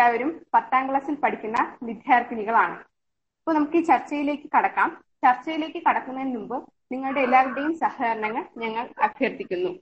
എല്ലാവരും 0.00 0.28
പത്താം 0.54 0.82
ക്ലാസ്സിൽ 0.88 1.14
പഠിക്കുന്ന 1.22 1.58
വിദ്യാർത്ഥിനികളാണ്. 1.86 2.76
അപ്പോൾ 3.38 3.54
നമുക്ക് 3.56 3.76
ഈ 3.80 3.82
ചർച്ചയിലേക്ക് 3.88 4.46
കടക്കാം. 4.54 4.90
ചർച്ചയിലേക്ക് 5.24 5.80
കടക്കുന്നതിന് 5.86 6.30
മുമ്പ് 6.36 6.54
നിങ്ങളുടെ 6.92 7.20
എല്ലാവരുടെയും 7.26 7.74
സഹകരണങ്ങൾ 7.82 8.44
ഞങ്ങൾ 8.62 8.84
അഭ്യർത്ഥിക്കുന്നു. 9.06 9.72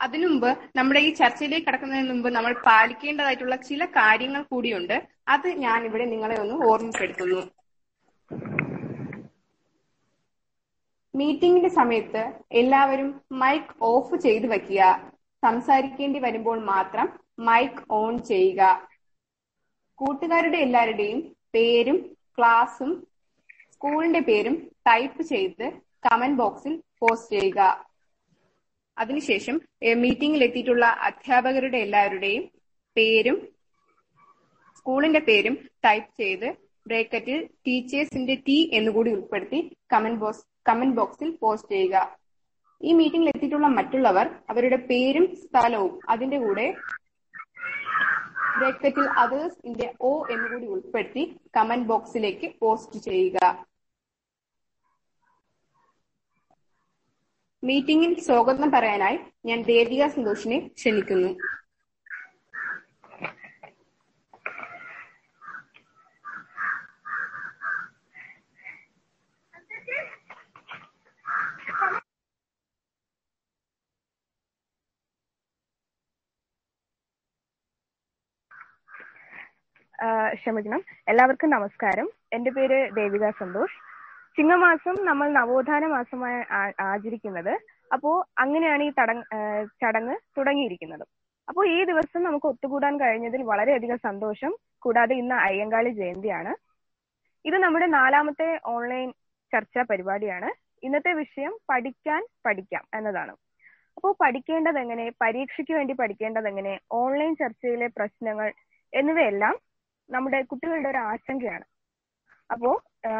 അതിനു 0.00 0.28
മുമ്പ് 0.32 0.48
നമ്മുടെ 0.78 1.00
ഈ 1.06 1.10
ചർച്ചയിലേക്ക് 1.22 1.66
കടക്കുന്നതിന് 1.68 2.12
മുമ്പ് 2.12 2.28
നമ്മൾ 2.36 2.54
പാലിക്കേണ്ടതായിട്ടുള്ള 2.68 3.58
ചില 3.70 3.88
കാര്യങ്ങൾ 3.98 4.44
കൂടിയുണ്ട്. 4.52 4.96
അത് 5.36 5.48
ഞാൻ 5.64 5.80
ഇവിടെ 5.88 6.06
നിങ്ങളെ 6.12 6.38
ഒന്ന് 6.44 6.58
ഓർമ്മപ്പെടുത്തുന്നു. 6.70 7.42
മീറ്റിംഗിന്റെ 11.14 11.72
സമയത്ത് 11.80 12.24
എല്ലാവരും 12.62 13.10
മൈക്ക് 13.42 13.76
ഓഫ് 13.92 14.22
ചെയ്തു 14.28 14.46
വയ്ക്കുക. 14.54 14.94
സംസാരിക്കേണ്ടി 15.42 16.18
വരുമ്പോൾ 16.28 16.58
മാത്രം 16.72 17.06
മൈക്ക് 17.38 17.82
ഓൺ 18.00 18.12
ചെയ്യുക. 18.30 18.62
കൂട്ടുകാരുടെ 19.98 20.58
എല്ലാവരുടെയും 20.66 21.20
പേരും 21.54 21.98
ക്ലാസും 22.36 22.90
സ്കൂളിന്റെ 23.74 24.20
പേരും 24.28 24.54
ടൈപ്പ് 24.88 25.22
ചെയ്ത് 25.32 25.66
കമന്റ് 26.06 26.38
ബോക്സിൽ 26.40 26.72
പോസ്റ്റ് 27.00 27.34
ചെയ്യുക. 27.36 27.60
അതിനുശേഷം 28.96 29.56
മീറ്റിംഗിൽ 30.02 30.42
എത്തിയിട്ടുള്ള 30.46 30.86
അധ്യാപകരുടെ 31.08 31.78
എല്ലാവരുടെയും 31.86 32.44
പേരും 32.96 33.38
സ്കൂളിന്റെ 34.78 35.20
പേരും 35.28 35.54
ടൈപ്പ് 35.84 36.10
ചെയ്ത് 36.22 36.48
ബ്രേക്കറ്റിൽ 36.86 37.38
ടീച്ചേഴ്സിന്റെ 37.66 38.34
ടി 38.46 38.58
എന്നുകൂടി 38.78 39.10
ഉൾപ്പെടുത്തി 39.16 39.60
കമന്റ് 39.92 40.20
ബോക്സ് 40.22 40.44
കമന്റ് 40.68 40.96
ബോക്സിൽ 40.98 41.30
പോസ്റ്റ് 41.42 41.72
ചെയ്യുക. 41.74 41.96
ഈ 42.80 42.92
മീറ്റിംഗിൽ 42.98 43.30
എത്തിയിട്ടുള്ള 43.32 43.68
മറ്റുള്ളവർ 43.78 44.26
അവരുടെ 44.52 44.78
പേരും 44.90 45.26
സ്ഥലവും 45.42 45.92
അതിന്റെ 46.14 46.38
കൂടെ 46.38 46.66
ബ്രേക്കറ്റിൽ 48.58 49.06
അതേഴ്സിന്റെ 49.22 49.86
ഒ 50.08 50.10
എന്ന് 50.34 50.46
കൂടി 50.52 50.66
ഉൾപ്പെടുത്തി 50.74 51.22
കമന്റ് 51.56 51.88
ബോക്സിലേക്ക് 51.90 52.48
പോസ്റ്റ് 52.60 52.98
ചെയ്യുക. 53.06 53.38
മീറ്റിംഗിൽ 57.62 58.12
സ്വാഗതം 58.20 58.70
പറയാനായി 58.72 59.18
ഞാൻ 59.48 59.60
ദേവിക 59.72 60.06
സന്തോഷിനെ 60.16 60.58
ക്ഷണിക്കുന്നു. 60.78 61.30
ക്ഷമിക്കണം. 80.34 80.82
എല്ലാവർക്കും 81.08 81.50
നമസ്കാരം. 81.50 82.10
എന്റെ 82.32 82.50
പേര് 82.50 82.90
ദേവിക 82.96 83.30
സന്തോഷ്. 83.30 83.76
ചിങ്ങമാസം 84.36 84.94
നമ്മൾ 85.04 85.28
നവോത്ഥാന 85.28 85.86
മാസമായി 85.86 86.44
ആചരിക്കുന്നത്. 86.80 87.58
അപ്പോ 87.92 88.24
അങ്ങനെയാണ് 88.38 88.82
ഈ 88.82 88.90
ചടങ്ങ് 89.82 90.16
തുടങ്ങിയിരിക്കുന്നത്. 90.38 91.04
അപ്പോൾ 91.48 91.68
ഈ 91.68 91.84
ദിവസം 91.84 92.22
നമുക്ക് 92.22 92.46
ഒത്തുകൂടാൻ 92.46 93.00
കഴിഞ്ഞതിൽ 93.00 93.42
വളരെയധികം 93.42 93.98
സന്തോഷം. 93.98 94.56
കൂടാതെ 94.82 95.14
ഇന്ന് 95.14 95.34
അയ്യങ്കാളി 95.34 95.90
ജയന്തിയാണ്. 95.90 96.52
ഇത് 97.44 97.56
നമ്മുടെ 97.62 97.86
നാലാമത്തെ 97.86 98.60
ഓൺലൈൻ 98.66 99.10
ചർച്ചാ 99.52 99.82
പരിപാടിയാണ്. 99.82 100.50
ഇന്നത്തെ 100.84 101.12
വിഷയം 101.12 101.52
പഠിക്കാൻ 101.70 102.26
പഠിക്കാം 102.46 102.84
എന്നതാണ്. 102.94 103.34
അപ്പോൾ 103.96 104.14
പഠിക്കേണ്ടത് 104.20 104.78
എങ്ങനെ 104.78 105.12
പരീക്ഷയ്ക്ക് 105.22 105.72
വേണ്ടി 105.72 105.94
പഠിക്കേണ്ടത് 105.94 106.48
എങ്ങനെ 106.48 106.78
ഓൺലൈൻ 106.92 107.34
ചർച്ചയിലെ 107.34 107.86
പ്രശ്നങ്ങൾ 107.86 108.52
എന്നിവയെല്ലാം 108.94 109.54
നമ്മുടെ 110.08 110.38
കുട്ടികളുടെ 110.50 110.88
ഒരു 110.92 111.00
ആശങ്കയാണ്. 111.10 111.66
അപ്പോ 112.50 112.70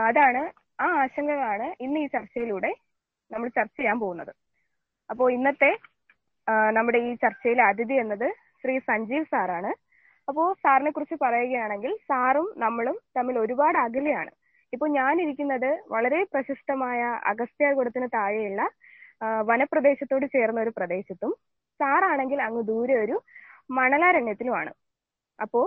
അതാണ് 0.09 0.43
ആ 0.85 0.87
ആശങ്കകളാണ് 1.03 1.67
ഇന്ന് 1.85 1.99
ഈ 2.05 2.07
ചർച്ചയിലൂടെ 2.15 2.71
നമ്മൾ 3.31 3.49
ചർച്ച 3.59 3.77
ചെയ്യാൻ 3.79 3.97
പോകുന്നത്. 4.05 4.33
അപ്പോൾ 5.11 5.27
ഇന്നത്തെ 5.37 5.71
നമ്മുടെ 6.77 6.99
ഈ 7.09 7.11
ചർച്ചയിലെ 7.25 7.63
അതിഥി 7.71 7.97
എന്നത് 8.05 8.29
ശ്രീ 8.61 8.75
സഞ്ജീവ് 8.91 9.27
സാറാണ്. 9.33 9.71
അപ്പോൾ 10.29 10.47
സാറിനെ 10.63 10.91
കുറിച്ച് 10.97 11.17
പറയുകയാണെങ്കിൽ 11.25 11.93
സാറും 12.11 12.47
നമ്മളും 12.65 12.97
തമ്മിൽ 13.17 13.37
ഒരുപാട് 13.45 13.79
അകലെയാണ്. 13.85 14.31
ഇപ്പൊ 14.73 14.87
ഞാനിരിക്കുന്നത് 14.99 15.71
വളരെ 15.95 16.21
പ്രശസ്തമായ 16.33 17.01
അഗസ്ത്യാർകുടത്തിന് 17.33 18.09
താഴെയുള്ള 18.17 18.63
വനപ്രദേശത്തോട് 19.51 20.27
ചേർന്ന 20.35 20.59
ഒരു 20.65 20.73
പ്രദേശത്തും 20.79 21.33
സാറാണെങ്കിൽ 21.81 22.39
അങ്ങ് 22.47 22.63
ദൂരെ 22.71 22.95
ഒരു 23.05 23.17
മണലാരണ്യത്തിലുമാണ്. 23.79 24.73
അപ്പോ 25.39 25.61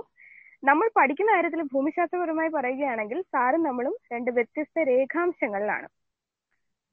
നമ്മൾ 0.63 0.89
പഠിക്കുന്ന 0.95 1.31
കാര്യത്തിൽ 1.31 1.61
ഭൂമിശാസ്ത്രപരമായി 1.73 2.49
പറയുകയാണെങ്കിൽ 2.49 3.21
സാറും 3.33 3.63
നമ്മളും 3.63 3.93
രണ്ട് 4.13 4.31
വ്യത്യസ്ത 4.31 4.83
രേഖാംശങ്ങളിലാണ്. 4.89 5.87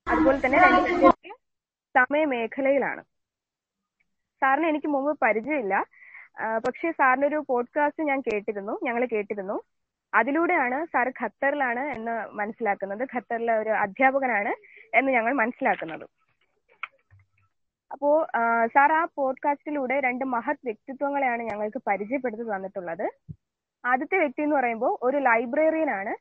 അതുപോലെ 0.06 0.38
തന്നെ 0.38 0.58
രണ്ട് 0.64 1.10
സമയമേഖലയിലാണ്. 1.94 3.02
സാറിന് 4.42 4.66
എനിക്ക് 4.66 4.86
മുമ്പ് 4.86 5.18
പരിചയമില്ല. 5.22 5.74
പക്ഷേ 6.66 6.90
സാറിന്റെ 6.90 7.26
ഒരു 7.26 7.44
പോഡ്കാസ്റ്റ് 7.48 8.08
ഞാൻ 8.08 8.20
കേട്ടിരുന്നു 8.20 8.78
ഞങ്ങൾ 8.82 9.02
കേട്ടിരുന്നു. 9.12 9.56
അതിലൂടെയാണ് 10.12 10.86
സാർ 10.92 11.08
ഖത്തറിലാണ് 11.20 11.82
എന്ന് 11.96 12.14
മനസ്സിലാക്കുന്നത്. 12.40 13.02
ഖത്തറിലെ 13.14 13.54
ഒരു 13.62 13.70
അധ്യാപകനാണ് 13.84 14.52
എന്ന് 14.98 15.12
ഞങ്ങൾ 15.12 15.32
മനസ്സിലാക്കുന്നത്. 15.42 16.04
അപ്പോ 17.90 18.10
സാർ 18.74 18.92
ആ 18.92 19.04
പോഡ്കാസ്റ്റിലൂടെ 19.16 20.00
രണ്ട് 20.00 20.24
മഹത് 20.34 20.64
വ്യക്തിത്വങ്ങളെയാണ് 20.64 21.42
ഞങ്ങൾക്ക് 21.50 21.80
പരിചയപ്പെടുത്തി 21.88 22.42
തന്നിട്ടുള്ളത്. 22.42 23.06
ആദ്യത്തെ 23.84 24.18
വ്യക്തി 24.18 24.42
എന്ന് 24.42 24.56
പറയുമ്പോൾ 24.56 24.98
ഒരു 25.02 25.18
ലൈബ്രറിയൻ 25.18 25.90
ആണ്. 25.90 26.12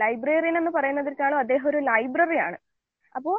ലൈബ്രറിയൻ 0.00 0.58
എന്ന് 0.58 0.70
പറയുന്നതിനേക്കാളും 0.70 1.38
അദ്ദേഹം 1.38 1.68
ഒരു 1.68 1.78
ലൈബ്രറിയാണ് 1.88 2.58
അപ്പോ 3.14 3.32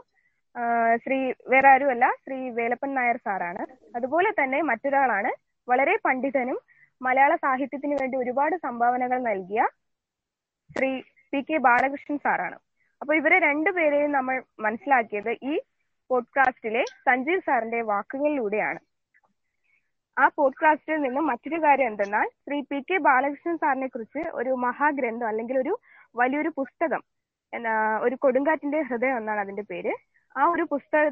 ശ്രീ 1.03 1.17
വേറെ 1.47 1.67
ആരുമല്ല 1.69 2.05
ശ്രീ 2.23 2.49
വേലപ്പൻ 2.49 2.93
നായർ 2.93 3.17
സാറാണ് 3.17 3.63
അതുപോലെ 3.95 4.31
തന്നെ 4.31 4.61
മറ്റൊരാളാണ് 4.61 5.31
വളരെ 5.67 5.95
പണ്ഡിതനും 6.05 6.57
മലയാള 7.01 7.35
സാഹിത്യത്തിന് 7.35 7.95
വേണ്ടി 8.01 8.17
ഒരുപാട് 8.17 8.55
സംഭാവനകൾ 8.57 9.19
നൽകിയ 9.21 9.61
ശ്രീ 10.69 10.91
പി 11.33 11.39
കെ 11.41 11.57
ബാലകൃഷ്ണൻ 11.57 12.17
സാറാണ് 12.17 12.57
അപ്പൊ 13.01 13.13
ഇവരെ 13.15 13.37
രണ്ടുപേരെയും 13.39 14.11
നമ്മൾ 14.11 14.35
മനസ്സിലാക്കിയത് 14.59 15.31
ഈ 15.43 15.53
പോഡ്കാസ്റ്റിലെ 16.09 16.83
സഞ്ജീവ് 17.07 17.41
സാറിന്റെ 17.41 17.81
വാക്കുകളിലൂടെയാണ്. 17.81 18.79
ആ 20.17 20.25
പോഡ്കാസ്റ്റിൽ 20.37 21.01
നിന്നും 21.03 21.25
മറ്റൊരു 21.31 21.57
കാര്യം 21.65 21.89
എന്തെന്നാൽ 21.91 22.27
ശ്രീ 22.45 22.57
പി 22.69 22.79
കെ 22.89 22.97
ബാലകൃഷ്ണൻ 23.07 23.55
സാറിനെ 23.63 23.87
കുറിച്ച് 23.87 24.21
ഒരു 24.39 24.51
മഹാഗ്രന്ഥം 24.65 25.27
അല്ലെങ്കിൽ 25.31 25.57
ഒരു 25.63 25.73
വലിയൊരു 26.15 26.51
പുസ്തകം 26.59 27.01
ഒരു 28.05 28.15
കൊടുങ്കാറ്റിന്റെ 28.23 28.79
ഹൃദയം 28.89 29.15
എന്നാണ് 29.17 29.41
അതിന്റെ 29.43 29.63
പേര്. 29.71 29.93
ആ 30.35 30.43
ഒരു 30.53 30.63
പുസ്തക 30.73 31.05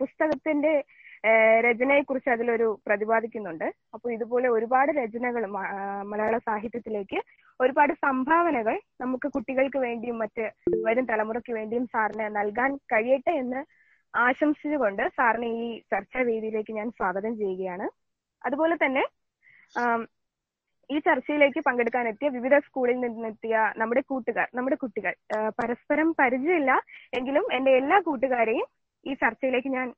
പുസ്തകത്തിന്റെ 0.00 0.72
രചനയെ 1.66 2.02
കുറിച്ച് 2.02 2.30
അതിലൊരു 2.30 2.66
പ്രതിപാദിക്കുന്നുണ്ട്. 2.86 3.64
അപ്പോൾ 3.94 4.08
ഇതുപോലെ 4.16 4.48
ഒരുപാട് 4.56 4.90
രചനകൾ 4.92 5.44
മലയാള 6.10 6.36
സാഹിത്യത്തിലേക്ക് 6.48 7.18
ഒരുപാട് 7.60 7.92
സംഭാവനകൾ 8.06 8.76
നമുക്ക് 9.02 9.28
കുട്ടികൾക്ക് 9.34 9.78
വേണ്ടിയും 9.86 10.18
മറ്റ് 10.22 10.44
വരും 10.86 11.06
തലമുറയ്ക്ക് 11.12 11.52
വേണ്ടിയും 11.58 11.86
സാറിന് 11.94 12.26
നൽകാൻ 12.36 12.72
കഴിയട്ടെ 12.92 13.34
എന്ന് 13.42 13.62
ആശംസിച്ചുകൊണ്ട് 14.14 15.02
സാറിനെ 15.16 15.48
ഈ 15.62 15.66
ചർച്ചാ 15.92 16.20
വേദിയിലേക്ക് 16.28 16.72
ഞാൻ 16.72 16.90
സ്വാഗതം 16.98 17.32
ചെയ്യുകയാണ്. 17.42 17.86
അതുപോലെ 18.46 18.76
തന്നെ 18.84 19.04
ഈ 20.90 20.96
ചർച്ചയിലേക്ക് 21.06 21.60
പങ്കെടുക്കാൻ 21.66 22.04
എത്തിയ 22.10 22.28
വിവിധ 22.36 22.56
സ്കൂളിൽ 22.66 22.98
നിന്നെത്തിയ 23.04 23.54
നമ്മുടെ 23.80 24.02
കൂട്ടുകാർ 24.10 24.48
നമ്മുടെ 24.58 24.76
കുട്ടികൾ 24.82 25.14
പരസ്പരം 25.60 26.08
പരിചയമില്ല 26.20 26.72
എങ്കിലും 27.18 27.46
എന്റെ 27.56 27.72
എല്ലാ 27.80 27.98
കൂട്ടുകാരെയും 28.08 28.66
ഈ 29.06 29.14
ചർച്ചയിലേക്ക് 29.22 29.70
ഞാൻ 29.78 29.88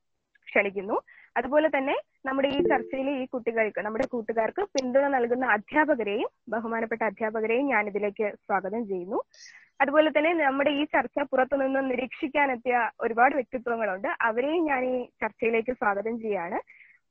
ക്ഷണിക്കുന്നു. 0.47 0.95
അതുപോലെ 1.37 1.67
തന്നെ 1.75 1.95
നമ്മുടെ 2.27 2.49
ഈ 2.57 2.59
ചർച്ചയിലെ 2.71 3.11
ഈ 3.21 3.25
കുട്ടികൾക്ക് 3.33 3.81
നമ്മുടെ 3.85 4.05
കൂട്ടുകാർക്ക് 4.13 4.61
പിന്തുണ 4.75 5.05
നൽകുന്ന 5.15 5.45
അധ്യാപകരെയും 5.55 6.29
ബഹുമാനപ്പെട്ട 6.53 7.01
അധ്യാപകരെയും 7.09 7.65
ഞാൻ 7.73 7.83
ഇതിലേക്ക് 7.91 8.27
സ്വാഗതം 8.45 8.81
ചെയ്യുന്നു. 8.91 9.19
അതുപോലെ 9.83 10.09
തന്നെ 10.15 10.31
നമ്മുടെ 10.39 10.71
ഈ 10.79 10.83
ചർച്ച 10.95 11.19
പുറത്തുനിന്ന് 11.31 11.81
നിരീക്ഷിക്കാനെത്തിയ 11.91 12.77
ഒരുപാട് 13.05 13.33
വ്യക്തിത്വങ്ങളുണ്ട്. 13.39 14.09
അവരെയും 14.29 14.63
ഞാൻ 14.71 14.81
ഈ 14.93 14.95
ചർച്ചയിലേക്ക് 15.23 15.73
സ്വാഗതം 15.81 16.15
ചെയ്യാണ് 16.25 16.59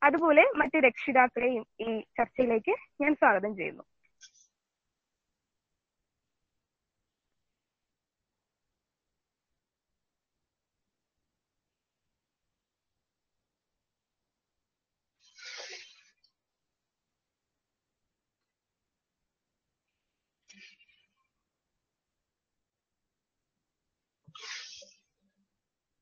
അതുപോലെ 0.03 0.43
മറ്റു 0.57 0.79
രക്ഷിതാക്കളെയും 0.79 1.67
ഈ 1.81 2.01
ചർച്ചയിലേക്ക് 2.19 2.75
ഞാൻ 3.01 3.15
സ്വാഗതം 3.15 3.57
ചെയ്യുന്നു. 3.57 3.85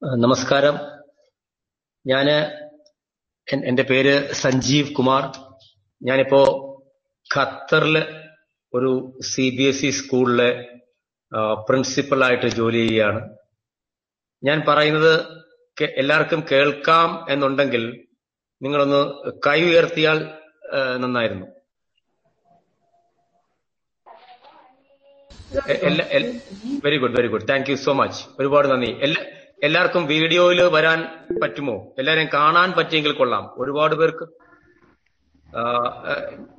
നമസ്കാരം. 0.02 0.76
ഞാൻ 2.06 2.26
എന്റെ 3.52 3.82
പേര് 3.82 4.32
സഞ്ജീവ് 4.32 4.94
കുമാർ. 4.94 5.22
ഞാനിപ്പോ 6.02 6.40
ഖത്തറിലെ 7.34 8.02
ഒരു 8.75 9.19
സി 9.22 9.44
ബി 9.58 9.62
എസ് 9.62 9.84
ഇ 9.84 9.90
സ്കൂളിലെ 9.90 10.50
പ്രിൻസിപ്പളായിട്ട് 11.69 12.46
ജോലി 12.46 12.76
ചെയ്യുകയാണ്. 12.76 13.20
ഞാൻ 14.44 14.62
പറയുന്നത് 14.69 15.12
എല്ലാവർക്കും 15.84 16.44
കേൾക്കാം 16.52 17.26
എന്നുണ്ടെങ്കിൽ 17.31 18.06
നിങ്ങളൊന്ന് 18.62 19.31
കൈ 19.46 19.62
ഉയർത്തിയാൽ 19.62 20.19
നന്നായിരുന്നു. 20.96 21.46
Very 26.84 26.99
good 26.99 27.16
very 27.19 27.28
good. 27.28 27.49
Thank 27.49 27.70
you 27.70 27.76
so 27.76 27.92
much. 27.92 28.25
ഒരുപാട് 28.38 28.69
നന്ദി. 28.69 28.90
എല്ലാ 29.00 29.25
എല്ലാവർക്കും 29.62 30.06
വീഡിയോയിൽ 30.06 30.62
വരാൻ 30.62 31.00
പറ്റുമോ? 31.43 31.94
എല്ലാവരെയും 31.99 32.29
കാണാൻ 32.35 32.73
പറ്റിയെങ്കിൽ 32.73 33.12
കൊള്ളാം. 33.12 33.44
ഒരുപാട് 33.62 33.94
പേർക്ക് 33.94 34.26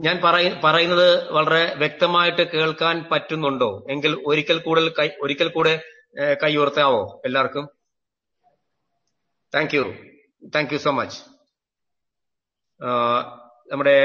ഞാൻ 0.01 0.15
പറയുന്നത് 0.63 1.31
വളരെ 1.31 1.75
വ്യക്തമായിട്ട് 1.75 2.43
കേൾക്കാൻ 2.51 3.05
പറ്റുന്നുണ്ടോ? 3.11 3.69
എങ്കിൽ 3.89 4.13
ഒരിക്കൽ 4.25 4.57
കൂടുതൽ 4.59 5.11
ഒരിക്കൽ 5.21 5.47
കൂടെ 5.47 5.73
കൈ 6.43 6.55
ഉയർത്താവോ 6.55 7.21
എല്ലാവർക്കും? 7.25 7.67
Thank 9.55 9.75
you 9.75 9.83
thank 10.55 10.73
you 10.73 10.77
so 10.77 10.91
much 10.91 11.19
നമ്മുടെ 13.71 13.97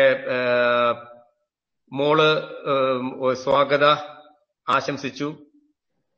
മോൾ 1.93 2.19
സ്വാഗത 3.33 3.87
ആശംസിച്ചു. 4.69 5.37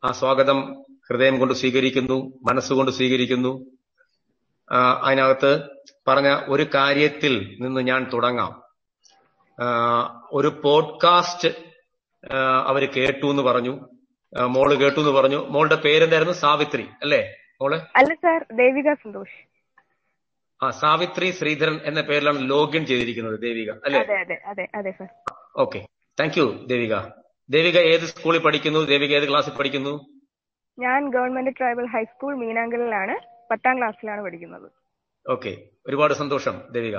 ആ 0.05 0.11
സ്വാഗതം 0.13 0.84
ഹൃദയം 1.09 1.39
കൊണ്ട് 1.39 1.55
സ്വീകരിക്കുന്നു 1.55 2.33
മനസ്സുകൊണ്ട് 2.43 2.93
സ്വീകരിക്കുന്നു. 2.93 3.67
അതിനകത്ത് 5.03 5.63
പറഞ്ഞ 6.09 6.41
ഒരു 6.49 6.67
കാര്യത്തിൽ 6.75 7.57
നിന്ന് 7.61 7.81
ഞാൻ 7.81 8.11
തുടങ്ങാം. 8.13 8.63
ഒരു 10.33 10.61
പോഡ്കാസ്റ്റ് 10.65 11.49
അവർ 12.67 12.93
കേട്ടു 12.93 13.27
എന്ന് 13.27 13.43
പറഞ്ഞു. 13.43 13.89
മോൾ 14.47 14.75
കേട്ടു 14.75 14.99
എന്ന് 14.99 15.11
പറഞ്ഞു. 15.11 15.47
മോളുടെ 15.47 15.75
പേരെന്തായിരുന്നു? 15.75 16.35
സാവിത്രി 16.35 16.83
അല്ലേ? 17.03 17.35
മോൾ? 17.61 17.75
അല്ല 17.75 18.15
സാർ 18.15 18.47
ദേവിക 18.53 18.93
സന്തോഷ്. 18.93 19.49
ആ 20.65 20.71
സാവിത്രി 20.71 21.31
ശ്രീധരൻ 21.31 21.81
എന്ന 21.85 22.01
പേരിലാണ് 22.01 22.51
ലോഗിൻ 22.51 22.87
ചെയ്തിരിക്കുന്നത് 22.87 23.41
ദേവിക 23.41 23.71
അല്ലേ? 23.71 24.01
Okay. 25.57 25.87
Thank 26.21 26.39
you 26.39 26.65
Devika. 26.67 26.97
Devika 27.51 27.79
ഏത് 27.79 28.01
സ്കൂളിൽ 28.01 28.39
പഠിക്കുന്നു? 28.39 28.79
ദേവിക 28.79 29.15
ഏത് 29.17 29.29
ക്ലാസ്സിൽ 29.29 29.53
പഠിക്കുന്നു? 29.53 30.05
ഞാൻ 30.79 31.11
ഗവൺമെന്റ് 31.11 31.51
ട്രൈബൽ 31.59 31.87
ഹൈസ്കൂൾ 31.87 32.35
മീനാങ്കലിലാണ് 32.35 33.19
പത്താം 33.51 33.79
ക്ലാസ്സിലാണ് 33.79 34.23
പഠിക്കുന്നത്. 34.23 34.71
ഓക്കെ. 35.31 35.57
ഒരുപാട് 35.87 36.15
സന്തോഷം 36.15 36.63
ദേവിക. 36.71 36.97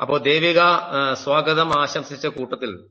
അപ്പോ 0.00 0.16
ദേവിക 0.16 0.58
സ്വാഗതം 1.14 1.80
ആശംസിച്ച 1.80 2.26
കൂട്ടത്തിൽ 2.26 2.88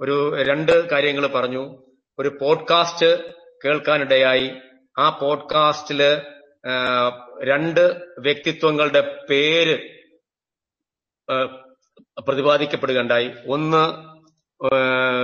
ഒരു 0.00 0.42
രണ്ട് 0.42 0.88
കാര്യങ്ങൾ 0.90 1.26
പറഞ്ഞു. 1.26 1.82
ഒരു 2.18 2.38
പോഡ്കാസ്റ്റ് 2.40 3.32
കേൾക്കാനിടയായി. 3.64 4.50
ആ 4.98 5.10
പോഡ്കാസ്റ്റിൽ 5.10 6.02
രണ്ട് 7.42 7.80
വ്യക്തിത്വങ്ങളുടെ 8.18 9.26
പേര് 9.30 9.78
പ്രതിപാദിക്കപ്പെടുകയുണ്ടായി. 12.18 13.30
ഒന്ന് 13.48 13.84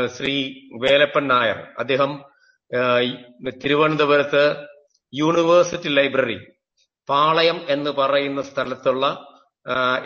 ശ്രീ 0.08 0.54
വേലപ്പൻ 0.72 1.28
നായർ. 1.28 1.66
അദ്ദേഹം 1.78 2.33
തിരുവനന്തപുരത്ത് 3.62 4.42
യൂണിവേഴ്സിറ്റി 5.12 5.90
ലൈബ്രറി 5.98 6.36
പാളയം 7.08 7.58
എന്ന് 7.68 7.90
പറയുന്ന 7.98 8.42
സ്ഥലത്തുള്ള 8.42 9.06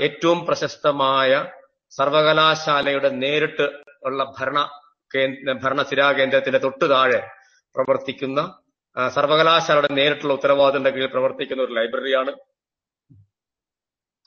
ഏറ്റവും 0.06 0.46
പ്രശസ്തമായ 0.46 1.30
സർവകലാശാലയുടെ 1.92 3.10
നേരിട്ട് 3.22 3.66
ഉള്ള 4.08 4.22
ഭരണ 4.38 4.58
കേന്ദ്ര 5.10 5.84
സ്ഥിരാ 5.88 6.06
കേന്ദ്രത്തിന്റെ 6.18 6.60
തൊട്ടു 6.64 6.86
താഴെ 6.94 7.20
പ്രവർത്തിക്കുന്ന 7.74 8.40
സർവകലാശാലയുടെ 8.96 9.90
നേരിട്ടുള്ള 9.98 10.32
ഉത്തരവാദിത്തത്തിന്റെ 10.38 10.90
കീഴിൽ 10.94 11.10
പ്രവർത്തിക്കുന്ന 11.14 11.62
ഒരു 11.62 11.74
ലൈബ്രറിയാണ് 11.78 12.32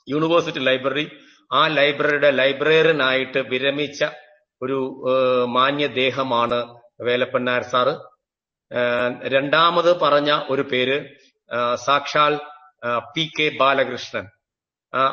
യൂണിവേഴ്സിറ്റി 0.08 0.60
ലൈബ്രറി. 0.68 1.04
ആ 1.50 1.60
ലൈബ്രറിയുടെ 1.78 2.30
ലൈബ്രറിയനായിട്ട് 2.40 3.40
വിരമിച്ച 3.52 4.00
ഒരു 4.62 4.78
മാന്യദേഹമാണ് 5.56 6.58
വേലപ്പൻ 7.06 7.44
നായർ 7.48 7.64
സാറ്. 7.72 7.94
രണ്ടാമത് 9.24 10.00
പറഞ്ഞ 10.00 10.42
ഒരു 10.50 10.62
പേര് 10.62 10.96
സാക്ഷാൽ 11.74 12.38
പി 13.16 13.30
കെ 13.38 13.56
ബാലകൃഷ്ണൻ. 13.60 14.26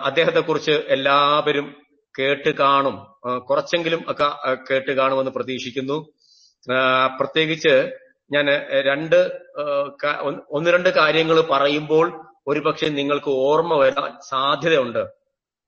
അദ്ദേഹത്തെ 0.03 0.39
കുറിച്ച് 0.39 0.71
എല്ലാവരും 0.71 1.75
കേട്ട് 2.19 2.49
കാണും. 2.49 2.95
കുറച്ചെങ്കിലും 3.37 4.01
ഒക്കെ 4.07 4.29
കേട്ട് 4.71 4.91
കാണുമെന്ന് 4.91 5.31
പ്രതീക്ഷിക്കുന്നു. 5.31 5.97
പ്രത്യേകിച്ച് 7.19 7.75
ഞാൻ 8.31 8.47
രണ്ട് 8.87 9.19
ഒന്ന് 10.49 10.69
രണ്ട് 10.71 10.89
കാര്യങ്ങൾ 10.89 11.41
പറയുമ്പോൾ 11.41 12.07
ഒരുപക്ഷെ 12.47 12.87
നിങ്ങൾക്ക് 12.87 13.29
ഓർമ്മ 13.29 13.73
വരാൻ 13.75 14.11
സാധ്യതയുണ്ട്. 14.29 15.03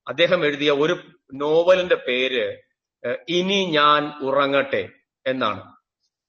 അദ്ദേഹം 0.08 0.46
എഴുതിയ 0.46 0.72
ഒരു 0.72 0.96
നോവലിന്റെ 1.34 1.96
പേര് 1.96 2.46
ഇനി 3.30 3.60
ഞാൻ 3.66 4.14
ഉറങ്ങട്ടെ 4.22 4.90
എന്നാണ്. 5.28 5.64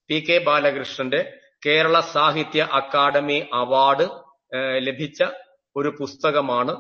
പി 0.09 0.25
കെ 0.29 0.39
ബാലകൃഷ്ണന്റെ 0.39 1.39
കേരള 1.63 1.97
സാഹിത്യ 2.13 2.63
അക്കാദമി 2.73 3.39
അവാർഡ് 3.53 4.07
ലഭിച്ച 4.87 5.23
ഒരു 5.77 5.91
പുസ്തകമാണ് 5.99 6.73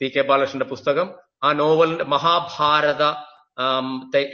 പി 0.00 0.06
കെ 0.08 0.22
ബാലകൃഷ്ണന്റെ 0.28 0.68
പുസ്തകം. 0.70 1.08
ആ 1.44 1.48
നോവലിന്റെ 1.52 2.04
മഹാഭാരത 2.04 3.04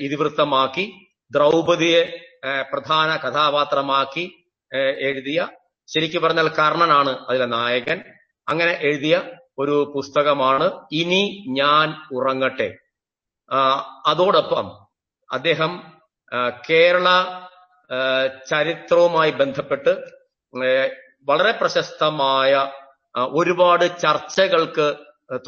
ഇതിവൃത്തമാക്കി 0.07 0.85
ദ്രൗപതിയെ 1.31 2.03
പ്രധാന 2.73 3.11
കഥാപാത്രമാക്കി 3.25 4.25
എഴുതിയ 5.09 5.49
ശരിക്കു 5.89 6.19
പറഞ്ഞാൽ 6.19 6.49
കർണനാണ് 6.59 7.13
അതിലെ 7.29 7.47
നായകൻ. 7.47 7.99
അങ്ങനെ 8.49 8.73
എഴുതിയ 8.89 9.17
ഒരു 9.59 9.77
പുസ്തകമാണ് 9.95 10.67
ഇനി 10.93 11.23
ഞാൻ 11.61 11.87
ഉറങ്ങട്ടെ. 12.17 12.69
അതോടൊപ്പം 14.11 14.67
അദ്ദേഹം 15.31 15.73
കേരള 16.71 17.09
ചരിത്രവുമായി 18.47 19.31
ബന്ധപ്പെട്ട് 19.31 19.93
വളരെ 21.25 21.53
പ്രശസ്തമായ 21.53 22.71
ഒരുപാട് 23.15 23.99
ചർച്ചകൾക്ക് 23.99 24.97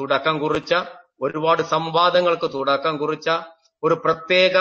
തുടക്കം 0.00 0.38
കുറിച്ച 0.38 0.75
ഒരുപാട് 1.20 1.62
സംവാദങ്ങൾക്ക് 1.62 2.52
തുടക്കം 2.52 2.96
കുറിച്ച 2.96 3.31
ഒരു 3.82 3.94
പ്രത്യേക 3.94 4.56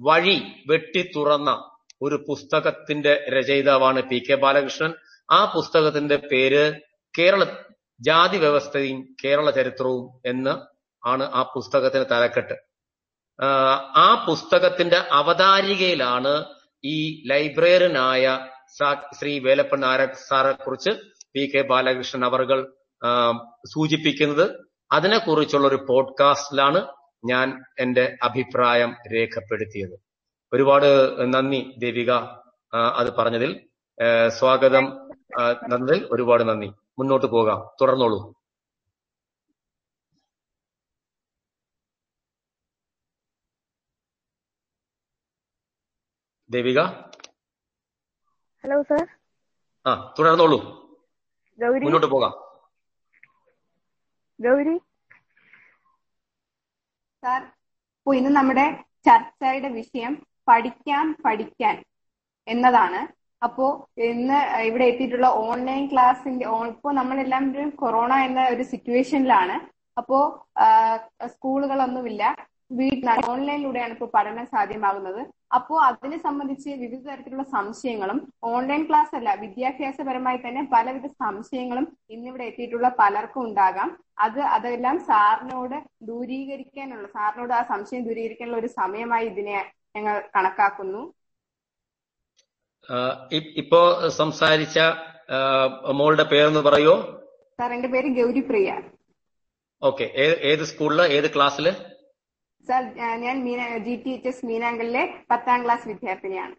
വഴി 0.00 0.64
വെട്ടി 0.66 1.10
തുറന്ന 1.16 1.50
ഒരു 2.02 2.24
പുസ്തകത്തിന്റെ 2.28 3.24
രചയിതാവാണ് 3.28 4.00
പി 4.02 4.18
കെ 4.18 4.34
ബാലകൃഷ്ണൻ. 4.34 4.92
ആ 5.30 5.44
പുസ്തകത്തിന്റെ 5.44 6.16
പേര് 6.16 6.80
കേരള 7.18 7.44
ജാതി 8.00 8.38
വ്യവസ്ഥയും 8.38 9.16
കേരള 9.24 9.50
ചരിത്രവും 9.50 10.20
എന്ന് 10.26 10.54
ആണ് 11.06 11.24
ആ 11.24 11.42
പുസ്തകത്തിന് 11.54 12.04
തലക്കെട്ട്. 12.10 12.56
ആ 13.96 14.24
പുസ്തകത്തിന്റെ 14.28 14.96
അവതാരികയിലാണ് 15.10 16.44
ഈ 16.86 17.28
ലൈബ്രറിയനായ 17.28 18.46
ശ്രീ 19.20 19.38
വേലപ്പൻ 19.38 19.80
നായർ 19.80 20.08
സാറെ 20.28 20.52
കുറിച്ച് 20.52 20.90
പി 21.34 21.50
കെ 21.54 21.62
ബാലകൃഷ്ണൻ 21.62 22.24
അവർകൾ 22.24 22.72
സൂചിപ്പിക്കുന്നത്. 23.66 24.70
അതിനെക്കുറിച്ചുള്ള 24.92 25.68
ഒരു 25.68 25.86
പോഡ്കാസ്റ്റിലാണ് 25.88 26.86
ഞാൻ 27.24 27.64
എന്റെ 27.78 28.16
അഭിപ്രായം 28.22 28.96
രേഖപ്പെടുത്തിയത്. 29.14 30.00
ഒരുപാട് 30.52 30.84
നന്ദി 31.34 31.74
ദേവിക 31.78 32.10
അത് 32.74 33.14
പറഞ്ഞതിൽ. 33.16 33.60
സ്വാഗതം 34.28 35.10
നന്ദി 35.68 36.06
ഒരുപാട് 36.10 36.48
നന്ദി. 36.48 36.66
മുന്നോട്ട് 36.98 37.26
പോകാം. 37.26 37.68
തുടർന്നോളൂ. 37.80 38.35
ദേവിക? 46.50 46.80
Hello 48.64 48.76
sir. 48.82 49.00
ആ 49.86 49.92
തുടർന്നോളൂ 50.18 50.58
ഗൗരി? 51.58 51.84
മുന്നോട്ട് 51.84 52.06
പോകാം. 52.06 52.32
ഗൗരി? 54.38 54.74
സാർ 57.22 57.40
അപ്പൊ 57.98 58.14
ഇന്ന് 58.14 58.30
നമ്മുടെ 58.30 58.66
ചർച്ചയുടെ 59.08 59.68
വിഷയം 59.68 60.12
പഠിക്കാൻ 60.48 61.06
പഠിക്കാൻ 61.24 61.76
എന്നതാണ്. 62.46 63.00
അപ്പോ 63.44 63.66
ഇന്ന് 64.10 64.38
ഇവിടെ 64.68 64.84
എത്തിയിട്ടുള്ള 64.84 65.28
ഓൺലൈൻ 65.46 65.82
ക്ലാസ്സിന്റെ 65.92 66.46
ഇപ്പോ 66.68 66.90
നമ്മളെല്ലാവരും 66.92 67.70
കൊറോണ 67.70 68.14
എന്ന 68.26 68.42
ഒരു 68.48 68.62
സിറ്റുവേഷനിലാണ്. 68.62 69.56
അപ്പോ 69.98 70.18
സ്കൂളുകളൊന്നുമില്ല. 71.26 72.22
വീട്ടിൽ 72.72 73.10
ഓൺലൈനിലൂടെയാണ് 73.32 73.92
ഇപ്പോൾ 73.92 74.10
പഠനം 74.14 74.46
സാധ്യമാകുന്നത്. 74.46 75.20
അപ്പോ 75.50 75.74
അതിനെ 75.80 76.16
സംബന്ധിച്ച് 76.22 76.70
വിവിധ 76.82 77.02
തരത്തിലുള്ള 77.08 77.42
സംശയങ്ങളും 77.42 78.18
ഓൺലൈൻ 78.44 78.82
ക്ലാസ് 78.88 79.14
അല്ല 79.18 79.34
വിദ്യാഭ്യാസപരമായി 79.34 80.36
തന്നെ 80.36 80.62
പലവിധ 80.72 81.06
സംശയങ്ങളും 81.06 81.86
ഇന്നിവിടെ 82.10 82.44
എത്തിയിട്ടുള്ള 82.44 82.88
പലർക്കും 83.00 83.42
ഉണ്ടാകാം. 83.44 83.90
അത് 84.18 84.40
അതെല്ലാം 84.56 84.98
സാറിനോട് 85.08 85.76
ദൂരീകരിക്കാനുള്ള 86.02 87.06
സാറിനോട് 87.16 87.52
ആ 87.52 87.62
സംശയം 87.72 88.04
ദൂരീകരിക്കാനുള്ള 88.08 88.58
ഒരു 88.58 88.70
സമയമായി 88.80 89.26
ഇതിനെ 89.32 89.58
ഞങ്ങൾ 89.96 90.16
കണക്കാക്കുന്നു. 90.36 91.02
ഇപ്പോ 93.62 93.80
സംസാരിച്ച 94.20 94.78
മോളുടെ 96.00 96.24
പേരൊന്ന് 96.32 96.60
പറയോ? 96.60 96.94
സാർ 97.58 97.70
എന്റെ 97.72 97.88
പേര് 97.88 98.08
ഗൗരിപ്രിയ. 98.18 98.70
ഓക്കെ 99.82 100.04
ഏത് 100.50 100.64
സ്കൂളിൽ? 100.70 101.00
ഏത് 101.16 101.28
ക്ലാസ്സിൽ? 101.34 101.66
സാർ 102.68 102.82
ഞാൻ 103.24 103.36
Meena 103.44 103.78
G 103.86 103.94
T 104.04 104.10
H 104.10 104.28
S 104.28 104.46
മീനാങ്കലിലെ 104.46 105.02
പത്താം 105.30 105.64
ക്ലാസ് 105.64 105.88
വിദ്യാർത്ഥിനിയാണ്. 105.88 106.54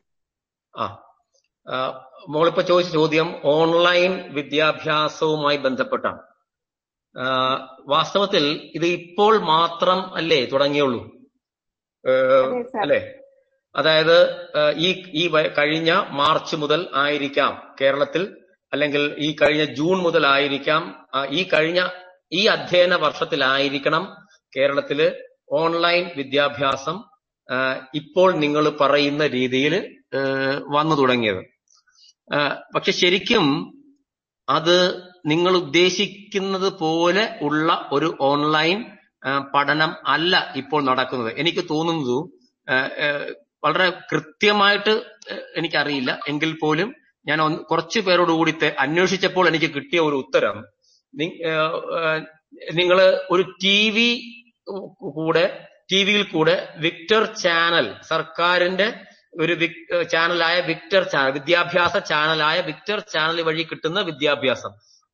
ആ 0.74 0.86
മോളിപ്പോ 2.30 2.62
ചോദിച്ച 2.62 2.92
ചോദ്യം 2.92 3.28
ഓൺലൈൻ 3.46 4.34
വിദ്യാഭ്യാസവുമായി 4.34 5.58
ബന്ധപ്പെട്ടാണ്. 5.58 6.22
വാസ്തവത്തിൽ 7.88 8.72
ഇത് 8.76 8.86
ഇപ്പോൾ 8.86 9.34
മാത്രം 9.54 10.00
അല്ലേ 10.18 10.46
തുടങ്ങിയുള്ളൂ? 10.46 11.02
അല്ലേ? 12.84 13.00
അതായത് 13.76 14.18
ഈ 14.78 14.90
ഈ 15.14 15.24
കഴിഞ്ഞ 15.58 15.92
മാർച്ച് 16.12 16.56
മുതൽ 16.56 16.82
ആയിരിക്കാം 16.96 17.54
കേരളത്തിൽ 17.82 18.24
അല്ലെങ്കിൽ 18.74 19.16
ഈ 19.18 19.36
കഴിഞ്ഞ 19.36 19.64
ജൂൺ 19.64 19.98
മുതൽ 20.04 20.28
ആയിരിക്കാം 20.28 20.84
ഈ 21.30 21.44
കഴിഞ്ഞ 21.54 21.82
ഈ 22.32 22.46
അധ്യയന 22.46 22.96
വർഷത്തിലായിരിക്കണം 22.96 24.04
കേരളത്തിൽ 24.54 25.00
ഓൺലൈൻ 25.52 26.04
വിദ്യാഭ്യാസം 26.18 26.98
ഇപ്പോൾ 27.96 28.30
നിങ്ങൾ 28.44 28.64
പറയുന്ന 28.82 29.24
രീതിയിൽ 29.28 29.74
വന്നു 30.76 30.96
തുടങ്ങിയത്. 30.96 31.42
പക്ഷെ 32.76 32.92
ശരിക്കും 32.92 33.46
അത് 34.48 34.78
നിങ്ങൾ 35.26 35.54
ഉദ്ദേശിക്കുന്നത് 35.56 36.70
പോലെ 36.82 37.24
ഉള്ള 37.42 37.90
ഒരു 37.92 38.10
ഓൺലൈൻ 38.30 38.78
പഠനം 39.54 39.92
അല്ല 40.08 40.34
ഇപ്പോൾ 40.56 40.82
നടക്കുന്നത്. 40.90 41.32
എനിക്ക് 41.42 41.64
തോന്നുന്നത് 41.70 42.18
വളരെ 43.66 43.88
കൃത്യമായിട്ട് 44.12 44.94
എനിക്കറിയില്ല. 45.60 46.12
എങ്കിൽ 46.28 46.52
പോലും 46.62 46.90
ഞാൻ 47.26 47.40
കുറച്ച് 47.70 48.00
പേരോട് 48.00 48.32
കൂടി 48.32 48.54
അന്വേഷിച്ചപ്പോൾ 48.86 49.48
എനിക്ക് 49.48 49.70
കിട്ടിയ 49.76 50.00
ഒരു 50.00 50.18
ഉത്തരം 50.24 50.58
നിങ്ങൾ 52.80 53.00
ഒരു 53.32 53.44
ടി 53.64 53.78
വി 53.96 54.10
കൂടെ 55.16 55.68
ടി 55.92 56.04
വിയിൽ 56.04 56.24
കൂടെ 56.24 56.74
വിക്ടർ 56.78 57.24
ചാനൽ 57.34 57.96
സർക്കാരിന്റെ 58.02 58.88
ഒരു 59.42 59.54
ചാനലായ 60.04 60.62
വിക്ടർ 60.62 61.04
ചാനൽ 61.04 61.32
വിദ്യാഭ്യാസ 61.32 61.98
ചാനലായ 61.98 62.62
വിക്ടർ 62.62 63.00
ചാനൽ 63.00 63.42
വഴി 63.42 63.64
കിട്ടുന്ന 63.64 64.00
വിദ്യാഭ്യാസം. 64.02 64.72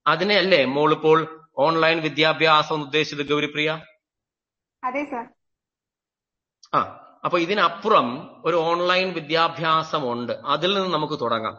അതിനെയല്ലേ 0.08 0.66
മോളിപ്പോൾ 0.66 1.50
ഓൺലൈൻ 1.58 2.02
വിദ്യാഭ്യാസം 2.02 2.76
എന്ന് 2.76 2.86
ഉദ്ദേശിച്ചത് 2.86 3.28
ഗൗരിപ്രിയ? 3.28 3.70
അതെ 4.84 5.04
സർ. 5.04 5.26
ആ 6.76 6.80
അപ്പൊ 7.26 7.40
ഇതിനപ്പുറം 7.40 8.08
ഒരു 8.46 8.56
ഓൺലൈൻ 8.56 9.14
വിദ്യാഭ്യാസം 9.14 10.12
ഉണ്ട് 10.12 10.34
അതിൽ 10.34 10.74
നിന്ന് 10.74 10.94
നമുക്ക് 10.94 11.14
തുടങ്ങാം. 11.14 11.56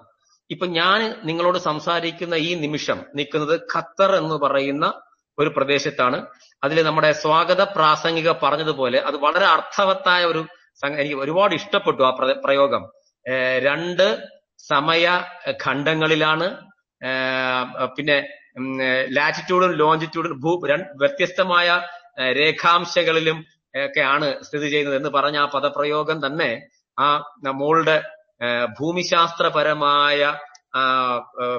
ഇപ്പൊ 0.50 0.66
ഞാൻ 0.66 1.00
നിങ്ങളോട് 1.24 1.58
സംസാരിക്കുന്ന 1.58 2.34
ഈ 2.34 2.54
നിമിഷം 2.54 3.04
നിൽക്കുന്നത് 3.14 3.60
ഖത്തർ 3.74 4.16
എന്ന് 4.16 4.34
പറയുന്ന 4.34 4.86
ഒരു 5.38 5.50
പ്രദേശത്താണ്. 5.56 6.18
അതിൽ 6.64 6.78
നമ്മുടെ 6.88 7.10
സ്വാഗത 7.22 7.62
പ്രാസംഗിക 7.76 8.30
പറഞ്ഞതുപോലെ 8.42 8.98
അത് 9.08 9.16
വളരെ 9.24 9.46
അർത്ഥവത്തായ 9.56 10.24
ഒരു 10.24 10.42
എനിക്ക് 11.00 11.16
ഒരുപാട് 11.24 11.52
ഇഷ്ടപ്പെട്ടു 11.54 12.02
ആ 12.02 12.12
പ്രയോഗം. 12.44 12.82
രണ്ട് 13.66 14.06
സമയ 14.68 15.06
ഖണ്ഡങ്ങളിലാണ്. 15.64 16.46
പിന്നെ 17.96 18.16
ലാറ്റിറ്റ്യൂഡും 19.16 19.72
ലോഞ്ചിറ്റ്യൂഡും 19.82 20.40
ഭൂ 20.44 20.52
വ്യത്യസ്തമായ 21.02 21.68
രേഖാംശകളിലും 22.38 23.38
ഒക്കെയാണ് 23.74 24.26
സ്ഥിതി 24.46 24.66
ചെയ്യുന്നത് 24.72 24.96
എന്ന് 24.96 25.10
പറഞ്ഞ 25.14 25.38
ആ 25.44 25.46
പദപ്രയോഗം 25.54 26.18
തന്നെ 26.26 26.50
ആ 26.98 27.06
മോളുടെ 27.60 27.96
ഭൂമിശാസ്ത്രപരമായ 28.78 30.20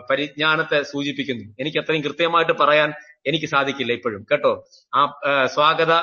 പരിജ്ഞാനത്തെ 0.09 0.79
സൂചിപ്പിക്കുന്നു. 0.91 1.45
എനിക്ക് 1.61 1.79
അത്രയും 1.81 2.03
കൃത്യമായിട്ട് 2.07 2.53
പറയാൻ 2.61 2.89
എനിക്ക് 3.25 3.45
സാധിക്കില്ല 3.45 3.91
ഇപ്പോഴും. 3.93 4.27
കേട്ടോ? 4.31 4.67
ആ 4.95 5.01
സ്വാഗത 5.45 5.93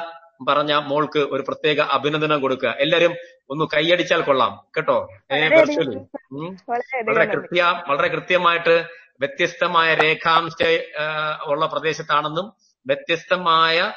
പറഞ്ഞ 0.49 0.73
മോൾക്ക് 0.73 1.19
ഒരു 1.19 1.43
പ്രത്യേക 1.49 1.81
അഭിനന്ദനം 1.81 2.41
കൊടുക്കുക. 2.41 2.75
എല്ലാരും 2.79 3.12
ഒന്ന് 3.50 3.64
കൈയടിച്ചാൽ 3.75 4.21
കൊള്ളാം. 4.23 4.52
കേട്ടോ? 4.76 5.09
വെർച്വലി 5.33 5.97
വളരെ 7.09 7.25
കൃത്യ 7.25 7.62
വളരെ 7.88 8.09
കൃത്യമായിട്ട് 8.09 8.88
വ്യത്യസ്തമായ 9.21 9.95
രേഖാംശ 9.95 10.62
ഉള്ള 11.47 11.67
പ്രദേശത്താണെന്നും 11.67 12.47
വ്യത്യസ്തമായ 12.87 13.93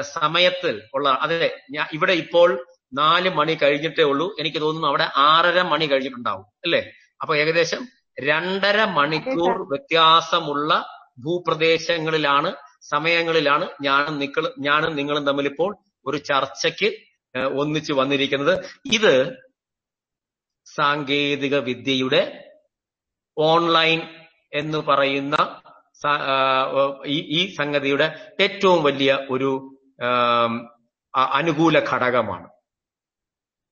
സമയത്തിൽ 0.00 0.82
ഉള്ള 0.94 1.08
അതെ 1.22 1.58
ഞാൻ 1.70 1.86
ഇവിടെ 1.92 2.12
ഇപ്പോൾ 2.12 2.66
നാല് 2.94 3.30
മണി 3.30 3.58
കഴിഞ്ഞിട്ടേ 3.62 4.02
ഉള്ളൂ. 4.02 4.36
എനിക്ക് 4.38 4.60
തോന്നുന്നു 4.60 4.88
അവിടെ 4.88 5.06
ആറര 5.16 5.62
മണി 5.62 5.86
കഴിഞ്ഞിട്ടുണ്ടാവും. 5.86 6.46
അല്ലേ? 6.64 6.80
അപ്പൊ 7.20 7.36
ഏകദേശം 7.36 7.88
രണ്ടര 8.28 8.84
മണിക്കൂർ 8.84 9.68
വ്യത്യാസമുള്ള 9.68 10.97
ഭൂപ്രദേശങ്ങളിലാണ് 11.18 12.56
സമയങ്ങളിലാണ് 12.90 13.68
ഞാനും 13.82 14.18
നിക്കൾ 14.18 14.54
ഞാനും 14.58 14.96
നിങ്ങളും 14.96 15.26
തമ്മിൽ 15.26 15.46
ഇപ്പോൾ 15.46 15.76
ഒരു 16.06 16.16
ചർച്ചയ്ക്ക് 16.16 16.88
ഒന്നിച്ചു 17.38 17.92
വന്നിരിക്കുന്നത്. 17.92 18.64
ഇത് 18.92 19.36
സാങ്കേതിക 20.64 21.58
വിദ്യയുടെ 21.58 22.44
ഓൺലൈൻ 23.38 24.00
എന്ന് 24.52 24.78
പറയുന്ന 24.78 25.60
ഈ 27.06 27.18
ഈ 27.38 27.54
സംഗതിയുടെ 27.54 28.32
ഏറ്റവും 28.40 28.82
വലിയ 28.84 29.18
ഒരു 29.30 29.50
അനുകൂല 31.14 31.78
ഘടകമാണ്. 31.78 32.48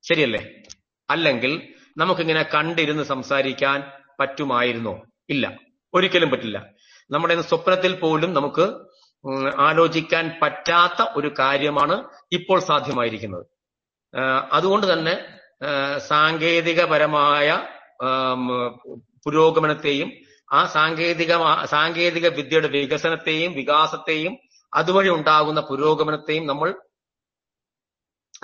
ശരിയല്ലേ? 0.02 0.62
അല്ലെങ്കിൽ 1.10 1.74
നമുക്കിങ്ങനെ 1.96 2.42
കണ്ടിരുന്ന് 2.42 3.02
സംസാരിക്കാൻ 3.02 3.82
പറ്റുമായിരുന്നോ? 4.20 5.02
ഇല്ല. 5.28 5.58
ഒരിക്കലും 5.94 6.30
പറ്റില്ല. 6.30 6.58
നമ്മുടെ 7.10 7.40
സ്വപ്നത്തിൽ 7.40 8.00
പോലും 8.00 8.34
നമുക്ക് 8.34 8.86
ആലോചിക്കാൻ 9.60 10.38
പറ്റാത്ത 10.42 11.08
ഒരു 11.16 11.34
കാര്യമാണ് 11.38 12.08
ഇപ്പോൾ 12.32 12.60
സാധ്യമായിരിക്കുന്നത്. 12.60 13.46
അതുകൊണ്ട് 14.52 14.92
തന്നെ 14.92 15.38
സാങ്കേതികപരമായ 15.98 17.68
പുരോഗമനത്തെയും 19.25 20.12
ആ 20.52 20.66
സാങ്കേതിക 20.66 21.32
സാങ്കേതിക 21.64 22.28
വിദ്യയുടെ 22.28 22.68
വികസനത്തെയും 22.68 23.52
വികാസത്തെയും 23.52 24.36
അതുവഴി 24.75 25.08
ഉണ്ടാകുന്ന 25.08 25.60
പുരോഗമനത്തെയും 25.60 26.46
നമ്മൾ 26.46 26.75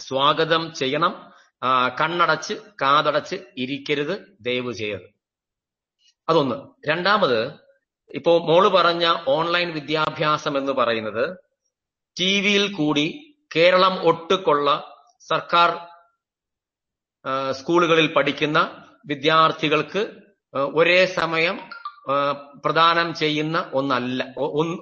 സ്വാഗതം 0.00 0.74
ചെയ്യണം. 0.74 1.32
കണ്ണടച്ച് 2.00 2.54
കാതടച്ച് 2.82 3.36
ഇരിക്കരുത് 3.58 4.36
ദയവ് 4.40 4.72
ചെയ്യരുത്. 4.72 5.10
അതൊന്ന്. 6.28 6.88
രണ്ടാമത് 6.88 7.62
ഇപ്പോ 8.12 8.38
മോൾ 8.38 8.68
പറഞ്ഞ 8.68 9.06
ഓൺലൈൻ 9.26 9.72
വിദ്യാഭ്യാസം 9.72 10.58
എന്ന് 10.58 10.72
പറയുന്നത് 10.72 11.24
ടി 12.16 12.40
വിയിൽ 12.40 12.72
കൂടി 12.72 13.06
കേരളം 13.56 13.94
ഒട്ടുകൊള്ള 14.02 14.68
സർക്കാർ 15.26 15.70
സ്കൂളുകളിൽ 17.52 18.12
പഠിക്കുന്ന 18.12 18.58
വിദ്യാർത്ഥികൾക്ക് 19.06 20.02
ഒരേ 20.74 21.04
സമയം 21.18 21.56
പ്രദാനം 22.64 23.14
ചെയ്യുന്ന 23.14 23.70
ഒന്നല്ല 23.72 24.22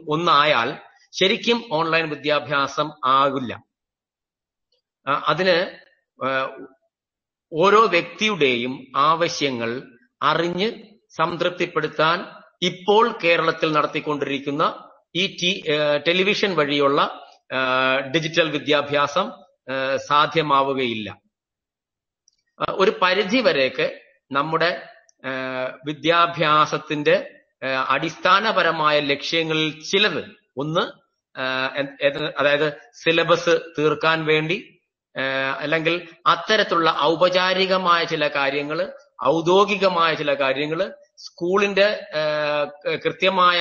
ഒന്നായാൽ 0.08 0.68
ശരിക്കും 1.12 1.64
ഓൺലൈൻ 1.72 2.08
വിദ്യാഭ്യാസം 2.08 2.88
ആകില്ല. 3.04 3.52
അതിന് 5.24 5.56
ഓരോ 7.52 7.80
വ്യക്തിയുടെയും 7.86 8.74
ആവശ്യങ്ങൾ 8.96 9.70
അറിഞ്ഞ് 10.22 10.68
സംതൃപ്തിപ്പെടുത്താൻ 11.10 12.18
ഇപ്പോൾ 12.62 13.18
കേരളത്തിൽ 13.24 13.72
നടത്തിക്കൊണ്ടിരിക്കുന്ന 13.72 14.64
ഈ 15.16 15.24
ടെലിവിഷൻ 16.08 16.54
വഴിയുള്ള 16.54 17.00
ഡിജിറ്റൽ 18.14 18.50
വിദ്യാഭ്യാസം 18.50 19.26
സാധ്യമാവുകയില്ല. 20.08 21.08
ഒരു 22.78 22.92
പരിധി 23.02 23.40
വരെയൊക്കെ 23.40 23.86
നമ്മുടെ 24.30 24.70
വിദ്യാഭ്യാസത്തിന്റെ 25.84 27.16
അടിസ്ഥാനപരമായ 27.88 29.00
ലക്ഷ്യങ്ങളിൽ 29.00 29.80
ചിലത് 29.80 30.22
ഒന്ന് 30.56 30.84
അതായത് 32.38 32.68
സിലബസ് 32.94 33.54
തീർക്കാൻ 33.78 34.24
വേണ്ടി 34.24 34.56
അല്ലെങ്കിൽ 35.60 36.08
അത്തരത്തിലുള്ള 36.26 36.96
ഔപചാരികമായ 37.00 38.04
ചില 38.04 38.28
കാര്യങ്ങൾ 38.28 38.78
ഔദ്യോഗികമായ 39.24 40.14
ചില 40.14 40.34
കാര്യങ്ങൾ 40.34 40.80
സ്കൂളിന്റെ 41.24 41.88
കൃത്യമായ 43.04 43.58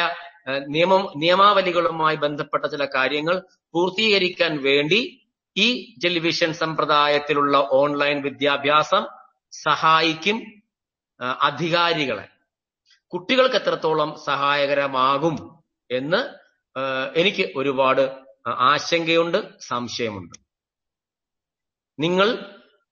നിയമം 0.67 1.03
നിയമാവലികളുമായി 1.15 2.15
ബന്ധപ്പെട്ട 2.15 2.65
ചില 2.65 2.83
കാര്യങ്ങൾ 2.95 3.35
പൂർത്തീകരിക്കാൻ 3.73 4.53
വേണ്ടി 4.63 4.99
ഈ 5.55 5.67
ടെലിവിഷൻ 6.03 6.53
സമ്പ്രദായത്തിലുള്ള 6.53 7.57
ഓൺലൈൻ 7.71 8.17
വിദ്യാഭ്യാസം 8.21 9.03
സഹായിക്കും 9.51 10.37
അധികാരികളെ. 11.41 12.25
കുട്ടികൾക്ക് 13.13 13.55
എത്രത്തോളം 13.55 14.09
സഹായകരമാകും 14.25 15.35
എന്ന് 15.89 16.21
എനിക്ക് 17.19 17.45
ഒരുപാട് 17.55 18.03
ആശങ്കയുണ്ട് 18.71 19.39
സംശയമുണ്ട്. 19.59 20.35
നിങ്ങൾ 21.99 22.29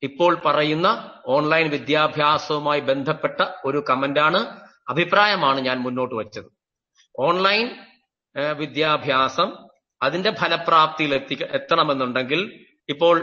ഇപ്പോൾ 0.03 0.33
പറയുന്ന 0.45 0.87
ഓൺലൈൻ 1.35 1.65
വിദ്യാഭ്യാസവുമായി 1.69 2.81
ബന്ധപ്പെട്ട 2.89 3.39
ഒരു 3.65 3.79
കമന്റാണ് 3.89 4.39
അഭിപ്രായമാണ് 4.89 5.59
ഞാൻ 5.59 5.77
മുന്നോട്ട് 5.85 6.15
വച്ചത്. 6.15 6.49
ഓൺലൈൻ 7.19 7.65
വിദ്യാഭ്യാസം 8.61 9.49
അതിന്റെ 10.01 10.31
ഫലപ്രാപ്തിയിൽ 10.41 11.13
എത്തി 11.15 11.35
എത്തണമെന്നുണ്ടെങ്കിൽ 11.57 12.41
ഇപ്പോൾ 12.89 13.15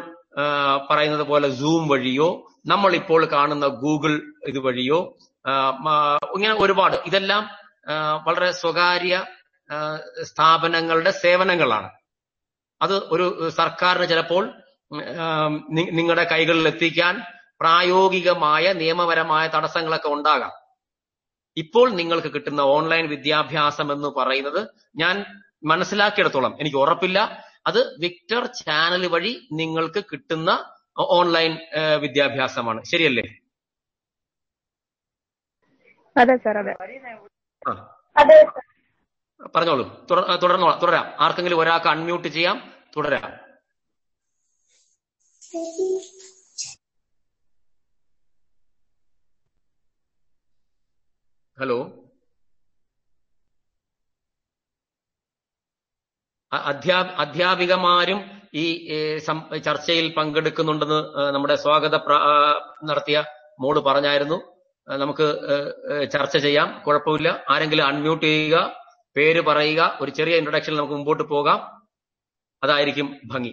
പറയുന്നത് 0.90 1.22
പോലെ 1.22 1.48
സൂം 1.50 1.82
വഴിയോ 1.88 2.28
നമ്മൾ 2.66 2.94
ഇപ്പോൾ 2.94 3.22
കാണുന്ന 3.32 3.66
ഗൂഗിൾ 3.82 4.14
ഇത് 4.48 4.58
വഴിയോ 4.58 4.98
ഇങ്ങനെ 6.36 6.54
ഒരുപാട് 6.54 6.96
ഇതെല്ലാം 7.06 7.42
വളരെ 8.26 8.50
സ്വകാര്യ 8.52 9.14
സ്ഥാപനങ്ങളുടെ 10.22 11.10
സേവനങ്ങളാണ്. 11.10 11.88
അത് 12.82 12.94
ഒരു 13.14 13.50
സർക്കാരിന് 13.50 14.08
ചിലപ്പോൾ 14.08 14.44
നിങ്ങളുടെ 15.98 16.24
കൈകളിൽ 16.32 16.66
എത്തിക്കാൻ 16.68 17.14
പ്രായോഗികമായ 17.64 18.72
നിയമപരമായ 18.72 19.48
തടസ്സങ്ങളൊക്കെ 19.48 20.08
ഉണ്ടാകാം. 20.08 20.52
ഇപ്പോൾ 21.56 21.90
നിങ്ങൾക്ക് 21.90 22.34
കിട്ടുന്ന 22.34 22.60
ഓൺലൈൻ 22.60 23.08
വിദ്യാഭ്യാസം 23.08 23.92
എന്ന് 23.92 24.08
പറയുന്നത് 24.08 24.68
ഞാൻ 24.96 25.42
മനസ്സിലാക്കിയിടത്തോളം 25.64 26.60
എനിക്ക് 26.60 26.76
ഉറപ്പില്ല 26.76 27.44
അത് 27.66 27.96
വിക്ടർ 27.98 28.46
ചാനൽ 28.46 29.06
വഴി 29.06 29.48
നിങ്ങൾക്ക് 29.52 30.04
കിട്ടുന്ന 30.12 30.74
ഓൺലൈൻ 30.98 31.58
വിദ്യാഭ്യാസമാണ്. 32.00 32.84
ശരിയല്ലേ? 32.84 33.22
അതെ 36.20 36.36
സാർ 36.36 36.58
അതെ. 36.58 36.72
അതെ 38.16 38.46
പറഞ്ഞോളൂ. 39.56 40.06
തുടർ- 40.10 40.36
തുടർന്നോളാം 40.36 40.78
തുടരാം. 40.78 41.14
ആർക്കെങ്കിലും 41.20 41.58
ഒരാൾക്ക് 41.58 41.86
അൺമ്യൂട്ട് 41.86 42.28
ചെയ്യാം 42.28 42.72
തുടരാം. 42.96 43.44
ഹലോ 51.58 51.76
അധ്യാ 56.52 56.96
അധ്യാപികമാരും 57.24 58.20
ഈ 58.54 58.64
ചർച്ചയിൽ 59.66 60.14
പങ്കെടുക്കുന്നുണ്ടെന്ന് 60.16 61.00
നമ്മുടെ 61.34 61.56
സ്വാഗത 61.56 61.96
നടത്തിയ 62.84 63.24
മോൾ 63.60 63.80
പറഞ്ഞായിരുന്നു. 63.80 64.38
നമുക്ക് 64.88 65.26
ചർച്ച 66.12 66.36
ചെയ്യാം. 66.36 66.82
കുഴപ്പമില്ല. 66.86 67.44
ആരെങ്കിലും 67.50 67.86
അൺമ്യൂട്ട് 67.86 68.26
ചെയ്യുക 68.26 68.58
പേര് 69.16 69.40
പറയുക 69.40 69.98
ഒരു 70.00 70.10
ചെറിയ 70.10 70.36
ഇൻട്രൊഡക്ഷൻ 70.36 70.76
നമുക്ക് 70.76 70.94
മുമ്പോട്ട് 70.94 71.22
പോകാം. 71.22 71.58
അതായിരിക്കും 72.62 73.08
ഭംഗി. 73.32 73.52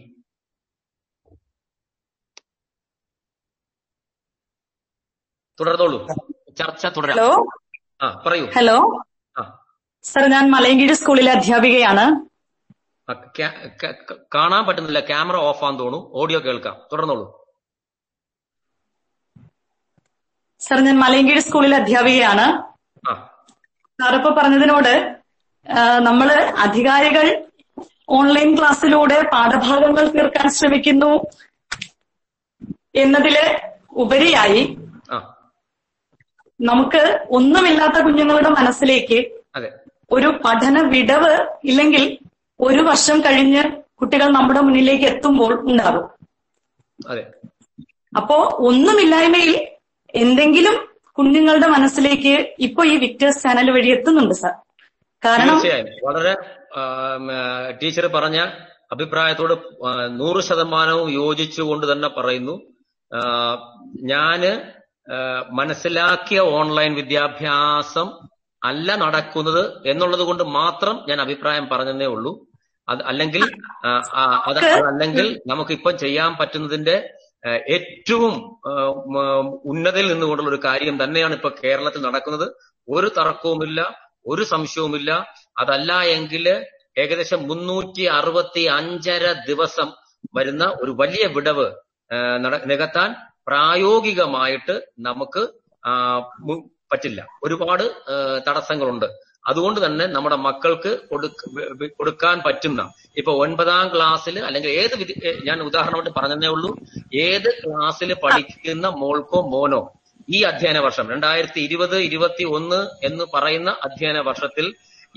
തുടർന്നോളൂ. 5.60 6.00
ചർച്ച 6.58 6.86
തുടരാം. 6.86 7.61
പറയൂ. 8.04 8.46
ഹലോ. 8.56 9.04
സർ 10.04 10.30
ഞാൻ 10.30 10.52
മലയങ്കീഴ് 10.52 10.94
സ്കൂളിലെ 10.94 11.32
അധ്യാപികയാണ്. 11.32 12.06
കാണാൻ 14.36 14.66
പറ്റുന്നില്ല. 14.66 15.00
ക്യാമറ 15.00 15.36
ഓഫ് 15.36 15.64
ആണെന്ന് 15.64 15.80
തോന്നുന്നു. 15.80 16.10
ഓഡിയോ 16.14 16.40
കേൾക്കാം. 16.40 16.78
തുടർന്നോളൂ. 16.94 17.48
സർ 20.60 20.80
ഞാൻ 20.80 21.00
മലയങ്കീഴ് 21.00 21.40
സ്കൂളിലെ 21.40 21.78
അധ്യാപികയാണ്. 21.78 22.46
സാറിപ്പോ 24.02 24.30
പറഞ്ഞതിനോട് 24.30 25.16
നമ്മൾ 26.00 26.32
അധികാരികൾ 26.34 27.46
ഓൺലൈൻ 28.10 28.58
ക്ലാസ്സിലൂടെ 28.58 29.22
പാഠഭാഗങ്ങൾ 29.22 30.08
തീർക്കാൻ 30.08 30.50
ശ്രമിക്കുന്നു 30.50 31.24
എന്നതിൽ 32.96 33.60
ഉപരിയായി 33.92 34.78
നമുക്ക് 36.62 37.04
ഒന്നുമില്ലാത്ത 37.30 38.04
കുഞ്ഞുങ്ങളുടെ 38.04 38.50
മനസ്സിലേക്ക് 38.50 39.20
അതെ. 39.56 39.70
ഒരു 40.12 40.28
പഠന 40.46 40.88
വിടവ് 40.88 41.34
ഇല്ലെങ്കിൽ 41.64 42.04
ഒരു 42.60 42.82
വർഷം 42.82 43.20
കഴിഞ്ഞ് 43.20 43.64
കുട്ടികൾ 44.02 44.28
നമ്മുടെ 44.30 44.62
മുന്നിലേക്ക് 44.62 45.06
എത്തുമ്പോൾ 45.06 45.54
ഉണ്ടാകും. 45.72 46.06
അതെ. 47.08 47.24
അപ്പോ 48.18 48.38
ഒന്നുമില്ലായ്മയിൽ 48.70 49.54
എന്തെങ്കിലും 50.16 50.76
കുഞ്ഞുങ്ങളുടെ 51.18 51.68
മനസ്സിലേക്ക് 51.68 52.34
ഇപ്പൊ 52.60 52.86
ഈ 52.86 52.98
വിക്ടേഴ്സ് 52.98 53.44
ചാനൽ 53.44 53.72
വഴി 53.72 53.90
എത്തുന്നുണ്ട് 53.92 54.34
സാർ. 54.34 54.54
കാരണം 55.24 55.58
വളരെ 56.04 56.34
ടീച്ചർ 57.82 58.08
പറഞ്ഞ 58.08 58.40
അഭിപ്രായത്തോട് 58.92 59.54
നൂറ് 60.20 60.42
ശതമാനവും 60.44 61.10
യോജിച്ചുകൊണ്ട് 61.14 61.92
തന്നെ 61.92 62.08
പറയുന്നു. 62.08 62.56
ഞാൻ 64.04 64.42
മനസ്സിലാക്കിയ 65.60 66.40
ഓൺലൈൻ 66.40 66.92
വിദ്യാഭ്യാസം 66.96 68.08
അല്ല 68.62 68.96
നടക്കുന്നത് 68.96 69.64
എന്നുള്ളത് 69.92 70.24
കൊണ്ട് 70.30 70.44
മാത്രം 70.44 70.96
ഞാൻ 71.10 71.22
അഭിപ്രായം 71.22 71.66
പറഞ്ഞതേ 71.70 72.06
ഉള്ളൂ. 72.06 72.32
അത് 72.88 73.02
അല്ലെങ്കിൽ 73.04 73.44
അതല്ലെങ്കിൽ 74.50 75.28
നമുക്കിപ്പം 75.48 75.98
ചെയ്യാൻ 75.98 76.32
പറ്റുന്നതിന്റെ 76.40 76.96
ഏറ്റവും 77.76 78.34
ഉന്നതിയിൽ 79.72 80.08
നിന്നുകൊണ്ടുള്ള 80.14 80.50
ഒരു 80.50 80.60
കാര്യം 80.66 81.04
തന്നെയാണ് 81.04 81.34
ഇപ്പൊ 81.34 81.50
കേരളത്തിൽ 81.64 82.02
നടക്കുന്നത്. 82.02 82.48
ഒരു 82.88 83.08
തർക്കവുമില്ല 83.18 83.80
ഒരു 84.32 84.44
സംശയവുമില്ല. 84.44 85.12
അതല്ല 85.58 85.92
എങ്കിൽ 86.18 86.46
ഏകദേശം 87.02 87.42
മുന്നൂറ്റി 87.48 88.04
അറുപത്തി 88.18 88.64
അഞ്ചര 88.78 89.26
ദിവസം 89.50 89.90
വരുന്ന 90.36 90.64
ഒരു 90.82 90.92
വലിയ 91.02 91.26
വിടവ് 91.36 91.68
നികത്താൻ 92.72 93.10
പ്രായോഗികമായിട്ട് 93.48 94.76
നമുക്ക് 95.00 95.44
പറ്റില്ല. 96.92 97.20
ഒരുപാട് 97.44 97.84
തടസ്സങ്ങളുണ്ട്. 98.48 99.06
അതുകൊണ്ട് 99.50 99.86
തന്നെ 99.86 100.06
നമ്മുടെ 100.06 100.36
മക്കൾക്ക് 100.36 100.92
കൊടുക്കാൻ 102.00 102.42
പറ്റുന്ന 102.46 102.82
ഇപ്പൊ 103.18 103.32
ഒൻപതാം 103.46 103.86
ക്ലാസ്സിൽ 103.94 104.36
അല്ലെങ്കിൽ 104.40 104.70
ഏത് 104.82 104.96
വിധി 105.00 105.14
ഞാൻ 105.46 105.62
ഉദാഹരണമായിട്ട് 105.62 106.12
പറഞ്ഞതേ 106.20 106.48
ഉള്ളൂ 106.48 106.72
ഏത് 107.22 107.50
ക്ലാസ്സിൽ 107.64 108.14
പഠിക്കുന്ന 108.24 108.88
മോൾക്കോ 109.02 109.42
മോനോ 109.54 109.82
ഈ 110.30 110.42
അധ്യയന 110.44 110.80
വർഷം 110.80 111.10
രണ്ടായിരത്തി 111.10 111.60
ഇരുപത് 111.60 111.98
ഇരുപത്തി 112.10 112.44
ഒന്ന് 112.58 112.82
എന്ന് 113.04 113.26
പറയുന്ന 113.34 113.70
അധ്യയന 113.84 114.20
വർഷത്തിൽ 114.20 114.68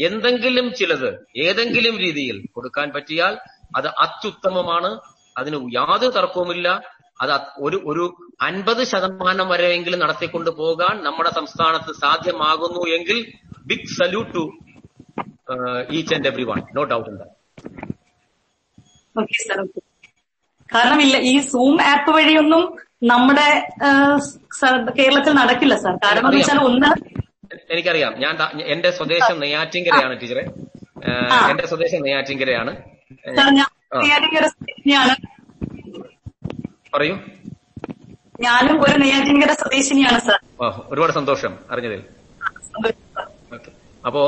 എന്തെങ്കിലും 0.01 0.75
ചിലത് 0.75 1.11
ഏതെങ്കിലും 1.37 1.99
രീതിയിൽ 1.99 2.39
കൊടുക്കാൻ 2.53 2.89
പറ്റിയാൽ 2.95 3.35
അത് 3.77 3.89
അത്യുത്തമമാണ്. 4.05 4.91
അതിന് 5.39 5.59
യാതൊരു 5.75 6.11
തർക്കവുമില്ല. 6.11 6.69
അത് 7.21 7.33
ഒരു 7.61 7.79
ഒരു 7.91 8.05
അൻപത് 8.41 8.83
ശതമാനം 8.91 9.47
വരെയെങ്കിലും 9.51 10.01
നടത്തിക്കൊണ്ട് 10.01 10.51
പോകാൻ 10.59 10.95
നമ്മുടെ 11.05 11.31
സംസ്ഥാനത്ത് 11.37 11.93
സാധ്യമാകുന്നു 12.01 12.83
എങ്കിൽ 12.97 13.19
big 13.67 13.91
salute 13.95 14.33
to 14.35 14.45
each 15.93 16.15
and 16.17 16.29
every 16.31 16.45
one 16.51 16.61
no 16.75 16.85
doubt 16.93 17.11
ഉണ്ട് 17.13 17.25
ഓക്കെ 19.17 19.39
സാർ 19.43 19.59
ഓക്കെ 19.61 19.81
കാരണം 20.71 21.01
ഇല്ല 21.05 21.17
ഈ 21.29 21.35
സൂം 21.51 21.77
ആപ്പ് 21.89 22.13
വഴിയൊന്നും 22.17 22.63
നമ്മുടെ 23.07 23.49
കേരളത്തിൽ 24.99 25.33
നടക്കില്ല 25.41 25.75
സാർ 25.83 25.95
കാരണം 26.05 26.29
എന്ന് 26.29 26.41
വെച്ചാൽ 26.41 26.61
ഒന്ന് 26.69 26.91
എനിക്കറിയാം. 27.71 28.13
ഞാൻ 28.21 28.35
എന്റെ 28.67 28.91
സ്വദേശം 28.97 29.37
നെയ്യാറ്റിങ്കരയാണ് 29.43 30.15
ടീച്ചറെ. 30.21 30.45
എന്റെ 31.51 31.67
സ്വദേശം 31.71 32.01
നെയ്യാറ്റിങ്കരയാണ് 32.03 32.73
ഏഹ്, 33.25 33.35
സാർ 33.37 33.49
ഞാൻ 33.53 33.69
ആ. 33.91 33.99
നെയ്യാറ്റിൻകര 34.01 34.47
സ്വദേശിനിയാണ് 34.53 35.15
പറയൂ. 36.95 37.15
ഞാനും 38.41 38.83
ഒരു 38.83 38.99
നെയ്യാറ്റിൻകര 38.99 39.53
സ്വദേശിനിയാണ് 39.53 40.19
സർ. 40.19 40.39
ഒരുപാട് 40.89 41.13
സന്തോഷം 41.13 41.59
അറിഞ്ഞതിൽ. 41.71 42.03
അപ്പോ 44.07 44.23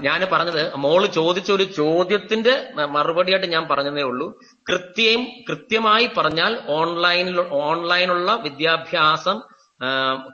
ഞാൻ 0.00 0.26
പറഞ്ഞത് 0.32 0.74
മോൾ 0.74 1.06
ചോദിച്ച 1.06 1.52
ഒരു 1.52 1.62
ചോദ്യത്തിന്റെ 1.62 2.70
മറുപടിയായിട്ട് 2.86 3.46
ഞാൻ 3.46 3.68
പറഞ്ഞതേ 3.70 4.02
ഉള്ളൂ. 4.02 4.40
കൃത്യം 4.68 5.26
കൃത്യമായി 5.48 6.10
പറഞ്ഞാൽ 6.18 6.60
ഓൺലൈനിൽ 6.68 7.40
ഓൺലൈനുള്ള 7.40 8.34
വിദ്യാഭ്യാസം 8.34 9.40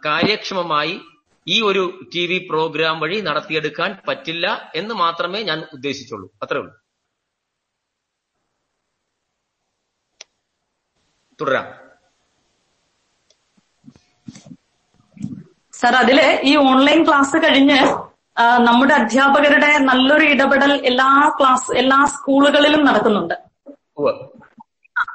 കാര്യക്ഷമമായി 0.07 1.01
ഈ 1.49 1.61
ഒരു 1.63 2.01
ടി 2.15 2.27
വി 2.27 2.47
പ്രോഗ്രാം 2.51 3.01
വഴി 3.01 3.21
നടത്തിയെടുക്കാൻ 3.21 3.97
പറ്റില്ല 4.09 4.71
എന്ന് 4.75 4.95
മാത്രമേ 4.95 5.43
ഞാൻ 5.43 5.65
ഉദ്ദേശിച്ചുള്ളൂ. 5.73 6.31
അത്രേ 6.43 6.59
ഉള്ളൂ. 6.59 6.82
തുടരാം. 11.43 11.67
സാർ 15.81 15.95
അതിൽ 16.05 16.19
ഈ 16.51 16.55
ഓൺലൈൻ 16.71 17.01
ക്ലാസ് 17.07 17.37
കഴിഞ്ഞ് 17.45 17.79
നമ്മുടെ 18.67 18.95
അധ്യാപകരുടെ 19.01 19.71
നല്ലൊരു 19.89 20.27
ഇടപെടൽ 20.35 20.73
എല്ലാ 20.91 21.09
ക്ലാസ് 21.39 21.71
എല്ലാ 21.81 21.99
സ്കൂളുകളിലും 22.13 22.83
നടക്കുന്നുണ്ട്. 22.89 23.35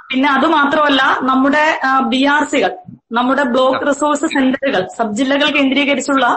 പിന്നെ 0.09 0.27
അത് 0.35 0.45
മാത്രമല്ല 0.55 1.01
നമ്മുടെ 1.29 1.63
ബി 2.11 2.19
ആർ 2.33 2.43
സികൾ 2.51 2.71
നമ്മുടെ 3.17 3.43
ബ്ലോക്ക് 3.53 3.81
റിസോഴ്സ് 3.89 4.27
സെന്ററുകൾ 4.35 4.83
സബ് 4.97 5.15
ജില്ലകൾ 5.19 5.49
കേന്ദ്രീകരിച്ചുള്ള 5.57 6.27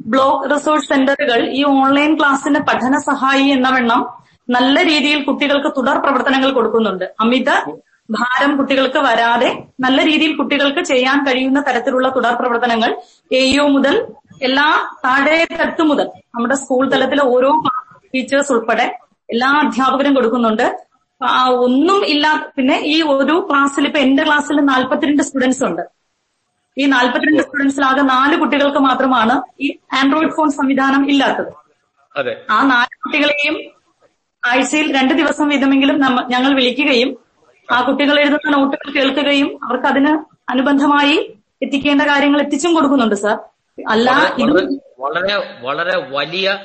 ബ്ലോക്ക് 0.00 0.48
റിസോഴ്സ് 0.52 0.88
സെന്ററുകൾ 0.92 1.40
ഈ 1.58 1.60
ഓൺലൈൻ 1.76 2.12
ക്ലാസ്സിന് 2.20 2.60
പഠന 2.68 2.96
സഹായി 3.08 3.46
എന്ന 3.56 3.68
വണ്ണം 3.76 4.02
നല്ല 4.56 4.76
രീതിയിൽ 4.90 5.20
കുട്ടികൾക്ക് 5.28 5.70
തുടർ 5.78 5.98
പ്രവർത്തനങ്ങൾ 6.04 6.50
കൊടുക്കുന്നുണ്ട്. 6.58 7.06
അമിത 7.24 7.50
ഭാരം 8.12 8.52
കുട്ടികൾക്ക് 8.58 9.00
വരാതെ 9.06 9.48
നല്ല 9.80 9.98
രീതിയിൽ 10.04 10.32
കുട്ടികൾക്ക് 10.36 10.82
ചെയ്യാൻ 10.90 11.18
കഴിയുന്ന 11.26 11.60
തരത്തിലുള്ള 11.60 12.08
തുടർ 12.08 12.34
പ്രവർത്തനങ്ങൾ 12.34 12.90
എഇഒ 13.38 13.66
മുതൽ 13.68 13.94
എല്ലാ 14.40 14.66
താഴെ 15.04 15.36
തട്ട് 15.54 15.82
മുതൽ 15.90 16.06
നമ്മുടെ 16.28 16.56
സ്കൂൾ 16.62 16.84
തലത്തിലെ 16.90 17.24
ഓരോ 17.34 17.50
ടീച്ചേഴ്സ് 18.14 18.52
ഉൾപ്പെടെ 18.54 18.86
എല്ലാ 19.28 19.50
അധ്യാപകരും 19.60 20.14
കൊടുക്കുന്നുണ്ട്. 20.14 20.66
ഒന്നും 21.64 22.00
ഇല്ല 22.06 22.26
പിന്നെ 22.56 22.76
ഈ 22.86 22.96
ഒരു 23.12 23.36
ക്ലാസ്സിൽ 23.48 23.84
ഇപ്പൊ 23.88 24.00
എന്റെ 24.00 24.22
ക്ലാസ്സിൽ 24.24 24.56
നാൽപ്പത്തിരണ്ട് 24.70 25.22
സ്റ്റുഡൻസ് 25.26 25.62
ഉണ്ട്. 25.68 25.82
ഈ 26.76 26.86
നാൽപ്പത്തിരണ്ട് 26.88 27.42
സ്റ്റുഡൻസിലാകെ 27.44 28.02
നാല് 28.08 28.36
കുട്ടികൾക്ക് 28.42 28.80
മാത്രമാണ് 28.86 29.34
ഈ 29.60 29.68
ആൻഡ്രോയിഡ് 29.98 30.34
ഫോൺ 30.34 30.50
സംവിധാനം 30.58 31.02
ഇല്ലാത്തത്. 31.10 31.50
ആ 32.50 32.58
നാല് 32.70 32.94
കുട്ടികളെയും 32.98 33.56
ആഴ്ചയിൽ 34.42 34.86
രണ്ട് 34.96 35.12
ദിവസം 35.20 35.46
വീതമെങ്കിലും 35.52 35.96
ഞങ്ങൾ 36.32 36.52
വിളിക്കുകയും 36.54 37.10
ആ 37.72 37.86
കുട്ടികൾ 37.86 38.20
എഴുതുന്ന 38.20 38.56
നോട്ടുകൾ 38.56 38.92
കേൾക്കുകയും 38.92 39.64
അവർക്ക് 39.64 39.86
അതിന് 39.86 40.18
അനുബന്ധമായി 40.50 41.36
എത്തിക്കേണ്ട 41.62 42.02
കാര്യങ്ങൾ 42.02 42.40
എത്തിച്ചും 42.40 42.74
കൊടുക്കുന്നുണ്ട് 42.74 43.14
സാർ. 43.14 43.38
അല്ല 43.88 44.34
വളരെ- 44.98 45.42
വളരെ 45.60 45.98
വലിയ 45.98 46.58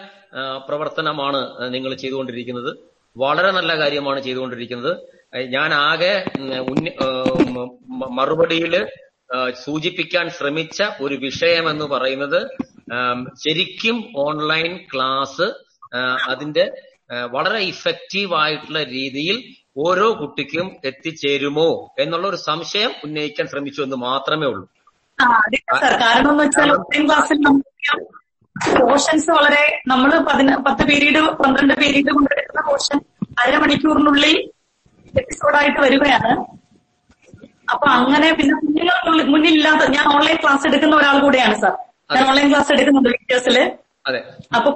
പ്രവർത്തനമാണ് 0.67 1.73
നിങ്ങൾ 1.73 1.93
ചെയ്തുകൊണ്ടിരിക്കുന്നത്. 1.93 2.77
വളരെ 3.17 3.51
നല്ല 3.51 3.79
കാര്യമാണ് 3.79 4.21
ചെയ്തുകൊണ്ടിരിക്കുന്നത്. 4.21 4.97
ഞാൻ 5.35 5.73
ആകെ 5.73 6.25
ഉം, 6.39 6.59
ഉന്ന- 6.59 7.03
ആ, 7.03 7.23
മ- 7.49 7.77
മ- 7.89 8.21
മറുപടിയിൽ 8.21 8.87
ആ, 9.35 9.49
സൂചിപ്പിക്കാൻ 9.49 10.29
ശ്രമിച്ച 10.29 10.83
ഒരു 11.01 11.15
വിഷയം 11.15 11.69
എന്ന് 11.69 11.85
പറയുന്നത് 11.85 12.47
ശരിക്കും 13.47 14.13
ഓൺലൈൻ 14.17 14.77
ക്ലാസ് 14.93 15.53
അതിന്റെ 16.29 16.71
വളരെ 17.31 17.59
ഇഫക്റ്റീവ് 17.59 18.33
ആയിട്ടുള്ള 18.35 18.83
രീതിയിൽ 18.83 19.43
ഓരോ 19.77 20.07
കുട്ടിക്കും 20.19 20.67
എത്തിച്ചേരുമോ 20.89 21.67
എന്നുള്ള 21.99 22.25
ഒരു 22.27 22.39
സംശയം 22.47 22.91
ഉന്നയിക്കാൻ 23.05 23.45
ശ്രമിച്ചു 23.51 23.81
എന്ന് 23.81 23.97
മാത്രമേ 24.05 24.47
ഉള്ളൂ. 24.51 24.65
അതെ 25.19 25.59
സാർ. 25.73 25.93
കാരണം 26.03 26.31
എന്ന് 26.31 26.43
വെച്ചാൽ 26.43 26.69
ഓൺലൈൻ 26.75 27.03
ക്ലാസ്സിൽ 27.07 27.39
നമുക്ക് 27.47 27.65
പോർഷൻസ് 28.79 29.29
വളരെ 29.31 29.63
നമ്മൾ 29.87 30.11
പത്ത് 30.67 30.83
പീരീഡ് 30.89 31.19
പന്ത്രണ്ട് 31.41 31.73
പീരീഡ് 31.81 32.11
കൊണ്ടെടുക്കുന്ന 32.15 32.61
പോർഷൻ 32.69 32.97
അരമണിക്കൂറിനുള്ളിൽ 33.43 34.33
എപ്പിസോഡായിട്ട് 35.13 35.79
വരികയാണ്. 35.85 36.31
അപ്പൊ 37.73 37.87
അങ്ങനെ 37.97 38.27
പിന്നെ 38.33 38.55
കുഞ്ഞുങ്ങൾ 38.59 38.97
മുന്നില്ലാത്ത 39.05 39.29
മുന്നിലില്ലാത്ത 39.31 39.85
ഞാൻ 39.95 40.05
ഓൺലൈൻ 40.15 40.37
ക്ലാസ് 40.43 40.65
എടുക്കുന്ന 40.69 40.95
ഒരാൾ 40.95 41.15
കൂടെയാണ് 41.25 41.55
സാർ. 41.63 41.73
ഞാൻ 42.15 42.23
ഓൺലൈൻ 42.29 42.47
ക്ലാസ് 42.51 42.71
എടുക്കുന്നുണ്ട് 42.75 43.09
വിക്ടേഴ്സിൽ 43.15 43.57
അപ്പൊ 44.57 44.69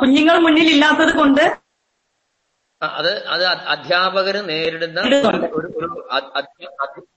കുഞ്ഞുങ്ങൾ 0.00 0.36
മുന്നിൽ 0.44 0.68
ഇല്ലാത്തത് 0.74 1.12
കൊണ്ട് 1.18 1.42
അത് 2.82 3.26
അത് 3.26 3.44
അധ്യാപകര് 3.44 4.48
നേരിടുന്ന 4.48 5.00
ഒരു 5.00 5.16
ഒരു 5.56 7.08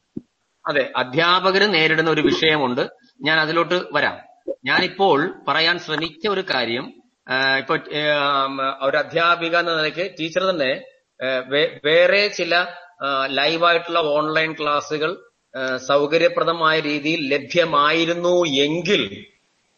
അതെ 0.68 0.92
അധ്യാപകര് 0.96 1.74
നേരിടുന്ന 1.74 2.10
ഒരു 2.12 2.22
വിഷയമുണ്ട്. 2.22 2.82
ഞാൻ 3.22 3.40
അതിലോട്ട് 3.40 3.84
വരാം. 3.92 4.18
ഞാനിപ്പോൾ 4.66 5.34
പറയാൻ 5.48 5.80
ശ്രമിച്ച 5.80 6.28
ഒരു 6.28 6.44
കാര്യം 6.54 6.94
ഇപ്പൊ 7.58 7.76
ഒരു 8.82 8.98
അധ്യാപിക 8.98 9.58
എന്ന 9.58 9.76
നിലയ്ക്ക് 9.76 10.12
ടീച്ചർ 10.20 10.44
തന്നെ 10.44 10.72
വേറെ 11.86 12.28
ചില 12.28 12.66
ലൈവായിട്ടുള്ള 13.26 14.00
ഓൺലൈൻ 14.00 14.54
ക്ലാസ്സുകൾ 14.54 15.12
സൗകര്യപ്രദമായ 15.76 16.80
രീതിയിൽ 16.80 17.34
ലഭ്യമായിരുന്നു 17.34 18.36
എങ്കിൽ 18.46 19.26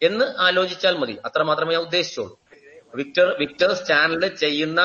എന്ന് 0.02 0.24
ആലോചിച്ചാൽ 0.38 0.96
മതി. 0.96 1.16
അത്ര 1.24 1.42
മാത്രമേ 1.42 1.72
ഞാൻ 1.72 1.82
ഉദ്ദേശിച്ചുള്ളൂ. 1.82 2.40
വിക്ടർ 2.94 3.36
വിക്ടേഴ്സ് 3.40 3.86
ചാനൽ 3.86 4.26
ചെയ്യുന്ന 4.34 4.80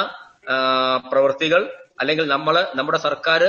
പ്രവൃത്തികൾ 1.05 1.61
അല്ലെങ്കിൽ 1.99 2.25
നമ്മൾ 2.27 2.55
നമ്മുടെ 2.75 2.97
സർക്കാർ 2.97 3.41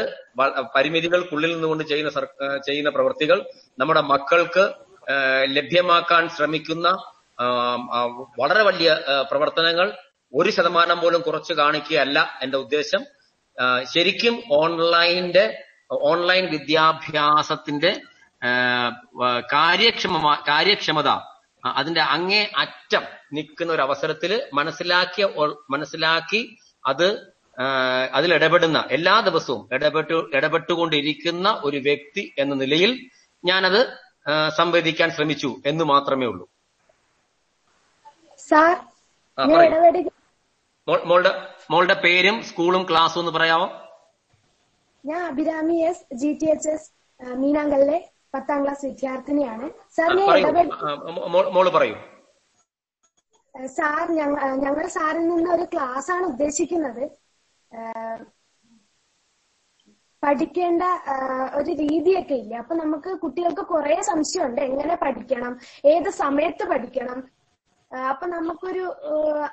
പരിമിതികൾക്കുള്ളിൽ 0.74 1.50
നിന്നുകൊണ്ട് 1.55 1.85
ചെയ്യുന്ന 1.85 2.20
ചെയ്യുന്ന 2.64 2.90
പ്രവൃത്തികൾ 2.90 3.38
നമ്മുടെ 3.79 4.00
മക്കൾക്ക് 4.11 4.64
ലഭ്യമാക്കാൻ 5.57 6.29
ശ്രമിക്കുന്ന 6.29 6.88
വളരെ 8.38 8.62
വലിയ 8.62 8.90
പ്രവർത്തനങ്ങൾ 9.31 9.87
ഒരു 10.33 10.50
ശതമാനം 10.50 10.98
പോലും 11.00 11.20
കുറച്ച് 11.20 11.53
കാണിക്കുകയല്ല 11.53 12.18
എന്റെ 12.42 12.59
ഉദ്ദേശം. 12.59 13.03
ശരിക്കും 13.92 14.35
ഓൺലൈന്റെ 14.53 15.44
ഓൺലൈൻ 16.03 16.44
വിദ്യാഭ്യാസത്തിന്റെ 16.50 17.90
കാര്യക്ഷമ 19.53 20.14
കാര്യക്ഷമത 20.48 21.09
അതിന്റെ 21.72 22.00
അങ്ങേ 22.12 22.42
അറ്റം 22.59 23.05
നിൽക്കുന്ന 23.35 23.70
ഒരു 23.72 23.83
അവസരത്തിൽ 23.83 24.33
മനസ്സിലാക്കിയ 24.53 25.24
മനസ്സിലാക്കി 25.70 26.40
അത് 26.85 27.07
അതിൽ 28.14 28.35
ഇടപെടുന്ന 28.35 28.79
എല്ലാ 28.90 29.21
ദിവസവും 29.21 29.75
ഇടപെട്ടു 29.75 30.19
ഇടപെട്ടുകൊണ്ടിരിക്കുന്ന 30.35 31.49
ഒരു 31.64 31.77
വ്യക്തി 31.77 32.35
എന്ന 32.38 32.55
നിലയിൽ 32.55 32.93
ഞാനത് 33.45 33.81
സംവേദിക്കാൻ 34.57 35.11
ശ്രമിച്ചു 35.11 35.51
എന്ന് 35.66 35.85
മാത്രമേ 35.85 36.27
ഉള്ളൂ. 36.27 36.47
സാർ 38.49 38.73
മോളുടെ 41.09 41.33
മോളുടെ 41.71 41.97
പേരും 42.05 42.43
സ്കൂളും 42.43 42.83
ക്ലാസ്സും 42.90 43.21
ഒന്ന് 43.21 43.33
പറയാമോ? 43.33 43.69
ഞാൻ 45.05 45.21
Abhirami 45.27 45.77
S 45.90 46.05
G 46.14 46.33
T 46.43 46.47
H 46.51 46.69
S 46.69 46.88
മീനാങ്കലിലെ 47.21 47.99
പത്താം 48.35 48.64
ക്ലാസ് 48.64 48.85
വിദ്യാർത്ഥിനിയാണ്. 48.87 49.71
സാർ 49.97 50.09
മോൾ 51.55 51.69
പറയൂ. 51.71 51.97
സാർ 53.55 54.11
ഞങ്ങൾ 54.65 54.87
സാറിൽ 54.97 55.25
നിന്ന് 55.29 55.51
ഒരു 55.51 55.65
ക്ലാസ് 55.73 56.11
ആണ് 56.11 56.25
ഉദ്ദേശിക്കുന്നത് 56.27 57.05
പഠിക്കേണ്ട 60.23 60.83
ഒരു 61.55 61.71
രീതിയൊക്കെ 61.83 62.35
ഇല്ല? 62.35 62.55
അപ്പൊ 62.63 62.75
നമുക്ക് 62.75 63.11
കുട്ടികൾക്ക് 63.19 63.63
കുറെ 63.63 64.03
സംശയമുണ്ട്. 64.03 64.61
എങ്ങനെ 64.61 64.95
പഠിക്കണം? 64.95 65.53
ഏത് 65.85 66.11
സമയത്ത് 66.23 66.65
പഠിക്കണം? 66.73 67.21
അപ്പൊ 68.11 68.27
നമുക്കൊരു 68.27 68.85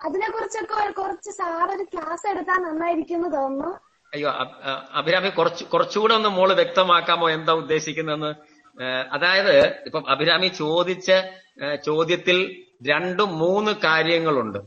അതിനെ 0.08 0.28
കുറിച്ചൊക്കെ 0.32 0.92
കുറച്ച് 1.02 1.32
സാർ 1.32 1.68
ഒരു 1.76 1.86
ക്ലാസ് 1.94 2.26
എടുത്താൽ 2.32 2.60
നന്നായിരിക്കും 2.64 3.16
എന്ന് 3.16 3.38
തോന്നുന്നു. 3.38 3.72
അയ്യോ 4.14 4.30
അഭിരാമി 5.00 5.30
കുറച്ച് 5.30 5.64
കുറച്ചുകൂടെ 5.66 6.14
ഒന്ന് 6.14 6.30
മോൾ 6.30 6.54
വ്യക്തമാക്കാമോ 6.54 7.30
എന്താ 7.30 7.54
ഉദ്ദേശിക്കുന്നതെന്ന്? 7.54 8.32
അതായത് 9.12 9.56
ഇപ്പം 9.86 10.04
അഭിരാമി 10.10 10.48
ചോദിച്ച 10.48 11.12
ചോദ്യത്തിൽ 11.86 12.38
രണ്ടും 12.84 13.38
മൂന്ന് 13.40 13.72
കാര്യങ്ങളുണ്ട്. 13.72 14.58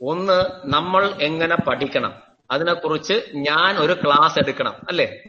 ഒന്ന് 0.00 0.44
നമ്മൾ 0.64 1.06
എങ്ങനെ 1.06 1.56
പഠിക്കണം? 1.56 2.22
അതിനെക്കുറിച്ച് 2.50 3.30
ഞാൻ 3.34 3.76
ഒരു 3.76 3.92
ക്ലാസ് 3.92 4.38
എടുക്കണം 4.38 4.74
അല്ലേ? 4.88 5.22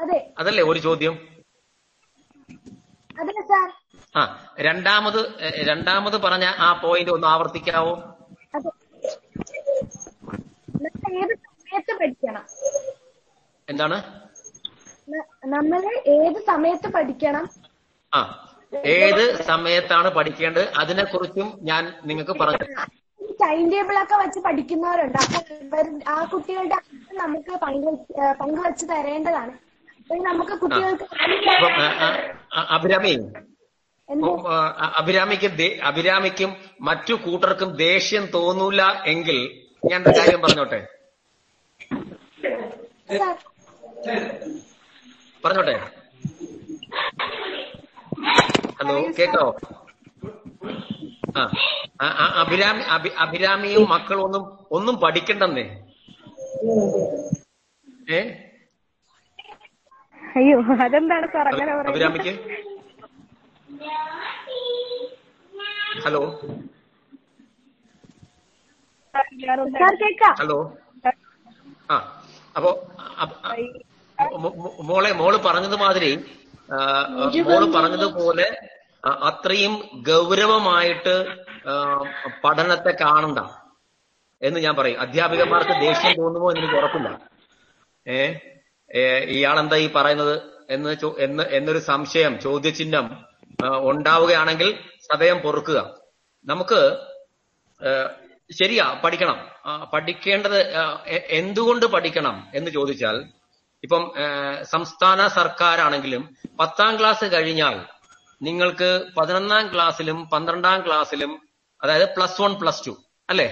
അതെ. 0.00 0.34
അതല്ലേ 0.38 0.64
ഒരു 0.64 0.78
ചോദ്യം? 0.78 1.28
ആ 4.16 4.52
രണ്ടാമത് 4.60 5.38
രണ്ടാമത് 5.40 6.16
പറഞ്ഞ 6.16 6.44
ആ 6.44 6.80
പോയിന്റ് 6.80 7.10
ഒന്ന് 7.10 7.26
ആവർത്തിക്കാവോ? 7.26 8.02
എന്താണ്? 13.68 14.02
നമ്മൾ 15.44 16.00
ഏത് 16.06 16.46
സമയത്ത് 16.46 16.88
പഠിക്കണം? 16.88 17.48
ആ 18.14 18.43
ഏത് 18.86 19.42
സമയത്താണ് 19.42 20.10
പഠിക്കേണ്ടത്? 20.10 20.72
അതിനെക്കുറിച്ചും 20.76 21.58
ഞാൻ 21.62 21.92
നിങ്ങൾക്ക് 22.04 22.30
പറഞ്ഞു 22.30 22.64
ടൈം 23.42 23.70
ടേബിൾ 23.70 24.02
ഒക്കെ 24.02 24.16
വെച്ച് 24.16 24.40
പഠിക്കുന്നവരുണ്ട്. 24.40 25.18
അപ്പൊ 25.18 25.78
ആ 26.08 26.24
കുട്ടികളുടെ 26.24 26.78
നമുക്ക് 27.12 27.52
പങ്കുവെച്ച് 28.40 28.86
തരേണ്ടതാണ്. 28.86 29.52
നമുക്ക് 30.12 30.58
കുട്ടികൾക്ക് 30.58 31.04
അഭിരാമി. 32.74 33.14
അഭിരാമിക്ക് 34.96 35.78
അഭിരാമിക്കും 35.82 36.56
മറ്റു 36.80 37.14
കൂട്ടർക്കും 37.14 37.76
ദേഷ്യം 37.76 38.26
തോന്നൂല 38.34 38.82
എങ്കിൽ 38.82 39.38
ഞാൻ 39.90 40.00
എന്റെ 40.00 40.12
കാര്യം 40.18 40.40
പറഞ്ഞോട്ടെ? 40.40 40.80
പറഞ്ഞോട്ടെ? 45.44 45.76
ഹലോ 48.78 48.94
കേക്കാവോ 49.18 49.50
ആ 52.00 52.06
അഭിരാമി 52.42 52.82
അഭിരാമിയും 53.18 53.84
മക്കളും 53.90 54.22
ഒന്നും 54.24 54.42
ഒന്നും 54.70 54.94
പഠിക്കണ്ടെന്നേ. 55.00 55.64
ഏ? 58.10 58.20
അയ്യോ 60.22 60.56
അതെന്താണ് 60.84 61.26
സാർ 61.26 61.46
അങ്ങനെ 61.48 61.72
അഭിരാമിക്ക്? 61.90 62.32
ഹലോ? 66.04 66.22
ഹലോ? 70.38 70.56
ആ 71.90 71.96
അപ്പോ 72.56 72.70
മോളെ 74.82 75.10
മോൾ 75.12 75.36
പറഞ്ഞത് 75.46 75.76
മാതിരി 75.76 76.10
മോൾ 76.70 77.64
പറഞ്ഞതുപോലെ 77.74 78.46
അത്രയും 79.06 79.88
ഗൗരവമായിട്ട് 80.08 81.14
പഠനത്തെ 82.44 82.92
കാണണ്ട 83.00 83.38
എന്ന് 84.42 84.60
ഞാൻ 84.60 84.76
പറയും. 84.76 85.00
അധ്യാപികമാർക്ക് 85.00 85.80
ദേഷ്യം 85.80 86.14
തോന്നുമോ 86.22 86.50
എന്ന് 86.50 86.60
എനിക്ക് 86.60 86.74
ഉറപ്പില്ല. 86.74 87.08
ഏ 88.08 88.18
ഇയാളെന്താ 89.24 89.76
ഈ 89.76 89.92
പറയുന്നത് 89.92 90.42
എന്ന് 90.70 90.96
എന്ന് 91.18 91.42
എന്നൊരു 91.42 91.78
സംശയം 91.78 92.40
ചോദ്യചിഹ്നം 92.40 93.24
ഉണ്ടാവുകയാണെങ്കിൽ 93.80 94.78
സദയം 95.12 95.38
പൊറുക്കുക. 95.38 95.96
നമുക്ക് 96.46 96.98
ശരിയാ 98.52 99.00
പഠിക്കണം. 99.04 99.38
പഠിക്കേണ്ടത് 99.92 100.58
എന്തുകൊണ്ട് 101.08 101.86
പഠിക്കണം 101.86 102.46
എന്ന് 102.54 102.70
ചോദിച്ചാൽ 102.70 103.28
ഇപ്പം 103.84 104.04
സംസ്ഥാന 104.62 105.20
സർക്കാരാണെങ്കിലും 105.28 106.22
പത്താം 106.60 106.92
ക്ലാസ് 106.98 107.24
കഴിഞ്ഞാൽ 107.32 107.76
നിങ്ങൾക്ക് 108.42 108.90
പതിനൊന്നാം 109.16 109.64
ക്ലാസ്സിലും 109.74 110.18
പന്ത്രണ്ടാം 110.30 110.78
ക്ലാസ്സിലും 110.86 111.32
അതായത് 111.82 112.06
പ്ലസ് 112.14 112.42
വൺ 112.42 112.52
പ്ലസ് 112.60 112.82
ടു 112.86 112.94
അല്ലെ? 113.30 113.48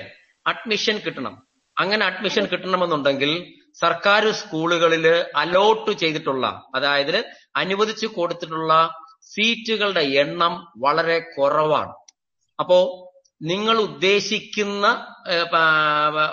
അഡ്മിഷൻ 0.47 0.97
കിട്ടണം. 1.07 1.35
അങ്ങനെ 1.77 2.07
അഡ്മിഷൻ 2.07 2.45
കിട്ടണമെന്നുണ്ടെങ്കിൽ 2.47 3.31
സർക്കാർ 3.81 4.31
സ്കൂളുകളിൽ 4.33 5.07
അലോട്ട് 5.37 5.93
ചെയ്തിട്ടുള്ള 5.93 6.47
അതായത് 6.75 7.19
അനുവദിച്ചു 7.57 8.07
കൊടുത്തിട്ടുള്ള 8.07 8.73
സീറ്റുകളുടെ 9.35 10.01
എണ്ണം 10.01 10.55
വളരെ 10.77 11.19
കുറവാണ്. 11.37 11.93
അപ്പോ 12.59 12.79
നിങ്ങൾ 13.43 13.77
ഉദ്ദേശിക്കുന്ന 13.81 14.87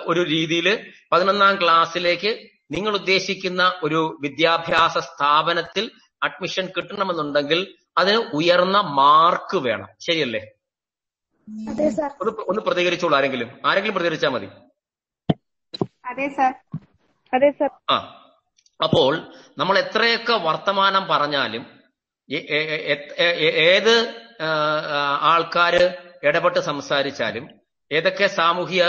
ഒരു 0.06 0.22
രീതിയിൽ 0.34 0.68
പതിനൊന്നാം 1.12 1.56
ക്ലാസ്സിലേക്ക് 1.62 2.32
നിങ്ങൾ 2.70 2.94
ഉദ്ദേശിക്കുന്ന 2.96 3.62
ഒരു 3.84 4.00
വിദ്യാഭ്യാസ 4.22 4.98
സ്ഥാപനത്തിൽ 5.08 5.86
അഡ്മിഷൻ 6.22 6.66
കിട്ടണമെന്നുണ്ടെങ്കിൽ 6.68 7.60
അതിന് 7.98 8.20
ഉയർന്ന 8.34 8.78
മാർക്ക് 8.98 9.58
വേണം. 9.58 9.90
ശരിയല്ലേ? 10.00 10.42
ഒന്ന് 12.22 12.32
ഒന്ന് 12.50 12.62
പ്രതികരിച്ചോളൂ 12.62 13.16
ആരെങ്കിലും. 13.16 13.50
ആരെങ്കിലും 13.66 13.96
പ്രതികരിച്ചാൽ 13.96 14.30
മതി. 14.30 14.48
അതെ 16.10 16.28
സർ 16.30 16.52
അതെ 17.34 17.50
സർ 17.52 17.72
ആ. 17.90 17.98
അപ്പോൾ 18.80 19.12
നമ്മൾ 19.58 19.76
എത്രയൊക്കെ 19.78 20.36
വർത്തമാനം 20.46 21.04
പറഞ്ഞാലും 21.08 21.64
ഏത് 23.70 23.96
ആൾക്കാര് 25.30 25.84
ഇടപെട്ട് 26.24 26.60
സംസാരിച്ചാലും 26.60 27.46
ഏതൊക്കെ 27.92 28.28
സാമൂഹ്യ 28.38 28.84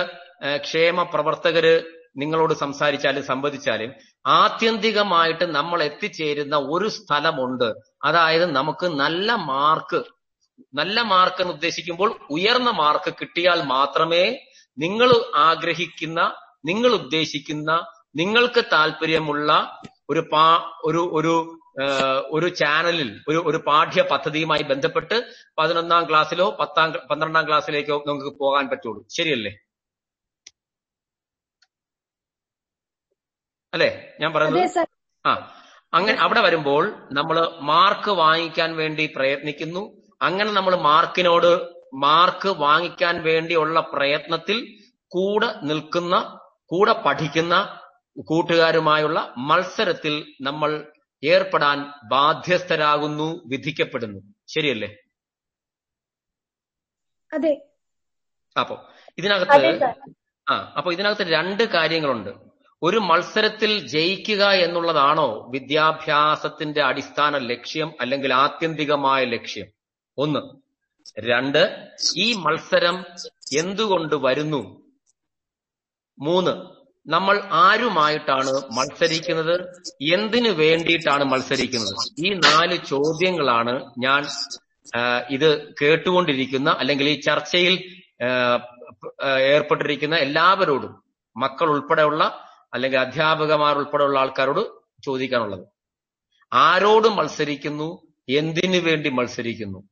ക്ഷേമ 0.65 1.03
പ്രവർത്തകര് 1.13 1.75
നിങ്ങളോട് 2.17 2.55
സംസാരിച്ചാലും 2.55 3.23
സംവദിച്ചാലും 3.23 3.91
ആത്യന്തികമായിട്ട് 4.27 5.45
നമ്മൾ 5.45 5.83
എത്തിച്ചേരുന്ന 5.83 6.57
ഒരു 6.57 6.89
സ്ഥലമുണ്ട്. 6.89 7.69
അതായത് 8.05 8.47
നമുക്ക് 8.57 8.87
നല്ല 8.87 9.33
മാർക്ക് 9.35 10.01
നല്ല 10.75 11.03
മാർക്ക് 11.03 11.41
എന്ന് 11.43 11.55
ഉദ്ദേശിക്കുമ്പോൾ 11.55 12.11
ഉയർന്ന 12.31 12.71
മാർക്ക് 12.71 13.11
കിട്ടിയാൽ 13.21 13.63
മാത്രമേ 13.63 14.25
നിങ്ങൾ 14.79 15.11
ആഗ്രഹിക്കുന്ന 15.37 16.21
നിങ്ങൾ 16.65 16.91
ഉദ്ദേശിക്കുന്ന 16.91 17.71
നിങ്ങൾക്ക് 18.17 18.65
താല്പര്യമുള്ള 18.73 19.51
ഒരു 20.11 20.29
പാ 20.33 20.45
ഒരു 20.85 21.03
ഒരു 21.13 21.35
ഒരു 22.31 22.49
ചാനലിൽ 22.49 23.11
ഒരു 23.29 23.39
ഒരു 23.47 23.59
പാഠ്യ 23.67 24.03
പദ്ധതിയുമായി 24.03 24.63
ബന്ധപ്പെട്ട് 24.63 25.17
പതിനൊന്നാം 25.59 26.09
ക്ലാസ്സിലോ 26.09 26.57
പത്താം 26.61 26.93
പന്ത്രണ്ടാം 27.11 27.49
ക്ലാസ്സിലേക്കോ 27.49 28.03
നമുക്ക് 28.07 28.39
പോകാൻ 28.39 28.69
പറ്റുള്ളൂ. 28.69 29.07
ശരിയല്ലേ? 29.11 29.53
അല്ലേ? 33.75 34.13
ഞാൻ 34.21 34.33
പറയുന്നത് 34.33 34.89
ആ. 35.27 35.57
അങ്ങനെ 35.95 36.19
അവിടെ 36.19 36.41
വരുമ്പോൾ 36.41 37.09
നമ്മൾ 37.13 37.49
മാർക്ക് 37.61 38.11
വാങ്ങിക്കാൻ 38.11 38.77
വേണ്ടി 38.77 39.13
പ്രയത്നിക്കുന്നു. 39.17 39.83
അങ്ങനെ 40.23 40.53
നമ്മൾ 40.53 40.77
മാർക്കിനോട് 40.77 41.81
മാർക്ക് 41.95 42.49
വാങ്ങിക്കാൻ 42.49 43.23
വേണ്ടിയുള്ള 43.23 43.81
പ്രയത്നത്തിൽ 43.81 44.79
കൂടെ 45.07 45.55
നിൽക്കുന്ന 45.63 46.41
കൂടെ 46.65 46.93
പഠിക്കുന്ന 46.93 47.81
കൂട്ടുകാരുമായുള്ള 48.19 49.35
മത്സരത്തിൽ 49.37 50.35
നമ്മൾ 50.41 50.93
ഏർപ്പെടാൻ 51.25 51.79
ബാധ്യസ്ഥരാകുന്നു 52.05 53.43
വിധിക്കപ്പെടുന്നു. 53.47 54.21
ശരിയല്ലേ? 54.49 54.97
അതെ. 57.33 57.67
അപ്പോ 58.61 58.89
ഇതിനകത്ത് 59.19 59.85
ആ 60.49 60.75
അപ്പൊ 60.77 60.93
ഇതിനകത്ത് 60.93 61.23
രണ്ട് 61.23 61.63
കാര്യങ്ങളുണ്ട്. 61.63 62.50
ഒരു 62.83 62.97
മത്സരത്തിൽ 62.97 63.87
ജയിക്കുക 63.87 64.45
എന്നുള്ളതാണോ 64.51 65.47
വിദ്യാഭ്യാസത്തിന്റെ 65.51 66.83
അടിസ്ഥാന 66.83 67.39
ലക്ഷ്യം 67.39 67.95
അല്ലെങ്കിൽ 68.01 68.35
ആത്യന്തികമായ 68.35 69.25
ലക്ഷ്യം? 69.25 69.67
ഒന്ന്. 70.19 70.41
രണ്ട്. 71.19 71.89
ഈ 72.17 72.33
മത്സരം 72.33 73.05
എന്തുകൊണ്ട് 73.59 74.15
വരുന്നു? 74.15 74.83
മൂന്ന്. 76.19 76.81
നമ്മൾ 77.07 77.43
ആരുമായിട്ടാണ് 77.53 78.51
മത്സരിക്കുന്നത്? 78.51 79.55
എന്തിനു 80.15 80.49
വേണ്ടിയിട്ടാണ് 80.49 81.25
മത്സരിക്കുന്നത്? 81.25 81.95
ഈ 82.19 82.35
നാല് 82.35 82.77
ചോദ്യങ്ങളാണ് 82.87 83.75
ഞാൻ 83.99 84.23
ഇത് 85.31 85.75
കേട്ടുകൊണ്ടിരിക്കുന്ന 85.83 86.71
അല്ലെങ്കിൽ 86.71 87.09
ഈ 87.09 87.21
ചർച്ചയിൽ 87.21 87.75
ഏർപ്പെട്ടിരിക്കുന്ന 89.55 90.17
എല്ലാവരോടും 90.17 91.03
മക്കൾ 91.37 91.71
ഉൾപ്പെടെയുള്ള 91.71 92.50
അല്ലെങ്കിൽ 92.75 92.99
അധ്യാപകമാർ 92.99 93.77
ഉൾപ്പെടെയുള്ള 93.77 94.19
ആൾക്കാരോട് 94.19 94.81
ചോദിക്കാനുള്ളത്. 95.03 95.67
ആരോട് 96.53 97.09
മത്സരിക്കുന്നു? 97.09 98.03
എന്തിനു 98.29 98.79
വേണ്ടി 98.79 99.11
മത്സരിക്കുന്നു? 99.11 99.89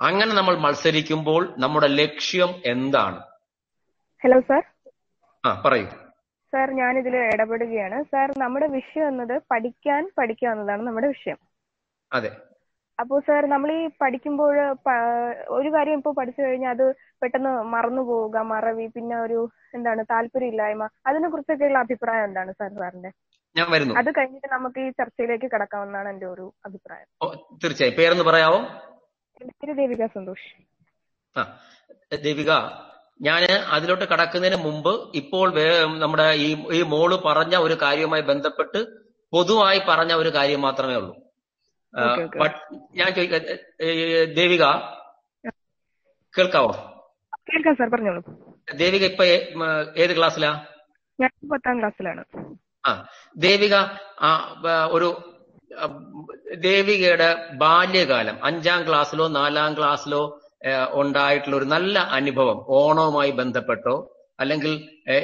അങ്ങനെ 0.00 0.34
നമ്മൾ 0.34 0.56
മത്സരിക്കുമ്പോൾ 0.56 1.54
നമ്മുടെ 1.58 1.86
ലക്ഷ്യം 1.86 2.62
എന്താണ്? 2.64 3.22
ഹലോ 4.24 4.40
സാർ 4.40 4.62
ആ 5.44 5.62
പറയൂ. 5.66 5.86
സാർ 6.52 6.98
ഇതിൽ 6.98 7.16
ഇടപെടുകയാണ്. 7.16 8.02
സാർ 8.02 8.38
നമ്മുടെ 8.38 8.66
വിഷയം 8.66 9.08
എന്നത് 9.08 9.42
പഠിക്കാൻ 9.50 10.10
പഠിക്കുക 10.18 10.48
എന്നതാണ് 10.48 10.82
നമ്മുടെ 10.82 11.06
വിഷയം. 11.06 11.38
അതെ. 12.12 12.36
അപ്പോൾ 12.98 13.18
സർ 13.26 13.44
നമ്മൾ 13.52 13.70
ഈ 13.76 13.84
പഠിക്കുമ്പോൾ 14.02 14.50
ഒരു 15.56 15.68
കാര്യം 15.76 15.98
ഇപ്പോൾ 16.00 16.14
പഠിച്ചു 16.18 16.40
കഴിഞ്ഞാൽ 16.42 16.72
അത് 16.76 16.84
പെട്ടെന്ന് 17.22 17.52
മറന്നു 17.74 18.02
പോവുക 18.08 18.42
മറവി 18.52 18.86
പിന്നെ 18.96 19.16
ഒരു 19.24 19.38
എന്താണ് 19.76 20.02
താല്പര്യമില്ലായ്മ 20.12 20.86
അതിനെ 21.08 21.28
കുറിച്ചൊക്കെയുള്ള 21.32 21.78
അഭിപ്രായം 21.86 22.26
എന്താണ് 22.28 22.52
സർ 22.60 22.70
സാറിന്റെ? 22.80 23.10
ഞാൻ 23.56 23.66
വരുന്നു. 23.74 23.94
അത് 24.00 24.10
കഴിഞ്ഞിട്ട് 24.18 24.48
നമുക്ക് 24.54 24.80
ഈ 24.86 24.90
ചർച്ചയിലേക്ക് 25.00 25.48
കടക്കാമെന്നാണ് 25.54 26.08
എന്റെ 26.12 26.26
ഒരു 26.34 26.46
അഭിപ്രായം. 26.68 27.08
തീർച്ചയായും. 27.62 27.96
പേരെന്ന് 27.98 28.26
പറയാവോ? 28.30 28.60
എന്റെ 29.40 29.54
പേര് 29.60 29.74
ദേവിക 29.82 30.06
സന്തോഷ്. 30.16 30.48
ആ 31.36 31.42
ദേവിക 32.26 32.50
ഞാൻ 33.20 33.42
അതിലോട്ട് 33.74 34.06
കടക്കുന്നതിന് 34.12 34.58
മുമ്പ് 34.66 34.92
ഇപ്പോൾ 35.20 35.46
നമ്മുടെ 36.04 36.26
ഈ 36.46 36.48
ഈ 36.76 36.80
മോൾ 36.94 37.10
പറഞ്ഞ 37.28 37.54
ഒരു 37.66 37.76
കാര്യവുമായി 37.84 38.24
ബന്ധപ്പെട്ട് 38.30 38.80
പൊതുവായി 39.32 39.80
പറഞ്ഞ 39.90 40.12
ഒരു 40.22 40.30
കാര്യം 40.38 40.60
മാത്രമേ 40.66 40.96
ഉള്ളൂ. 41.00 41.14
ഓക്കേ. 41.94 42.46
ഞാൻ 42.96 43.08
ചോദിക്കാം 43.12 43.42
ദേവിക 44.34 44.64
കേൾക്കാവോ? 46.34 46.72
കേൾക്കാം 47.48 47.74
സാർ 47.74 47.88
പറഞ്ഞോളൂ. 47.88 48.20
ദേവിക 48.76 49.04
ഇപ്പൊ 49.04 49.24
ഏത് 49.96 50.12
ക്ലാസ്സിലാ? 50.16 50.50
ഞാൻ 51.18 51.30
പത്താം 51.50 51.76
ക്ലാസ്സിലാണ്. 51.80 52.22
ആ 52.84 52.92
ദേവിക 53.36 53.74
ഒരു 54.90 55.08
ദേവികയുടെ 56.60 57.28
ബാല്യകാലം 57.54 58.36
അഞ്ചാം 58.44 58.86
ക്ലാസ്സിലോ 58.88 59.26
നാലാം 59.28 59.76
ക്ലാസ്സിലോ 59.78 60.22
ഉണ്ടായിട്ടുള്ള 60.92 61.56
ഒരു 61.56 61.64
നല്ല 61.64 61.98
അനുഭവം 62.10 62.58
ഓണവുമായി 62.70 63.30
ബന്ധപ്പെട്ടോ 63.32 63.94
അല്ലെങ്കിൽ 64.38 64.72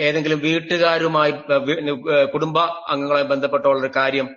ഏതെങ്കിലും 0.00 0.38
വീട്ടുകാരുമായി 0.38 1.32
കുടുംബ 2.34 2.58
അംഗങ്ങളുമായി 2.88 3.24
ബന്ധപ്പെട്ടോ 3.24 3.68
ഉള്ള 3.70 3.80
ഒരു 3.80 3.92
കാര്യം 3.96 4.28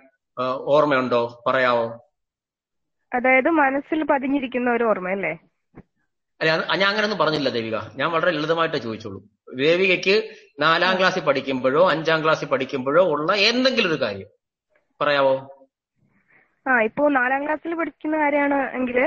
ഓർമ്മയുണ്ടോ? 0.66 1.20
പറയാവോ? 1.46 1.84
അതായത് 3.16 3.48
മനസ്സിൽ 3.62 4.00
പതിഞ്ഞിരിക്കുന്ന 4.12 4.68
ഒരു 4.76 4.84
ഓർമ്മയല്ലേ? 4.90 5.32
അല്ല 6.40 6.50
ഞാൻ 6.80 6.86
അങ്ങനെയൊന്നും 6.90 7.20
പറഞ്ഞില്ല 7.22 7.50
ദേവിക. 7.56 7.76
ഞാൻ 7.98 8.08
വളരെ 8.14 8.30
ലളിതമായിട്ടേ 8.36 8.78
ചോദിച്ചുള്ളൂ 8.86 9.20
ദേവികയ്ക്ക് 9.64 10.16
നാലാം 10.62 10.94
ക്ലാസ്സിൽ 10.98 11.22
പഠിക്കുമ്പോഴോ 11.28 11.82
അഞ്ചാം 11.94 12.22
ക്ലാസ്സിൽ 12.24 12.48
പഠിക്കുമ്പോഴോ 12.52 13.02
ഉള്ള 13.14 13.32
എന്തെങ്കിലും 13.50 13.90
ഒരു 13.92 13.98
കാര്യം 14.04 14.30
പറയാവോ? 15.00 15.34
ആ 16.66 16.80
ഇപ്പോ 16.88 17.04
നാലാം 17.18 17.40
ക്ലാസ്സിൽ 17.44 17.74
പഠിക്കുന്ന 17.80 18.16
കാര്യമാണ് 18.24 18.58
എങ്കിൽ 18.78 18.98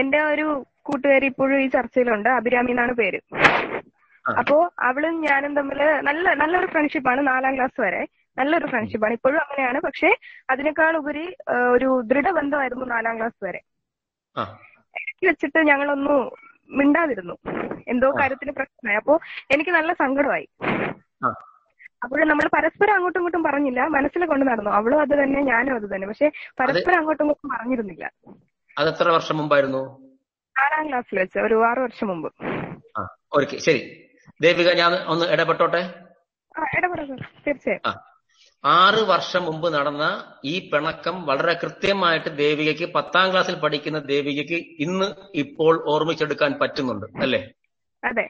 എന്റെ 0.00 0.20
ഒരു 0.32 0.46
കൂട്ടുകാരി 0.86 1.26
ഇപ്പോഴും 1.32 1.58
ഈ 1.64 1.66
ചർച്ചയിലുണ്ട്. 1.76 2.28
അഭിരാമി 2.38 2.72
എന്നാണ് 2.72 2.92
പേര്. 3.00 3.20
അപ്പോ 4.24 4.56
അവളും 4.88 5.14
ഞാനും 5.28 5.52
തമ്മിൽ 5.58 5.80
നല്ല 6.08 6.34
നല്ലൊരു 6.42 6.68
ഫ്രണ്ട്ഷിപ്പാണ് 6.72 7.20
നാലാം 7.32 7.56
ക്ലാസ് 7.56 7.78
വരെ. 7.84 8.02
നല്ലൊരു 8.38 8.66
ഫ്രണ്ട്ഷിപ്പാണ്. 8.66 9.12
ഇപ്പോഴും 9.12 9.40
അങ്ങനെയാണ്. 9.40 9.80
പക്ഷെ 9.80 10.10
അതിനേക്കാൾ 10.50 10.96
ഉപരി 10.96 11.36
ഒരു 11.72 12.02
ദൃഢബന്ധമായിരുന്നു 12.04 12.84
നാലാം 12.84 13.16
ക്ലാസ് 13.16 13.44
വരെ. 13.44 13.60
ഇടയ്ക്ക് 14.96 15.28
വെച്ചിട്ട് 15.28 15.58
ഞങ്ങളൊന്നു 15.58 16.16
മിണ്ടാതിരുന്നു. 16.70 17.34
എന്തോ 17.88 18.10
കാര്യത്തിന് 18.20 18.52
പ്രശ്നമായി. 18.52 18.96
അപ്പോ 18.96 19.20
എനിക്ക് 19.50 19.70
നല്ല 19.70 19.92
സങ്കടമായി. 19.92 20.48
അപ്പോഴും 22.02 22.28
നമ്മൾ 22.28 22.48
പരസ്പരം 22.56 22.94
അങ്ങോട്ടും 22.94 23.18
ഇങ്ങോട്ടും 23.18 23.42
പറഞ്ഞില്ല. 23.42 23.86
മനസ്സിൽ 23.86 24.26
കൊണ്ട് 24.26 24.46
നടന്നു. 24.46 24.70
അവളും 24.70 25.00
അത് 25.00 25.22
തന്നെ 25.22 25.40
ഞാനും 25.42 25.74
അത് 25.74 25.94
തന്നെ. 25.94 26.06
പക്ഷെ 26.06 26.28
പരസ്പരം 26.60 26.98
അങ്ങോട്ടും 26.98 27.24
ഇങ്ങോട്ടും 27.24 27.50
പറഞ്ഞിരുന്നില്ല. 27.50 28.10
അത് 28.78 28.88
എത്ര 28.88 29.08
വർഷം 29.08 29.36
മുമ്പായിരുന്നു? 29.36 29.82
നാലാം 30.56 30.88
ക്ലാസ്സിൽ 30.88 31.18
വെച്ച് 31.18 31.38
ഒരു 31.38 31.64
ആറു 31.64 31.80
വർഷം 31.80 32.08
മുമ്പ്. 32.08 32.32
ഓക്കെ. 33.36 33.56
ശരി. 33.56 33.80
ദേവിക 34.42 34.72
ഞാൻ 34.72 34.92
ഒന്ന് 34.94 35.26
ഇടപെട്ടോട്ടെ? 35.26 35.94
ആ, 36.56 36.66
ഇടപെടാം 36.76 37.06
സർ 37.06 37.26
തീർച്ചയായും 37.46 38.15
ആറ് 38.64 39.00
വർഷം 39.02 39.44
മുമ്പ് 39.44 39.74
നടന്ന 39.74 40.24
ഈ 40.44 40.70
പിണക്കം 40.70 41.26
വളരെ 41.26 41.52
കൃത്യമായിട്ട് 41.52 42.38
ദേവികയ്ക്ക് 42.38 42.92
പത്താം 42.94 43.30
ക്ലാസ്സിൽ 43.30 43.54
പഠിക്കുന്ന 43.54 43.98
ദേവികയ്ക്ക് 43.98 44.66
ഇന്ന് 44.78 45.06
ഇപ്പോൾ 45.34 45.84
ഓർമ്മിച്ചെടുക്കാൻ 45.88 46.52
പറ്റുന്നുണ്ട് 46.62 47.06
അല്ലേ? 47.22 47.48
അതെ. 48.04 48.28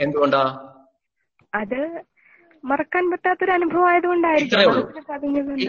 എന്തുകൊണ്ടാ? 0.00 0.42
അത് 1.54 2.02
മറക്കാൻ 2.64 3.10
പറ്റാത്തൊരു 3.10 3.50
അനുഭവം 3.50 3.88
ആയതുകൊണ്ടായിരിക്കും. 3.88 4.58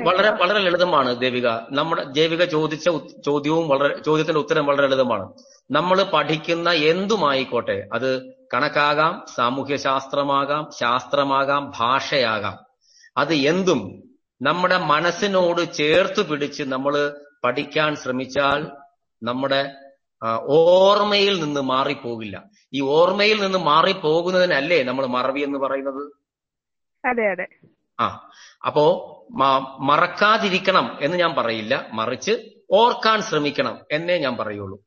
വളരെ 0.07 0.29
വളരെ 0.29 0.59
ലളിതമാണ് 0.59 1.19
ദേവിക. 1.19 1.47
നമ്മുടെ 1.71 2.03
ദേവിക 2.03 2.43
ചോദിച്ച 2.45 2.89
ചോദ്യവും 3.25 3.67
വളരെ 3.69 3.97
ചോദ്യത്തിന്റെ 3.97 4.39
ഉത്തരം 4.39 4.65
വളരെ 4.65 4.87
ലളിതമാണ്. 4.87 5.33
നമ്മൾ 5.71 6.03
പഠിക്കുന്ന 6.03 6.71
എന്തുമായിക്കോട്ടെ 6.71 7.89
അത് 7.93 8.09
കണക്കാകാം 8.53 9.25
സാമൂഹ്യ 9.35 9.75
ശാസ്ത്രമാകാം 9.77 10.69
ശാസ്ത്രമാകാം 10.79 11.71
ഭാഷയാകാം. 11.79 12.72
അത് 13.17 13.33
എന്തും 13.33 13.81
നമ്മുടെ 14.41 14.77
മനസ്സിനോട് 14.77 15.73
ചേർത്ത് 15.73 16.29
പിടിച്ച് 16.29 16.63
നമ്മൾ 16.63 16.93
പഠിക്കാൻ 17.43 17.95
ശ്രമിച്ചാൽ 17.95 18.71
നമ്മുടെ 19.23 19.61
ഓർമ്മയിൽ 20.47 21.43
നിന്ന് 21.43 21.61
മാറിപ്പോകില്ല. 21.61 22.35
ഈ 22.73 22.81
ഓർമ്മയിൽ 22.81 23.41
നിന്ന് 23.41 23.57
മാറിപ്പോകുന്നതിനല്ലേ 23.57 24.83
നമ്മൾ 24.83 25.05
മറവി 25.05 25.41
എന്ന് 25.41 25.59
പറയുന്നത്? 25.59 26.03
അതെ 27.05 27.25
അതെ. 27.31 27.47
ആ 27.99 28.29
അപ്പോ 28.67 28.85
മറക്കാതിരിക്കണം 29.79 30.97
എന്ന് 31.01 31.17
ഞാൻ 31.17 31.35
പറയില്ല. 31.35 31.89
മറിച്ച് 31.93 32.33
ഓർക്കാൻ 32.71 33.21
ശ്രമിക്കണം 33.21 33.79
എന്നേ 33.91 34.17
ഞാൻ 34.17 34.37
പറയുള്ളൂ. 34.37 34.77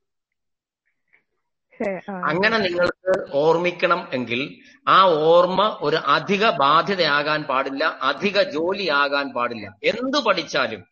അങ്ങനെ 2.30 2.56
നിങ്ങൾക്ക് 2.58 3.14
ഓർമ്മിക്കണം 3.42 4.00
എങ്കിൽ 4.12 4.40
ആ 4.86 4.98
ഓർമ്മ 5.32 5.62
ഒരു 5.80 5.98
അധിക 6.16 6.44
ബാധ്യതയാകാൻ 6.64 7.40
പാടില്ല 7.50 7.84
അധിക 8.10 8.36
ജോലിയാകാൻ 8.56 9.26
പാടില്ല. 9.36 9.66
എന്തു 9.90 10.18
പഠിച്ചാലും 10.26 10.82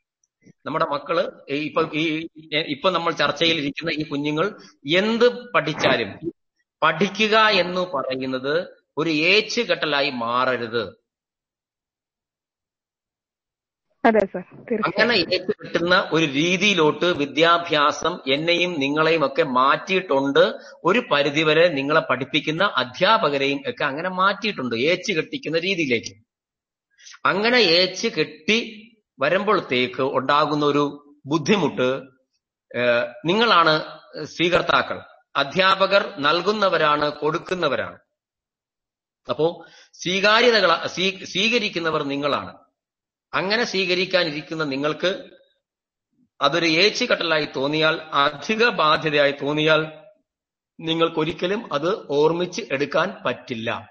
നമ്മുടെ 0.66 0.86
മക്കൾ 0.94 1.16
ഇപ്പൊ 1.68 1.82
ഈ 2.00 2.04
ഇപ്പൊ 2.74 2.88
നമ്മൾ 2.90 3.12
ചർച്ചയിൽ 3.22 3.56
ഇരിക്കുന്ന 3.62 3.90
ഈ 4.00 4.04
കുഞ്ഞുങ്ങൾ 4.08 4.46
എന്ത് 5.02 5.26
പഠിച്ചാലും 5.54 6.10
പഠിക്കുക 6.82 7.36
എന്ന് 7.62 7.82
പറയുന്നത് 7.94 8.54
ഒരു 8.98 9.10
ഏച്ചുകെട്ടലായി 9.30 10.10
മാറരുത്. 10.24 10.84
അതെ 14.04 14.26
സർ. 14.32 14.42
കിട്ടുന്ന 14.70 14.86
അങ്ങനെ 14.88 15.98
ഒരു 16.12 16.24
രീതിയിലോട്ട് 16.24 17.04
വിദ്യാഭ്യാസം 17.04 18.14
എന്നെയും 18.26 18.80
നിങ്ങളെയും 18.80 19.26
ഒക്കെ 19.26 19.42
മാറ്റിയിട്ടുണ്ട്. 19.42 20.44
ഒരു 20.84 20.98
പരിധിവരെ 21.12 21.68
നിങ്ങളെ 21.68 22.00
പഠിപ്പിക്കുന്ന 22.00 22.64
അധ്യാപകരെയും 22.76 23.60
ഒക്കെ 23.70 23.84
അങ്ങനെ 23.84 24.08
മാറ്റിയിട്ടുണ്ട്. 24.08 24.74
ഏച്ചു 24.76 25.12
കെട്ടിക്കുന്ന 25.12 25.58
രീതിയിലേക്ക്. 25.58 26.12
അങ്ങനെ 27.26 27.56
ഏച്ച് 27.56 28.08
കെട്ടി 28.08 28.58
വരുമ്പോഴത്തേക്ക് 29.18 30.02
ഉണ്ടാകുന്ന 30.02 30.64
ഒരു 30.66 30.84
ബുദ്ധിമുട്ട് 31.26 31.88
നിങ്ങളാണ് 33.26 33.74
സ്വീകർത്താക്കൾ. 34.24 34.98
അധ്യാപകർ 35.36 36.02
നൽകുന്നവരാണ് 36.18 37.06
കൊടുക്കുന്നവരാണ്. 37.12 37.98
അപ്പോ 39.28 39.46
സ്വീകാര്യതകൾ 40.02 40.70
സ്വീകരിക്കുന്നവർ 41.32 42.02
നിങ്ങളാണ്. 42.02 42.52
അങ്ങനെ 43.34 43.64
സ്വീകരിക്കാനിരിക്കുന്ന 43.64 44.64
നിങ്ങൾക്ക് 44.64 45.30
അതൊരു 46.40 46.66
ഏച്ചുകെട്ടലായി 46.66 47.48
തോന്നിയാൽ 47.56 48.02
അധിക 48.12 48.68
ബാധ്യതയായി 48.68 49.32
തോന്നിയാൽ 49.32 49.86
നിങ്ങൾക്കൊരിക്കലും 50.80 51.74
അത് 51.74 52.10
ഓർമ്മിച്ച് 52.10 52.62
എടുക്കാൻ 52.72 53.22
പറ്റില്ല. 53.26 53.88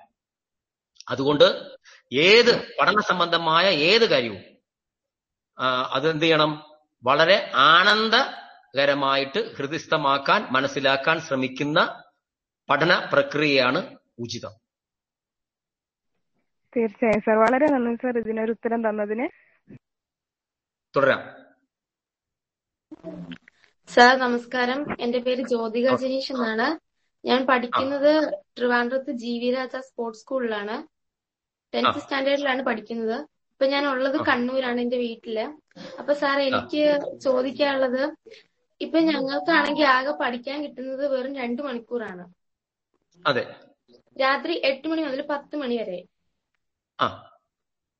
അതുകൊണ്ട് 1.09 1.75
ഏത് 2.13 2.67
പഠന 2.79 3.01
സംബന്ധമായ 3.01 3.69
ഏത് 3.69 4.09
കാര്യവും 4.09 4.41
അതെന്ത് 5.91 6.23
ചെയ്യണം? 6.23 6.63
വളരെ 7.03 7.51
ആനന്ദകരമായിട്ട് 7.55 9.55
ഹൃദയസ്ഥമാക്കാൻ 9.55 10.47
മനസ്സിലാക്കാൻ 10.51 11.19
ശ്രമിക്കുന്ന 11.19 12.03
പഠന 12.69 13.09
പ്രക്രിയയാണ് 13.13 13.97
ഉചിതം. 14.19 14.62
തീർച്ചയായും 16.73 17.23
സർ. 17.25 17.35
വളരെ 17.43 17.67
നന്ദി 17.73 17.95
സർ 18.03 18.17
ഇതിനൊരു 18.19 18.55
ഉത്തരം 18.55 18.81
തന്നതിന്. 18.87 19.27
തുടരാം. 20.95 21.21
സാർ 23.89 24.13
നമസ്കാരം. 24.17 24.79
എന്റെ 24.99 25.19
പേര് 25.19 25.43
ജ്യോതിക 25.43 25.87
ജനീഷ് 26.01 26.33
എന്നാണ്. 26.35 26.67
ഞാൻ 27.23 27.41
പഠിക്കുന്നത് 27.45 28.11
ട്രിവാൻഡ്രത്ത് 28.57 29.11
ജി 29.21 29.33
വി 29.41 29.49
രാജ 29.55 29.75
സ്പോർട്സ് 29.87 30.21
സ്കൂളിലാണ്. 30.21 30.75
ടെൻത്ത് 31.73 31.99
സ്റ്റാൻഡേർഡിലാണ് 32.01 32.63
പഠിക്കുന്നത്. 32.63 33.17
ഇപ്പൊ 33.51 33.65
ഞാൻ 33.65 33.83
ഉള്ളത് 33.87 34.17
കണ്ണൂരാണ് 34.27 34.79
എന്റെ 34.81 34.97
വീട്ടിൽ. 34.97 35.37
അപ്പൊ 35.99 36.13
സാർ 36.21 36.37
എനിക്ക് 36.43 36.83
ചോദിക്കാനുള്ളത് 37.21 38.01
ഇപ്പൊ 38.81 38.99
ഞങ്ങൾക്കാണെങ്കിൽ 39.07 39.85
ആകെ 39.89 40.13
പഠിക്കാൻ 40.21 40.57
കിട്ടുന്നത് 40.63 41.03
വെറും 41.11 41.35
രണ്ടു 41.35 41.61
മണിക്കൂറാണ്. 41.61 42.23
അതെ. 43.25 43.43
രാത്രി 44.15 44.53
എട്ട് 44.69 44.87
മണി 44.87 45.01
മുതൽ 45.01 45.21
പത്ത് 45.29 45.55
മണി 45.55 45.75
വരെ. 45.81 45.99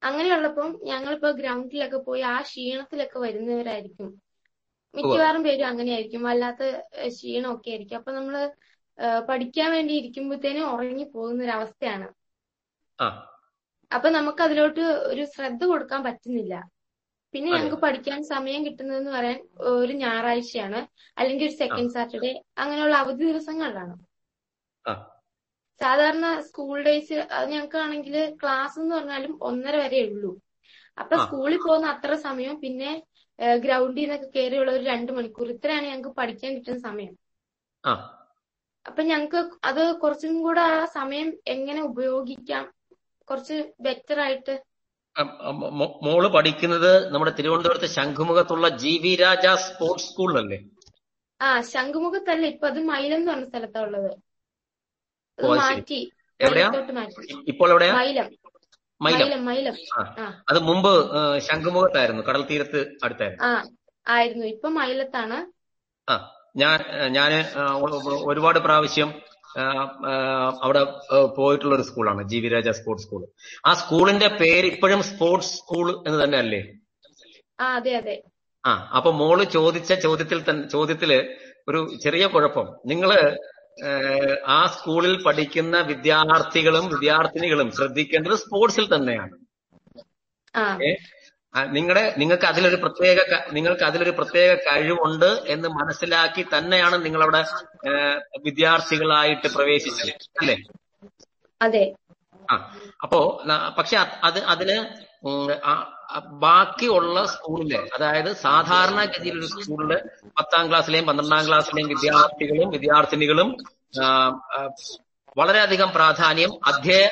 അങ്ങനെയുള്ളപ്പം 0.02 0.70
ഞങ്ങളിപ്പോ 0.84 1.30
ഗ്രൗണ്ടിലൊക്കെ 1.32 2.00
പോയി 2.00 2.22
ആ 2.28 2.36
ക്ഷീണത്തിലൊക്കെ 2.42 3.20
വരുന്നവരായിരിക്കും. 3.20 4.10
മിക്കവാറും 4.94 5.44
പേരും 5.44 5.68
അങ്ങനെയായിരിക്കും. 5.68 6.24
വല്ലാത്ത 6.24 6.64
ക്ഷീണമൊക്കെ 7.08 7.70
ആയിരിക്കും. 7.70 7.98
അപ്പൊ 7.98 8.12
നമ്മൾ 8.12 8.36
പഠിക്കാൻ 9.30 9.70
വേണ്ടി 9.72 9.94
ഇരിക്കുമ്പോഴത്തേനും 9.96 10.70
ഉറങ്ങി 10.74 11.06
പോകുന്ന 11.14 11.44
ഒരു 11.44 11.52
അവസ്ഥയാണ് 11.52 12.08
അപ്പൊ 13.92 14.10
നമുക്ക് 14.10 14.42
അതിലോട്ട് 14.44 14.82
ഒരു 15.12 15.24
ശ്രദ്ധ 15.34 15.64
കൊടുക്കാൻ 15.66 16.02
പറ്റുന്നില്ല. 16.04 16.54
പിന്നെ. 17.34 17.50
ഞങ്ങൾക്ക് 17.52 17.80
പഠിക്കാൻ 17.84 18.20
സമയം 18.26 18.62
കിട്ടുന്നതെന്ന് 18.66 19.12
പറയാൻ 19.12 19.40
ഒരു 19.74 19.94
ഞായറാഴ്ചയാണ്. 20.02 20.82
അല്ലെങ്കിൽ 21.18 21.46
ഒരു 21.46 21.56
സെക്കൻഡ് 21.62 21.94
സാറ്റർഡേ 21.96 22.32
അങ്ങനെയുള്ള 22.58 22.96
അവധി 23.04 23.24
ദിവസങ്ങളിലാണ്. 23.26 23.96
സാധാരണ 25.84 26.26
സ്കൂൾ 26.48 26.78
ഡേയ്സ് 26.86 27.18
ഞങ്ങൾക്കാണെങ്കിൽ 27.46 28.16
ക്ലാസ് 28.42 28.78
എന്ന് 28.80 28.94
പറഞ്ഞാലും 28.96 29.34
ഒന്നര 29.50 29.76
വരെ 29.84 30.02
ഉള്ളൂ. 30.10 30.32
അപ്പൊ. 30.98 31.16
സ്കൂളിൽ 31.26 31.58
പോകുന്ന 31.62 31.88
അത്ര 31.96 32.14
സമയം 32.26 32.56
പിന്നെ 32.62 32.92
ഗ്രൗണ്ടിൽ 33.60 34.02
നിന്നൊക്കെ 34.02 34.30
കയറിയുള്ള 34.32 34.72
ഒരു 34.72 34.86
രണ്ട് 34.86 35.12
മണിക്കൂർ. 35.12 35.48
ഇത്രയാണ് 35.56 35.86
ഞങ്ങൾക്ക് 35.88 36.12
പഠിക്കാൻ 36.20 36.52
കിട്ടുന്ന 36.56 36.80
സമയം. 36.88 37.14
അപ്പൊ 38.86 39.02
ഞങ്ങൾക്ക് 39.04 39.40
അത് 39.70 39.82
കുറച്ചും 40.02 40.34
കൂടെ 40.42 40.64
ആ 40.70 40.86
സമയം 40.96 41.28
എങ്ങനെ 41.48 41.82
ഉപയോഗിക്കാം? 41.90 42.66
കുറച്ച് 43.28 43.58
ബെറ്റർ 43.82 44.18
ആയിട്ട്. 44.22 44.56
മോൾ 46.04 46.24
പഠിക്കുന്നത് 46.34 46.90
നമ്മുടെ 47.14 47.34
തിരുവനന്തപുരത്ത് 47.38 47.90
ശംഖുമുഖത്തുള്ള 47.96 48.70
ജി 48.82 48.94
വി 49.04 49.14
രാജ 49.22 49.46
സ്പോർട്സ് 49.66 50.10
സ്കൂളിലല്ലേ 50.10 50.60
ആ 51.40 51.50
ശംഖുമുഖത്തല്ല. 51.70 52.46
ഇപ്പൊ 52.54 52.68
അത് 52.68 52.80
മൈലം 52.86 53.18
എന്ന് 53.18 53.32
പറഞ്ഞ 53.32 53.48
സ്ഥലത്താ 53.50 53.82
ഉള്ളത്. 53.86 54.12
അത് 54.12 54.20
ഓ, 55.38 55.48
ശരി. 55.60 56.00
എവിടെയാ? 56.40 56.68
ഇപ്പോൾ 57.52 57.70
എവിടെയാ? 57.74 57.94
മൈലം. 57.96 58.28
മൈലം. 59.48 59.76
അത് 60.50 60.60
മുമ്പ് 60.68 60.92
ശംഖുമുഖത്തായിരുന്നു 61.48 62.24
കടൽ 62.28 62.44
തീരത്ത് 62.50 62.80
അടുത്തായിരുന്നു. 63.04 63.44
ആ 63.48 63.52
ആയിരുന്നു. 64.06 64.46
ഇപ്പൊ 64.54 64.68
മൈലത്താണ്. 64.78 65.38
ആ 66.08 66.16
ഞാൻ 66.62 66.80
ഞാൻ 67.16 67.32
ഒരുപാട് 68.28 68.60
പ്രാവശ്യം 68.66 69.10
അവിടെ 70.64 70.82
പോയിട്ടുള്ള 71.38 71.74
ഒരു 71.76 71.86
സ്കൂളാണ് 71.88 72.22
G 72.32 72.38
V 72.40 72.50
Raja 72.50 72.70
sports 72.78 73.06
school 73.06 73.22
ആ 73.66 73.74
സ്കൂളിന്റെ 73.82 74.30
പേര് 74.40 74.68
ഇപ്പോഴും 74.74 75.02
സ്പോർട്സ് 75.10 75.52
സ്കൂൾ 75.58 75.88
എന്ന് 76.08 76.18
തന്നെ 76.24 76.38
അല്ലേ 76.44 76.62
ആ 77.60 77.68
അതെ 77.78 77.94
അതെ. 78.00 78.16
ആ 78.64 78.72
അപ്പൊ 78.98 79.10
മോൾ 79.20 79.40
ചോദിച്ച 79.56 79.92
ചോദ്യത്തിൽ 80.06 80.40
തന്നെ 80.48 80.64
ചോദ്യത്തിൽ 80.68 81.12
ഒരു 81.68 81.80
ചെറിയ 82.04 82.26
കുഴപ്പം. 82.28 82.68
നിങ്ങൾ 82.86 83.12
ആ 84.48 84.66
സ്കൂളിൽ 84.66 85.24
പഠിക്കുന്ന 85.24 85.82
വിദ്യാർത്ഥികളും 85.82 86.90
വിദ്യാർത്ഥിനികളും 86.90 87.72
ശ്രദ്ധിക്കേണ്ടത് 87.72 88.34
സ്പോർട്സിൽ 88.34 88.96
തന്നെയാണ്. 88.96 89.36
നിങ്ങളുടെ 91.68 92.16
നിങ്ങൾക്ക് 92.18 92.46
അതിലൊരു 92.46 92.76
പ്രത്യേക 92.76 93.18
നിങ്ങൾക്ക് 93.52 93.84
അതിലൊരു 93.84 94.10
പ്രത്യേക 94.10 94.56
കഴിവുണ്ട് 94.56 95.44
എന്ന് 95.48 95.70
മനസ്സിലാക്കി 95.70 96.46
തന്നെയാണ് 96.58 97.06
നിങ്ങളവിടെ 97.06 97.38
അവിടെ 97.38 98.38
വിദ്യാർത്ഥികളായിട്ട് 98.38 99.48
പ്രവേശിച്ചത് 99.48 100.12
അല്ലേ? 100.40 100.56
അതെ. 101.62 101.94
ആ 102.52 102.56
അപ്പോ 103.04 103.44
പക്ഷെ 103.78 103.98
അത് 103.98 104.10
അത് 104.24 104.40
അതിന് 104.40 104.78
ബാക്കിയുള്ള 106.44 107.26
സ്കൂളിലെ 107.26 107.80
അതായത് 107.94 108.30
സാധാരണ 108.36 109.00
ഒരു 109.32 109.46
സ്കൂളിലെ 109.54 109.98
പത്താം 110.40 110.70
ക്ലാസ്സിലെയും 110.70 111.06
പന്ത്രണ്ടാം 111.06 111.48
ക്ലാസ്സിലെയും 111.48 111.88
വിദ്യാർത്ഥികളും 111.88 112.70
വിദ്യാർത്ഥിനികളും 112.70 113.50
വളരെയധികം 115.38 115.90
പ്രാധാന്യം 115.92 116.52
അധ്യയ 116.66 117.04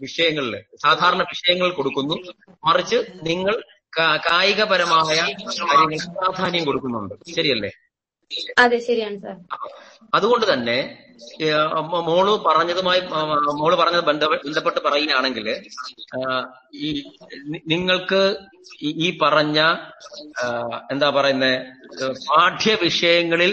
വിഷയങ്ങളിൽ 0.00 0.54
സാധാരണ 0.82 1.22
വിഷയങ്ങൾ 1.22 1.68
കൊടുക്കുന്നു. 1.72 2.16
മറിച്ച് 2.68 2.98
നിങ്ങൾ 3.22 3.54
കായികപരമായ 3.98 5.18
കാര്യങ്ങൾക്ക് 5.60 6.10
പ്രാധാന്യം 6.18 6.64
കൊടുക്കുന്നുണ്ട്. 6.64 7.14
ശരിയല്ലേ? 7.36 7.70
അതെ 8.58 8.78
ശരിയാണ് 8.78 9.18
സാർ. 9.18 9.36
അതുകൊണ്ട് 10.14 10.52
തന്നെ 10.52 10.96
മോൾ 12.04 12.36
പറഞ്ഞതുമായി 12.46 13.00
മോൾ 13.54 13.74
പറഞ്ഞത് 13.74 14.04
ബന്ധപ്പെ- 14.04 14.42
ബന്ധപ്പെട്ട് 14.44 14.80
പറയുകയാണെങ്കിൽ 14.80 15.48
ഈ 16.74 16.90
നിങ്ങൾക്ക് 17.66 18.36
ഈ- 18.82 19.18
പറഞ്ഞ 19.22 19.60
എന്താ 20.90 21.10
പറയുന്നത് 21.10 21.74
പാഠ്യ 22.28 22.74
വിഷയങ്ങളിൽ 22.74 23.52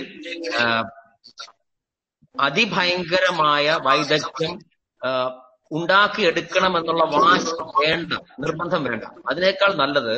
അതിഭയങ്കരമായ 2.40 3.80
വൈദഗ്ധ്യം 3.84 4.54
ഉണ്ടാക്കിയെടുക്കണം 5.72 6.78
എന്നുള്ള 6.78 7.04
വാശി 7.04 7.52
വേണ്ട 7.82 8.14
നിർബന്ധം 8.40 8.84
വേണ്ട. 8.84 9.04
അതിനേക്കാൾ 9.30 9.74
നല്ലത് 9.74 10.14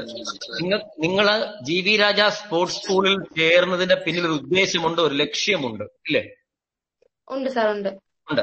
നിങ്ങൾ 0.62 0.80
നിങ്ങൾ 1.00 1.56
ജി 1.62 1.82
വി 1.82 1.98
രാജ 1.98 2.22
സ്പോർട്സ് 2.30 2.76
സ്കൂളിൽ 2.76 3.16
ചേർന്നതിന്റെ 3.38 3.96
പിന്നിൽ 3.96 4.26
ഒരു 4.26 4.32
ഉദ്ദേശമുണ്ട് 4.32 5.02
ഒരു 5.02 5.14
ലക്ഷ്യമുണ്ട് 5.14 5.84
ഇല്ലേ? 5.84 6.24
ഉണ്ട് 7.28 7.50
സാർ 7.50 7.70
ഉണ്ട്. 7.70 7.90
ഉണ്ട്. 8.28 8.42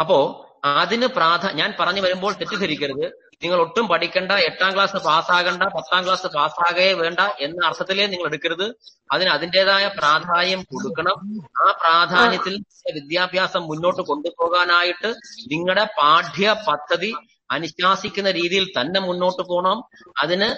അപ്പോ 0.00 0.44
അതിന് 0.64 1.06
പ്രാധാ 1.06 1.50
ഞാൻ 1.50 1.74
പറഞ്ഞു 1.80 2.00
വരുമ്പോൾ 2.00 2.32
തെറ്റിദ്ധരിക്കരുത്. 2.32 3.27
നിങ്ങൾ 3.42 3.58
ഒട്ടും 3.60 3.86
പഠിക്കണ്ട 3.90 4.32
എട്ടാം 4.46 4.70
ക്ലാസ് 4.74 4.98
പാസ്സാകണ്ട 5.04 5.64
പത്താം 5.74 6.00
ക്ലാസ് 6.04 6.28
പാസ്സാകേ 6.28 6.86
വേണ്ട 7.00 7.20
എന്ന 7.40 7.60
അർത്ഥത്തിലേ 7.66 8.06
നിങ്ങൾ 8.06 8.26
എടുക്കരുത് 8.26 8.64
അതിന് 9.10 9.30
അതിന്റെതായ 9.30 9.84
പ്രാധാന്യം 9.98 10.62
കൊടുക്കണം. 10.72 11.18
ആ 11.58 11.66
പ്രാധാന്യത്തിൽ 11.82 12.54
വിദ്യാഭ്യാസം 12.96 13.62
മുന്നോട്ട് 13.68 14.02
കൊണ്ടുപോകാനായിട്ട് 14.02 15.10
നിങ്ങളുടെ 15.52 15.84
പാഠ്യ 15.98 16.56
പദ്ധതി 16.66 17.10
അനുശാസിക്കുന്ന 17.50 18.30
രീതിയിൽ 18.30 18.66
തന്നെ 18.78 19.00
മുന്നോട്ട് 19.00 19.42
പോകണം 19.42 19.78
അതിന് 20.16 20.50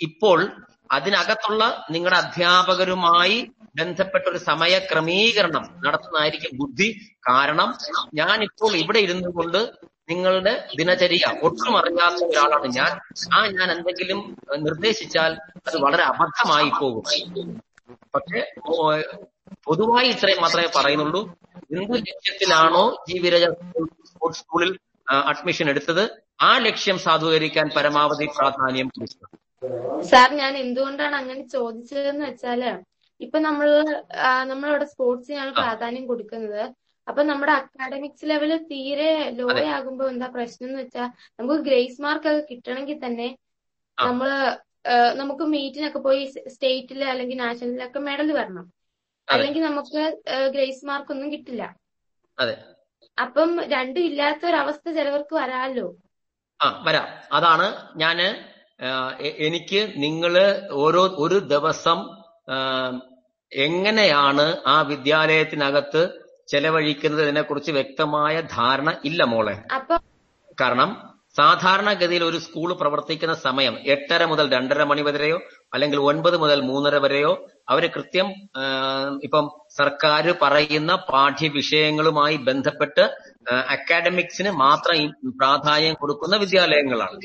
ഇപ്പോൾ 0.00 0.38
അതിനകത്തുള്ള 0.90 1.62
നിങ്ങളുടെ 1.90 2.16
അധ്യാപകരുമായി 2.16 3.38
ബന്ധപ്പെട്ട 3.78 4.24
ഒരു 4.28 4.40
സമയ 4.44 4.74
ക്രമീകരണം 4.90 5.64
നടത്തുന്നതായിരിക്കും 5.84 6.52
ബുദ്ധി 6.58 6.86
കാരണം. 7.28 7.68
ഞാൻ 8.14 8.36
ഇപ്പോൾ 8.42 8.72
ഇവിടെ 8.76 8.98
ഇരുന്നു 8.98 9.30
കൊണ്ട് 9.34 9.60
നിങ്ങളുടെ 10.08 10.52
ദിനചര്യ 10.78 11.26
ഒട്ടും 11.42 11.74
അറിയാത്ത 11.78 12.20
ഒരാളാണ് 12.26 12.68
ഞാൻ. 12.76 12.90
ആ 13.32 13.40
ഞാൻ 13.56 13.68
എന്തെങ്കിലും 13.76 14.20
നിർദ്ദേശിച്ചാൽ 14.66 15.32
അത് 15.66 15.76
വളരെ 15.84 16.04
അബദ്ധമായി 16.10 16.70
പോകും. 16.80 17.04
പക്ഷെ 18.14 18.40
പൊതുവായി 19.66 20.08
ഇത്രയും 20.14 20.40
മാത്രമേ 20.44 20.68
പറയുന്നുള്ളൂ. 20.76 21.22
എന്ത് 21.72 21.96
ലക്ഷ്യത്തിലാണോ 22.00 22.84
സ്പോർട്സ് 24.10 24.40
സ്കൂളിൽ 24.40 24.70
അഡ്മിഷൻ 25.30 25.66
എടുത്തത് 25.72 26.04
ആ 26.40 26.52
ലക്ഷ്യം 26.66 26.98
സാധൂകരിക്കാൻ 27.04 27.66
പരമാവധി 27.76 28.26
പ്രാധാന്യം 28.36 28.88
കൊടുക്കുക 28.90 29.34
സാർ 30.10 30.30
ഞാൻ 30.40 30.52
എന്തുകൊണ്ടാണ് 30.64 31.14
അങ്ങനെ 31.20 31.42
ചോദിച്ചതെന്ന് 31.54 32.24
വെച്ചാൽ 32.26 32.62
ഇപ്പൊ 33.20 33.38
നമ്മൾ 33.46 33.68
നമ്മളവിടെ 34.50 34.86
സ്പോർട്സിനാണ് 34.92 35.52
പ്രാധാന്യം 35.60 36.04
കൊടുക്കുന്നത് 36.10 36.62
അപ്പൊ 37.06 37.22
നമ്മുടെ 37.22 37.52
അക്കാഡമിക്സ് 37.52 38.28
ലെവൽ 38.30 38.52
തീരെ 38.70 39.08
ലോ. 39.38 39.46
ആകുമ്പോ 39.76 40.04
എന്താ 40.08 40.28
പ്രശ്നം 40.36 40.68
എന്ന് 40.68 40.80
വെച്ചാൽ 40.82 41.08
നമുക്ക് 41.38 41.58
ഗ്രേസ് 41.68 42.02
മാർക്ക് 42.02 42.28
ഒക്കെ 42.30 42.44
കിട്ടണമെങ്കിൽ 42.50 42.98
തന്നെ. 43.04 43.28
നമ്മൾ 43.98 44.28
നമുക്ക് 45.20 45.44
മീറ്റിനൊക്കെ 45.52 45.98
പോയി 45.98 46.22
സ്റ്റേറ്റിൽ 46.54 47.00
അല്ലെങ്കിൽ 47.04 47.38
നാഷണലിലൊക്കെ 47.38 48.00
മെഡൽ 48.08 48.28
വരണം. 48.32 48.66
അല്ലെങ്കിൽ 49.28 49.62
നമുക്ക് 49.62 50.02
ഗ്രേസ് 50.54 50.84
മാർക്ക് 50.86 51.12
ഒന്നും 51.14 51.28
കിട്ടില്ല. 51.32 51.62
അപ്പം 53.18 53.50
രണ്ടും 53.74 54.02
ഇല്ലാത്ത 54.08 54.52
അവസ്ഥ 54.64 54.86
ചിലവർക്ക് 54.98 55.34
വരാമല്ലോ 55.34 55.86
ആ 56.60 56.66
വരാം. 56.86 57.08
അതാണ് 57.32 57.66
ഞാൻ 58.02 58.18
എനിക്ക് 59.46 59.80
നിങ്ങൾ 60.04 60.34
ഓരോ 60.84 61.02
ഒരു 61.24 61.38
ദിവസം 61.52 61.98
എങ്ങനെയാണ് 63.52 64.46
ആ 64.66 64.76
വിദ്യാലയത്തിനകത്ത് 64.90 66.02
ചെലവഴിക്കുന്നതിനെ 66.48 67.42
കുറിച്ച് 67.42 67.72
വ്യക്തമായ 67.72 68.34
ധാരണ 68.56 68.90
ഇല്ല 69.04 69.22
മോളെ. 69.24 69.56
കാരണം 70.60 70.90
സാധാരണഗതിയിൽ 71.38 72.22
ഒരു 72.24 72.38
സ്കൂൾ 72.44 72.70
പ്രവർത്തിക്കുന്ന 72.80 73.34
സമയം 73.46 73.74
എട്ടര 73.94 74.22
മുതൽ 74.24 74.46
രണ്ടര 74.54 74.82
മണി 74.90 75.02
വരെയോ 75.06 75.38
അല്ലെങ്കിൽ 75.74 75.98
ഒൻപത് 76.10 76.36
മുതൽ 76.42 76.58
മൂന്നര 76.68 76.96
വരെയോ 77.04 77.32
അവർ 77.68 77.84
കൃത്യം 77.94 78.28
ഇപ്പം 79.26 79.44
സർക്കാർ 79.78 80.26
പറയുന്ന 80.42 80.92
പാഠ്യവിഷയങ്ങളുമായി 81.10 82.36
ബന്ധപ്പെട്ട് 82.48 83.04
അക്കാഡമിക്സിന് 83.74 84.50
മാത്രം 84.64 85.02
പ്രാധാന്യം 85.40 85.96
കൊടുക്കുന്ന 86.00 86.36
വിദ്യാലയങ്ങളാണ്. 86.36 87.18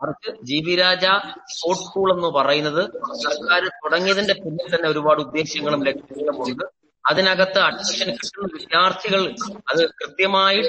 അവർക്ക് 0.00 0.30
G 0.50 0.60
V 0.66 0.76
Raja 0.82 1.06
sports 1.54 1.86
school 1.88 2.08
എന്ന് 2.16 2.30
പറയുന്നത് 2.38 2.82
സർക്കാർ 3.24 3.64
തുടങ്ങിയതിന്റെ 3.84 4.36
പിന്നിൽ 4.44 4.68
തന്നെ 4.76 4.88
ഒരുപാട് 4.88 5.22
ഉദ്ദേശങ്ങളും 5.26 5.82
ലക്ഷ്യങ്ങളും 5.90 6.38
ഉണ്ട്. 6.46 6.64
അതിനകത്ത് 7.04 7.58
അഡ്മിഷൻ 7.58 8.08
കിട്ടുന്ന 8.14 8.48
വിദ്യാർത്ഥികൾ 8.54 9.22
അത് 9.68 9.86
കൃത്യമായി 9.98 10.60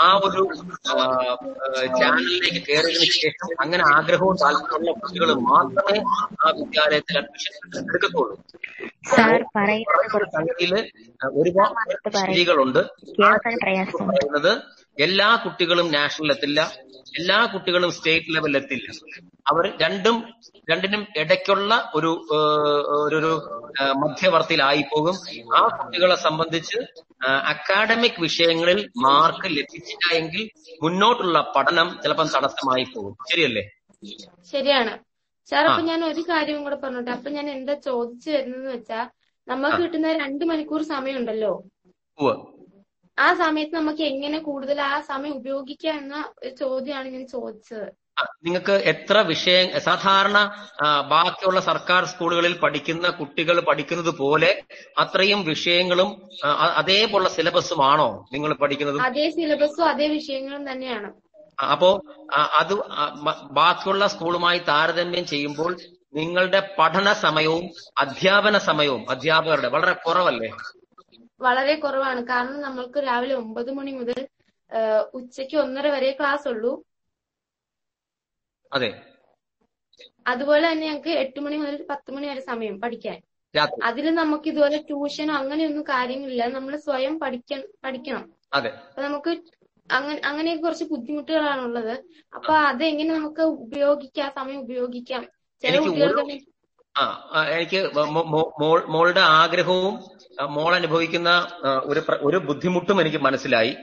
ആ- 0.00 0.18
ഒരു 0.24 0.42
ചാനലിലേക്ക് 1.98 2.66
കയറിയതിനു 2.66 3.12
ശേഷം 3.14 3.48
അങ്ങനെ 3.60 3.84
ആഗ്രഹവും 3.94 4.36
താല്പര്യമുള്ള 4.36 4.92
കുട്ടികൾ 5.00 5.34
മാത്രമേ 5.48 5.98
ആ 6.44 6.50
വിദ്യാലയത്തിൽ 6.50 7.18
അഡ്മിഷൻ 7.18 7.52
എടുക്കത്തുള്ളൂ. 7.84 8.36
സംഗതിയിൽ 10.32 10.72
ഒരുപാട് 11.34 11.92
സ്ത്രീകളുണ്ട് 12.18 12.80
പറയുന്നത് 14.02 14.52
എല്ലാ 14.96 15.36
കുട്ടികളും 15.44 15.86
നാഷണൽ 15.92 16.30
എത്തില്ല. 16.32 16.60
എല്ലാ 17.18 17.38
കുട്ടികളും 17.44 17.90
സ്റ്റേറ്റ് 17.92 18.34
ലെവലിൽ 18.34 18.56
എത്തില്ല. 18.56 18.86
അവർ 19.46 19.64
രണ്ടും 19.82 20.16
രണ്ടിനും 20.68 21.06
ഇടയ്ക്കുള്ള 21.16 21.72
ഒരു 21.94 22.10
ഒരു 23.16 23.30
മധ്യവർത്തിയിലായി 24.02 24.82
പോകും 24.92 25.16
ആ 25.56 25.62
കുട്ടികളെ 25.78 26.16
സംബന്ധിച്ച് 26.16 26.78
അക്കാഡമിക് 27.52 28.20
വിഷയങ്ങളിൽ 28.20 28.80
മാർക്ക് 28.96 29.48
ലഭിച്ചില്ല 29.56 30.14
എങ്കിൽ 30.14 30.42
മുന്നോട്ടുള്ള 30.82 31.40
പഠനം 31.56 31.90
ചിലപ്പം 32.02 32.28
തടസ്സമായി 32.34 32.84
പോകും 32.94 33.14
ശരിയല്ലേ? 33.30 33.64
ശരിയാണ്. 34.52 34.94
സാർ 35.48 35.64
അപ്പൊ 35.70 35.82
ഞാൻ 35.82 36.04
ഒരു 36.04 36.20
കാര്യം 36.30 36.64
കൂടെ 36.64 36.76
പറഞ്ഞോട്ടെ. 36.76 37.10
അപ്പൊ 37.10 37.30
ഞാൻ 37.30 37.50
എന്താ 37.50 37.74
ചോദിച്ചു 37.88 38.30
വരുന്നത് 38.30 38.68
വെച്ചാ 38.74 39.00
നമുക്ക് 39.46 39.80
കിട്ടുന്ന 39.82 40.12
രണ്ട് 40.22 40.44
മണിക്കൂർ 40.44 40.82
സമയമുണ്ടല്ലോ. 40.82 41.52
ആ 43.18 43.34
സമയത്ത് 43.34 43.74
നമുക്ക് 43.74 44.02
എങ്ങനെ 44.02 44.38
കൂടുതൽ 44.38 44.80
ആ 44.80 45.00
സമയം 45.00 45.34
ഉപയോഗിക്കാം 45.34 45.98
എന്ന 45.98 46.16
ചോദ്യമാണ് 46.60 47.08
ഞാൻ 47.08 47.26
ചോദിച്ചത്. 47.26 47.86
നിങ്ങൾക്ക് 48.44 48.72
എത്ര 48.92 49.18
വിഷയം 49.18 49.80
സാധാരണ 49.80 50.38
ബാക്കിയുള്ള 51.08 51.60
സർക്കാർ 51.60 52.04
സ്കൂളുകളിൽ 52.04 52.54
പഠിക്കുന്ന 52.58 53.10
കുട്ടികൾ 53.10 53.60
പഠിക്കുന്നത് 53.60 54.10
പോലെ 54.18 54.50
അത്രയും 54.98 55.44
വിഷയങ്ങളും 55.44 56.10
അതേപോലുള്ള 56.80 57.28
സിലബസുമാണോ 57.28 58.26
നിങ്ങൾ 58.32 58.52
പഠിക്കുന്നത്? 58.54 59.00
അതേ 59.00 59.30
സിലബസും 59.30 59.88
അതേ 59.88 60.08
വിഷയങ്ങളും 60.08 60.72
തന്നെയാണ്. 60.72 61.10
അപ്പോ 61.72 61.90
അത് 62.60 62.74
ബാക്കിയുള്ള 63.52 64.06
സ്കൂളുമായി 64.06 64.58
താരതമ്യം 64.68 65.26
ചെയ്യുമ്പോൾ 65.26 65.72
നിങ്ങളുടെ 66.14 66.60
പഠന 66.78 67.12
സമയവും 67.12 67.64
അധ്യാപന 67.98 68.58
സമയവും 68.58 69.10
അധ്യാപകരുടെ 69.10 69.68
വളരെ 69.68 69.92
കുറവല്ലേ? 69.92 70.50
വളരെ 71.40 71.74
കുറവാണ്. 71.76 72.20
കാരണം 72.30 72.60
നമ്മൾക്ക് 72.60 72.98
രാവിലെ 73.06 73.34
ഒമ്പത് 73.34 73.70
മണി 73.78 73.92
മുതൽ 73.92 74.20
ഉച്ചയ്ക്ക് 75.14 75.56
ഒന്നര 75.56 75.86
വരെ 75.88 76.10
ക്ലാസ് 76.12 76.46
ഉള്ളൂ. 76.48 76.72
അതെ. 78.72 78.90
അതുപോലെ 80.26 80.64
തന്നെ 80.66 80.86
ഞങ്ങൾക്ക് 80.86 81.12
എട്ട് 81.22 81.40
മണി 81.40 81.56
മുതൽ 81.56 81.82
പത്ത് 81.90 82.10
മണി 82.14 82.26
വരെ 82.26 82.42
സമയം 82.42 82.76
പഠിക്കാൻ. 82.80 83.18
അതിൽ 83.88 84.06
നമുക്ക് 84.14 84.46
ഇതുപോലെ 84.48 84.78
ട്യൂഷനോ 84.88 85.34
അങ്ങനെയൊന്നും 85.34 85.84
കാര്യങ്ങളില്ല. 85.88 86.44
നമ്മൾ 86.56 86.72
സ്വയം 86.86 87.14
പഠിക്കാൻ 87.20 87.60
പഠിക്കണം. 87.84 88.24
അപ്പൊ 88.88 89.02
നമുക്ക് 89.02 89.32
അങ്ങനെ 89.90 90.20
അങ്ങനെയൊക്കെ 90.28 90.62
കുറച്ച് 90.62 90.86
ബുദ്ധിമുട്ടുകളാണുള്ളത്. 90.90 91.94
അപ്പൊ 92.32 92.52
അതെങ്ങനെ 92.68 93.10
നമുക്ക് 93.18 93.42
ഉപയോഗിക്കാം 93.56 94.30
സമയം 94.38 94.60
ഉപയോഗിക്കാം? 94.60 95.22
ചില 95.64 95.74
കുട്ടികൾക്ക് 95.84 96.22
ആ 96.98 97.44
എനിക്ക് 97.44 97.80
മോളുടെ 98.88 99.20
ആഗ്രഹവും 99.20 99.94
മോൾ 100.48 100.74
അനുഭവിക്കുന്ന 100.74 101.30
ഒരു 101.84 102.02
ഒരു 102.20 102.36
ബുദ്ധിമുട്ടും 102.36 103.00
എനിക്ക് 103.00 103.18
മനസ്സിലായി. 103.18 103.76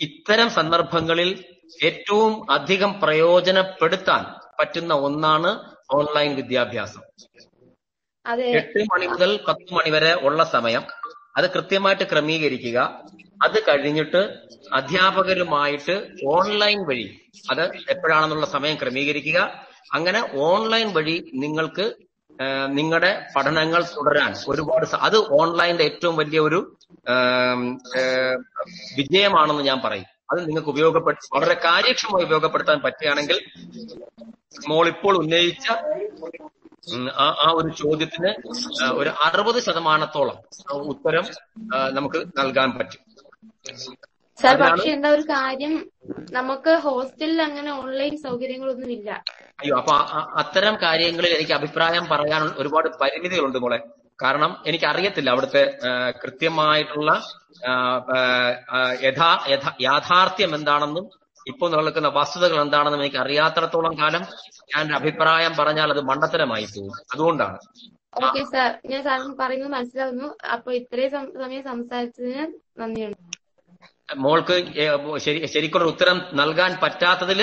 ഇത്തരം 0.00 0.50
സന്ദർഭങ്ങളിൽ 0.50 1.44
ഏറ്റവും 1.84 2.52
അധികം 2.52 3.00
പ്രയോജനപ്പെടുത്താൻ 3.00 4.24
പറ്റുന്ന 4.60 4.94
ഒന്നാണ് 4.94 5.50
ഓൺലൈൻ 5.94 6.36
വിദ്യാഭ്യാസം. 6.36 7.02
എട്ട് 8.42 8.78
മണി 8.92 9.06
മുതൽ 9.06 9.40
പത്ത് 9.48 9.74
മണി 9.74 9.90
വരെ 9.90 10.12
ഉള്ള 10.14 10.44
സമയം. 10.44 10.82
അത് 11.36 11.50
കൃത്യമായിട്ട് 11.50 12.02
ക്രമീകരിക്കുക. 12.02 12.78
അത് 13.44 13.62
കഴിഞ്ഞിട്ട് 13.62 14.20
അധ്യാപകരുമായിട്ട് 14.72 15.94
ഓൺലൈൻ 16.26 16.78
വഴി 16.88 17.06
അത് 17.50 17.64
എപ്പോഴാണെന്നുള്ള 17.90 18.46
സമയം 18.46 18.76
ക്രമീകരിക്കുക. 18.76 19.38
അങ്ങനെ 19.94 20.20
ഓൺലൈൻ 20.34 20.94
വഴി 20.94 21.30
നിങ്ങൾക്ക് 21.34 22.05
നിങ്ങളുടെ 22.78 23.10
പഠനങ്ങൾ 23.36 23.82
തുടരാൻ 23.96 24.34
ഒരുപാട് 24.48 24.86
അത് 25.06 25.16
ഓൺലൈനിന്റെ 25.40 25.84
ഏറ്റവും 25.84 26.16
വലിയ 26.16 26.40
ഒരു 26.40 26.58
വിജയമാണെന്ന് 28.96 29.62
ഞാൻ 29.62 29.78
പറയും. 29.84 30.08
അത് 30.30 30.38
നിങ്ങൾക്ക് 30.48 30.68
ഉപയോഗപ്പെടു 30.68 31.16
വളരെ 31.34 31.54
കാര്യക്ഷമമായി 31.64 32.24
ഉപയോഗപ്പെടുത്താൻ 32.24 32.78
പറ്റുകയാണെങ്കിൽ 32.84 33.38
മോൾ 34.68 34.86
ഇപ്പോൾ 34.88 35.16
ഉന്നയിച്ച 35.22 35.68
ആ 37.44 37.48
ഒരു 37.58 37.68
ചോദ്യത്തിന് 37.82 38.30
ഒരു 39.00 39.10
അറുപത് 39.26 39.58
ശതമാനത്തോളം 39.62 40.36
ഉത്തരം 40.94 41.24
നമുക്ക് 41.92 42.18
നൽകാൻ 42.38 42.70
പറ്റും. 42.78 43.02
സാർ 44.38 44.54
പക്ഷെ 44.62 44.90
എന്താ 44.94 45.08
ഒരു 45.16 45.24
കാര്യം 45.34 45.74
നമുക്ക് 46.38 46.72
ഹോസ്റ്റലിൽ 46.86 47.38
അങ്ങനെ 47.48 47.70
ഓൺലൈൻ 47.80 48.14
സൗകര്യങ്ങളൊന്നും 48.24 48.90
ഇല്ല. 48.96 49.10
അയ്യോ 49.60 49.74
അപ്പൊ 49.80 49.94
അത്തരം 50.42 50.74
കാര്യങ്ങളിൽ 50.82 51.32
എനിക്ക് 51.36 51.54
അഭിപ്രായം 51.58 52.04
പറയാൻ 52.12 52.42
ഒരുപാട് 52.62 52.88
പരിമിതികളുണ്ട് 53.02 53.58
മോളെ. 53.64 53.78
കാരണം 54.18 54.52
എനിക്ക് 54.68 54.86
അറിയത്തില്ല 54.90 55.30
അവിടുത്തെ 55.34 55.62
കൃത്യമായിട്ടുള്ള 56.22 57.10
യഥാ 59.06 59.30
യഥാ 59.54 59.72
യാഥാർത്ഥ്യം 59.86 60.52
എന്താണെന്നും 60.58 61.06
ഇപ്പോൾ 61.46 61.68
നിലനിൽക്കുന്ന 61.72 62.08
വസ്തുതകൾ 62.18 62.58
എന്താണെന്നും 62.62 63.02
എനിക്ക് 63.04 63.20
അറിയാത്തടത്തോളം 63.24 63.94
കാലം 64.02 64.22
ഞാൻ 64.72 64.94
അഭിപ്രായം 65.00 65.52
പറഞ്ഞാൽ 65.60 65.88
അത് 65.94 66.02
മണ്ടത്തരമായി 66.10 66.66
പോകും. 66.74 66.94
അതുകൊണ്ടാണ്. 67.14 67.58
Okay 68.22 68.42
sir. 68.52 68.70
ഞാൻ 68.90 69.00
സാറിന് 69.06 69.34
പറയുന്നത് 69.42 69.72
മനസ്സിലാവുന്നു. 69.76 70.28
അപ്പൊ 70.54 70.70
ഇത്രയും 70.80 71.10
സമയം 71.42 71.64
സംസാരിച്ചതിന് 71.72 72.44
നന്ദിയുണ്ട്. 72.80 73.35
മോൾക്ക് 74.08 74.56
ശരി 75.24 75.38
ശരിക്കുള്ള 75.52 75.86
ഉത്തരം 75.92 76.18
നൽകാൻ 76.40 76.72
പറ്റാത്തതിൽ 76.82 77.40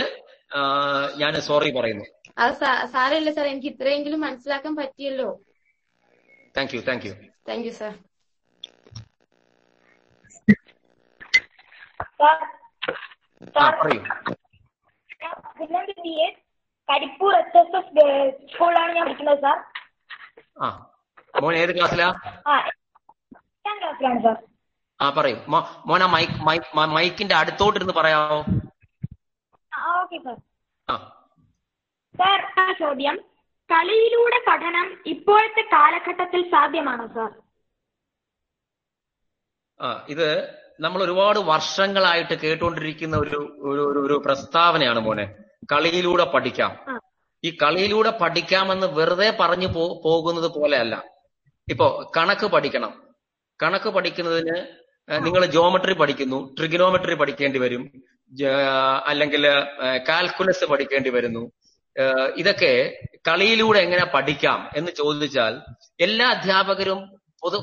ഞാൻ 1.22 1.34
സോറി 1.48 1.70
പറയുന്നു. 1.78 2.06
അത് 2.44 2.54
സാരമില്ല 2.94 3.32
സാർ 3.38 3.46
എനിക്ക് 3.54 3.70
ഇത്രയെങ്കിലും 3.74 4.22
മനസ്സിലാക്കാൻ 4.26 4.74
പറ്റിയല്ലോ. 4.80 5.30
Thank 6.58 6.74
you 6.76 6.82
thank 6.90 7.06
you 7.08 7.14
thank 7.50 7.68
you 7.68 7.74
sir 7.82 7.94
പറയൂ. 13.82 14.00
കരിപ്പൂർ 16.90 17.34
എച്ച് 17.42 17.58
എസ് 17.58 17.76
എസ് 17.80 18.08
സ്കൂളിലാണ് 18.54 18.92
ഞാൻ 18.96 19.04
പഠിക്കുന്നത് 19.06 19.42
സാർ. 19.46 19.58
ആ 20.64 20.68
മോൻ 21.44 21.56
ഏത് 21.62 21.72
ക്ലാസ്സിലാ? 21.78 22.08
എട്ടാം 22.70 23.78
ക്ലാസ്സിലാണ് 23.82 24.22
സാർ. 24.26 24.36
ആ 25.04 25.10
പറയൂ. 25.10 25.36
മോന 25.86 26.06
മൈക്ക് 26.06 26.34
മൈക്കിന്റെ 26.34 26.56
അടുത്തോട്ട് 26.56 26.94
മൈക്കിന്റെ 26.94 27.36
അടുത്തോട്ടിരുന്ന് 27.36 27.94
പറയാമോ 27.94 28.40
ഓക്കെ 30.02 30.18
സാർ. 30.18 30.38
ആ. 30.90 31.26
സാർ 32.18 32.60
ആ 32.60 32.72
ചോദ്യം. 32.72 33.18
കളിയിലൂടെ 33.72 34.46
പഠനം 34.48 35.04
ഇപ്പോഴത്തെ 35.06 35.62
കാലഘട്ടത്തിൽ 35.62 36.52
സാധ്യമാണോ 36.52 37.08
സർ? 37.08 37.30
ആ 39.82 40.06
ഇത് 40.10 40.60
നമ്മൾ 40.80 41.04
ഒരുപാട് 41.04 41.40
വർഷങ്ങളായിട്ട് 41.40 42.34
കേട്ടുകൊണ്ടിരിക്കുന്ന 42.34 43.18
ഒരു 43.18 43.58
ഒരു 43.62 44.00
ഒരു- 44.00 44.22
പ്രസ്താവനയാണ് 44.26 45.00
മോനെ. 45.00 45.36
കളിയിലൂടെ 45.72 46.24
പഠിക്കാം. 46.24 47.02
ഈ 47.44 47.58
കളിയിലൂടെ 47.64 48.10
പഠിക്കാമെന്ന് 48.10 48.88
വെറുതെ 48.88 49.38
പറഞ്ഞു 49.40 49.68
പോകുന്നത് 50.06 50.52
പോലെയല്ല. 50.60 51.04
ഇപ്പോ 51.70 52.12
കണക്ക് 52.18 52.46
പഠിക്കണം. 52.48 53.04
കണക്ക് 53.64 53.90
പഠിക്കുന്നതിന് 53.90 54.83
നിങ്ങൾ 55.10 55.46
ജോമെട്രി 55.46 55.94
പഠിക്കുന്നു 55.94 56.56
ട്രിഗനോമെട്രി 56.60 57.16
പഠിക്കേണ്ടി 57.16 57.60
വരും 57.60 57.84
അല്ലെങ്കിൽ 59.06 59.48
കാൽക്കുലസ് 60.10 60.66
പഠിക്കേണ്ടി 60.66 61.10
വരുന്നു. 61.10 61.52
ഇതൊക്കെ 62.38 62.98
കളിയിലൂടെ 63.28 63.80
എങ്ങനെ 63.80 64.06
പഠിക്കാം 64.06 64.70
എന്ന് 64.76 64.92
ചോദിച്ചാൽ 64.92 65.62
എല്ലാ 66.00 66.30
അധ്യാപകരും 66.30 67.00
പൊതു 67.44 67.60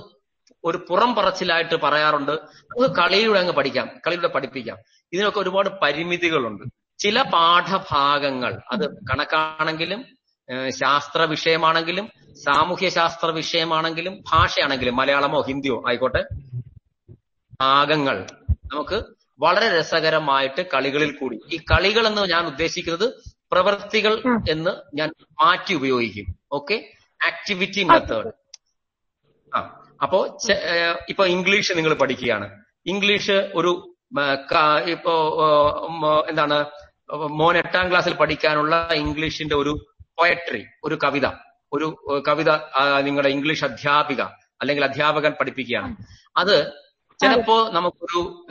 ഒരു 0.64 0.86
പുറം 0.88 1.14
പറച്ചിലായിട്ട് 1.14 1.74
പറയാറുണ്ട് 1.74 2.32
നമുക്ക് 2.32 2.94
കളിയിലൂടെ 2.94 3.38
അങ്ങ് 3.38 3.52
പഠിക്കാം 3.52 3.90
കളിയിലൂടെ 4.06 4.28
പഠിപ്പിക്കാം. 4.28 4.78
ഇതിനൊക്കെ 5.12 5.40
ഒരുപാട് 5.40 5.68
പരിമിതികളുണ്ട്. 5.82 6.64
ചില 6.98 7.22
പാഠഭാഗങ്ങൾ 7.22 8.60
അത് 8.72 8.86
കണക്കാണെങ്കിലും 8.94 10.04
ശാസ്ത്ര 10.68 11.22
വിഷയമാണെങ്കിലും 11.22 12.10
സാമൂഹ്യ 12.34 12.88
ശാസ്ത്ര 12.88 13.26
വിഷയമാണെങ്കിലും 13.30 14.24
ഭാഷയാണെങ്കിലും 14.32 14.96
മലയാളമോ 14.96 15.40
ഹിന്ദിയോ 15.40 15.82
ആയിക്കോട്ടെ 15.88 16.22
ഭാഗങ്ങൾ. 17.60 18.26
നമുക്ക് 18.50 19.02
വളരെ 19.38 19.78
രസകരമായിട്ട് 19.78 20.66
കളികളിൽ 20.74 21.12
കൂടി. 21.12 21.40
ഈ 21.52 21.56
കളികൾ 21.56 22.06
എന്ന് 22.06 22.22
ഞാൻ 22.22 22.46
ഉദ്ദേശിക്കുന്നത് 22.46 23.14
പ്രവൃത്തികൾ 23.52 24.22
എന്ന് 24.50 24.96
ഞാൻ 24.96 25.12
മാറ്റി 25.30 25.74
ഉപയോഗിക്കും. 25.74 26.38
ഓക്കെ? 26.52 26.90
Activity 27.26 27.82
method. 27.82 28.32
ആ. 29.56 29.86
അപ്പോ 30.02 30.38
ഇപ്പൊ 31.08 31.26
ഇംഗ്ലീഷ് 31.26 31.72
നിങ്ങൾ 31.76 31.94
പഠിക്കുകയാണ്. 31.94 32.64
ഇംഗ്ലീഷ് 32.86 33.50
ഒരു 33.54 33.96
ഇപ്പോ 34.84 36.26
എന്താണ് 36.28 36.64
മോൻ 37.14 37.56
എട്ടാം 37.56 37.90
ക്ലാസ്സിൽ 37.90 38.14
പഠിക്കാനുള്ള 38.14 38.88
ഇംഗ്ലീഷിന്റെ 38.92 39.56
ഒരു 39.56 39.94
പോയട്രി 40.18 40.66
ഒരു 40.84 40.98
കവിത. 41.04 41.26
ഒരു 41.72 42.22
കവിത 42.28 42.50
നിങ്ങളുടെ 43.00 43.28
ഇംഗ്ലീഷ് 43.28 43.64
അധ്യാപിക 43.64 44.20
അല്ലെങ്കിൽ 44.60 44.84
അധ്യാപകൻ 44.84 45.32
പഠിപ്പിക്കുകയാണ്. 45.40 45.96
അത് 46.36 46.89
ചിലപ്പോ 47.20 47.70
നമുക്കൊരു 47.70 48.46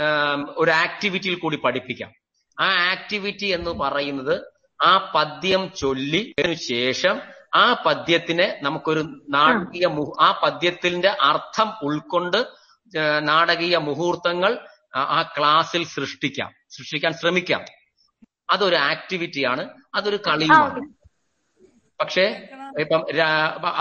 ഒരു 0.58 0.72
ആക്ടിവിറ്റിയിൽ 0.72 1.36
കൂടി 1.36 1.58
പഠിപ്പിക്കാം. 1.58 2.12
ആ 2.60 2.92
ആക്ടിവിറ്റി 2.92 3.46
എന്ന് 3.46 3.72
പറയുന്നത് 3.72 4.42
ആ 4.84 5.12
പദ്യം 5.16 5.72
ചൊല്ലി 5.78 6.34
ശേഷം 6.54 7.22
ആ 7.56 7.84
പദ്യത്തിനെ 7.86 8.60
നമുക്കൊരു 8.62 9.22
നാടകീയ 9.30 9.88
ആ 10.22 10.40
പദ്യത്തിന്റെ 10.44 11.10
അർത്ഥം 11.22 11.74
ഉൾക്കൊണ്ട് 11.84 12.46
നാടകീയ 13.20 13.78
മുഹൂർത്തങ്ങൾ 13.78 14.60
ആ- 14.96 15.34
ക്ലാസ്സിൽ 15.38 15.86
സൃഷ്ടിക്കാം. 15.86 16.52
സൃഷ്ടിക്കാൻ 16.70 17.14
ശ്രമിക്കാം. 17.14 17.62
അതൊരു 18.50 18.76
ആക്ടിവിറ്റിയാണ് 18.76 19.70
അതൊരു 19.96 20.20
കളിയുമാണ്. 20.28 20.99
പക്ഷേ 22.00 22.26
ഇപ്പം 22.80 23.02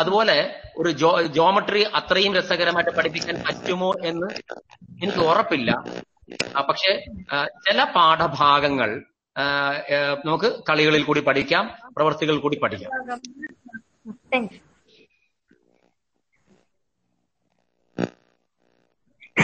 അതുപോലെ 0.01 0.37
ഒരു 0.79 0.91
ജോ 1.01 1.11
ജോമെട്രി 1.37 1.83
അത്രയും 1.99 2.33
രസകരമായിട്ട് 2.35 2.93
പഠിപ്പിക്കാൻ 2.97 3.37
പറ്റുമോ 3.47 3.91
എന്ന് 4.05 4.29
എനിക്ക് 5.03 5.23
ഉറപ്പില്ല. 5.29 5.71
പക്ഷെ 6.69 6.93
ചില 7.67 7.79
പാഠഭാഗങ്ങൾ 7.97 8.91
നമുക്ക് 10.25 10.49
കളികളിൽ 10.69 11.03
കൂടി 11.05 11.21
പഠിക്കാം 11.21 11.65
പ്രവൃത്തികളിൽ 11.97 12.41
കൂടി 12.41 12.57
പഠിക്കാം. 12.63 12.91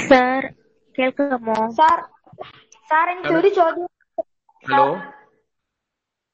സാർ 0.05 0.43
കേൾക്കാമോ? 0.99 1.57
സാർ 1.79 1.99
സാർ 2.91 3.07
എനിക്ക് 3.13 3.35
ഒരു 3.41 3.51
ചോദ്യം 3.59 3.89
ഹലോ 4.65 4.87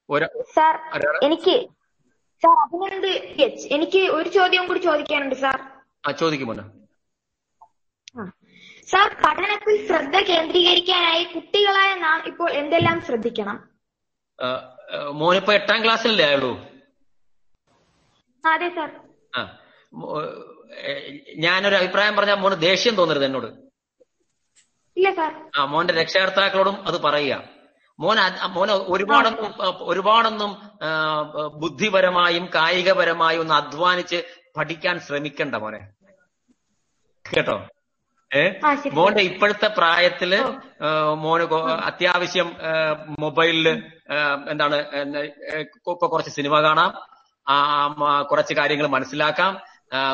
ഒരു 0.08 0.26
സാർ 0.54 0.74
എനിക്ക് 1.22 1.56
സാർ 2.42 2.56
അതിനുണ്ട് 2.62 3.06
എനിക്ക് 3.74 4.10
ഒരു 4.10 4.28
ചോദ്യം 4.28 4.66
കൂടി 4.66 4.80
ചോദിക്കാനുണ്ട് 4.80 5.34
സാർ. 5.34 5.58
ആ 6.08 6.10
ചോദിക്കുമോനെ 6.12 6.64
സാർ 8.88 9.08
പഠനത്തിൽ 9.24 9.86
ശ്രദ്ധ 9.86 10.16
കേന്ദ്രീകരിക്കാനായി 10.20 11.24
കുട്ടികളായ 11.24 11.94
നാം 11.94 12.22
ഇപ്പോൾ 12.26 12.50
എന്തെല്ലാം 12.52 13.02
ശ്രദ്ധിക്കണം? 13.02 13.56
മോനിപ്പോ 15.12 15.52
എട്ടാം 15.52 15.84
ക്ലാസ്സിലല്ലേ 15.84 16.24
ആയുള്ളൂ? 16.26 16.52
അതെ 18.44 18.68
സാർ. 18.68 18.90
ആ. 19.36 19.42
ഞാനൊരു 21.36 21.76
അഭിപ്രായം 21.76 22.16
പറഞ്ഞാൽ 22.16 22.34
മോന് 22.34 22.60
ദേഷ്യം 22.60 22.94
തോന്നരുത് 22.94 23.24
എന്നോട്. 23.24 23.48
ഇല്ല 24.96 25.10
സാർ. 25.10 25.32
ആ 25.56 25.64
മോന്റെ 25.64 25.94
രക്ഷകർത്താക്കളോടും 25.94 26.86
അത് 26.86 27.02
പറയുക. 27.02 27.59
മോൻ 28.00 28.18
മോൻ 28.18 28.52
മോന് 28.52 28.70
ഒരുപാടൊന്നും 28.70 29.54
ഒരുപാടൊന്നും 29.80 30.56
ബുദ്ധിപരമായും 31.60 32.48
കായികപരമായും 32.54 33.40
ഒന്ന് 33.40 33.54
അധ്വാനിച്ച് 33.54 34.22
പഠിക്കാൻ 34.56 35.00
ശ്രമിക്കണ്ട 35.00 35.54
മോനെ. 35.54 35.78
കേട്ടോ? 37.34 37.66
ഏ? 38.34 38.52
മോന്റെ 38.92 39.22
ഇപ്പോഴത്തെ 39.22 39.68
പ്രായത്തിൽ 39.68 40.44
മോന് 41.14 41.42
അത്യാവശ്യം 41.84 42.56
മൊബൈലിൽ 43.20 43.68
എന്താണ് 44.50 44.84
കുറച്ച് 45.84 46.30
സിനിമ 46.30 46.60
കാണാം. 46.60 46.94
കുറച്ച് 48.30 48.54
കാര്യങ്ങൾ 48.54 48.86
മനസ്സിലാക്കാം. 48.86 49.60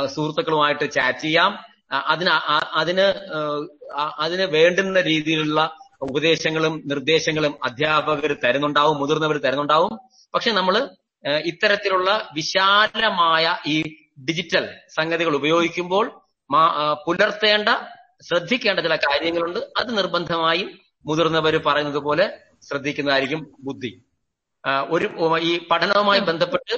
സുഹൃത്തുക്കളുമായിട്ട് 0.07 0.91
ചാറ്റ് 0.91 1.18
ചെയ്യാം. 1.18 1.59
അതിന് 2.07 2.30
അതിന് 2.74 3.01
അതിന് 4.18 4.43
വേണ്ടുന്ന 4.43 5.01
രീതിയിലുള്ള 5.01 5.76
ഉപദേശങ്ങളും 6.03 6.83
നിർദ്ദേശങ്ങളും 6.87 7.55
അധ്യാപകർ 7.65 8.33
തരുന്നുണ്ടാവും 8.45 8.97
മുതിർന്നവർ 8.99 9.37
തരുന്നുണ്ടാവും. 9.37 9.99
പക്ഷെ 10.35 10.51
നമ്മൾ 10.51 10.89
ഇത്തരത്തിലുള്ള 11.45 12.31
വിശാലമായ 12.35 13.57
ഈ 13.67 13.83
ഡിജിറ്റൽ 14.29 14.65
സംഗതികൾ 14.97 15.37
ഉപയോഗിക്കുമ്പോൾ 15.37 16.07
പുലർത്തേണ്ട 17.07 17.69
ശ്രദ്ധിക്കേണ്ട 18.23 18.81
ചില 18.81 18.97
കാര്യങ്ങളുണ്ട്. 18.97 19.59
അത് 19.59 19.99
നിർബന്ധമായും 19.99 20.69
മുതിർന്നവർ 21.07 21.57
പറയുന്നത് 21.67 21.99
പോലെ 21.99 22.39
ശ്രദ്ധിക്കുന്നതായിരിക്കും 22.69 23.55
ബുദ്ധി. 23.61 23.91
ഒരു 24.89 25.07
ഈ 25.39 25.67
പഠനവുമായി 25.71 26.21
ബന്ധപ്പെട്ട് 26.21 26.77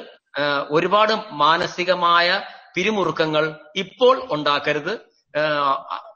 ഒരുപാട് 0.71 1.13
മാനസികമായ 1.33 2.43
പിരിമുറുക്കങ്ങൾ 2.75 3.45
ഇപ്പോൾ 3.77 4.29
ഉണ്ടാക്കരുത്. 4.33 4.93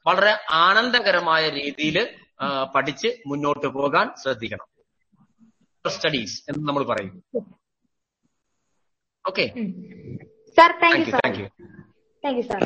വളരെ 0.07 0.35
ആനന്ദകരമായ 0.51 1.49
രീതിയിൽ 1.49 1.97
പഠിച്ച് 2.75 3.09
മുന്നോട്ട് 3.27 3.67
പോകാൻ 3.77 4.07
ശ്രദ്ധിക്കണം. 4.23 4.69
സ്റ്റഡീസ് 5.85 6.37
എന്ന് 6.51 6.63
നമ്മൾ 6.69 6.83
പറയും 6.85 7.15
okay 9.25 9.45
sir 10.57 10.71
thank 10.83 10.97
thank 10.97 11.01
you 11.01 11.05
you 11.05 11.13
sir 11.13 11.23
thank 11.25 11.41
you 11.43 11.47
thank 12.25 12.39
you 12.39 12.45
sir 12.51 12.63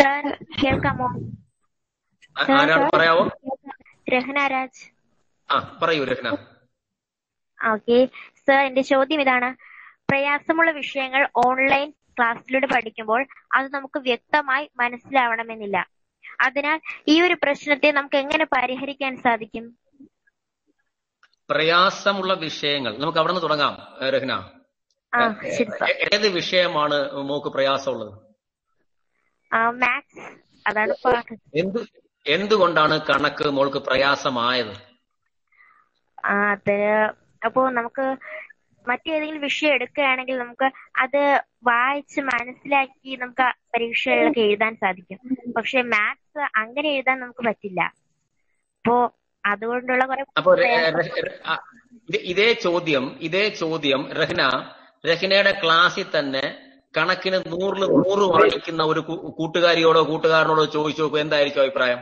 sir 0.00 0.24
കേൾക്കാമോ? 0.62 1.08
ആരാണ് 2.36 2.88
പറയാവോ? 2.94 3.24
രഹന 4.14 4.38
രാജ്. 4.54 4.82
ആ 5.50 5.56
പറയൂ 5.82 6.04
രഹന. 6.10 6.28
ഓക്കെ 7.60 7.98
സർ 8.46 8.60
എന്റെ 8.68 8.82
ചോദ്യം 8.92 9.20
ഇതാണ്. 9.24 9.50
പ്രയാസമുള്ള 10.10 10.70
വിഷയങ്ങൾ 10.80 11.22
ഓൺലൈൻ 11.46 11.88
ക്ലാസ്സിലൂടെ 12.18 12.68
പഠിക്കുമ്പോൾ 12.74 13.20
അത് 13.56 13.66
നമുക്ക് 13.76 13.98
വ്യക്തമായി 14.08 14.64
മനസ്സിലാവണമെന്നില്ല. 14.80 15.78
അതിനാൽ 16.40 16.80
ഈ 17.08 17.22
ഒരു 17.22 17.36
പ്രശ്നത്തെ 17.42 17.90
നമുക്ക് 17.90 18.16
എങ്ങനെ 18.16 18.44
പരിഹരിക്കാൻ 18.44 19.16
സാധിക്കും? 19.16 19.78
പ്രയാസമുള്ള 21.50 22.34
വിഷയങ്ങൾ. 22.34 22.98
നമുക്ക് 22.98 23.18
അവിടെ 23.18 23.32
നിന്ന് 23.32 23.42
തുടങ്ങാം 23.42 23.74
രഹ്ന. 24.08 24.50
ഏത് 26.12 26.28
വിഷയമാണ് 26.28 27.12
മോക്ക് 27.12 27.48
പ്രയാസമുള്ളത്? 27.48 28.12
അതാണ് 30.66 30.94
എന്ത് 31.54 31.78
എന്തുകൊണ്ടാണ് 32.26 33.00
കണക്ക് 33.00 33.48
മോൾക്ക് 33.48 33.78
പ്രയാസമായത്? 33.78 34.94
അത് 36.24 37.10
അപ്പോ 37.44 37.70
നമുക്ക് 37.70 38.16
മറ്റേതെങ്കിലും 38.88 39.42
വിഷയം 39.42 39.74
എടുക്കുകയാണെങ്കിൽ 39.74 40.38
നമുക്ക് 40.38 40.70
അത് 40.98 41.42
വായിച്ച് 41.64 42.20
മനസ്സിലാക്കി 42.20 43.16
നമുക്ക് 43.16 43.44
പരീക്ഷകളിലൊക്കെ 43.74 44.40
എഴുതാൻ 44.40 44.76
സാധിക്കും. 44.76 45.18
പക്ഷെ 45.52 45.82
മാത്സ് 45.82 46.42
അങ്ങനെ 46.56 46.88
എഴുതാൻ 46.88 47.20
നമുക്ക് 47.20 47.46
പറ്റില്ല. 47.46 47.80
അപ്പോ 48.84 49.14
അതുകൊണ്ടുള്ള 49.46 50.04
കുറെ 50.06 50.24
അപ്പൊ 50.36 50.56
ഇത് 52.22 52.58
ചോദ്യം 52.60 53.18
ഇതേ 53.20 53.48
ചോദ്യം 53.48 54.12
രഹ്ന 54.12 54.42
രഹ്നയുടെ 55.06 55.60
ക്ലാസ്സിൽ 55.64 56.06
തന്നെ 56.18 56.44
കണക്കിന് 56.96 57.34
നൂറിൽ 57.34 57.80
നൂറ് 57.80 58.24
വാങ്ങിക്കുന്ന 58.32 58.82
ഒരു 58.82 59.00
കൂട്ടുകാരിയോടോ 59.38 60.02
കൂട്ടുകാരനോടോ 60.02 60.64
ചോദിച്ചു 60.64 61.02
നോക്കൂ. 61.02 61.18
എന്തായിരിക്കും 61.18 61.62
അഭിപ്രായം? 61.62 62.00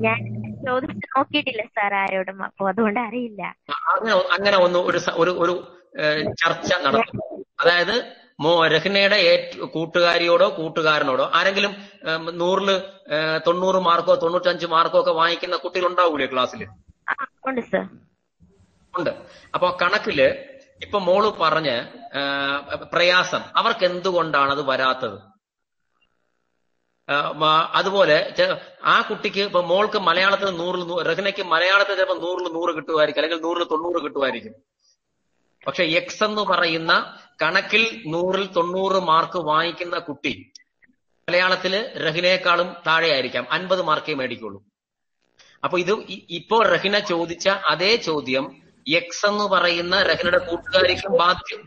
ഞാൻ 0.00 0.41
ചോദിച്ചു 0.66 1.06
നോക്കിയിട്ടില്ല 1.16 1.62
സാർ 1.76 1.94
ആരോടും. 2.02 2.38
അപ്പൊ 2.48 2.68
അതുകൊണ്ട് 2.68 3.00
അറിയില്ല. 3.00 3.42
അങ്ങനെ 3.92 4.14
അങ്ങനെ 4.36 4.56
ഒന്ന് 4.66 4.78
ഒരു 4.88 5.00
ഒരു 5.22 5.32
ഒരു 5.44 5.54
ചർച്ച 6.42 6.70
നടത്തും. 6.84 7.20
അതായത് 7.60 7.94
മോ 8.44 8.52
രഹ്നയുടെ 8.74 9.18
കൂട്ടുകാരിയോടോ 9.74 10.46
കൂട്ടുകാരനോടോ 10.58 11.24
ആരെങ്കിലും 11.38 11.72
നൂറിൽ 12.40 12.70
തൊണ്ണൂറ് 13.46 13.80
മാർക്കോ 13.88 14.14
തൊണ്ണൂറ്റഞ്ച് 14.22 14.66
മാർക്കോ 14.74 15.00
ഒക്കെ 15.00 15.12
വാങ്ങിക്കുന്ന 15.20 15.56
കുട്ടികൾ 15.64 15.86
ഉണ്ടാവൂലേ 15.90 16.28
ക്ലാസ്സിൽ 16.32 16.62
ഉണ്ട് 17.48 17.60
സർ. 17.72 17.84
ഉണ്ട്. 18.94 19.10
അപ്പൊ 19.54 19.68
കണക്കിൽ 19.82 20.20
ഇപ്പൊ 20.84 20.98
മോൾ 21.08 21.24
പറഞ്ഞ് 21.42 21.76
പ്രയാസം. 22.94 23.42
അവർക്ക് 23.60 23.84
എന്തുകൊണ്ടാണ് 23.90 24.50
അത് 24.56 24.62
വരാത്തത്? 24.70 25.18
അതുപോലെ 27.78 28.16
ആ 28.94 28.96
കുട്ടിക്ക് 29.08 29.42
ഇപ്പൊ 29.48 29.60
മോൾക്ക് 29.70 29.98
മലയാളത്തിൽ 30.08 30.48
നൂറിൽ 30.60 30.82
നൂറ് 30.90 31.02
രഹ്നയ്ക്ക് 31.06 31.44
മലയാളത്തിൽ 31.52 31.94
ചിലപ്പോൾ 31.94 32.20
നൂറിൽ 32.24 32.46
നൂറ് 32.56 32.72
കിട്ടുമായിരിക്കും 32.76 33.20
അല്ലെങ്കിൽ 33.20 33.44
നൂറിൽ 33.46 33.64
തൊണ്ണൂറ് 33.72 34.02
കിട്ടുമായിരിക്കും. 34.04 34.54
പക്ഷെ 35.66 35.84
എക്സ് 36.00 36.24
എന്ന് 36.24 36.42
പറയുന്ന 36.42 36.92
കണക്കിൽ 37.42 37.84
നൂറിൽ 38.06 38.46
തൊണ്ണൂറ് 38.56 38.98
മാർക്ക് 39.10 39.38
വാങ്ങിക്കുന്ന 39.50 39.98
കുട്ടി 40.08 40.32
മലയാളത്തിൽ 41.28 41.74
രഹിനേക്കാളും 42.06 42.68
താഴെയായിരിക്കാം 42.86 43.44
അൻപത് 43.50 43.82
മാർക്കേ 43.82 44.14
മേടിക്കുള്ളൂ. 44.20 44.58
അപ്പൊ 45.64 45.76
ഇത് 45.78 45.92
ഇപ്പോ 46.38 46.56
റഹിന 46.74 46.98
ചോദിച്ച 47.12 47.48
അതേ 47.72 47.92
ചോദ്യം 48.08 48.46
എക്സ് 48.86 49.26
എന്ന് 49.26 49.44
പറയുന്ന 49.44 49.94
റഹിനയുടെ 50.02 50.40
കൂട്ടുകാരിക്കും 50.46 51.12
ബാധ്യം 51.20 51.60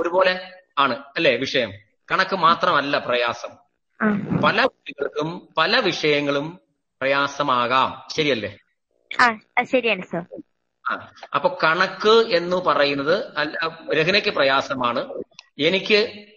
ഒരുപോലെ 0.00 0.34
ആണ് 0.78 0.94
അല്ലേ 1.16 1.32
വിഷയം? 1.36 1.70
കണക്ക് 2.12 2.36
മാത്രമല്ല 2.36 2.98
പ്രയാസം. 2.98 3.48
പല 4.44 4.62
കുട്ടികൾക്കും 4.62 5.48
പല 5.56 5.78
വിഷയങ്ങളും 5.78 6.60
പ്രയാസമാകാം. 7.00 8.02
ശരിയല്ലേ? 8.16 8.56
ശരിയാണ് 9.62 10.02
സാർ. 10.02 10.24
അപ്പൊ 11.34 11.58
കണക്ക് 11.64 12.36
എന്ന് 12.36 12.56
പറയുന്നത് 12.56 13.36
അല്ല 13.36 13.78
രഹനയ്ക്ക് 13.94 14.30
പ്രയാസമാണ്. 14.30 15.22
എനിക്ക് 15.58 16.28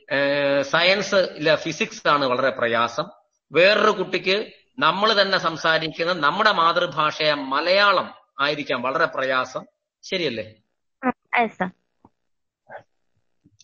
സയൻസ് 0.62 1.16
ഇല്ല 1.16 1.56
ഫിസിക്സ് 1.56 2.08
ആണ് 2.08 2.26
വളരെ 2.26 2.50
പ്രയാസം. 2.50 3.04
വേറൊരു 3.52 3.92
കുട്ടിക്ക് 3.92 4.52
നമ്മൾ 4.80 5.22
തന്നെ 5.22 5.38
സംസാരിക്കുന്ന 5.38 6.14
നമ്മുടെ 6.14 6.52
മാതൃഭാഷയായ 6.52 7.34
മലയാളം 7.34 8.14
ആയിരിക്കാം 8.40 8.82
വളരെ 8.82 9.06
പ്രയാസം. 9.06 9.66
ശരിയല്ലേ? 10.04 10.54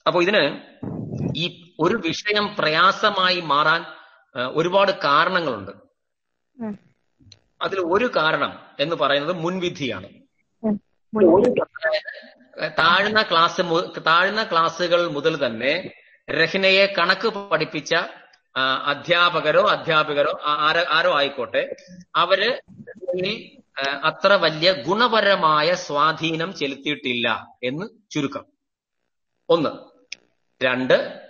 അപ്പൊ 0.08 0.22
ഇതിന് 0.22 0.62
ഈ 1.36 1.74
ഒരു 1.80 1.96
വിഷയം 1.96 2.56
പ്രയാസമായി 2.60 3.42
മാറാൻ 3.42 3.86
ഒരുപാട് 4.46 4.92
കാരണങ്ങളുണ്ട്. 4.92 5.72
അതിൽ 7.62 7.80
ഒരു 7.80 8.12
കാരണം 8.16 8.60
എന്ന് 8.80 8.96
പറയുന്നത് 8.96 9.36
മുൻവിധിയാണ്. 9.36 10.10
താഴ്ന്ന 12.68 13.22
ക്ലാസ് 13.22 13.62
താഴ്ന്ന 14.08 14.44
ക്ലാസ്സുകൾ 14.44 15.08
മുതൽ 15.08 15.46
തന്നെ 15.46 15.92
രഹ്നയെ 16.32 16.94
കണക്ക് 16.98 17.28
പഠിപ്പിച്ച 17.28 17.96
അധ്യാപകരോ 18.86 19.70
അധ്യാപകരോ 19.70 20.40
ആരോ 20.90 21.18
ആയിക്കോട്ടെ 21.18 21.76
അവർ 22.16 22.62
അത്ര 24.04 24.34
വലിയ 24.34 24.72
ഗുണപരമായ 24.72 25.74
സ്വാധീനം 25.74 26.54
ചെലുത്തിയിട്ടില്ല 26.54 27.48
എന്ന് 27.64 28.12
ചുരുക്കം. 28.12 28.46
ഒന്ന്. 29.50 29.91
രണ്ട് 30.64 31.22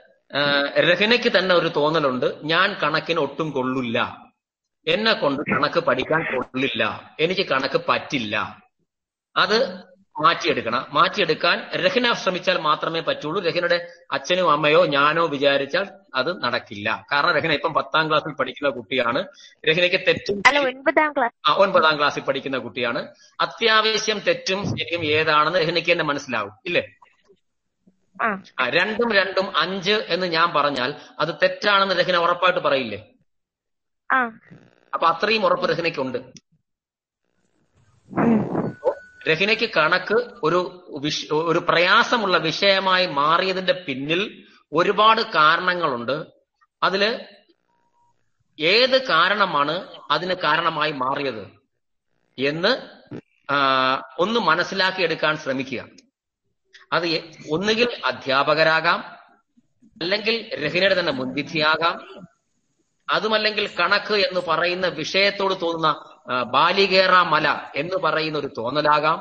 രഹനയ്ക്ക് 0.78 1.38
തന്നെ 1.38 1.56
ഒരു 1.56 1.68
തോന്നലുണ്ട്. 1.76 2.36
ഞാൻ 2.44 2.74
കണക്കിന് 2.84 3.20
ഒട്ടും 3.20 3.52
കൊള്ളില്ല. 3.52 4.26
എന്നെ 4.88 5.14
കൊണ്ട് 5.14 5.42
കണക്ക് 5.42 5.80
പഠിക്കാൻ 5.80 6.36
കൊള്ളില്ല. 6.36 7.14
എനിക്ക് 7.20 7.46
കണക്ക് 7.50 7.82
പറ്റില്ല. 7.90 8.62
അത് 9.38 9.92
മാറ്റിയെടുക്കണം. 10.22 10.86
മാറ്റിയെടുക്കാൻ 10.94 11.68
രഹന 11.76 12.14
ശ്രമിച്ചാൽ 12.14 12.58
മാത്രമേ 12.58 13.00
പറ്റുള്ളൂ. 13.00 13.42
രഹനയുടെ 13.42 13.88
അച്ഛനും 14.12 14.52
അമ്മയോ 14.52 14.86
ഞാനോ 14.86 15.28
വിചാരിച്ചാൽ 15.28 15.88
അത് 16.16 16.44
നടക്കില്ല. 16.44 17.06
കാരണം 17.12 17.34
രഹന 17.34 17.52
ഇപ്പം 17.52 17.74
പത്താം 17.74 18.10
ക്ലാസ്സിൽ 18.10 18.34
പഠിക്കുന്ന 18.34 18.70
കുട്ടിയാണ്. 18.70 19.26
രഹനയ്ക്ക് 19.70 20.02
തെറ്റും 20.08 20.44
അല്ല 20.48 20.60
ഒൻപതാം 20.60 21.14
ക്ലാസ് 21.14 21.50
ആ, 21.50 21.54
ഒൻപതാം 21.54 21.98
ക്ലാസ്സിൽ 21.98 22.22
പഠിക്കുന്ന 22.22 22.58
കുട്ടിയാണ്. 22.58 23.08
അത്യാവശ്യം 23.42 24.20
തെറ്റും 24.20 24.78
ശരിയും 24.78 25.06
ഏതാണെന്ന് 25.06 25.60
രഹനയ്ക്ക് 25.60 25.92
തന്നെ 25.92 26.06
മനസ്സിലാവും. 26.06 26.52
ഇല്ലേ? 26.66 26.88
രണ്ടും 28.70 29.12
രണ്ടും 29.12 29.58
അഞ്ച് 29.58 29.92
എന്ന് 29.92 30.28
ഞാൻ 30.28 30.54
പറഞ്ഞാൽ 30.54 30.96
അത് 31.20 31.30
തെറ്റാണെന്ന് 31.44 31.96
രഹന 31.96 32.16
ഉറപ്പായിട്ട് 32.16 32.60
പറയില്ലേ? 32.60 33.08
അപ്പൊ 34.94 35.08
അത്രയും 35.08 35.46
ഉറപ്പ് 35.46 35.70
രഹനയ്ക്കുണ്ട്. 35.70 36.18
രഹിനയ്ക്ക് 39.30 39.70
കണക്ക് 39.78 40.14
ഒരു 40.44 40.60
ഒരു 41.32 41.60
പ്രയാസമുള്ള 41.70 42.38
വിഷയമായി 42.38 43.06
മാറിയതിന്റെ 43.06 43.84
പിന്നിൽ 43.88 44.44
ഒരുപാട് 44.74 45.22
കാരണങ്ങളുണ്ട്. 45.22 46.26
അതിൽ 46.84 47.26
ഏത് 48.60 49.08
കാരണമാണ് 49.08 49.88
അതിന് 50.12 50.34
കാരണമായി 50.34 50.92
മാറിയത് 50.92 51.44
എന്ന് 52.38 53.02
ഒന്ന് 54.20 54.20
ഒന്ന് 54.20 54.40
മനസ്സിലാക്കിയെടുക്കാൻ 54.40 55.38
ശ്രമിക്കുക. 55.38 55.86
അത് 56.94 57.08
ഒന്നുകിൽ 57.50 58.02
അധ്യാപകരാകാം 58.06 59.00
അല്ലെങ്കിൽ 60.02 60.66
രഹിനയുടെ 60.66 61.00
തന്നെ 61.00 61.12
മുൻവിധിയാകാം. 61.12 62.26
അതുമല്ലെങ്കിൽ 63.10 63.70
കണക്ക് 63.80 64.14
എന്ന് 64.14 64.42
പറയുന്ന 64.48 64.88
വിഷയത്തോട് 64.88 65.62
തോന്നുന്ന 65.62 65.90
ബാലികേറ 66.44 67.12
മല 67.12 67.72
എന്ന് 67.76 67.98
പറയുന്ന 67.98 68.38
ഒരു 68.38 68.50
തോന്നലാകാം. 68.58 69.20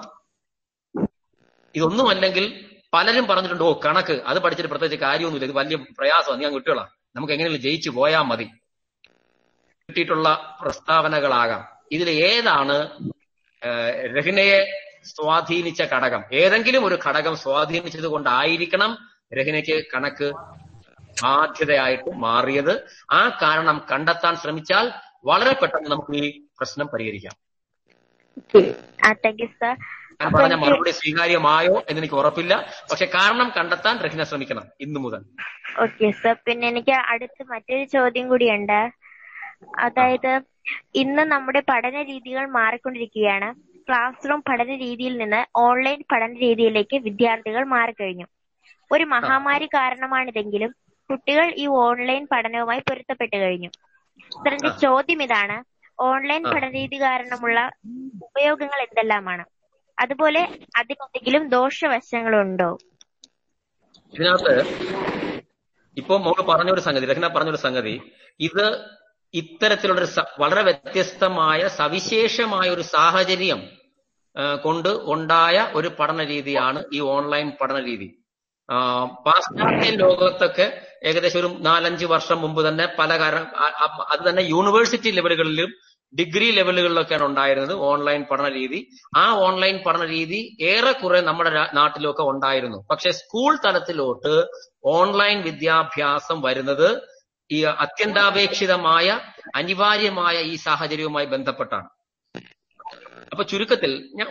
ഇതൊന്നുമല്ലെങ്കിൽ 1.74 2.70
പലരും 2.92 3.26
പറഞ്ഞിട്ടുണ്ട് 3.26 3.64
ഓ 3.64 3.72
കണക്ക് 3.84 4.12
അത് 4.12 4.38
പഠിച്ചിട്ട് 4.38 4.70
പ്രത്യേകിച്ച് 4.70 5.04
കാര്യമൊന്നുമില്ല 5.04 5.46
ഇത് 5.46 5.56
വലിയ 5.56 5.76
പ്രയാസമാണ് 5.76 6.42
ഞാൻ 6.42 6.54
കിട്ടുകളാ 6.54 6.86
നമുക്ക് 7.16 7.32
എങ്ങനെയും 7.32 7.60
ജയിച്ചു 7.60 7.90
പോയാൽ 7.90 8.22
മതി. 8.22 8.44
കിട്ടിയിട്ടുള്ള 9.88 10.58
പ്രസ്താവനകളാകാം. 10.62 11.62
ഇതിൽ 11.92 12.10
ഏതാണ് 12.10 12.76
രഹിനയെ 14.16 14.58
സ്വാധീനിച്ച 15.04 15.82
ഘടകം. 15.82 16.22
ഏതെങ്കിലും 16.32 16.84
ഒരു 16.84 16.98
ഘടകം 17.06 17.36
സ്വാധീനിച്ചത് 17.36 18.06
കൊണ്ടായിരിക്കണം 18.06 18.98
രഹിനയ്ക്ക് 19.38 19.84
കണക്ക് 19.94 20.32
ബാധ്യതയായിട്ട് 21.22 22.10
മാറിയത്. 22.10 22.88
ആ 23.12 23.38
കാരണം 23.42 23.86
കണ്ടെത്താൻ 23.92 24.36
ശ്രമിച്ചാൽ 24.36 24.92
വളരെ 25.24 25.52
പെട്ടെന്ന് 25.52 25.90
നമുക്ക് 25.90 26.12
ഈ 26.16 26.40
പ്രശ്നം 26.40 26.86
പരിഹരിക്കാം. 26.86 27.36
ഞാൻ 30.22 30.32
പറഞ്ഞ 30.34 30.54
മറുപടി 30.54 30.90
സ്വീകാര്യമായോ 30.90 31.84
എന്ന് 31.88 32.00
എനിക്ക് 32.00 32.14
ഉറപ്പില്ല. 32.14 32.54
പക്ഷെ 32.90 33.04
കാരണം 33.04 33.52
കണ്ടെത്താൻ 33.56 33.98
രഹിന 33.98 34.22
ശ്രമിക്കണം 34.22 34.66
ഇന്നു 34.80 35.00
മുതൽ. 35.00 35.24
ഓക്കെ 35.82 36.10
സർ 36.10 36.36
പിന്നെ 36.46 36.68
എനിക്ക് 36.68 36.90
അടുത്ത് 36.90 37.42
മറ്റൊരു 37.42 37.84
ചോദ്യം 37.84 38.28
കൂടിയുണ്ട്. 38.28 38.90
അതായത് 39.78 40.40
ഇന്ന് 40.94 41.22
നമ്മുടെ 41.22 41.60
പഠന 41.60 42.02
രീതികൾ 42.02 42.46
മാറിക്കൊണ്ടിരിക്കുകയാണ്. 42.46 43.69
ക്ലാസ് 43.90 44.30
റൂം 44.30 44.42
പഠന 44.48 44.76
രീതിയിൽ 44.76 45.18
നിന്ന് 45.18 45.46
ഓൺലൈൻ 45.56 46.04
പഠന 46.12 46.32
രീതിയിലേക്ക് 46.32 46.96
വിദ്യാർത്ഥികൾ 46.96 47.64
മാറിക്കഴിഞ്ഞു. 47.64 48.26
ഒരു 48.92 49.04
മഹാമാരി 49.04 49.66
കാരണമാണിതെങ്കിലും 49.66 50.74
കുട്ടികൾ 51.10 51.54
ഈ 51.56 51.66
ഓൺലൈൻ 51.66 52.26
പഠനവുമായി 52.32 52.80
പൊരുത്തപ്പെട്ടു 52.80 53.36
കഴിഞ്ഞു. 53.36 53.70
സാറിന്റെ 54.30 54.68
ചോദ്യം 54.68 55.22
ഇതാണ് 55.22 55.64
ഓൺലൈൻ 56.00 56.42
പഠന 56.42 56.52
പഠനരീതി 56.54 57.00
കാരണമുള്ള 57.00 57.70
ഉപയോഗങ്ങൾ 58.22 58.80
എന്തെല്ലാമാണ്? 58.80 59.44
അതുപോലെ 59.98 60.42
അതിനെന്തെങ്കിലും 60.76 61.48
ദോഷവശങ്ങളുണ്ടോ? 61.48 62.78
ഇതിനകത്ത് 64.14 64.54
ഇപ്പൊ 65.96 66.18
മോൾ 66.18 66.42
പറഞ്ഞൊരു 66.42 66.80
സംഗതി 66.80 67.06
രഹന 67.06 67.26
പറഞ്ഞൊരു 67.26 67.56
സംഗതി 67.56 68.12
ഇത് 68.40 68.66
ഇത്തരത്തിലുള്ള 69.34 70.26
വളരെ 70.40 70.62
വ്യത്യസ്തമായ 70.62 71.68
സവിശേഷമായ 71.68 72.70
ഒരു 72.70 72.80
സാഹചര്യം 72.80 73.79
കൊണ്ട് 74.36 74.88
ഉണ്ടായ 74.88 75.70
ഒരു 75.74 75.88
പഠന 75.88 76.24
രീതിയാണ് 76.24 76.84
ഈ 76.92 77.00
ഓൺലൈൻ 77.00 77.52
പഠന 77.60 77.78
രീതി 77.84 78.08
പാശ്ചാത്യ 79.26 79.90
ലോകത്തൊക്കെ 79.90 80.82
ഏകദേശം 81.04 81.38
ഒരു 81.38 81.48
നാലഞ്ച് 81.60 82.04
വർഷം 82.04 82.40
മുമ്പ് 82.40 82.68
തന്നെ 82.68 82.86
പല 82.98 83.18
കാരണം 83.18 83.46
അത് 84.10 84.30
തന്നെ 84.30 84.42
യൂണിവേഴ്സിറ്റി 84.42 85.10
ലെവലുകളിലും 85.10 85.70
ഡിഗ്രി 86.18 86.50
ലെവലുകളിലൊക്കെയാണ് 86.50 87.24
ഉണ്ടായിരുന്നത് 87.24 87.74
ഓൺലൈൻ 87.74 88.24
പഠന 88.30 88.48
രീതി 88.48 88.78
ആ 89.16 89.34
ഓൺലൈൻ 89.34 89.82
പഠന 89.86 90.04
രീതി 90.04 90.56
ഏറെക്കുറെ 90.60 91.20
നമ്മുടെ 91.20 91.50
നാട്ടിലൊക്കെ 91.72 92.22
ഉണ്ടായിരുന്നു. 92.22 92.86
പക്ഷെ 92.90 93.10
സ്കൂൾ 93.10 93.58
തലത്തിലോട്ട് 93.66 94.34
ഓൺലൈൻ 94.84 95.42
വിദ്യാഭ്യാസം 95.42 96.40
വരുന്നത് 96.40 96.88
ഈ 97.50 97.62
അത്യന്താപേക്ഷിതമായ 97.64 99.20
അനിവാര്യമായ 99.54 100.40
ഈ 100.40 100.56
സാഹചര്യവുമായി 100.56 101.26
ബന്ധപ്പെട്ടാണ്. 101.26 101.88
അപ്പൊ 103.32 103.42
ചുരുക്കത്തിൽ 103.50 103.92
ഞാൻ 104.18 104.28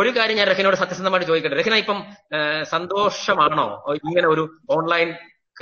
ഒരു 0.00 0.10
കാര്യം 0.16 0.36
ഞാൻ 0.40 0.46
രഹനോട് 0.50 0.76
സത്യസന്ധമായിട്ട് 0.82 1.28
ചോദിക്കട്ടെ. 1.30 1.56
രഹന 1.60 1.74
ഇപ്പം 1.82 1.98
സന്തോഷമാണോ 2.74 3.66
ഇങ്ങനെ 4.08 4.28
ഒരു 4.34 4.44
ഓൺലൈൻ 4.76 5.10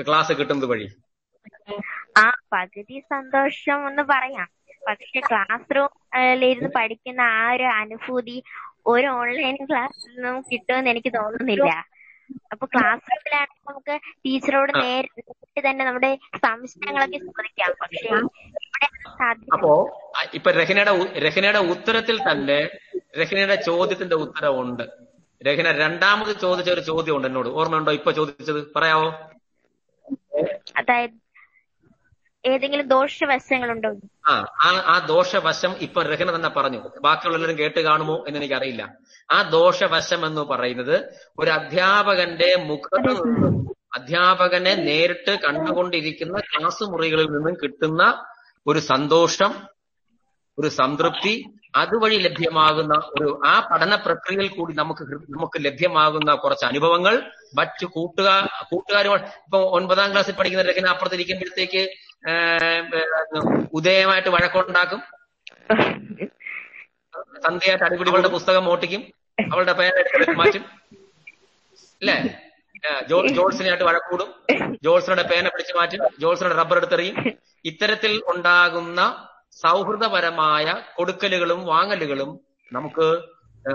ക്ലാസ് 0.07 0.33
കിട്ടുന്നത് 0.39 0.69
വഴി? 0.73 0.87
ആ 2.23 2.25
പകുതി 2.55 2.97
സന്തോഷം 3.15 3.81
എന്ന് 3.91 4.05
പറയാം. 4.13 4.49
പക്ഷെ 4.89 5.21
ക്ലാസ് 5.29 5.69
റൂമിലിരുന്ന് 5.77 6.71
പഠിക്കുന്ന 6.77 7.23
ആ 7.41 7.45
ഒരു 7.55 7.67
അനുഭൂതി 7.81 8.37
ഒരു 8.93 9.09
ഓൺലൈൻ 9.21 9.57
ക്ലാസ്സിൽ 9.71 10.11
നിന്നും 10.15 10.37
കിട്ടുമെന്ന് 10.51 10.91
എനിക്ക് 10.93 11.11
തോന്നുന്നില്ല. 11.19 11.71
അപ്പൊ 12.53 12.65
ക്ലാസ് 12.75 13.05
റൂമിലാണെങ്കിൽ 13.13 13.69
നമുക്ക് 13.71 13.95
ടീച്ചറോട് 14.25 14.73
നേരിട്ട് 14.83 15.61
തന്നെ 15.67 15.83
നമ്മുടെ 15.89 16.11
സംശയങ്ങളൊക്കെ 16.45 17.19
ചോദിക്കാം. 17.27 17.73
പക്ഷെ 17.83 18.09
അപ്പോ 19.53 20.01
ഇപ്പൊ 20.35 20.51
രഹനയുടെ 20.51 21.19
രഹനയുടെ 21.19 21.59
ഉത്തരത്തിൽ 21.59 22.31
തന്നെ 22.31 22.69
രഹനയുടെ 23.19 23.55
ചോദ്യത്തിന്റെ 23.55 24.17
ഉത്തരവുണ്ട്. 24.17 24.83
രഹന 25.43 25.73
രണ്ടാമത് 25.73 26.37
ചോദിച്ച 26.41 26.71
ഒരു 26.71 26.81
ചോദ്യം 26.81 27.17
ഉണ്ട് 27.17 27.29
എന്നോട്. 27.29 27.49
ഓർമ്മയുണ്ടോ 27.49 27.93
ഇപ്പൊ 27.93 28.11
ചോദിച്ചത്? 28.11 28.73
പറയാവോ? 28.77 29.11
അതായത് 30.77 31.11
ഏതെങ്കിലും 32.47 32.89
ദോഷവശങ്ങളുണ്ടോ? 32.89 33.97
ആ 34.27 34.35
ആ 34.35 34.83
ആ 34.87 35.07
ദോഷവശം 35.07 35.75
ഇപ്പൊ 35.81 36.03
രഹന 36.03 36.37
തന്നെ 36.37 36.49
പറഞ്ഞു. 36.49 36.91
ബാക്കിയുള്ളവരും 37.01 37.59
കേട്ട് 37.59 37.81
കാണുമോ 37.81 38.25
എന്ന് 38.29 38.41
എനിക്കറിയില്ല. 38.41 38.95
ആ 39.31 39.43
ദോഷവശം 39.43 40.27
എന്ന് 40.27 40.41
പറയുന്നത് 40.41 41.19
ഒരു 41.39 41.51
അധ്യാപകന്റെ 41.51 42.57
മുഖത്ത് 42.57 43.13
അധ്യാപകനെ 43.95 44.75
നേരിട്ട് 44.75 45.39
കണ്ടുകൊണ്ടിരിക്കുന്ന 45.39 46.39
ക്ലാസ് 46.39 46.85
മുറികളിൽ 46.85 47.27
നിന്നും 47.27 47.55
കിട്ടുന്ന 47.63 48.25
ഒരു 48.69 48.79
സന്തോഷം 48.79 49.69
ഒരു 50.59 50.69
സംതൃപ്തി 50.69 51.45
അതുവഴി 51.77 52.17
ലഭ്യമാകുന്ന 52.17 52.95
ഒരു 52.95 53.41
ആ 53.47 53.69
പഠന 53.73 53.95
പ്രക്രിയയിൽ 53.95 54.49
കൂടി 54.49 54.75
നമുക്ക് 54.75 55.03
നമുക്ക് 55.05 55.65
ലഭ്യമാകുന്ന 55.65 56.35
കുറച്ച് 56.35 56.65
അനുഭവങ്ങൾ 56.65 57.31
മറ്റ് 57.59 57.87
കൂട്ടുകാർ 57.87 58.49
കൂട്ടുകാരുമായി 58.71 59.23
ഇപ്പൊ 59.23 59.59
ഒൻപതാം 59.59 60.13
ക്ലാസ്സിൽ 60.13 60.35
പഠിക്കുന്നവരൊക്കെ 60.35 60.89
അപ്പുറത്തിരിക്കുമ്പോഴത്തേക്ക് 60.89 61.83
ഉദയമായിട്ട് 63.73 64.29
വഴക്കുണ്ടാക്കും. 64.29 65.01
സന്ധ്യയായിട്ട് 67.47 67.85
അടിപിടികളുടെ 67.85 68.29
പുസ്തകം 68.29 68.65
മോട്ടിക്കും 68.65 69.13
അവളുടെ 69.53 69.73
പേരെടുത്ത് 69.73 70.37
മാറ്റും. 70.37 70.65
അല്ലേ? 72.03 72.48
ജോൾസിനായിട്ട് 73.09 73.85
വഴക്കൂടും. 73.85 74.35
ജോൾസിനുടെ 74.83 75.23
പേന 75.23 75.49
പിടിച്ചു 75.49 75.73
മാറ്റും. 75.73 75.99
ജോൾസിനുടെ 76.21 76.55
റബ്ബർ 76.55 76.77
എടുത്തെറിയും. 76.77 77.33
ഇത്തരത്തിൽ 77.65 78.23
ഉണ്ടാകുന്ന 78.27 79.29
സൗഹൃദപരമായ 79.51 80.83
കൊടുക്കലുകളും 80.97 81.67
വാങ്ങലുകളും 81.67 82.41
നമുക്ക് 82.73 83.23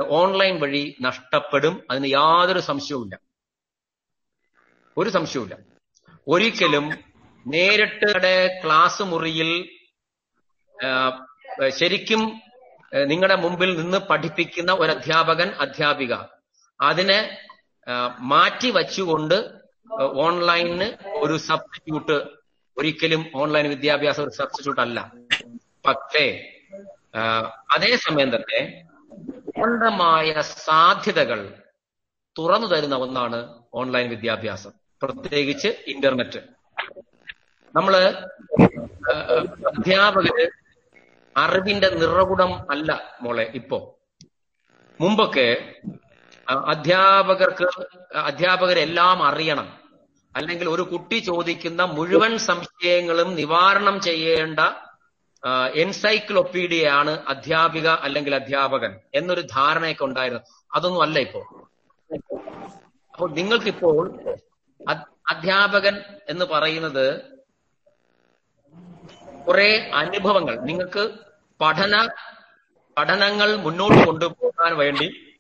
ഓൺലൈൻ 0.08 0.60
വഴി 0.60 0.96
നഷ്ടപ്പെടും. 1.02 1.84
അതിന് 1.92 2.08
യാതൊരു 2.08 2.60
സംശയവുമില്ല. 2.60 3.20
ഒരു 4.98 5.10
സംശയവുമില്ല. 5.10 5.58
ഒരിക്കലും 6.28 7.14
നേരിട്ട് 7.48 8.62
ക്ലാസ് 8.64 9.04
മുറിയിൽ 9.04 9.70
ശരിക്കും 11.70 12.42
നിങ്ങളുടെ 12.94 13.36
മുമ്പിൽ 13.36 13.82
നിന്ന് 13.82 13.98
പഠിപ്പിക്കുന്ന 13.98 14.72
ഒരു 14.72 14.92
അധ്യാപകൻ 14.92 15.50
അധ്യാപിക 15.50 16.16
അതിനെ 16.82 17.46
മാറ്റി 18.20 18.70
വച്ചുകൊണ്ട് 18.70 19.52
ഓൺലൈനിന് 20.02 21.08
ഒരു 21.08 21.38
സബ്സ്റ്റിറ്റ്യൂട്ട് 21.38 22.44
ഒരിക്കലും 22.78 23.26
ഓൺലൈൻ 23.36 23.70
വിദ്യാഭ്യാസം 23.70 24.24
ഒരു 24.24 24.30
സബ്സ്റ്റിറ്റ്യൂട്ട് 24.30 24.82
അല്ല. 24.82 25.12
പക്ഷേ 25.86 26.54
അതേ 27.16 27.86
അതേസമയം 27.86 28.36
തന്നെ 28.36 28.86
പൂർണമായ 29.58 30.42
സാധ്യതകൾ 30.42 31.56
തുറന്നു 32.40 32.68
തരുന്ന 32.68 32.96
ഒന്നാണ് 32.96 33.64
ഓൺലൈൻ 33.74 34.10
വിദ്യാഭ്യാസം. 34.10 34.72
പ്രത്യേകിച്ച് 35.02 35.68
ഇന്റർനെറ്റ്. 35.88 36.40
നമ്മൾ 37.76 37.98
അധ്യാപകര് 39.68 40.48
അറിവിന്റെ 41.38 41.90
നിറകുടം 41.90 42.72
അല്ല 42.72 43.18
മോളെ 43.22 43.52
ഇപ്പോ. 43.56 44.00
മുമ്പൊക്കെ 45.02 45.76
അധ്യാപകർക്ക് 46.48 47.68
അധ്യാപകരെല്ലാം 48.16 49.24
അറിയണം. 49.24 49.80
അല്ലെങ്കിൽ 50.36 50.70
ഒരു 50.70 50.82
കുട്ടി 50.82 51.16
ചോദിക്കുന്ന 51.16 51.82
മുഴുവൻ 51.82 52.38
സംശയങ്ങളും 52.38 53.36
നിവാരണം 53.36 54.02
ചെയ്യേണ്ട 54.02 54.60
എൻസൈക്ലോപീഡിയയാണ് 55.76 57.20
അധ്യാപിക 57.28 57.88
അല്ലെങ്കിൽ 57.88 58.36
അധ്യാപകൻ 58.36 59.00
എന്നൊരു 59.14 59.42
ധാരണയൊക്കെ 59.42 60.04
ഉണ്ടായിരുന്നു. 60.04 60.44
അതൊന്നും 60.76 61.02
അല്ല 61.02 61.20
ഇപ്പോൾ 61.20 61.44
അപ്പോൾ 63.14 63.32
നിങ്ങൾക്കിപ്പോൾ 63.32 64.20
അധ്യാപകൻ 65.30 66.02
എന്ന് 66.30 66.46
പറയുന്നത് 66.46 67.22
കുറെ 69.48 69.92
അനുഭവങ്ങൾ. 69.94 70.60
നിങ്ങൾക്ക് 70.60 71.12
പഠന 71.62 72.10
പഠനങ്ങൾ 72.98 73.56
മുന്നോട്ട് 73.56 74.08
കൊണ്ടുപോകാൻ 74.08 74.78
വേണ്ടി 74.78 75.33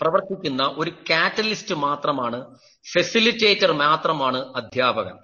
പ്രവർത്തിക്കുന്ന 0.00 0.74
ഒരു 0.78 0.92
കാറ്റലിസ്റ്റ് 1.10 1.74
മാത്രമാണ് 1.74 2.58
ഫെസിലിറ്റേറ്റർ 2.92 3.72
മാത്രമാണ് 3.72 4.52
അധ്യാപകൻ. 4.56 5.18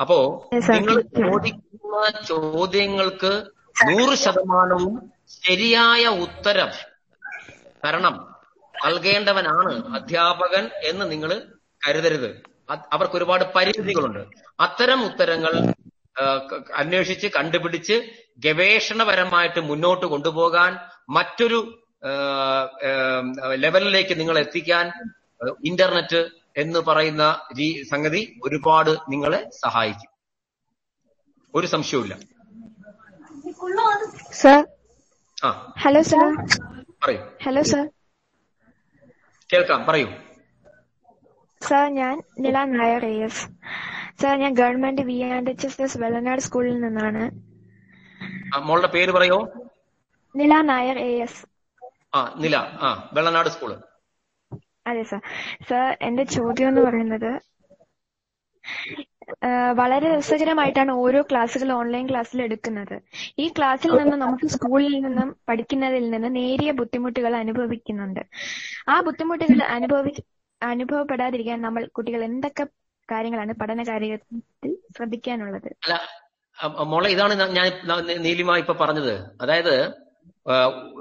അപ്പോ 0.00 0.48
നിങ്ങൾ 0.52 1.00
ചോദിക്കുന്ന 1.00 2.22
ചോദ്യങ്ങൾക്ക് 2.26 3.44
നൂറ് 3.88 4.14
ശതമാനവും 4.14 5.12
ശരിയായ 5.46 6.06
ഉത്തരം 6.06 6.68
തരണം 7.84 8.34
നൽകേണ്ടവനാണ് 8.86 9.94
അധ്യാപകൻ 9.94 10.70
എന്ന് 10.82 11.10
നിങ്ങൾ 11.10 11.42
കരുതരുത്. 11.88 12.42
അവർക്ക് 12.92 13.16
ഒരുപാട് 13.16 13.44
പരിമിതികളുണ്ട്. 13.56 14.24
അത്തരം 14.60 15.04
ഉത്തരങ്ങൾ 15.04 15.74
അന്വേഷിച്ച് 16.74 17.26
കണ്ടുപിടിച്ച് 17.26 18.10
ഗവേഷണപരമായിട്ട് 18.38 19.60
മുന്നോട്ട് 19.60 20.06
കൊണ്ടുപോകാൻ 20.06 20.78
മറ്റൊരു 21.08 21.83
ലെവലിലേക്ക് 23.54 24.20
നിങ്ങൾ 24.20 24.38
എത്തിക്കാൻ 24.38 24.86
ഇന്റർനെറ്റ് 25.64 26.28
എന്ന് 26.56 26.78
പറയുന്ന 26.78 27.48
സംഗതി 27.90 28.40
ഒരുപാട് 28.44 28.90
നിങ്ങളെ 28.90 29.50
സഹായിക്കും. 29.50 30.10
ഒരു 31.54 31.66
സംശയവുമില്ല. 31.66 32.18
സർ. 34.32 34.66
Hello 35.78 36.02
sir. 36.02 36.36
പറയൂ. 37.04 37.30
Hello 37.44 37.62
sir. 37.62 37.88
കേൾക്കാം 39.52 39.84
പറയൂ. 39.84 40.08
സർ 41.60 41.94
ഞാൻ 41.94 42.22
Nila 42.40 42.64
Nair 42.64 43.04
A 43.04 43.24
S. 43.24 43.48
Sir 44.22 44.38
ഞാൻ 44.38 44.54
government 44.54 45.02
V 45.02 45.20
and 45.20 45.50
H 45.50 45.66
S 45.66 45.82
S 45.82 45.98
Vellanad 45.98 46.40
സ്കൂളിൽ 46.40 46.80
നിന്നാണ്. 46.80 47.30
മോളുടെ 48.58 48.86
പേര് 48.86 49.10
പറയോ? 49.10 49.52
നില 50.36 50.60
നായർ 50.60 50.98
എ 50.98 51.18
എസ്. 51.18 51.53
ആ 52.14 52.20
നില 52.44 52.56
ആ 52.86 52.90
വെള്ളനാട് 53.16 53.50
സ്കൂൾ 53.54 53.72
അതെ 54.90 55.02
സർ 55.10 55.20
സർ 55.68 55.84
എന്റെ 56.08 56.24
ചോദ്യം 56.36 56.68
എന്ന് 56.70 56.82
പറയുന്നത് 56.86 57.30
വളരെ 59.78 60.06
രസകരമായിട്ടാണ് 60.14 60.92
ഓരോ 61.04 61.20
ക്ലാസ്സുകൾ 61.30 61.68
ഓൺലൈൻ 61.78 62.04
ക്ലാസ്സിൽ 62.10 62.38
എടുക്കുന്നത്. 62.46 62.94
ഈ 63.42 63.46
ക്ലാസ്സിൽ 63.56 63.92
നിന്ന് 64.00 64.16
നമുക്ക് 64.22 64.46
സ്കൂളിൽ 64.54 64.94
നിന്നും 65.06 65.28
പഠിക്കുന്നതിൽ 65.48 66.04
നിന്ന് 66.14 66.30
നേരിയ 66.36 66.70
ബുദ്ധിമുട്ടുകൾ 66.80 67.32
അനുഭവിക്കുന്നുണ്ട്. 67.42 68.22
ആ 68.92 68.96
ബുദ്ധിമുട്ടുകൾ 69.08 69.60
അനുഭവി 69.76 70.12
അനുഭവപ്പെടാതിരിക്കാൻ 70.60 71.58
നമ്മൾ 71.66 71.82
കുട്ടികൾ 71.96 72.20
എന്തൊക്കെ 72.30 72.64
കാര്യങ്ങളാണ് 73.08 73.54
പഠന 73.62 73.82
കാര്യത്തിൽ 73.90 74.38
ശ്രദ്ധിക്കാനുള്ളത്? 74.96 75.70
അല്ല 75.84 75.94
മോളെ 76.92 77.08
ഇതാണ് 77.14 77.34
ഞാൻ 77.58 77.66
നീലിമ 78.26 78.56
ഇപ്പൊ 78.62 78.74
പറഞ്ഞത്. 78.82 79.14
അതായത് 79.42 79.74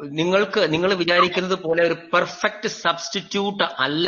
നിങ്ങൾക്ക് 0.04 0.74
നിങ്ങൾ 0.74 0.94
വിചാരിക്കുന്നത് 0.94 1.56
പോലെ 1.64 1.84
ഒരു 1.84 1.94
പെർഫെക്റ്റ് 1.94 2.68
സബ്സ്റ്റിറ്റ്യൂട്ട് 2.68 3.64
അല്ല. 3.64 4.08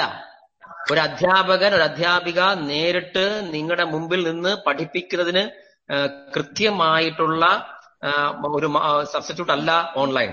ഒരു 0.92 1.00
അധ്യാപകൻ 1.00 1.76
ഒരു 1.76 1.82
അധ്യാപിക 1.82 2.42
നേരിട്ട് 2.42 3.54
നിങ്ങളുടെ 3.54 3.84
മുമ്പിൽ 3.84 4.32
നിന്ന് 4.32 4.56
പഠിപ്പിക്കുന്നതിന് 4.68 5.44
കൃത്യമായിട്ടുള്ള 6.36 7.46
ഒരു 8.56 8.68
സബ്സ്റ്റിറ്റ്യൂട്ട് 9.04 9.54
അല്ല 9.54 9.94
ഓൺലൈൻ 9.96 10.32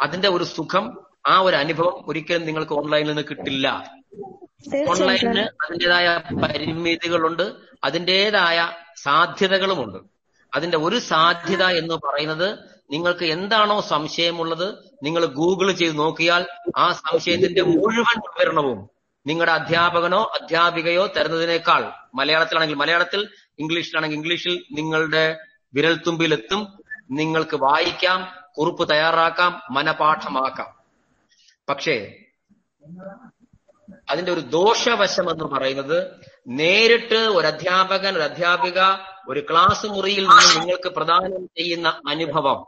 അതിന്റെ 0.00 0.28
ഒരു 0.28 0.44
സുഖം 0.44 0.84
ആ 1.26 1.40
ഒരു 1.40 1.56
അനുഭവം 1.56 2.04
ഒരിക്കലും 2.08 2.46
നിങ്ങൾക്ക് 2.46 2.72
ഓൺലൈനിൽ 2.72 3.08
നിന്ന് 3.08 3.22
കിട്ടില്ല. 3.30 3.66
ഓൺലൈനിന് 4.90 5.44
അതിന്റെതായ 5.64 6.08
പരിമിതികളുണ്ട് 6.42 7.42
അതിന്റെതായ 7.84 8.58
സാധ്യതകളുമുണ്ട്. 8.96 9.98
അതിന്റെ 10.56 10.78
ഒരു 10.78 10.98
സാധ്യത 11.10 11.64
എന്ന് 11.78 11.94
പറയുന്നത് 11.94 12.48
നിങ്ങൾക്ക് 12.90 13.24
എന്താണോ 13.26 13.80
സംശയമുള്ളത് 13.80 14.66
നിങ്ങൾ 15.02 15.26
ഗൂഗിൾ 15.26 15.72
ചെയ്ത് 15.72 15.98
നോക്കിയാൽ 15.98 16.42
ആ 16.76 16.92
സംശയത്തിന്റെ 16.92 17.62
മുഴുവൻ 17.62 18.18
വിവരണവും 18.26 18.78
നിങ്ങളുടെ 19.26 19.52
അധ്യാപകനോ 19.52 20.22
അധ്യാപികയോ 20.40 21.06
തരുന്നതിനേക്കാൾ 21.06 21.82
മലയാളത്തിലാണെങ്കിൽ 22.14 22.76
മലയാളത്തിൽ 22.76 23.22
ഇംഗ്ലീഷിലാണെങ്കിൽ 23.58 24.16
ഇംഗ്ലീഷിൽ 24.16 24.64
നിങ്ങളുടെ 24.72 25.24
വിരൽത്തുമ്പിലെത്തും 25.74 26.60
നിങ്ങൾക്ക് 27.10 27.56
വായിക്കാം 27.56 28.20
കുറിപ്പ് 28.58 28.90
തയ്യാറാക്കാം 28.90 29.62
മനപാഠമാക്കാം. 29.70 30.68
പക്ഷേ 31.68 31.96
അതിന്റെ 34.10 34.32
ഒരു 34.32 34.40
ദോഷവശം 34.40 35.30
എന്ന് 35.30 35.44
പറയുന്നത് 35.44 36.06
നേരിട്ട് 36.48 37.14
ഒരു 37.14 37.46
അധ്യാപകൻ 37.46 38.14
ഒരു 38.14 38.22
അധ്യാപിക 38.22 38.80
ഒരു 39.28 39.46
ക്ലാസ് 39.50 39.86
മുറിയിൽ 39.86 40.26
നിന്ന് 40.26 40.60
നിങ്ങൾക്ക് 40.60 40.88
പ്രദാനം 40.88 41.46
ചെയ്യുന്ന 41.46 42.00
അനുഭവം. 42.08 42.66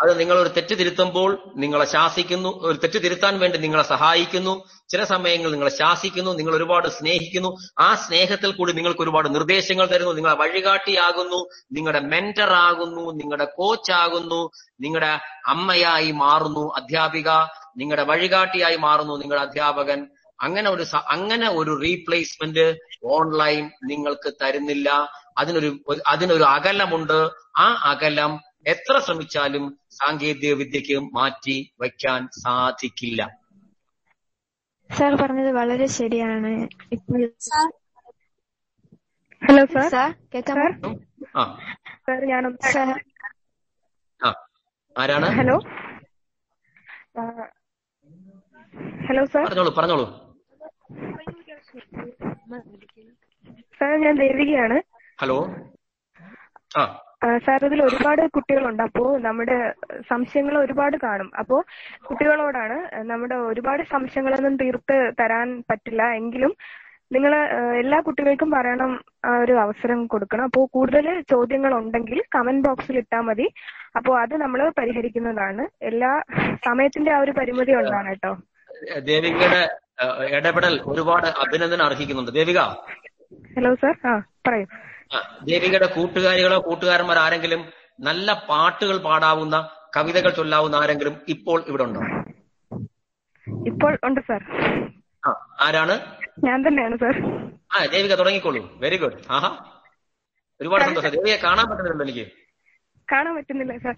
അത് 0.00 0.20
നിങ്ങൾ 0.20 0.38
ഒരു 0.38 0.48
തെറ്റ് 0.48 0.78
തിരുത്തുമ്പോൾ 0.78 1.52
നിങ്ങളെ 1.56 1.84
ശാസിക്കുന്നു 1.84 2.48
ഒരു 2.62 2.78
തെറ്റ് 2.78 3.02
തിരുത്താൻ 3.02 3.38
വേണ്ടി 3.38 3.58
നിങ്ങളെ 3.58 3.82
സഹായിക്കുന്നു. 3.82 4.64
ചില 4.88 5.04
സമയങ്ങളിൽ 5.04 5.52
നിങ്ങളെ 5.52 5.70
ശാസിക്കുന്നു 5.70 6.30
നിങ്ങൾ 6.32 6.56
ഒരുപാട് 6.56 6.88
സ്നേഹിക്കുന്നു. 6.88 7.56
ആ 7.78 7.94
സ്നേഹത്തിൽ 7.94 8.52
കൂടി 8.52 8.72
നിങ്ങൾക്ക് 8.72 9.00
ഒരുപാട് 9.00 9.34
നിർദ്ദേശങ്ങൾ 9.34 9.86
തരുന്നു 9.86 10.12
നിങ്ങളെ 10.12 10.34
വഴികാട്ടിയാകുന്നു 10.34 11.48
നിങ്ങളുടെ 11.72 12.00
മെന്റർ 12.00 12.52
ആകുന്നു 12.52 13.10
നിങ്ങളുടെ 13.10 13.44
കോച്ച് 13.44 13.92
ആകുന്നു 13.92 14.50
നിങ്ങളുടെ 14.80 15.18
അമ്മയായി 15.46 16.10
മാറുന്നു 16.10 16.72
അധ്യാപിക. 16.76 17.28
നിങ്ങളുടെ 17.76 18.02
വഴികാട്ടിയായി 18.02 18.76
മാറുന്നു 18.76 19.16
നിങ്ങളുടെ 19.16 19.46
അധ്യാപകൻ. 19.46 20.08
അങ്ങനെ 20.40 20.70
ഒരു 20.70 20.84
അങ്ങനെ 20.96 21.50
ഒരു 21.50 21.80
റീപ്ലേസ്മെന്റ് 21.82 22.78
ഓൺലൈൻ 23.04 23.70
നിങ്ങൾക്ക് 23.84 24.32
തരുന്നില്ല. 24.42 25.08
അതിനൊരു 25.38 26.00
അതിനൊരു 26.06 26.42
അകലമുണ്ട്. 26.42 27.28
ആ 27.56 27.72
അകലം 27.84 28.40
എത്ര 28.66 28.98
ശ്രമിച്ചാലും 28.98 29.78
സാങ്കേതിക 29.90 30.52
വിദ്യക്ക് 30.52 31.00
മാറ്റി 31.00 31.74
വയ്ക്കാൻ 31.80 32.28
സാധിക്കില്ല. 32.42 33.38
സാർ 34.90 35.14
പറഞ്ഞത് 35.14 35.52
വളരെ 35.52 35.86
ശരിയാണ്. 35.86 36.68
Hello 39.48 39.66
sir. 39.66 40.14
കേൾക്കാമോ 40.34 40.98
ആ. 41.36 41.58
സാർ 41.86 42.24
ഞാൻ 42.24 42.56
ആരാണ്? 44.98 45.26
ഹലോ. 45.26 45.58
Hello 48.74 49.24
sir. 49.24 49.44
പറഞ്ഞോളൂ 49.44 49.74
പറഞ്ഞോളൂ. 49.78 50.04
സാർ 53.78 54.00
ഞാൻ 54.00 54.14
ദേവികയാണ്. 54.16 54.76
ഹലോ. 55.20 55.36
ആ. 56.78 56.82
സാർ 57.38 57.64
ഇതിൽ 57.64 57.82
ഒരുപാട് 57.82 58.30
കുട്ടികളുണ്ട്. 58.30 58.82
അപ്പോ 58.82 59.18
നമ്മുടെ 59.18 59.56
സംശയങ്ങൾ 60.08 60.58
ഒരുപാട് 60.58 60.96
കാണും. 60.96 61.30
അപ്പോ 61.38 61.64
കുട്ടികളോടാണ് 62.04 62.78
നമ്മുടെ 63.02 63.34
ഒരുപാട് 63.50 63.82
സംശയങ്ങളൊന്നും 63.82 64.56
തീർത്ത് 64.56 65.12
തരാൻ 65.20 65.64
പറ്റില്ല. 65.70 66.02
എങ്കിലും 66.14 66.54
നിങ്ങൾ 67.12 67.32
എല്ലാ 67.78 68.00
കുട്ടികൾക്കും 68.00 68.50
പറയണം 68.50 68.92
ആ 69.24 69.38
ഒരു 69.38 69.52
അവസരം 69.52 70.06
കൊടുക്കണം. 70.06 70.44
അപ്പോൾ 70.44 70.68
കൂടുതൽ 70.72 71.20
ചോദ്യങ്ങൾ 71.30 71.74
ഉണ്ടെങ്കിൽ 71.74 72.22
കമന്റ് 72.34 72.68
ബോക്സിൽ 72.68 72.96
ഇട്ടാൽ 72.96 73.20
മതി. 73.20 73.46
അപ്പോൾ 73.96 74.20
അത് 74.22 74.36
നമ്മൾ 74.36 74.72
പരിഹരിക്കുന്നതാണ്. 74.78 75.68
എല്ലാ 75.82 76.12
സമയത്തിന്റെ 76.64 77.12
ആ 77.12 77.18
ഒരു 77.18 77.32
പരിമിതി 77.32 77.72
ഉണ്ടാണ് 77.72 78.08
കേട്ടോ. 78.08 78.32
ദേവികയുടെ 78.98 79.78
ഇടപെടൽ 80.24 80.80
ഒരുപാട് 80.82 81.26
അഭിനന്ദനം 81.26 81.86
അർഹിക്കുന്നുണ്ട്. 81.86 82.32
ദേവിക? 82.32 82.58
Hello 82.58 83.74
sir. 83.74 84.06
ആ 84.06 84.18
പറയൂ. 84.18 84.66
ദേവികയുടെ 85.44 85.86
കൂട്ടുകാരികളോ 85.86 86.60
കൂട്ടുകാരന്മാർ 86.60 87.18
ആരെങ്കിലും 87.18 87.72
നല്ല 88.00 88.46
പാട്ടുകൾ 88.48 88.98
പാടാവുന്ന 88.98 89.68
കവിതകൾ 89.96 90.30
ചൊല്ലാവുന്ന 90.30 90.76
ആരെങ്കിലും 90.76 91.20
ഇപ്പോൾ 91.28 91.64
ഇവിടെ 91.68 91.82
ഉണ്ടോ? 91.82 92.00
ഇപ്പോൾ 93.66 93.98
ഉണ്ട് 94.04 94.20
സർ. 94.20 94.42
ആ 95.28 95.56
ആരാണ്? 95.60 96.00
ഞാൻ 96.44 96.68
തന്നെയാണ് 96.68 96.96
സർ. 96.96 97.22
ആ 97.78 97.86
ദേവിക 97.86 98.14
തുടങ്ങിക്കോളൂ. 98.14 98.78
വെരി 98.78 98.96
ഗുഡ് 98.96 99.18
ആഹാ. 99.30 99.64
ഒരുപാട് 100.60 100.82
സന്തോഷം. 100.82 101.10
ദേവിയെ 101.10 101.36
കാണാൻ 101.36 101.70
പറ്റുന്നില്ല 101.70 102.02
എനിക്ക്. 102.02 102.26
കാണാൻ 103.12 103.36
പറ്റുന്നില്ല 103.36 103.78
സർ. 103.78 103.94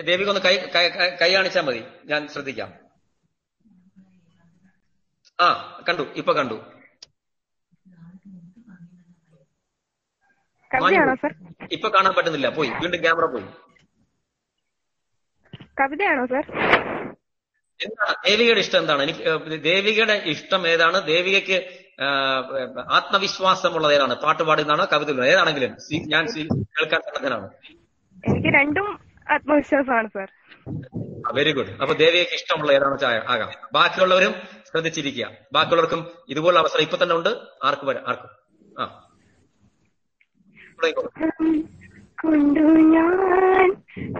ദേവിക 0.00 0.28
ഒന്ന് 0.28 0.40
കൈ- 0.40 1.18
കൈ 1.22 1.34
കാണിച്ചാൽ 1.34 1.62
മതി. 1.62 1.84
ഞാൻ 2.04 2.28
ശ്രദ്ധിക്കാം. 2.28 2.79
ആ 5.44 5.46
കണ്ടു 5.88 6.04
ഇപ്പൊ 6.20 6.32
കണ്ടു. 6.38 6.56
ഇപ്പൊ 11.76 11.88
കാണാൻ 11.94 12.12
പറ്റുന്നില്ല. 12.16 12.48
പോയി 12.58 12.70
വീണ്ടും 12.82 13.00
ക്യാമറ 13.04 13.26
പോയി. 13.34 13.46
കവിതയാണോ 15.80 16.24
സർ? 16.32 16.44
എന്താണ് 17.80 18.14
ദേവികയുടെ 18.26 18.60
ഇഷ്ടം 18.64 18.78
എന്താണ്? 18.82 19.02
എനിക്ക് 19.06 19.22
ദേവികയുടെ 19.68 20.16
ഇഷ്ടം 20.34 20.62
ഏതാണ്? 20.72 20.98
ദേവികയ്ക്ക് 21.12 21.58
ആത്മവിശ്വാസം 22.06 22.90
ആത്മവിശ്വാസമുള്ളത് 22.96 23.94
ഏതാണ്? 23.96 24.14
പാട്ട് 24.24 24.42
പാടുന്നതാണോ 24.48 24.84
കവിത 24.92 25.10
ഏതാണെങ്കിലും 25.32 25.72
ഞാൻ 26.12 26.24
കേൾക്കാൻ 26.76 27.00
സന്നദ്ധനാണ്. 27.06 27.48
എനിക്ക് 28.24 28.50
രണ്ടും 28.58 28.88
ആത്മവിശ്വാസമാണ് 29.36 30.08
സർ. 30.16 30.28
വെരി 31.36 31.52
ഗുഡ് 31.56 31.72
അപ്പൊ 31.82 31.94
ദേവികയ്ക്ക് 32.02 32.36
ഇഷ്ടമുള്ള 32.40 32.70
ഏതാണെന്ന് 32.76 32.96
വെച്ചാൽ 32.98 33.22
ആകാം. 33.34 33.50
ബാക്കിയുള്ളവരും 33.76 34.32
ശ്രദ്ധിച്ചിരിക്കുക. 34.70 35.30
ബാക്കിയുള്ളവർക്കും 35.52 36.08
ഇതുപോലുള്ള 36.28 36.60
അവസരം 36.60 36.82
ഇപ്പൊ 36.82 36.98
തന്നെ 37.02 37.14
ഉണ്ട്. 37.16 37.28
ആർക്കും 37.64 37.86
വരാം? 37.86 38.08
ആർക്കും? 38.08 38.28
ആ. 38.82 39.06
കൊണ്ടു 42.22 42.60
ഞാൻ 42.60 43.72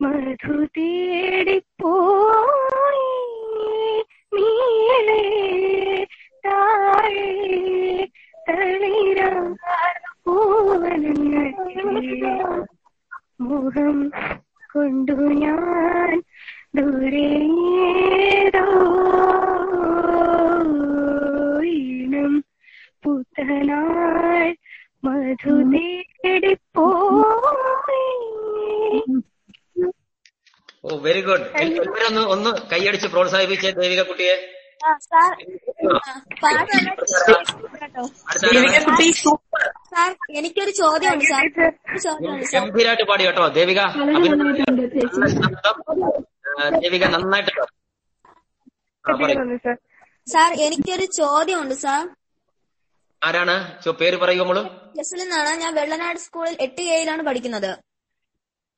മധു 0.00 0.39
തേടിപ്പോയി 0.74 1.86
നീളെ 4.32 5.22
താഴെ 6.44 7.24
തളിരാർപ്പൂവനങ്ങൾ 10.22 11.46
മുഖം 13.42 13.98
കൊണ്ടു 14.72 15.16
ഞാൻ 15.42 16.12
ദൂരേതോ 16.76 18.66
ഇനം 21.72 22.34
പുത്തനാൾ 23.04 24.46
മധു 25.04 25.56
തേടിപ്പോയി 25.72 27.39
ഓ 30.84 30.98
വെരി 30.98 31.20
ഗുഡ് 31.20 32.06
ഒന്ന് 32.06 32.20
ഒന്ന് 32.20 32.50
കൈയടിച്ച് 32.72 33.06
പ്രോത്സാഹിപ്പിച്ചേ 33.06 33.70
ദേവിക 33.70 34.02
കുട്ടിയെ. 34.02 34.56
സാർ 34.98 35.36
എനിക്കൊരു 40.30 40.70
ചോദ്യമുണ്ട് 40.70 41.24
സാർ. 41.24 41.46
ഗംഭീരായിട്ട് 41.46 42.54
ഗംഭീരമായിട്ട് 42.54 43.04
പാടി 43.04 43.26
കേട്ടോ. 43.26 43.48
ദേവിക 43.48 43.80
ദേവിക 46.80 47.04
നന്നായിട്ട്. 47.04 47.50
സാർ. 50.26 50.52
എനിക്കൊരു 50.52 51.04
ചോദ്യമുണ്ട് 51.04 51.74
സാർ. 51.74 52.08
ആരാണ്? 53.24 53.82
ചോ- 53.82 53.94
പേര് 53.94 54.16
പറയൂ 54.16 54.44
മോൾ? 54.44 54.58
എന്നാണ് 55.22 55.60
ഞാൻ 55.60 55.74
വെള്ളനാട് 55.74 56.18
സ്കൂളിൽ 56.18 56.56
എട്ട് 56.60 56.82
കെയിലാണ് 56.82 57.22
പഠിക്കുന്നത്. 57.22 57.78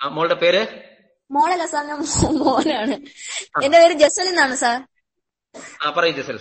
ആ, 0.03 0.09
മോളുടെ 0.09 0.35
പേര്? 0.35 0.92
മോളല്ല 1.31 1.67
സാർ 1.67 1.87
ഞാൻ 1.87 1.99
മോ- 2.01 2.33
മോനാണ്. 2.41 2.97
എന്റെ 3.63 3.79
പേര് 3.79 3.93
ജസൽ 3.95 4.29
എന്നാണ് 4.29 4.55
സാർ. 4.55 4.79
ആ 5.85 5.91
പറയൂ 5.91 6.13
ജസൽ. 6.13 6.39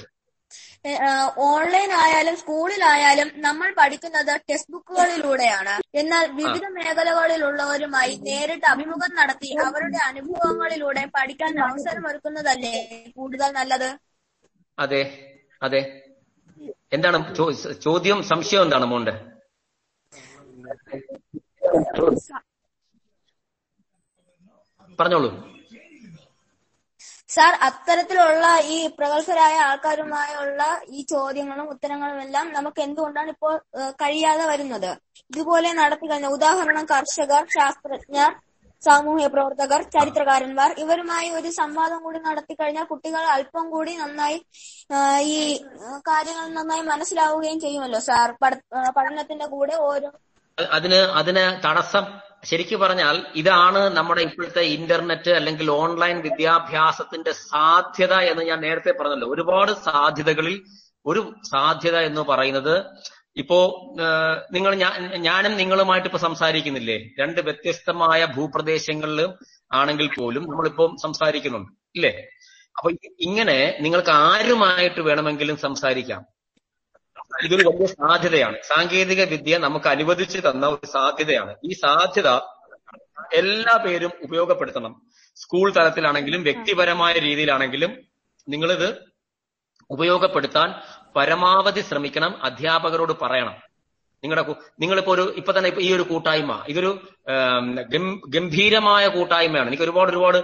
ഓൺലൈൻ 1.46 1.92
ആയാലും 1.94 2.38
സ്കൂളിലായാലും 2.38 3.32
നമ്മൾ 3.38 3.74
പഠിക്കുന്നത് 3.78 4.32
ടെക്സ്റ്റ് 4.42 4.72
ബുക്കുകളിലൂടെയാണ്. 4.72 5.74
എന്നാൽ 5.96 6.32
വിവിധ 6.32 6.66
മേഖലകളിലുള്ളവരുമായി 6.70 8.16
നേരിട്ട് 8.22 8.66
അഭിമുഖം 8.66 9.16
നടത്തി 9.16 9.50
അവരുടെ 9.66 9.98
അനുഭവങ്ങളിലൂടെ 10.06 11.06
പഠിക്കാൻ 11.16 11.60
അവസരം 11.64 12.08
ഒരുക്കുന്നതല്ലേ 12.08 12.74
കൂടുതൽ 13.18 13.52
നല്ലത്? 13.52 13.90
അതെ 14.78 15.02
അതെ. 15.62 15.82
എന്താണ് 16.94 17.18
ചോദ്യം 17.84 18.24
സംശയം 18.24 18.64
എന്താണ് 18.64 18.86
മോന്റെ 18.86 19.14
പറഞ്ഞോളൂ. 25.02 25.32
സാർ 27.30 27.54
അത്തരത്തിലുള്ള 27.66 28.45
ഈ 28.72 28.78
പ്രഗത്ഭരായ 28.97 29.56
ആൾക്കാരുമായുള്ള 29.68 30.62
ഈ 30.89 31.02
ചോദ്യങ്ങളും 31.12 31.68
ഉത്തരങ്ങളും 31.74 32.18
എല്ലാം 32.24 32.47
നമുക്ക് 32.56 32.82
എന്തുകൊണ്ടാണ് 32.86 33.30
ഇപ്പോൾ 33.36 33.54
കഴിയാതെ 34.02 34.45
വരുന്നത്? 34.49 34.89
ഇതുപോലെ 35.32 35.70
നടത്തി 35.78 36.06
കഴിഞ്ഞ 36.08 36.30
ഉദാഹരണം 36.36 36.86
കർഷകർ 36.91 37.43
ശാസ്ത്രജ്ഞർ 37.56 38.32
സാമൂഹ്യ 38.84 39.28
പ്രവർത്തകർ 39.34 39.82
ചരിത്രകാരന്മാർ 39.95 40.70
ഇവരുമായി 40.84 41.28
ഒരു 41.38 41.49
സംവാദം 41.58 41.99
കൂടി 42.06 42.20
നടത്തി 42.24 42.54
കഴിഞ്ഞാൽ 42.56 42.86
കുട്ടികൾ 42.91 43.24
അല്പം 43.34 43.66
കൂടി 43.74 43.93
നന്നായി 43.99 44.38
ഈ 45.30 45.38
കാര്യങ്ങൾ 46.08 46.45
നന്നായി 46.58 46.84
മനസ്സിലാവുകയും 46.89 47.60
ചെയ്യുമല്ലോ 47.66 48.02
സാർ? 48.08 48.30
പഠനത്തിന്റെ 48.97 49.47
കൂടെ 49.54 49.76
ഓരോ 49.89 50.10
അതിന് 50.58 50.99
അതിന് 51.20 51.43
തടസ്സം 51.66 52.06
ശരിക്കു 52.44 52.76
പറഞ്ഞാൽ 52.76 53.26
ഇതാണ് 53.36 53.78
നമ്മുടെ 53.78 54.22
ഇപ്പോഴത്തെ 54.22 54.62
ഇന്റർനെറ്റ് 54.62 55.32
അല്ലെങ്കിൽ 55.32 55.72
ഓൺലൈൻ 55.72 56.22
വിദ്യാഭ്യാസത്തിന്റെ 56.22 57.32
സാധ്യത 57.32 58.14
എന്ന് 58.14 58.44
ഞാൻ 58.44 58.62
നേരത്തെ 58.62 58.92
പറഞ്ഞല്ലോ. 58.92 59.28
ഒരുപാട് 59.28 59.72
സാധ്യതകളിൽ 59.72 60.56
ഒരു 61.06 61.22
സാധ്യത 61.52 61.98
എന്ന് 61.98 62.22
പറയുന്നത് 62.22 62.76
ഇപ്പോ 63.38 63.58
നിങ്ങൾ 64.52 64.76
ഞാനും 65.18 65.58
നിങ്ങളുമായിട്ട് 65.58 66.08
ഇപ്പൊ 66.08 66.18
സംസാരിക്കുന്നില്ലേ? 66.18 66.98
രണ്ട് 67.20 67.42
വ്യത്യസ്തമായ 67.42 68.26
ഭൂപ്രദേശങ്ങളിൽ 68.26 69.22
ആണെങ്കിൽ 69.74 70.08
പോലും 70.18 70.44
നമ്മളിപ്പോ 70.44 70.96
സംസാരിക്കുന്നുണ്ട്. 71.02 71.72
ഇല്ലേ? 71.96 72.14
അപ്പൊ 72.78 72.89
ഇങ്ങനെ 73.20 73.78
നിങ്ങൾക്ക് 73.82 74.10
ആരുമായിട്ട് 74.10 75.02
വേണമെങ്കിലും 75.02 75.58
സംസാരിക്കാം. 75.58 76.22
ഇതൊരു 77.44 77.64
വലിയ 77.68 77.86
സാധ്യതയാണ്. 77.86 78.58
സാങ്കേതിക 78.68 79.24
വിദ്യ 79.24 79.58
നമുക്ക് 79.58 79.88
അനുവദിച്ചു 79.88 80.40
തന്ന 80.40 80.68
ഒരു 80.68 80.86
സാധ്യതയാണ്. 80.86 81.56
ഈ 81.64 81.74
സാധ്യത 81.74 82.30
എല്ലാ 83.34 83.78
പേരും 83.86 84.12
ഉപയോഗപ്പെടുത്തണം. 84.24 85.02
സ്കൂൾ 85.36 85.74
തലത്തിലാണെങ്കിലും 85.74 86.44
വ്യക്തിപരമായ 86.44 87.14
രീതിയിലാണെങ്കിലും 87.14 87.92
നിങ്ങളിത് 88.50 88.90
ഉപയോഗപ്പെടുത്താൻ 89.90 90.70
പരമാവധി 91.16 91.82
ശ്രമിക്കണം 91.82 92.44
അധ്യാപകരോട് 92.44 93.14
പറയണം. 93.22 93.56
നിങ്ങളുടെ 94.24 94.56
നിങ്ങളിപ്പോ 94.80 95.12
ഒരു 95.14 95.34
ഇപ്പൊ 95.38 95.52
തന്നെ 95.58 95.72
ഈ 95.80 95.94
ഒരു 95.94 96.02
കൂട്ടായ്മ 96.02 96.64
ഇതൊരു 96.68 96.92
ഗംഭീരമായ 98.36 99.08
കൂട്ടായ്മയാണ്. 99.08 99.68
എനിക്ക് 99.70 99.84
ഒരുപാട് 99.84 100.10
ഒരുപാട് 100.10 100.38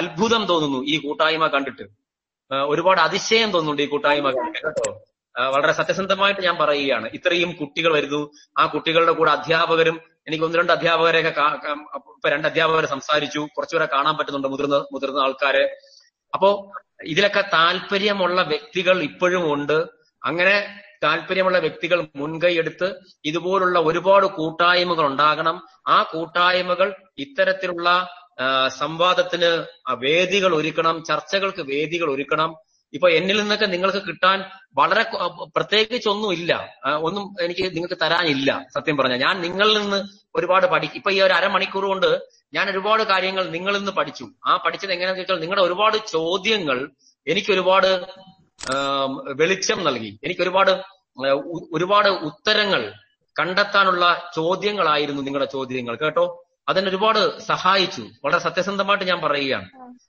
അത്ഭുതം 0.00 0.46
തോന്നുന്നു 0.46 0.78
ഈ 0.84 0.96
കൂട്ടായ്മ 1.06 1.46
കണ്ടിട്ട്. 1.46 1.82
ഒരുപാട് 2.50 3.00
അതിശയം 3.00 3.50
തോന്നുന്നുണ്ട് 3.50 3.82
ഈ 3.82 3.86
കൂട്ടായ്മ 3.86 4.30
കേട്ടോ? 4.30 5.04
വളരെ 5.38 5.72
സത്യസന്ധമായിട്ട് 5.72 6.40
ഞാൻ 6.40 6.56
പറയുകയാണ്. 6.56 7.10
ഇത്രയും 7.14 7.52
കുട്ടികൾ 7.52 7.92
വരുന്നു. 7.92 8.30
ആ 8.58 8.66
കുട്ടികളുടെ 8.66 9.12
കൂടെ 9.12 9.30
അധ്യാപകരും 9.30 10.00
എനിക്ക് 10.26 10.44
ഒന്ന് 10.44 10.58
രണ്ട് 10.58 10.72
അധ്യാപകരെയൊക്കെ 10.72 11.42
ഇപ്പൊ 11.94 12.28
രണ്ട് 12.28 12.48
അധ്യാപകരെ 12.48 12.86
സംസാരിച്ചു. 12.86 13.38
കുറച്ചുപേരെ 13.56 13.86
കാണാൻ 13.86 14.16
പറ്റുന്നുണ്ട് 14.16 14.48
മുതിർന്ന 14.48 14.76
മുതിർന്ന 14.92 15.18
ആൾക്കാരെ. 15.18 15.76
അപ്പോ 16.34 16.72
ഇതിലൊക്കെ 17.04 17.44
താല്പര്യമുള്ള 17.52 18.42
വ്യക്തികൾ 18.42 19.02
ഇപ്പോഴും 19.02 19.54
ഉണ്ട്. 19.54 19.86
അങ്ങനെ 20.24 20.80
താല്പര്യമുള്ള 21.04 21.58
വ്യക്തികൾ 21.58 22.06
മുൻകൈയെടുത്ത് 22.16 23.00
ഇതുപോലുള്ള 23.24 23.78
ഒരുപാട് 23.78 24.26
കൂട്ടായ്മകൾ 24.26 25.06
ഉണ്ടാകണം. 25.06 25.66
ആ 25.88 26.02
കൂട്ടായ്മകൾ 26.02 26.94
ഇത്തരത്തിലുള്ള 27.18 28.08
സംവാദത്തിന് 28.68 29.64
വേദികൾ 29.90 30.54
ഒരുക്കണം 30.54 31.04
ചർച്ചകൾക്ക് 31.04 31.62
വേദികൾ 31.62 32.14
ഒരുക്കണം. 32.14 32.54
ഇപ്പൊ 32.94 33.08
എന്നിൽ 33.08 33.40
നിന്നൊക്കെ 33.40 33.66
നിങ്ങൾക്ക് 33.66 33.98
കിട്ടാൻ 34.06 34.44
വളരെ 34.76 35.04
പ്രത്യേകിച്ച് 35.56 36.08
ഒന്നും 36.08 36.32
ഇല്ല. 36.32 36.52
ഒന്നും 37.00 37.36
എനിക്ക് 37.40 37.64
നിങ്ങൾക്ക് 37.74 37.98
തരാനില്ല 38.02 38.66
സത്യം 38.74 38.96
പറഞ്ഞാൽ 38.96 39.18
ഞാൻ 39.18 39.40
നിങ്ങളിൽ 39.40 39.80
നിന്ന് 39.80 40.04
ഒരുപാട് 40.34 40.66
പഠി 40.66 40.90
ഇപ്പൊ 40.94 41.10
ഈ 41.10 41.20
ഒരു 41.20 41.32
അരമണിക്കൂർ 41.32 41.84
കൊണ്ട് 41.84 42.20
ഞാൻ 42.54 42.70
ഒരുപാട് 42.70 43.02
കാര്യങ്ങൾ 43.02 43.44
നിങ്ങളിൽ 43.50 43.78
നിന്ന് 43.78 43.92
പഠിച്ചു. 43.92 44.26
ആ 44.46 44.56
പഠിച്ചത് 44.56 44.92
എങ്ങനെയാണെന്ന് 44.92 45.22
വെച്ചാൽ 45.22 45.40
നിങ്ങളുടെ 45.40 45.62
ഒരുപാട് 45.62 45.96
ചോദ്യങ്ങൾ 45.96 46.90
എനിക്ക് 47.26 47.52
ഒരുപാട് 47.52 47.88
വെളിച്ചം 49.40 49.84
നൽകി. 49.84 50.18
എനിക്ക് 50.22 50.42
ഒരുപാട് 50.42 50.72
ഒരുപാട് 51.72 52.08
ഉത്തരങ്ങൾ 52.08 52.94
കണ്ടെത്താനുള്ള 53.36 54.30
ചോദ്യങ്ങളായിരുന്നു 54.34 55.22
നിങ്ങളുടെ 55.22 55.46
ചോദ്യങ്ങൾ. 55.46 55.96
കേട്ടോ? 55.96 56.45
അതിന് 56.68 56.88
ഒരുപാട് 56.88 57.38
സഹായിച്ചു. 57.38 58.02
വളരെ 58.24 58.38
സത്യസന്ധമായിട്ട് 58.38 59.04
ഞാൻ 59.04 59.20
പറയുകയാണ്. 59.20 59.68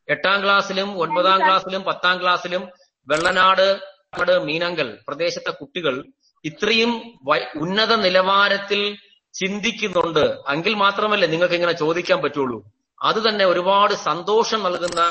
എട്ടാം 0.09 0.43
ക്ലാസ്സിലും 0.43 0.97
ഒൻപതാം 0.97 1.39
ക്ലാസ്സിലും 1.39 1.81
പത്താം 1.83 2.21
ക്ലാസ്സിലും 2.21 2.69
വെള്ളനാട് 3.07 3.97
നാട്, 4.19 4.39
മീനങ്കൽ 4.39 4.97
പ്രദേശത്തെ 5.07 5.51
കുട്ടികൾ 5.51 6.05
ഇത്രയും 6.45 7.19
ഉന്നത 7.55 7.95
നിലവാരത്തിൽ 7.95 8.97
ചിന്തിക്കുന്നുണ്ട്. 9.33 10.25
എങ്കിൽ 10.49 10.73
മാത്രമല്ലേ 10.73 11.27
നിങ്ങൾക്ക് 11.27 11.53
ഇങ്ങനെ 11.53 11.71
ചോദിക്കാൻ 11.71 12.21
പറ്റുള്ളൂ. 12.21 12.63
അത് 13.01 13.29
തന്നെ 13.29 13.45
ഒരുപാട് 13.45 13.93
സന്തോഷം 13.93 14.63
നൽകുന്ന 14.63 15.01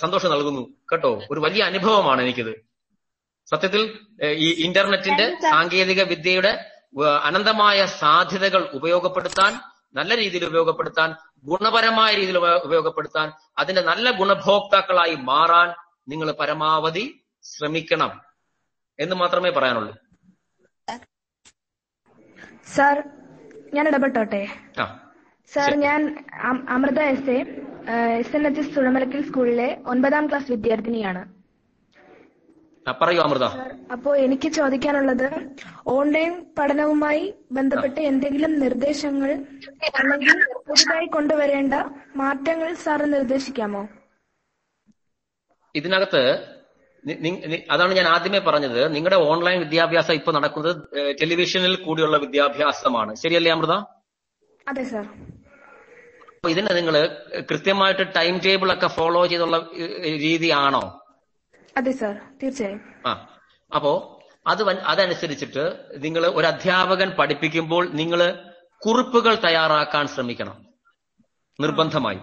സന്തോഷം 0.00 0.30
നൽകുന്നു. 0.30 0.62
കേട്ടോ? 0.92 1.22
ഒരു 1.30 1.40
വലിയ 1.40 1.62
അനുഭവമാണ് 1.62 2.22
എനിക്കിത്. 2.22 2.54
സത്യത്തിൽ 3.50 3.98
ഈ 4.24 4.64
ഇന്റർനെറ്റിന്റെ 4.64 5.26
സാങ്കേതിക 5.50 6.02
വിദ്യയുടെ 6.02 6.52
അനന്തമായ 7.22 7.86
സാധ്യതകൾ 7.86 8.70
ഉപയോഗപ്പെടുത്താൻ 8.74 9.60
നല്ല 9.96 10.16
രീതിയിൽ 10.16 10.44
ഉപയോഗപ്പെടുത്താൻ 10.44 11.10
ഗുണപരമായ 11.44 12.14
രീതിയിൽ 12.16 12.38
ഉപ- 12.38 12.60
ഉപയോഗപ്പെടുത്താൻ 12.64 13.32
അതിന്റെ 13.58 13.82
നല്ല 13.82 14.10
ഗുണഭോക്താക്കളായി 14.10 15.14
മാറാൻ 15.14 15.68
നിങ്ങൾ 16.08 16.32
പരമാവധി 16.32 17.04
ശ്രമിക്കണം 17.42 18.20
എന്ന് 18.98 19.16
മാത്രമേ 19.16 19.50
പറയാനുള്ളൂ. 19.50 19.94
സാർ 22.66 22.96
ഞാൻ 23.74 23.88
ഇടപെട്ടോട്ടെ? 23.88 24.42
സാർ 25.52 25.74
ഞാൻ 25.74 26.00
Amrita 26.68 27.00
S 27.00 27.30
A 27.30 27.38
S 28.18 28.36
N 28.36 28.46
H 28.46 28.60
S 28.60 28.76
Thuzhamalakkal 28.76 29.26
സ്കൂളിലെ 29.28 29.82
ഒൻപതാം 29.86 30.28
ക്ലാസ് 30.28 30.50
വിദ്യാർത്ഥിനിയാണ്. 30.50 31.22
പറയൂ 33.02 33.20
അമൃത. 33.20 33.44
അപ്പോ 33.92 34.16
എനിക്ക് 34.16 34.48
ചോദിക്കാനുള്ളത് 34.48 35.28
ഓൺലൈൻ 35.86 36.46
പഠനവുമായി 36.58 37.34
ബന്ധപ്പെട്ട് 37.52 38.00
എന്തെങ്കിലും 38.00 38.60
നിർദ്ദേശങ്ങൾ 38.60 39.30
അല്ലെങ്കിൽ 40.00 40.44
പുതുതായി 40.68 41.06
കൊണ്ടുവരേണ്ട 41.06 41.74
മാറ്റങ്ങൾ 42.16 42.74
സാറ് 42.74 43.12
നിർദ്ദേശിക്കാമോ? 43.12 43.88
ഇതിനകത്ത് 45.74 46.22
അതാണ് 47.70 47.92
ഞാൻ 47.94 48.06
ആദ്യമേ 48.06 48.38
പറഞ്ഞത്. 48.38 48.94
നിങ്ങളുടെ 48.94 49.16
ഓൺലൈൻ 49.16 49.58
വിദ്യാഭ്യാസം 49.60 50.14
ഇപ്പൊ 50.14 50.32
നടക്കുന്നത് 50.32 50.76
ടെലിവിഷനിൽ 51.20 51.74
കൂടിയുള്ള 51.76 52.16
വിദ്യാഭ്യാസമാണ്. 52.16 53.14
ശരിയല്ലേ 53.14 53.52
അമൃത? 53.52 53.74
അതെ 54.68 54.84
സർ. 54.84 55.04
അപ്പൊ 56.36 56.50
ഇതിന് 56.50 56.76
നിങ്ങൾ 56.76 56.96
കൃത്യമായിട്ട് 57.50 58.04
ടൈം 58.16 58.38
ടേബിൾ 58.46 58.72
ഒക്കെ 58.72 58.86
ഫോളോ 58.86 59.26
ചെയ്തുള്ള 59.26 59.58
രീതിയാണോ? 60.24 61.02
അതെ 61.76 61.92
സർ 61.92 62.20
തീർച്ചയായും. 62.42 62.80
ആ. 63.06 63.38
അപ്പോ 63.74 64.20
അത് 64.46 64.80
അതനുസരിച്ചിട്ട് 64.80 65.78
നിങ്ങൾ 65.96 66.26
ഒരു 66.26 66.46
അധ്യാപകൻ 66.46 67.10
പഠിപ്പിക്കുമ്പോൾ 67.10 67.88
നിങ്ങൾ 67.88 68.38
കുറിപ്പുകൾ 68.86 69.34
തയ്യാറാക്കാൻ 69.34 70.06
ശ്രമിക്കണം. 70.06 70.66
നിർബന്ധമായി. 71.60 72.18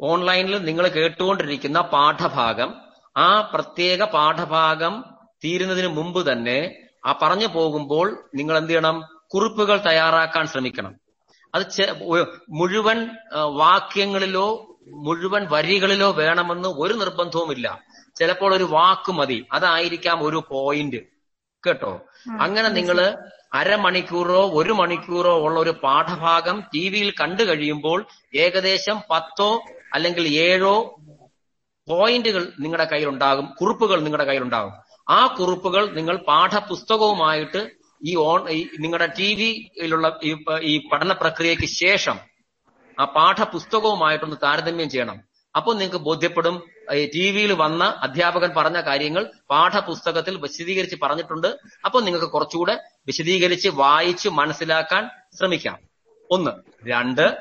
ഓൺലൈനിൽ 0.00 0.64
നിങ്ങൾ 0.64 0.88
കേട്ടുകൊണ്ടിരിക്കുന്ന 0.88 1.80
പാഠഭാഗം 1.80 2.74
ആ 3.16 3.40
പ്രത്യേക 3.40 4.04
പാഠഭാഗം 4.04 5.04
തീരുന്നതിന് 5.44 5.86
മുമ്പ് 5.86 6.32
തന്നെ 6.32 6.88
ആ 7.06 7.18
പറഞ്ഞു 7.22 7.46
പോകുമ്പോൾ 7.46 8.30
നിങ്ങൾ 8.34 8.58
എന്ത് 8.58 8.70
ചെയ്യണം 8.70 9.02
കുറിപ്പുകൾ 9.34 9.76
തയ്യാറാക്കാൻ 9.76 10.46
ശ്രമിക്കണം. 10.46 10.94
അത് 11.54 11.62
മുഴുവൻ 12.48 13.10
വാക്യങ്ങളിലോ 13.32 14.76
മുഴുവൻ 14.86 15.46
വരികളിലോ 15.50 16.12
വേണമെന്ന് 16.12 16.68
ഒരു 16.68 16.94
നിർബന്ധവുമില്ല. 16.94 17.80
ചിലപ്പോൾ 18.16 18.54
ഒരു 18.54 18.64
വാക്ക് 18.64 19.12
മതി. 19.12 19.46
അതായിരിക്കാം 19.52 20.24
ഒരു 20.24 20.44
പോയിന്റ് 20.50 20.96
കേട്ടോ? 21.66 22.00
അങ്ങനെ 22.40 22.68
നിങ്ങൾ 22.68 23.18
അരമണിക്കൂറോ 23.52 24.50
ഒരു 24.52 24.72
മണിക്കൂറോ 24.72 25.38
ഉള്ള 25.38 25.60
ഒരു 25.60 25.70
പാഠഭാഗം 25.70 26.62
ടി 26.74 26.88
വിയിൽ 26.88 27.14
കണ്ടു 27.20 27.42
കഴിയുമ്പോൾ 27.42 28.06
ഏകദേശം 28.34 29.00
പത്തോ 29.10 29.62
അല്ലെങ്കിൽ 29.92 30.28
ഏഴോ 30.28 30.96
പോയിന്റുകൾ 31.88 32.52
നിങ്ങളുടെ 32.60 32.84
കയ്യിലുണ്ടാകും. 32.84 33.46
കുറിപ്പുകൾ 33.60 34.00
നിങ്ങളുടെ 34.00 34.24
കയ്യിലുണ്ടാകും. 34.24 34.72
ആ 35.08 35.26
കുറിപ്പുകൾ 35.26 35.92
നിങ്ങൾ 35.94 36.16
പാഠപുസ്തകവുമായിട്ട് 36.16 37.70
ഈ 38.04 38.16
ഓൺ 38.16 38.44
നിങ്ങളുടെ 38.78 39.06
ടി 39.18 39.34
വിയിലുള്ള 39.34 40.20
ഈ 40.24 40.44
ഈ 40.60 40.88
പഠന 40.92 41.12
പ്രക്രിയയ്ക്ക് 41.12 41.66
ശേഷം 41.66 42.18
ആ 43.00 43.04
പാഠപുസ്തകവുമായിട്ടൊന്ന് 43.04 44.36
താരതമ്യം 44.42 44.90
ചെയ്യണം. 44.90 45.20
അപ്പോൾ 45.56 45.76
നിങ്ങൾക്ക് 45.76 46.04
ബോധ്യപ്പെടും 46.04 46.71
ടി 46.90 47.30
വിയിൽ 47.30 47.52
വന്ന 47.52 47.84
അധ്യാപകൻ 47.84 48.54
പറഞ്ഞ 48.56 48.80
കാര്യങ്ങൾ 48.80 49.30
പാഠപുസ്തകത്തിൽ 49.50 50.36
വിശദീകരിച്ച് 50.36 50.96
പറഞ്ഞിട്ടുണ്ട്. 51.02 51.56
അപ്പൊ 51.84 52.00
നിങ്ങൾക്ക് 52.00 52.26
കുറച്ചുകൂടെ 52.26 52.80
വിശദീകരിച്ച് 53.06 53.68
വായിച്ച് 53.68 54.28
മനസ്സിലാക്കാൻ 54.28 55.10
ശ്രമിക്കാം. 55.38 55.78
ഒന്ന് 56.30 56.50
രണ്ട് 56.88 57.36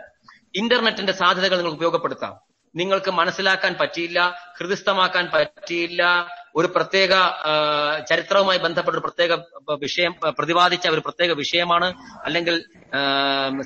ഇന്റർനെറ്റിന്റെ 0.56 1.14
സാധ്യതകൾ 1.14 1.58
നിങ്ങൾ 1.58 1.72
ഉപയോഗപ്പെടുത്താം. 1.72 2.40
നിങ്ങൾക്ക് 2.76 3.12
മനസ്സിലാക്കാൻ 3.12 3.76
പറ്റിയില്ല 3.82 4.36
ഹൃദയസ്ഥമാക്കാൻ 4.60 5.30
പറ്റിയില്ല 5.34 6.28
ഒരു 6.56 6.68
പ്രത്യേക 6.68 7.10
ചരിത്രവുമായി 8.10 8.58
ബന്ധപ്പെട്ട 8.58 8.98
ഒരു 8.98 9.04
പ്രത്യേക 9.04 9.40
വിഷയം 9.74 10.16
പ്രതിപാദിച്ച 10.30 10.88
ഒരു 10.88 11.00
പ്രത്യേക 11.00 11.32
വിഷയമാണ്. 11.32 11.94
അല്ലെങ്കിൽ 12.26 12.64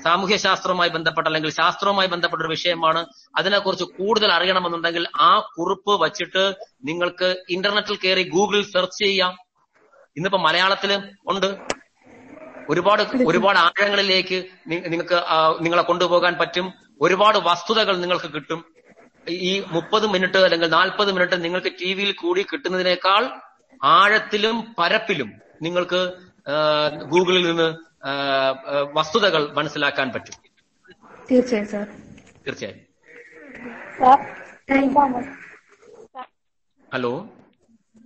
സാമൂഹ്യ 0.03 0.37
ശാസ്ത്രവുമായി 0.37 0.89
ബന്ധപ്പെട്ട 0.89 1.27
അല്ലെങ്കിൽ 1.27 1.49
ശാസ്ത്രവുമായി 1.49 2.07
ബന്ധപ്പെട്ട 2.07 2.41
ഒരു 2.41 2.49
വിഷയമാണ്. 2.49 3.05
അതിനെക്കുറിച്ച് 3.35 3.85
കൂടുതൽ 3.85 4.31
അറിയണമെന്നുണ്ടെങ്കിൽ 4.31 5.07
ആ 5.19 5.39
കുറിപ്പ് 5.39 6.01
വച്ചിട്ട് 6.01 6.55
നിങ്ങൾക്ക് 6.83 7.43
ഇന്റർനെറ്റിൽ 7.49 7.97
കയറി 8.03 8.29
ഗൂഗിളിൽ 8.29 8.63
സെർച്ച് 8.63 9.05
ചെയ്യാം. 9.05 9.37
ഇന്നിപ്പോ 10.17 10.39
മലയാളത്തിൽ 10.39 10.91
ഉണ്ട്. 11.27 11.57
ഒരുപാട് 12.69 13.03
ഒരുപാട് 13.27 13.57
ആഴങ്ങളിലേക്ക് 13.57 14.45
നിങ്ങൾക്ക് 14.67 15.23
നിങ്ങളെ 15.63 15.81
കൊണ്ടുപോകാൻ 15.81 16.33
പറ്റും. 16.39 16.73
ഒരുപാട് 17.01 17.37
വസ്തുതകൾ 17.37 17.97
നിങ്ങൾക്ക് 17.97 18.33
കിട്ടും. 18.33 18.74
ഈ 19.29 19.63
മുപ്പത് 19.67 20.07
മിനിറ്റ് 20.07 20.37
അല്ലെങ്കിൽ 20.37 20.67
നാൽപ്പത് 20.67 21.11
മിനിറ്റ് 21.11 21.43
നിങ്ങൾക്ക് 21.43 21.71
ടി 21.81 21.93
വിയിൽ 21.93 22.11
കൂടി 22.11 22.45
കിട്ടുന്നതിനേക്കാൾ 22.53 23.41
ആഴത്തിലും 23.83 24.75
പരപ്പിലും 24.79 25.33
നിങ്ങൾക്ക് 25.61 26.13
ഗൂഗിളിൽ 27.03 27.47
നിന്ന് 27.47 27.77
വസ്തുതകൾ 28.93 29.53
മനസ്സിലാക്കാൻ 29.53 30.11
പറ്റും. 30.11 30.33
തീർച്ചയായും 31.31 31.67
സാർ. 31.67 31.87
തീർച്ചയായും. 32.47 32.79
Sir 33.99 34.35
hello? 36.93 37.29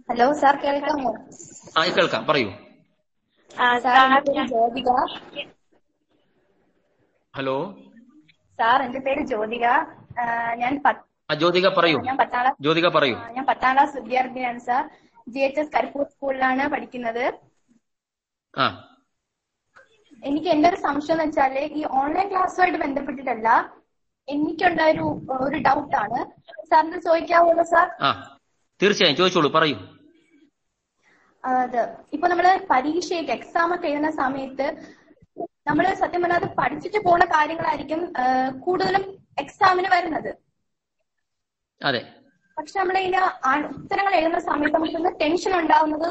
ഹലോ 0.10 0.34
സാർ 0.34 0.56
കേൾക്കാമോ? 0.56 1.16
ആ 1.78 1.86
കേൾക്കാം. 1.86 2.26
പറയൂ. 2.26 2.52
ജ്യോതിക 4.48 4.90
ഹലോ? 7.36 7.78
സാർ 8.58 8.84
എന്റെ 8.84 9.00
പേര് 9.00 9.22
ജ്യോതിക. 9.22 9.66
ഞാൻ 10.56 10.84
പത്ത്- 10.86 11.09
ജ്യോതിക 11.30 11.68
പറയൂ. 11.76 11.98
ഞാൻ 12.02 12.18
പത്താം 12.18 12.42
ക്ലാസ് 12.42 12.58
ജ്യോതിക 12.62 12.88
പറയൂ. 12.90 13.16
ഞാൻ 13.36 13.46
പത്താം 13.46 13.74
ക്ലാസ് 13.76 13.96
വിദ്യാർത്ഥിനിയാണ് 13.98 14.62
sir 14.62 14.84
G 15.28 15.40
H 15.40 15.60
S 15.60 15.74
Karippur 15.76 16.06
സ്കൂളിലാണ് 16.10 16.64
പഠിക്കുന്നത്. 16.74 17.26
ആ. 18.54 18.66
എനിക്ക് 20.24 20.50
എന്റെ 20.50 20.68
ഒരു 20.70 20.78
സംശയം 20.84 21.16
എന്ന് 21.16 21.26
വെച്ചാൽ 21.28 21.54
ഈ 21.74 21.92
ഓൺലൈൻ 22.00 22.28
ക്ലാസ്സുമായിട്ട് 22.32 22.80
ബന്ധപ്പെട്ടിട്ടല്ല 22.82 23.50
എനിക്കുണ്ടായ 24.28 24.90
ഒരു 24.96 25.06
ഒരു 25.40 25.58
ഡൗട്ടാണ് 25.68 26.20
സാറിന് 26.72 27.00
ചോദിക്കാവുള്ളൂ 27.06 27.66
സാർ 27.70 27.88
ആ. 28.02 28.10
തീർച്ചയായും 28.82 29.18
ചോദിച്ചോളൂ 29.20 29.50
പറയൂ. 29.52 29.78
അതെ 31.44 31.84
ഇപ്പൊ 32.14 32.28
നമ്മൾ 32.28 32.46
പരീക്ഷയൊക്കെ 32.72 33.34
എക്സാം 33.34 33.70
ഒക്കെ 33.76 33.88
എഴുതുന്ന 33.90 34.12
സമയത്ത് 34.18 34.66
നമ്മൾ 35.68 35.86
സത്യം 36.00 36.22
പറഞ്ഞാൽ 36.24 36.40
അത് 36.42 36.50
പഠിച്ചിട്ട് 36.58 37.00
പോണ 37.06 37.24
കാര്യങ്ങളായിരിക്കും 37.34 38.02
കൂടുതലും 38.66 39.04
എക്സാമിന് 39.38 39.90
വരുന്നത്. 39.94 40.32
അതെ. 41.82 42.02
പക്ഷെ 42.58 42.78
നമ്മൾ 42.80 42.96
ഇതിന്റെ 43.00 43.20
ഉത്തരങ്ങൾ 43.80 44.14
എഴുതുന്ന 44.20 44.40
സമയത്ത് 44.48 44.78
നമുക്ക് 44.78 45.12
ടെൻഷൻ 45.22 45.52
ഉണ്ടാവുന്നത് 45.60 46.08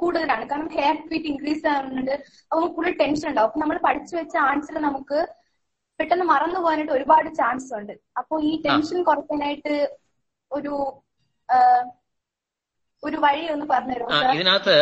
കൂടുതലാണ്. 0.00 0.44
കാരണം 0.50 0.68
ഹെയർ 0.76 0.96
ഫീറ്റ് 1.08 1.28
ഇൻക്രീസ് 1.32 1.66
ആവുന്നുണ്ട്. 1.72 2.14
അപ്പോൾ 2.50 2.66
കൂടുതൽ 2.76 2.94
ടെൻഷൻ 3.02 3.26
ഉണ്ടാവും. 3.30 3.48
അപ്പൊ 3.50 3.60
നമ്മൾ 3.62 3.78
പഠിച്ചു 3.86 4.14
വെച്ച 4.18 4.34
ആൻസർ 4.50 4.76
നമുക്ക് 4.88 5.18
പെട്ടെന്ന് 6.00 6.26
മറന്നു 6.30 6.58
പോകാനായിട്ട് 6.60 6.94
ഒരുപാട് 6.98 7.28
ചാൻസ് 7.40 7.68
ഉണ്ട്. 7.78 7.92
അപ്പോൾ 8.20 8.38
ഈ 8.50 8.52
ടെൻഷൻ 8.66 8.98
കുറയ്ക്കാനായിട്ട് 9.08 9.74
ഒരു 10.50 10.72
ഒരു 13.02 13.18
വഴി 13.24 13.42
ഒന്ന് 13.54 13.66
പറഞ്ഞുതരുമോ 13.72 14.10
ആ, 14.14 14.18
ഇതിനകത്ത് 14.36 14.76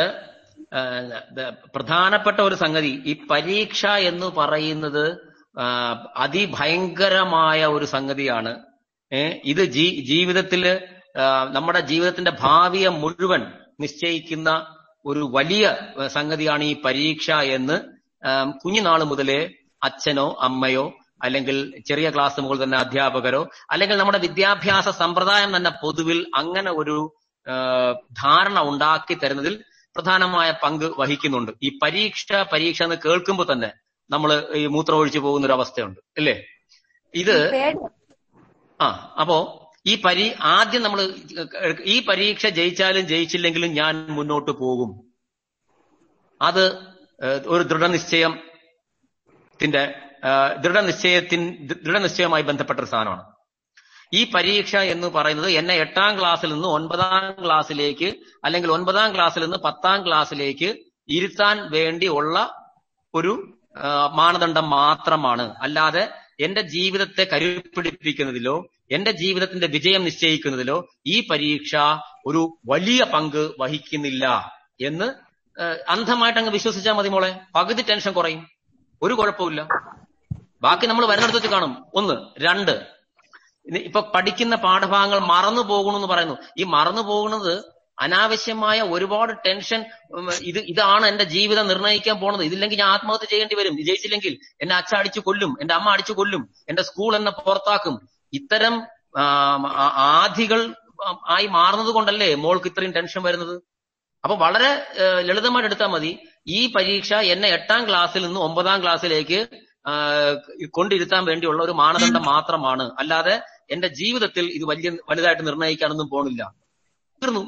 പ്രധാനപ്പെട്ട 1.76 2.38
ഒരു 2.48 2.56
സംഗതി. 2.62 2.92
ഈ 3.10 3.12
പരീക്ഷ 3.30 3.80
എന്ന് 4.10 4.28
പറയുന്നത് 4.38 5.04
അതിഭയങ്കരമായ 6.24 7.60
ഒരു 7.76 7.86
സംഗതിയാണ്. 7.94 8.52
ഇത് 9.52 9.62
ജീ 9.76 9.86
ജീവിതത്തിൽ 10.10 10.62
നമ്മുടെ 11.56 11.80
ജീവിതത്തിന്റെ 11.90 12.32
ഭാവിയെ 12.42 12.90
മുഴുവൻ 13.02 13.42
നിശ്ചയിക്കുന്ന 13.82 14.50
ഒരു 15.04 15.22
വലിയ 15.36 15.64
സംഗതിയാണ് 16.16 16.64
ഈ 16.72 16.74
പരീക്ഷ 16.84 17.30
എന്ന് 17.56 17.76
കുഞ്ഞുനാൾ 18.62 19.00
മുതലേ 19.10 19.40
അച്ഛനോ 19.82 20.26
അമ്മയോ 20.48 20.84
അല്ലെങ്കിൽ 21.24 21.56
ചെറിയ 21.88 22.06
ക്ലാസ് 22.14 22.42
മുകളിൽ 22.42 22.60
തന്നെ 22.62 22.78
അധ്യാപകരോ 22.78 23.42
അല്ലെങ്കിൽ 23.72 23.96
നമ്മുടെ 24.00 24.20
വിദ്യാഭ്യാസ 24.26 24.88
സമ്പ്രദായം 25.02 25.50
തന്നെ 25.56 25.72
പൊതുവിൽ 25.82 26.18
അങ്ങനെ 26.40 26.70
ഒരു 26.80 26.96
ധാരണ 28.22 28.58
ഉണ്ടാക്കി 28.70 29.14
തരുന്നതിൽ 29.14 29.54
പ്രധാനമായ 29.96 30.48
പങ്ക് 30.62 30.86
വഹിക്കുന്നുണ്ട്. 31.00 31.52
ഈ 31.66 31.68
പരീക്ഷ 31.82 32.26
പരീക്ഷ 32.52 32.80
എന്ന് 32.86 32.98
കേൾക്കുമ്പോൾ 33.04 33.46
തന്നെ 33.52 33.70
നമ്മൾ 34.10 34.30
ഈ 34.60 34.62
മൂത്രമൊഴിച്ചു 34.74 35.20
പോകുന്ന 35.24 35.46
ഒരു 35.48 35.56
അവസ്ഥയുണ്ട്. 35.58 36.00
അല്ലേ 36.18 36.34
ഇത് 37.14 37.36
ആ 38.83 39.14
അപ്പോ 39.20 39.39
ഈ 39.87 39.95
പരീ 40.05 40.26
ആദ്യം 40.41 40.83
നമ്മൾ 40.83 41.01
ഈ 41.85 41.97
പരീക്ഷ 42.07 42.47
ജയിച്ചാലും 42.47 43.05
ജയിച്ചില്ലെങ്കിലും 43.09 43.70
ഞാൻ 43.72 43.95
മുന്നോട്ട് 44.11 44.51
പോകും. 44.51 44.91
അത് 46.43 46.64
ഒരു 47.47 47.62
ദൃഢനിശ്ചയത്തിന്റെ 47.62 48.43
ത്തിന്റെ 49.62 49.83
ദൃഢനിശ്ചയത്തിൻ 50.62 51.43
ദൃഢനിശ്ചയവുമായി 51.85 52.43
ബന്ധപ്പെട്ട 52.43 52.78
ഒരു 52.80 52.87
സാധനമാണ്. 52.87 53.24
ഈ 54.12 54.30
പരീക്ഷ 54.35 54.76
എന്ന് 54.76 55.09
പറയുന്നത് 55.09 55.51
എന്നെ 55.51 55.74
എട്ടാം 55.74 56.20
ക്ലാസ്സിൽ 56.20 56.53
നിന്ന് 56.53 56.68
ഒൻപതാം 56.68 57.45
ക്ലാസ്സിലേക്ക് 57.45 58.09
അല്ലെങ്കിൽ 58.45 58.70
ഒൻപതാം 58.72 59.14
ക്ലാസ്സിൽ 59.14 59.41
നിന്ന് 59.41 59.57
പത്താം 59.57 60.07
ക്ലാസ്സിലേക്ക് 60.07 60.68
ഇരുത്താൻ 61.09 61.70
വേണ്ടി 61.70 62.09
ഉള്ള 62.09 62.37
ഒരു 63.14 63.33
മാനദണ്ഡം 64.14 64.70
മാത്രമാണ്. 64.70 65.55
അല്ലാതെ 65.61 66.05
എന്റെ 66.43 66.61
ജീവിതത്തെ 66.61 67.26
കരുപ്പിടിപ്പിക്കുന്നതിലോ 67.32 68.66
എന്റെ 68.90 69.11
ജീവിതത്തിന്റെ 69.11 69.66
വിജയം 69.66 70.05
നിശ്ചയിക്കുന്നതിലോ 70.05 70.88
ഈ 71.07 71.28
പരീക്ഷ 71.28 71.76
ഒരു 72.26 72.59
വലിയ 72.68 73.05
പങ്ക് 73.05 73.53
വഹിക്കുന്നില്ല 73.61 74.53
എന്ന് 74.80 75.32
അന്ധമായിട്ട് 75.88 76.38
അങ്ങ് 76.38 76.53
വിശ്വസിച്ചാൽ 76.53 76.93
മതി 76.93 77.09
മോളെ. 77.09 77.40
പകുതി 77.55 77.82
ടെൻഷൻ 77.82 78.12
കുറയും. 78.12 78.49
ഒരു 79.03 79.14
കുഴപ്പമില്ല 79.14 79.68
ബാക്കി 80.62 80.87
നമ്മൾ 80.87 81.07
വരുന്നിടത്ത് 81.07 81.38
വെച്ച് 81.38 81.50
കാണും. 81.50 81.87
ഒന്ന് 81.95 82.14
രണ്ട്. 82.41 82.87
ഇപ്പൊ 83.66 84.00
പഠിക്കുന്ന 84.14 84.57
പാഠഭാഗങ്ങൾ 84.57 85.18
മറന്നു 85.18 85.62
പോകണമെന്ന് 85.62 86.08
പറയുന്നു. 86.08 86.37
ഈ 86.58 86.62
മറന്നു 86.64 87.03
പോകുന്നത് 87.03 87.64
അനാവശ്യമായ 88.03 88.79
ഒരുപാട് 88.95 89.33
ടെൻഷൻ 89.46 89.80
ഇത് 90.50 90.58
ഇതാണ് 90.72 91.04
എന്റെ 91.07 91.24
ജീവിതം 91.34 91.66
നിർണയിക്കാൻ 91.68 92.16
പോണത്. 92.20 92.42
ഇതില്ലെങ്കിൽ 92.49 92.79
ഞാൻ 92.79 92.88
ആത്മഹത്യ 92.88 93.26
ചെയ്യേണ്ടി 93.33 93.57
വരും. 93.61 93.74
വിജയിച്ചില്ലെങ്കിൽ 93.76 94.34
എന്നെ 94.61 94.74
അച്ഛ 94.76 94.92
അടിച്ചു 94.95 95.20
കൊല്ലും 95.26 95.53
എന്റെ 95.61 95.74
അമ്മ 95.74 95.91
അടിച്ചു 95.91 96.12
കൊല്ലും 96.12 96.42
എന്റെ 96.68 96.83
സ്കൂൾ 96.83 97.16
എന്നെ 97.16 97.33
പുറത്താക്കും. 97.41 97.96
ഇത്തരം 98.33 98.76
ആധികൾ 100.18 100.61
ആയി 101.34 101.46
മാറുന്നത് 101.46 101.92
കൊണ്ടല്ലേ 101.95 102.34
മോൾക്ക് 102.34 102.66
ഇത്രയും 102.66 102.92
ടെൻഷൻ 102.92 103.22
വരുന്നത്? 103.22 103.54
അപ്പൊ 104.24 104.34
വളരെ 104.37 104.70
ലളിതമായിട്ട് 105.29 105.68
എടുത്താൽ 105.68 105.87
മതി. 105.87 106.11
ഈ 106.46 106.61
പരീക്ഷ 106.74 107.12
എന്നെ 107.34 107.49
എട്ടാം 107.49 107.88
ക്ലാസ്സിൽ 107.88 108.22
നിന്ന് 108.26 108.41
ഒമ്പതാം 108.41 108.83
ക്ലാസ്സിലേക്ക് 108.83 109.38
കൊണ്ടിരുത്താൻ 110.70 111.22
വേണ്ടിയുള്ള 111.24 111.61
ഒരു 111.62 111.72
മാനദണ്ഡം 111.72 112.24
മാത്രമാണ്. 112.26 112.84
അല്ലാതെ 112.99 113.34
എന്റെ 113.70 113.88
ജീവിതത്തിൽ 114.00 114.45
ഇത് 114.57 114.64
വലിയ 114.64 114.91
വലുതായിട്ട് 115.11 115.45
നിർണയിക്കാനൊന്നും 115.46 116.08
പോണില്ല. 116.08 116.42
തീർന്നു. 117.22 117.42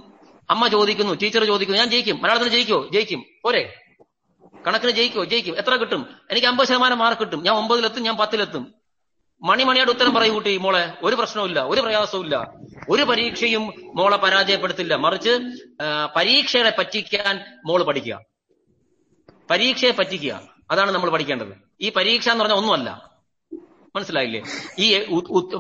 അമ്മ 0.50 0.68
ചോദിക്കുന്നു 0.68 1.14
ടീച്ചർ 1.14 1.44
ചോദിക്കുന്നു 1.44 1.80
ഞാൻ 1.80 1.90
ജയിക്കും 1.90 2.22
മലയാളത്തിന് 2.22 2.50
ജയിക്കോ 2.50 2.88
ജയിക്കും. 2.92 3.24
പോരെ. 3.44 3.80
കണക്കിന് 4.66 4.90
ജയിക്കോ 4.90 5.24
ജയിക്കും. 5.24 5.56
എത്ര 5.58 5.76
കിട്ടും? 5.76 6.06
എനിക്ക് 6.30 6.46
അമ്പത് 6.46 6.68
ശതമാനം 6.68 6.98
മാർക്ക് 6.98 7.20
കിട്ടും. 7.20 7.42
ഞാൻ 7.42 7.54
ഒമ്പതിലെത്തും 7.54 8.02
ഞാൻ 8.02 8.16
പത്തിലെത്തും. 8.16 8.74
മണിമണിയുടെ 9.42 9.90
ഉത്തരം 9.90 10.14
പറയൂ 10.14 10.34
കുട്ടി 10.34 10.56
മോളെ. 10.56 10.92
ഒരു 11.02 11.16
പ്രശ്നവുമില്ല 11.16 11.64
ഒരു 11.64 11.80
പ്രയാസവുമില്ല 11.80 12.52
ഒരു 12.88 13.02
പരീക്ഷയും 13.02 13.92
മോളെ 13.94 14.16
പരാജയപ്പെടുത്തില്ല. 14.16 14.94
മറിച്ച് 14.94 15.38
പരീക്ഷകളെ 16.16 16.72
പറ്റിക്കാൻ 16.78 17.44
മോൾ 17.66 17.82
പഠിക്കുക. 17.82 18.20
പരീക്ഷയെ 19.50 19.90
പറ്റിക്കുക. 19.90 20.42
അതാണ് 20.70 20.92
നമ്മൾ 20.92 21.10
പഠിക്കേണ്ടത്. 21.10 21.54
ഈ 21.80 21.90
പരീക്ഷ 21.90 22.28
എന്ന് 22.28 22.44
പറഞ്ഞാൽ 22.44 22.58
ഒന്നുമല്ല. 22.58 23.13
മനസ്സിലായില്ലേ? 23.96 24.40
ഈ 24.78 24.86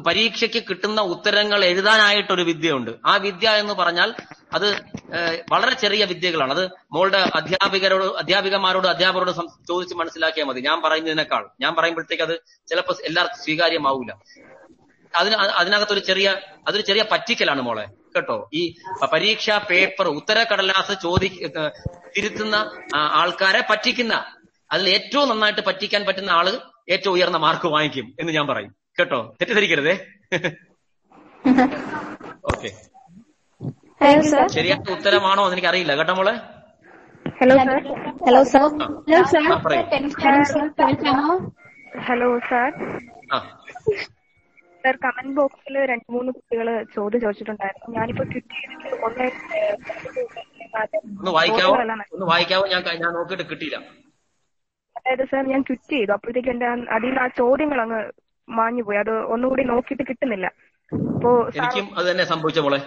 പരീക്ഷയ്ക്ക് 0.06 0.62
കിട്ടുന്ന 0.68 1.00
ഉത്തരങ്ങൾ 1.00 1.64
എഴുതാനായിട്ടൊരു 1.64 2.42
വിദ്യയുണ്ട്. 2.42 2.90
ആ 3.06 3.16
വിദ്യ 3.16 3.48
എന്ന് 3.50 3.74
പറഞ്ഞാൽ 3.74 4.14
അത് 4.52 4.68
വളരെ 5.52 5.74
ചെറിയ 5.74 6.04
വിദ്യകളാണ്. 6.04 6.52
അത് 6.52 6.64
മോളുടെ 6.92 7.18
അധ്യാപികരോട് 7.34 8.04
അധ്യാപികമാരോട് 8.04 8.88
അധ്യാപകരോട് 8.88 9.30
ചോദിച്ച് 9.68 9.94
മനസ്സിലാക്കിയാൽ 9.94 10.46
മതി. 10.46 10.60
ഞാൻ 10.60 10.82
പറയുന്നതിനേക്കാൾ. 10.82 11.48
ഞാൻ 11.60 11.74
പറയുമ്പോഴത്തേക്ക് 11.74 12.24
അത് 12.24 12.34
ചിലപ്പോൾ 12.66 12.96
എല്ലാവർക്കും 13.04 13.44
സ്വീകാര്യമാവില്ല 13.44 14.18
അതിന് 15.16 15.34
അതിനകത്തൊരു 15.34 16.00
ചെറിയ 16.00 16.28
അതൊരു 16.68 16.82
ചെറിയ 16.82 17.04
പറ്റിക്കലാണ് 17.12 17.62
മോളെ. 17.62 17.86
കേട്ടോ? 18.16 18.50
ഈ 18.54 18.74
പരീക്ഷാ 19.12 19.58
പേപ്പർ 19.70 20.08
ഉത്തരക്കടലാസ് 20.08 20.92
ചോദി 21.02 21.28
തിരുത്തുന്ന 22.16 22.56
ആൾക്കാരെ 22.94 23.64
പറ്റിക്കുന്ന 23.70 24.24
അതിൽ 24.72 24.88
ഏറ്റവും 24.88 25.28
നന്നായിട്ട് 25.28 25.60
പറ്റിക്കാൻ 25.66 26.04
പറ്റുന്ന 26.04 26.30
ആൾ 26.30 26.73
ഏറ്റവും 26.88 27.14
ഉയർന്ന 27.14 27.38
മാർക്ക് 27.38 27.68
വാങ്ങിക്കും 27.68 28.06
എന്ന് 28.20 28.32
ഞാൻ 28.32 28.46
പറയും. 28.46 28.72
കേട്ടോ? 28.98 29.20
തെറ്റിദ്ധരിക്കരുതേ. 29.38 29.94
ഓക്കെ. 32.50 32.70
ഹലോ 34.00 34.22
സർ 34.30 34.46
ശരിയായ 34.54 34.78
ഉത്തരമാണോ 34.94 35.42
എന്ന് 35.44 35.56
എനിക്ക് 35.56 35.70
അറിയില്ല 35.70 35.92
കേട്ടോ 35.96 36.14
മോളെ? 36.14 36.34
Hello 37.38 37.54
sir 37.58 37.78
hello 38.26 38.42
sir 38.44 38.64
hello 39.06 39.22
sir 39.24 39.42
hello 42.06 42.28
sir 42.38 42.50
sir 42.50 42.70
ആ. 43.32 43.38
സാർ 44.84 44.96
കമന്റ് 45.04 45.34
ബോക്സിൽ 45.36 45.76
രണ്ട് 45.90 46.08
മൂന്ന് 46.14 46.30
കുട്ടികൾ 46.32 46.66
ചോദ്യം 46.96 47.20
ചോദിച്ചിട്ടുണ്ടായിരുന്നു. 47.20 47.88
ഞാനിപ്പോ 47.98 48.24
ട്വിറ്റ് 48.24 48.54
ചെയ്തിട്ട് 48.54 48.88
ഒന്ന് 51.18 51.32
വായിക്കാവോ? 51.32 51.74
ഒന്ന് 52.14 52.26
വായിക്കാവോ? 52.32 52.64
ഞാൻ 52.72 52.82
ഞാൻ 53.02 53.10
നോക്കിയിട്ട് 53.16 53.46
കിട്ടിയില്ല. 53.50 53.78
അതായത് 55.06 55.24
സാർ 55.30 55.42
ഞാൻ 55.52 55.62
ക്വിറ്റ് 55.68 55.94
ചെയ്തു. 55.94 56.12
അപ്പോഴത്തേക്ക് 56.16 56.50
എന്റെ 56.54 56.66
അതിൽ 56.96 57.08
നിന്ന് 57.08 57.22
ആ 57.24 57.28
ചോദ്യങ്ങൾ 57.40 57.78
അങ്ങ് 57.84 58.00
മാഞ്ഞുപോയി. 58.48 58.98
അത് 59.02 59.12
ഒന്നുകൂടി 59.34 59.62
നോക്കിയിട്ട് 59.72 60.04
കിട്ടുന്നില്ല. 60.10 60.46
അപ്പോ 61.16 61.30
സാർ 61.50 61.52
എനിക്കും 61.58 61.86
അത് 61.98 62.06
തന്നെ 62.10 62.24
സംഭവിച്ച 62.32 62.58
മോളെ. 62.66 62.80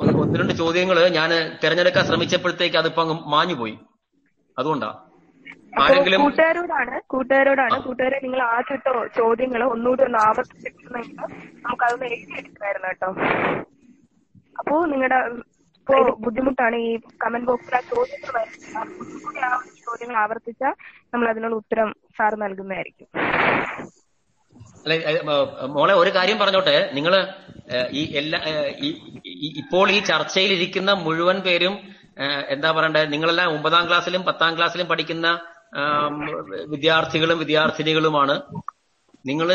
ഒന്ന് 0.00 0.38
രണ്ട് 0.40 0.52
ചോദ്യങ്ങൾ 0.60 0.98
ഞാൻ 1.16 1.30
തിരഞ്ഞെടുക്കാൻ 1.62 2.04
ശ്രമിച്ചപ്പോഴത്തേക്ക് 2.08 2.78
അതിപ്പോ 2.82 3.00
അങ്ങ് 3.04 3.16
മാഞ്ഞു 3.34 3.56
പോയി 3.60 3.74
അതുകൊണ്ടാ 4.56 4.90
ആരെങ്കിലും 5.82 6.22
കൂട്ടുകാരോടാണ് 6.22 6.94
കൂട്ടുകാരോടാണ്. 7.12 7.76
കൂട്ടുകാരെ 7.86 8.18
നിങ്ങൾ 8.24 8.40
ആദ്യത്തെ 8.54 8.90
ചോദ്യങ്ങൾ 9.18 9.60
ഒന്നുകൂടി 9.74 10.02
ഒന്ന് 10.08 10.18
ആവർത്തിച്ചിട്ടുണ്ടെങ്കിൽ 10.26 11.16
നമുക്ക് 11.64 11.84
അതൊന്ന് 11.86 12.08
എഴുതിയെടുക്കായിരുന്നു 12.14 12.88
കേട്ടോ. 12.90 13.10
അപ്പോ 14.60 14.74
നിങ്ങളുടെ 14.92 15.18
ഇപ്പോ 15.82 15.96
ബുദ്ധിമുട്ടാണ് 16.24 16.76
ഈ 16.88 16.90
കമന്റ് 17.22 17.46
ബോക്സിൽ 17.48 17.74
ആ 17.78 17.80
ചോദ്യങ്ങൾ 17.92 18.30
വരുന്നത്. 18.36 19.40
ആ 19.46 19.48
ചോദ്യങ്ങൾ 19.86 20.16
ആവർത്തിച്ചാൽ 20.24 20.74
നമ്മൾ 21.12 21.26
അതിനുള്ള 21.30 21.56
ഉത്തരം 21.62 21.88
സാർ 22.18 22.32
നൽകുന്നതായിരിക്കും. 22.42 23.08
അല്ല 24.84 25.22
മോളെ 25.76 25.94
ഒരു 26.02 26.10
കാര്യം 26.16 26.38
പറഞ്ഞോട്ടെ. 26.42 26.76
നിങ്ങൾ 26.96 27.14
ഈ 28.00 28.02
എല്ലാ 28.20 28.38
ഇപ്പോൾ 29.62 29.86
ഈ 29.96 29.98
ചർച്ചയിൽ 30.10 30.52
ഇരിക്കുന്ന 30.58 30.92
മുഴുവൻ 31.06 31.38
പേരും 31.46 31.74
എന്താ 32.54 32.70
പറയണ്ടേ 32.76 33.02
നിങ്ങളെല്ലാം 33.14 33.50
ഒമ്പതാം 33.56 33.84
ക്ലാസ്സിലും 33.88 34.22
പത്താം 34.28 34.52
ക്ലാസ്സിലും 34.56 34.88
പഠിക്കുന്ന 34.90 35.28
വിദ്യാർത്ഥികളും 36.74 37.40
വിദ്യാർത്ഥിനികളുമാണ്. 37.42 38.36
നിങ്ങൾ 39.30 39.48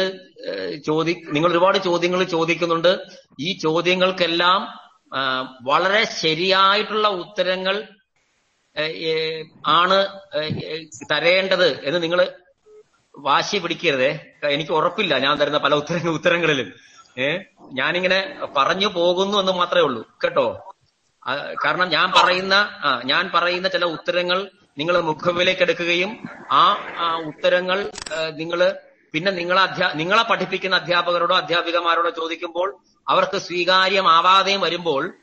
ചോദി 0.89 1.13
നിങ്ങൾ 1.35 1.49
ഒരുപാട് 1.53 1.77
ചോദ്യങ്ങൾ 1.87 2.21
ചോദിക്കുന്നുണ്ട്. 2.35 2.91
ഈ 3.47 3.49
ചോദ്യങ്ങൾക്കെല്ലാം 3.65 4.59
വളരെ 5.61 6.05
ശരിയായിട്ടുള്ള 6.05 7.07
ഉത്തരങ്ങൾ 7.07 7.87
ആണ് 9.65 9.99
തരേണ്ടത് 11.11 11.85
എന്ന് 11.85 12.03
നിങ്ങൾ 12.03 12.27
വാശി 13.17 13.57
പിടിക്കരുത്. 13.57 14.09
എനിക്ക് 14.47 14.71
ഉറപ്പില്ല 14.71 15.17
ഞാൻ 15.17 15.37
തരുന്ന 15.37 15.57
പല 15.57 15.75
ഉത്തര 15.75 16.07
ഉത്തരങ്ങളിലും. 16.07 16.73
ഏ 17.19 17.37
ഞാനിങ്ങനെ 17.73 18.39
പറഞ്ഞു 18.57 18.87
പോകുന്നു 18.87 19.37
എന്ന് 19.37 19.51
മാത്രമേ 19.51 19.83
ഉള്ളൂ. 19.83 20.01
കേട്ടോ? 20.23 20.73
കാരണം 21.65 21.89
ഞാൻ 21.89 22.11
പറയുന്ന 22.11 22.55
ഞാൻ 23.05 23.31
പറയുന്ന 23.33 23.67
ചില 23.67 23.85
ഉത്തരങ്ങൾ 23.85 24.51
നിങ്ങൾ 24.77 25.01
മുഖവിലേക്ക് 25.01 25.61
എടുക്കുകയും 25.61 26.11
ആ 26.51 26.63
ഉത്തരങ്ങൾ 27.25 27.91
നിങ്ങൾ 28.29 28.59
പിന്നെ 29.13 29.31
നിങ്ങളെ 29.31 29.61
അധ്യാ 29.61 29.91
നിങ്ങളെ 29.95 30.23
പഠിപ്പിക്കുന്ന 30.23 30.75
അധ്യാപകരോടോ 30.75 31.35
അധ്യാപികമാരോടോ 31.37 32.09
ചോദിക്കുമ്പോൾ 32.09 32.77
അവർക്ക് 33.09 33.37
സ്വീകാര്യമാവാതെയും 33.37 34.61
വരുമ്പോൾ 34.61 35.13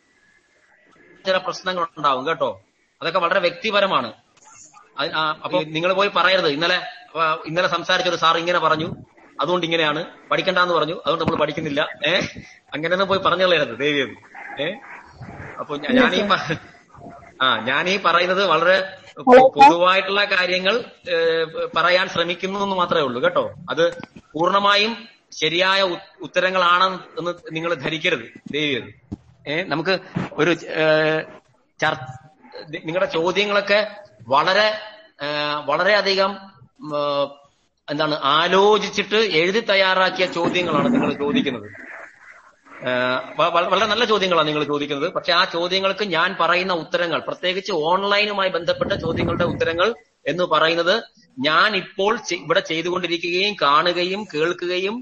ചില 1.27 1.37
പ്രശ്നങ്ങൾ 1.37 1.87
ഉണ്ടാവും 1.99 2.29
കേട്ടോ? 2.29 2.61
അതൊക്കെ 3.03 3.19
വളരെ 3.19 3.41
വ്യക്തിപരമാണ്. 3.41 4.13
അപ്പൊ 5.45 5.63
നിങ്ങൾ 5.63 5.93
പോയി 5.93 6.09
പറയരുത്. 6.09 6.49
ഇന്നലെ 6.49 6.81
ഇന്നലെ 7.47 7.69
സംസാരിച്ചൊരു 7.69 8.17
സാർ 8.17 8.37
ഇങ്ങനെ 8.37 8.59
പറഞ്ഞു. 8.59 8.95
അതുകൊണ്ട് 9.41 9.67
ഇങ്ങനെയാണ്. 9.67 10.05
പഠിക്കണ്ടെന്ന് 10.31 10.75
പറഞ്ഞു. 10.75 10.95
അതുകൊണ്ട് 10.95 11.25
നമ്മൾ 11.25 11.37
പഠിക്കുന്നില്ല. 11.37 11.89
ഏഹ് 12.07 12.29
അങ്ങനെയൊന്നും 12.75 13.09
പോയി 13.09 13.19
പറഞ്ഞു 13.21 13.43
കളയരുത് 13.43 13.79
ദേവിയത് 13.79 14.11
ഏഹ് 14.63 14.77
അപ്പൊ 15.61 15.77
ഞാനീ 15.77 16.01
ഞാൻ 16.01 16.15
ഈ 16.15 16.23
ആ 17.45 17.49
ഞാൻ 17.69 17.85
ഈ 17.89 17.97
പറയുന്നത് 18.07 18.43
വളരെ 18.47 18.77
പൊതുവായിട്ടുള്ള 19.59 20.23
കാര്യങ്ങൾ 20.35 20.75
പറയാൻ 21.77 22.07
ശ്രമിക്കുന്നു 22.09 22.59
എന്ന് 22.67 22.77
മാത്രമേ 22.77 23.05
ഉള്ളൂ 23.09 23.21
കേട്ടോ. 23.23 23.45
അത് 23.71 23.85
പൂർണമായും 24.35 24.93
ശരിയായ 25.41 25.81
ഉത്തരങ്ങളാണ് 26.27 26.87
എന്ന് 27.19 27.33
നിങ്ങൾ 27.53 27.71
ധരിക്കരുത് 27.85 28.27
ദൈവം 28.53 28.87
ഏ 29.49 29.55
നമുക്ക് 29.73 29.95
ഒരു 30.33 30.53
നിങ്ങളുടെ 32.85 33.09
ചോദ്യങ്ങളൊക്കെ 33.17 33.81
വളരെ 34.29 34.69
വളരെയധികം 35.67 36.31
എന്താണ് 37.89 38.17
ആലോചിച്ചിട്ട് 38.35 39.19
എഴുതി 39.41 39.61
തയ്യാറാക്കിയ 39.71 40.27
ചോദ്യങ്ങളാണ് 40.37 40.89
നിങ്ങൾ 40.95 41.11
ചോദിക്കുന്നത്. 41.15 41.67
വളരെ 43.55 43.87
നല്ല 43.87 44.05
ചോദ്യങ്ങളാണ് 44.05 44.49
നിങ്ങൾ 44.49 44.65
ചോദിക്കുന്നത്. 44.65 45.13
പക്ഷെ 45.13 45.33
ആ 45.33 45.45
ചോദ്യങ്ങൾക്ക് 45.45 46.05
ഞാൻ 46.05 46.37
പറയുന്ന 46.41 46.73
ഉത്തരങ്ങൾ 46.73 47.21
പ്രത്യേകിച്ച് 47.21 47.73
ഓൺലൈനുമായി 47.73 48.51
ബന്ധപ്പെട്ട 48.51 48.93
ചോദ്യങ്ങളുടെ 48.93 49.45
ഉത്തരങ്ങൾ 49.45 49.95
എന്ന് 50.27 50.45
പറയുന്നത് 50.45 50.97
ഞാൻ 51.47 51.77
ഇപ്പോൾ 51.77 52.13
ഇവിടെ 52.33 52.61
ചെയ്തുകൊണ്ടിരിക്കുകയും 52.61 53.55
കാണുകയും 53.63 54.25
കേൾക്കുകയും 54.35 54.97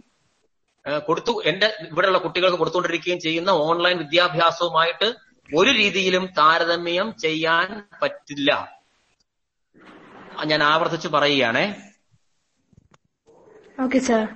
കൊടുത്തു 1.09 1.33
എന്റെ 1.45 1.67
ഇവിടെയുള്ള 1.91 2.19
കുട്ടികൾക്ക് 2.19 2.59
കൊടുത്തുകൊണ്ടിരിക്കുകയും 2.59 3.21
ചെയ്യുന്ന 3.21 3.51
ഓൺലൈൻ 3.51 3.99
വിദ്യാഭ്യാസവുമായിട്ട് 3.99 5.09
ഒരു 5.49 5.71
രീതിയിലും 5.71 6.27
താരതമ്യം 6.39 7.09
ചെയ്യാൻ 7.17 7.69
പറ്റില്ല. 8.03 8.51
ഞാൻ 10.51 10.63
ആവർത്തിച്ച് 10.63 11.09
പറയുകയാണേ. 11.09 11.67
Okay 13.85 13.99
sir. 13.99 14.27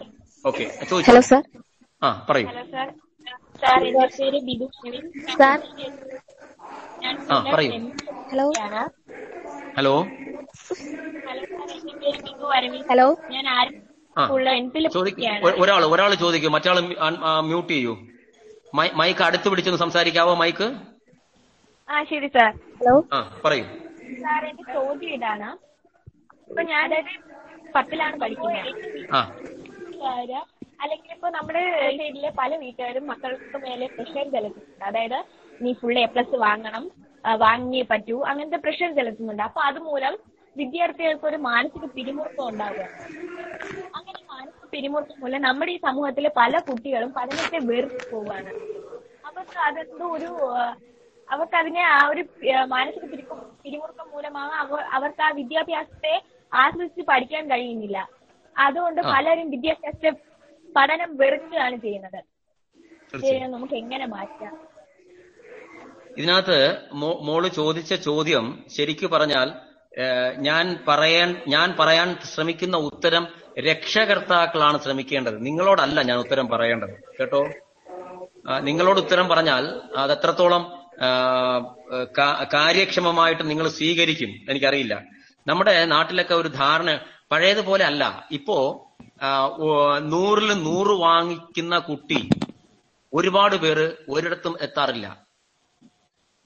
ഓക്കെ 0.45 0.65
ചോദിച്ചു. 0.91 1.11
Hello 1.11 1.21
sir. 1.21 1.43
ആ 2.03 2.27
പറയൂ. 2.31 2.49
സാർ 3.63 3.81
സാർ 3.87 3.87
എന്റെ 3.87 4.09
പേര് 4.19 4.39
ബിബു 4.49 4.67
സാർ. 5.39 5.59
ഞാൻ 7.03 7.15
ആ 7.31 7.37
പറയൂ. 7.53 7.73
ഹലോ. 8.31 8.47
ഹലോ. 9.77 9.95
ഹലോ 12.89 13.07
ഞാൻ 15.25 15.39
ഒരാൾ 15.63 15.83
ഒരാൾ 15.87 16.15
ചോദിക്കൂ 16.15 16.49
മറ്റാൾ 16.49 16.77
മ്യൂട്ട് 17.43 17.73
ചെയ്യൂ. 17.73 17.95
മൈക്ക് 18.95 19.23
അടുത്ത് 19.23 19.49
പിടിച്ചൊന്ന് 19.49 19.79
സംസാരിക്കാവോ 19.79 20.35
മൈക്ക്? 20.35 20.67
ആ 21.89 22.05
ശരി 22.05 22.29
സാർ. 22.29 22.51
ഹലോ. 22.79 22.95
ആ 23.13 23.19
പറയൂ. 23.45 23.65
സാർ 24.23 24.43
എന്റെ 24.45 24.65
ചോദ്യം 24.73 25.13
ഇതാണ്. 25.15 25.49
ഇപ്പൊ 26.49 26.63
ഞാൻ 26.63 26.85
അതായത് 26.87 27.13
പത്തിലാണ് 27.75 28.17
പഠിക്കുന്നത്. 28.21 28.73
അല്ലെങ്കിൽ 30.83 31.13
ഇപ്പൊ 31.17 31.29
നമ്മുടെ 31.37 31.63
സൈഡിലെ 31.99 32.31
പല 32.41 32.51
വീട്ടുകാരും 32.63 33.05
മക്കൾക്ക് 33.11 33.59
മേലെ 33.65 33.87
പ്രഷർ 33.97 34.25
ചെലുത്തുന്നുണ്ട്. 34.35 34.85
അതായത് 34.91 35.19
നീ 35.61 35.71
ഫുൾ 35.81 35.99
എ 36.05 36.07
പ്ലസ് 36.15 36.37
വാങ്ങണം 36.47 36.85
വാങ്ങിയേ 37.45 37.85
പറ്റൂ 37.93 38.17
അങ്ങനത്തെ 38.31 38.59
പ്രഷർ 38.65 38.91
ചെലുത്തുന്നുണ്ട്. 38.99 39.45
അപ്പൊ 39.49 39.61
അതുമൂലം 39.69 40.15
വിദ്യാർത്ഥികൾക്ക് 40.57 41.27
ഒരു 41.31 41.39
മാനസിക 41.47 41.87
പിരിമുറുക്കം 41.97 42.45
ഉണ്ടാവുകയാണ്. 42.51 42.99
അങ്ങനെ 43.97 44.21
മാനസിക 44.33 44.67
പിരിമുറുക്കം 44.75 45.19
മൂലം 45.23 45.41
നമ്മുടെ 45.49 45.73
ഈ 45.77 45.79
സമൂഹത്തിലെ 45.87 46.31
പല 46.41 46.59
കുട്ടികളും 46.69 47.11
പഠനത്തെ 47.19 47.59
വെറുത്തു 47.71 48.05
പോവാണ് 48.13 48.53
അവർക്ക് 49.29 49.59
അതെന്തോ 49.69 50.07
ഒരു 50.17 50.31
അവർക്ക് 51.29 51.57
അതിനെ 51.61 51.83
ആ 51.95 51.99
ഒരു 52.13 52.23
മാനസിക 52.75 53.05
പിരിമുറുക്കം 53.65 54.09
മൂലമാണ് 54.15 54.55
അവർ 54.63 54.83
അവർക്ക് 54.97 55.23
ആ 55.29 55.31
വിദ്യാഭ്യാസത്തെ 55.41 56.15
ആസ്വദിച്ച് 56.53 57.03
പഠിക്കാൻ 57.11 57.45
കഴിയുന്നില്ല. 57.53 57.99
അതുകൊണ്ട് 58.57 59.01
പലരും 59.13 59.49
വിദ്യാഭ്യാസത്തെ 59.55 60.11
പഠനം 60.77 61.17
വെറുക്കുകയാണ് 61.17 61.77
ചെയ്യുന്നത്. 61.77 62.25
നമുക്ക് 63.49 63.75
എങ്ങനെ 63.75 64.07
മാറ്റാം? 64.07 64.61
ഇതിനകത്ത് 66.19 66.79
മോൾ 66.93 67.49
ചോദിച്ച 67.49 67.95
ചോദ്യം 67.95 68.65
ശരിക്കു 68.77 69.07
പറഞ്ഞാൽ 69.07 69.53
ഞാൻ 70.39 70.79
പറയാൻ 70.89 71.43
ഞാൻ 71.49 71.77
പറയാൻ 71.81 72.17
ശ്രമിക്കുന്ന 72.25 72.77
ഉത്തരം 72.77 73.29
രക്ഷകർത്താക്കളാണ് 73.71 74.81
ശ്രമിക്കേണ്ടത്. 74.81 75.47
നിങ്ങളോടല്ല 75.47 76.03
ഞാൻ 76.03 76.19
ഉത്തരം 76.19 76.49
പറയേണ്ടത്. 76.49 76.91
കേട്ടോ? 77.21 77.49
നിങ്ങളോട് 78.59 78.99
ഉത്തരം 78.99 79.29
പറഞ്ഞാൽ 79.29 79.81
അത് 79.97 80.13
എത്രത്തോളം 80.13 80.73
കാര്യക്ഷമമായിട്ട് 82.55 83.51
നിങ്ങൾ 83.51 83.69
സ്വീകരിക്കും. 83.69 84.29
എനിക്കറിയില്ല. 84.51 85.03
നമ്മുടെ 85.47 85.85
നാട്ടിലൊക്കെ 85.85 86.35
ഒരു 86.35 86.49
ധാരണ 86.49 86.99
പഴയതുപോലെ 87.31 87.85
അല്ല. 87.85 88.29
ഇപ്പോ 88.31 88.86
നൂറിൽ 89.99 90.63
നൂറ് 90.63 91.01
വാങ്ങിക്കുന്ന 91.01 91.79
കുട്ടി 91.79 92.29
ഒരുപാട് 93.13 93.57
പേര് 93.57 93.97
ഒരിടത്തും 94.09 94.59
എത്താറില്ല. 94.61 95.27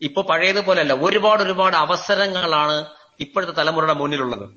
ഇപ്പൊ 0.01 0.23
പഴയതുപോലെ 0.23 0.81
അല്ല 0.81 0.93
ഒരുപാട് 0.93 1.43
ഒരുപാട് 1.43 1.77
അവസരങ്ങളാണ് 1.77 2.87
ഇപ്പോഴത്തെ 3.21 3.53
തലമുറയുടെ 3.53 3.93
മുന്നിലുള്ളത്. 3.93 4.51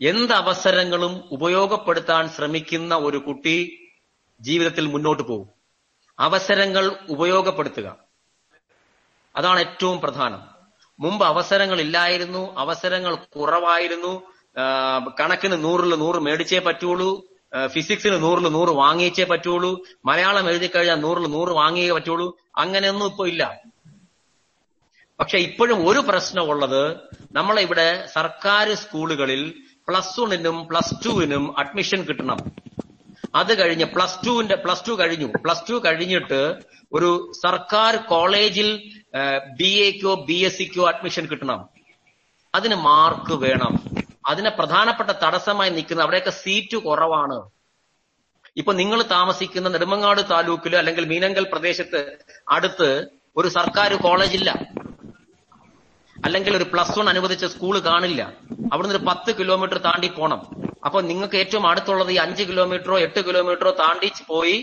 എന്ത് 0.00 0.32
അവസരങ്ങളും 0.32 1.28
ഉപയോഗപ്പെടുത്താൻ 1.32 2.28
ശ്രമിക്കുന്ന 2.28 2.96
ഒരു 2.96 3.16
കുട്ടി 3.16 3.56
ജീവിതത്തിൽ 4.40 4.86
മുന്നോട്ട് 4.86 5.22
പോകും. 5.22 5.48
അവസരങ്ങൾ 6.18 6.98
ഉപയോഗപ്പെടുത്തുക. 7.10 7.96
അതാണ് 9.36 9.60
ഏറ്റവും 9.60 10.00
പ്രധാനം. 10.00 10.54
മുമ്പ് 11.00 11.26
അവസരങ്ങൾ 11.26 11.80
ഇല്ലായിരുന്നു 11.80 12.54
അവസരങ്ങൾ 12.58 13.14
കുറവായിരുന്നു 13.14 14.33
കണക്കിന് 15.20 15.64
നൂറിൽ 15.64 15.94
നൂറ് 15.94 16.16
മേടിച്ചേ 16.16 16.58
പറ്റുള്ളൂ. 16.58 17.22
ഫിസിക്സിന് 17.66 18.22
നൂറിൽ 18.22 18.48
നൂറ് 18.48 18.68
വാങ്ങിച്ചേ 18.68 19.24
പറ്റുള്ളൂ. 19.24 19.82
മലയാളം 20.04 20.50
എഴുതി 20.50 20.66
കഴിഞ്ഞാൽ 20.66 20.94
നൂറിൽ 20.94 21.26
നൂറ് 21.26 21.48
വാങ്ങിയേ 21.48 21.92
പറ്റുള്ളൂ. 21.92 22.38
അങ്ങനെയൊന്നും 22.58 23.06
ഇപ്പൊ 23.06 23.26
ഇല്ല. 23.26 23.62
പക്ഷെ 25.20 25.38
ഇപ്പോഴും 25.38 25.88
ഒരു 25.88 25.98
പ്രശ്നമുള്ളത് 25.98 26.96
നമ്മളെ 27.32 27.62
ഇവിടെ 27.62 28.06
സർക്കാർ 28.12 28.74
സ്കൂളുകളിൽ 28.74 29.54
പ്ലസ് 29.88 30.20
വണ്ണിനും 30.20 30.66
പ്ലസ് 30.66 30.94
ടുവിനും 31.04 31.58
അഡ്മിഷൻ 31.58 32.02
കിട്ടണം. 32.02 32.36
അത് 33.34 33.58
കഴിഞ്ഞ് 33.58 33.84
പ്ലസ് 33.84 34.26
ടുവിന്റെ 34.26 34.54
പ്ലസ് 34.54 34.88
ടു 34.88 34.92
കഴിഞ്ഞു. 35.00 35.26
പ്ലസ് 35.26 35.70
ടു 35.70 35.84
കഴിഞ്ഞിട്ട് 35.84 36.58
ഒരു 36.92 37.32
സർക്കാർ 37.42 37.96
കോളേജിൽ 37.96 38.92
ബി 39.56 39.68
എക്കോ 39.68 40.14
ബി 40.14 40.32
എസ് 40.32 40.58
സിക്കോ 40.58 40.88
അഡ്മിഷൻ 40.88 41.26
കിട്ടണം. 41.26 41.68
അതിന് 42.54 42.74
മാർക്ക് 42.74 43.34
വേണം. 43.34 43.84
അതിന് 44.26 44.50
പ്രധാനപ്പെട്ട 44.58 45.10
തടസ്സമായി 45.24 45.70
നിൽക്കുന്ന 45.70 46.02
അവിടെയൊക്കെ 46.02 46.32
സീറ്റ് 46.42 46.76
കുറവാണ്. 46.76 47.38
ഇപ്പൊ 48.56 48.72
നിങ്ങൾ 48.72 49.02
താമസിക്കുന്ന 49.02 49.68
നെടുമങ്ങാട് 49.74 50.20
താലൂക്കിൽ 50.30 50.76
അല്ലെങ്കിൽ 50.80 51.04
മീനങ്കൽ 51.12 51.44
പ്രദേശത്ത് 51.52 52.00
അടുത്ത് 52.56 52.88
ഒരു 53.36 53.48
സർക്കാർ 53.48 53.92
കോളേജ് 54.06 54.36
ഇല്ല 54.40 54.50
അല്ലെങ്കിൽ 56.16 56.56
ഒരു 56.56 56.66
പ്ലസ് 56.72 56.98
വൺ 56.98 57.08
അനുവദിച്ച 57.08 57.44
സ്കൂൾ 57.54 57.78
കാണില്ല. 57.86 58.22
അവിടുന്ന് 58.72 58.96
ഒരു 58.96 59.04
പത്ത് 59.08 59.30
കിലോമീറ്റർ 59.38 59.78
താണ്ടി 59.86 60.08
പോണം. 60.08 60.40
അപ്പൊ 60.86 60.98
നിങ്ങൾക്ക് 61.00 61.36
ഏറ്റവും 61.36 61.64
അടുത്തുള്ളത് 61.66 62.12
ഈ 62.12 62.16
അഞ്ച് 62.24 62.42
കിലോമീറ്ററോ 62.42 62.98
എട്ട് 63.06 63.20
കിലോമീറ്ററോ 63.28 63.70
താണ്ടി 63.80 64.10
പോയി 64.28 64.56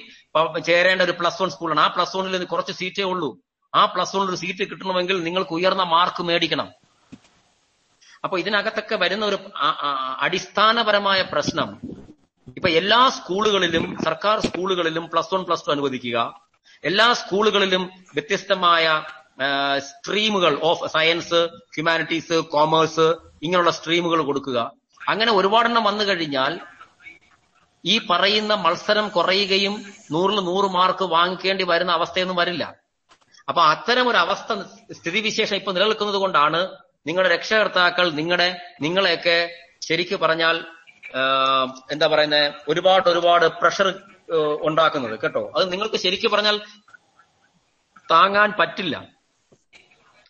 ചേരേണ്ട 0.68 1.02
ഒരു 1.02 1.16
പ്ലസ് 1.20 1.42
വൺ 1.42 1.50
സ്കൂളാണ്. 1.56 1.82
ആ 1.86 1.88
പ്ലസ് 1.88 2.18
വണ്ണിൽ 2.18 2.46
കുറച്ച് 2.54 2.74
സീറ്റേ 2.82 3.04
ഉള്ളൂ. 3.04 3.30
ആ 3.74 3.86
പ്ലസ് 3.86 4.16
വണ്ണിൽ 4.16 4.32
ഒരു 4.34 4.40
സീറ്റ് 4.44 4.70
കിട്ടണമെങ്കിൽ 4.72 5.24
നിങ്ങൾക്ക് 5.24 5.54
ഉയർന്ന 5.60 5.84
മാർക്ക് 5.96 6.24
മേടിക്കണം. 6.30 6.70
അപ്പൊ 8.24 8.36
ഇതിനകത്തൊക്കെ 8.40 8.96
വരുന്ന 8.96 9.24
ഒരു 9.26 9.38
അടിസ്ഥാനപരമായ 10.26 11.22
പ്രശ്നം 11.22 11.70
ഇപ്പൊ 12.58 12.70
എല്ലാ 12.70 13.00
സ്കൂളുകളിലും 13.10 13.86
സർക്കാർ 14.04 14.38
സ്കൂളുകളിലും 14.40 15.06
പ്ലസ് 15.12 15.34
വൺ 15.34 15.42
പ്ലസ് 15.48 15.66
ടു 15.68 15.72
അനുവദിക്കുക. 15.72 16.18
എല്ലാ 16.84 17.08
സ്കൂളുകളിലും 17.14 17.84
വ്യത്യസ്തമായ 18.14 18.86
സ്ട്രീമുകൾ 19.90 20.54
ഓഫ് 20.70 20.88
സയൻസ് 20.94 21.40
ഹ്യൂമാനിറ്റീസ് 21.76 22.38
കോമേഴ്സ് 22.56 23.08
ഇങ്ങനെയുള്ള 23.46 23.72
സ്ട്രീമുകൾ 23.72 24.20
കൊടുക്കുക. 24.30 24.60
അങ്ങനെ 25.12 25.32
ഒരുപാടെണ്ണം 25.32 25.84
വന്നു 25.84 26.04
കഴിഞ്ഞാൽ 26.04 26.54
ഈ 27.84 27.96
പറയുന്ന 28.10 28.54
മത്സരം 28.66 29.06
കുറയുകയും 29.10 29.76
നൂറിൽ 30.14 30.40
നൂറ് 30.50 30.68
മാർക്ക് 30.78 31.06
വാങ്ങിക്കേണ്ടി 31.16 31.64
വരുന്ന 31.64 31.92
അവസ്ഥയൊന്നും 32.00 32.40
വരില്ല. 32.42 32.64
അപ്പൊ 33.50 33.62
അത്തരം 33.74 34.06
ഒരു 34.10 34.18
അവസ്ഥ 34.18 34.54
സ്ഥിതിവിശേഷം 34.98 35.56
ഇപ്പൊ 35.56 35.72
നിലനിൽക്കുന്നത് 35.72 36.20
കൊണ്ടാണ് 36.24 36.62
നിങ്ങളുടെ 37.06 37.36
രക്ഷകർത്താക്കൾ 37.36 38.12
നിങ്ങളുടെ 38.20 38.48
നിങ്ങളെയൊക്കെ 38.82 39.38
ശരിക്കു 39.88 40.16
പറഞ്ഞാൽ 40.16 40.58
എന്താ 41.92 42.08
പറയുന്നത് 42.08 42.54
ഒരുപാട് 42.72 43.10
ഒരുപാട് 43.10 43.46
പ്രഷർ 43.46 43.88
ഉണ്ടാക്കുന്നത് 44.62 45.16
കേട്ടോ? 45.22 45.52
അത് 45.56 45.72
നിങ്ങൾക്ക് 45.72 45.96
ശരിക്കു 45.96 46.28
പറഞ്ഞാൽ 46.28 46.58
താങ്ങാൻ 48.12 48.54
പറ്റില്ല 48.60 48.96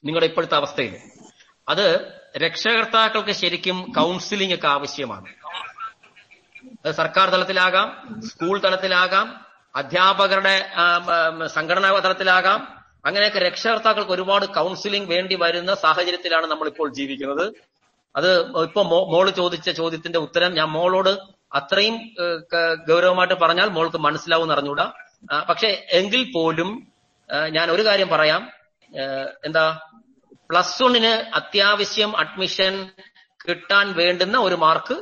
നിങ്ങളുടെ 0.06 0.26
ഇപ്പോഴത്തെ 0.26 0.56
അവസ്ഥയിൽ. 0.56 0.96
അത് 1.70 1.86
രക്ഷകർത്താക്കൾക്ക് 2.38 3.32
ശരിക്കും 3.32 3.94
കൗൺസിലിംഗ് 3.98 4.56
ഒക്കെ 4.56 4.68
ആവശ്യമാണ്. 4.68 5.30
അത് 6.86 6.92
സർക്കാർ 6.96 7.30
തലത്തിലാകാം 7.30 7.88
സ്കൂൾ 8.30 8.56
തലത്തിലാകാം 8.62 9.28
അധ്യാപകരുടെ 9.76 10.56
സംഘടനാ 11.48 11.90
തലത്തിലാകാം 12.06 12.81
അങ്ങനെയൊക്കെ 13.08 13.40
രക്ഷകർത്താക്കൾക്ക് 13.48 14.14
ഒരുപാട് 14.16 14.46
കൗൺസിലിംഗ് 14.58 15.10
വേണ്ടി 15.14 15.36
വരുന്ന 15.44 15.72
സാഹചര്യത്തിലാണ് 15.84 16.48
നമ്മൾ 16.52 16.68
ഇപ്പോൾ 16.72 16.88
ജീവിക്കുന്നത്. 16.98 17.46
അത് 18.16 18.30
ഇപ്പൊ 18.68 18.82
മോൾ 19.14 19.26
ചോദിച്ച 19.40 19.70
ചോദ്യത്തിന്റെ 19.80 20.20
ഉത്തരം 20.26 20.52
ഞാൻ 20.60 20.68
മോളോട് 20.78 21.14
അത്രയും 21.60 21.96
ഗൗരവമായിട്ട് 22.90 23.38
പറഞ്ഞാൽ 23.44 23.70
മോൾക്ക് 23.78 24.00
മനസ്സിലാവും 24.08 24.52
അറിഞ്ഞൂടാ 24.56 24.86
പക്ഷെ 25.50 25.70
എങ്കിൽ 26.00 26.22
പോലും 26.36 26.70
ഞാൻ 27.56 27.68
ഒരു 27.76 27.84
കാര്യം 27.88 28.10
പറയാം. 28.14 28.42
എന്താ 29.48 29.64
പ്ലസ് 30.50 30.78
വണ്ണിന് 30.84 31.14
അത്യാവശ്യം 31.40 32.12
അഡ്മിഷൻ 32.22 32.74
കിട്ടാൻ 33.46 33.88
വേണ്ടുന്ന 34.00 34.38
ഒരു 34.48 34.58
മാർക്ക് 34.64 34.96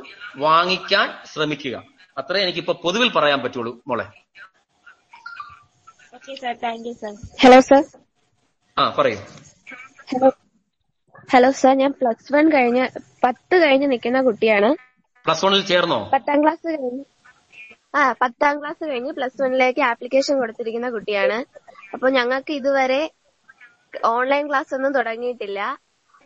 വാങ്ങിക്കാൻ 0.44 1.08
ശ്രമിക്കുക. 1.32 1.76
അത്രേ 2.20 2.42
എനിക്കിപ്പോ 2.44 2.74
പൊതുവിൽ 2.84 3.10
പറയാൻ 3.16 3.40
പറ്റുള്ളൂ 3.44 3.72
മോളെ 3.90 4.06
okay 4.06 4.40
sir 4.40 4.48
thank 4.50 5.04
you 5.98 6.09
sir 6.09 6.09
hello 7.40 7.58
sir 7.68 7.82
ആ 8.76 8.84
പറയൂ. 8.96 9.18
ഹലോ 10.08 10.28
ഹലോ 11.28 11.50
സർ 11.58 11.74
ഞാൻ 11.78 11.92
പ്ലസ് 11.98 12.32
വൺ 12.32 12.46
കഴിഞ്ഞ 12.52 12.80
പത്ത് 13.24 13.54
കഴിഞ്ഞ് 13.62 13.88
നിൽക്കുന്ന 13.90 14.20
കുട്ടിയാണ്. 14.26 14.70
പ്ലസ് 15.24 15.44
വണ്ണിൽ 15.44 15.62
ചേർന്നോ? 15.66 16.00
പത്താം 16.12 16.38
ക്ലാസ് 16.42 16.66
കഴിഞ്ഞ്. 16.72 17.02
ആ 17.94 18.02
പത്താം 18.20 18.54
ക്ലാസ് 18.58 18.82
കഴിഞ്ഞ് 18.84 19.12
പ്ലസ് 19.16 19.40
വണ്ണിലേക്ക് 19.42 19.82
ആപ്ലിക്കേഷൻ 19.88 20.34
കൊടുത്തിരിക്കുന്ന 20.40 20.88
കുട്ടിയാണ്. 20.94 21.38
അപ്പൊ 21.94 22.08
ഞങ്ങൾക്ക് 22.16 22.52
ഇതുവരെ 22.58 23.02
ഓൺലൈൻ 24.10 24.44
ക്ലാസ് 24.48 24.74
ഒന്നും 24.76 24.96
തുടങ്ങിയിട്ടില്ല. 24.96 25.60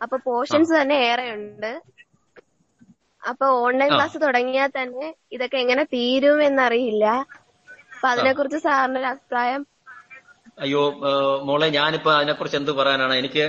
അപ്പൊ 0.01 0.15
പോർഷൻസ് 0.25 0.73
തന്നെ 0.75 0.95
ഏറെ 1.07 1.25
ഉണ്ട്. 1.35 1.71
അപ്പൊ 3.21 3.45
ഓൺലൈൻ 3.61 3.91
ക്ലാസ് 3.93 4.17
തുടങ്ങിയാൽ 4.23 4.69
തന്നെ 4.75 5.07
ഇതൊക്കെ 5.35 5.57
എങ്ങനെ 5.63 5.83
തീരും 5.93 6.39
എന്നറിയില്ല. 6.47 7.05
അപ്പൊ 7.93 8.07
അതിനെ 8.09 8.31
കുറിച്ച് 8.33 8.59
സാറിന്റെ 8.65 8.99
ഒരു 9.01 9.09
അഭിപ്രായം 9.11 9.61
അയ്യോ 10.57 10.81
മോളെ 11.47 11.67
ഞാനിപ്പോ 11.69 12.11
അതിനെക്കുറിച്ച് 12.13 12.57
എന്ത് 12.57 12.71
പറയാനാണ്? 12.71 13.13
എനിക്ക് 13.13 13.45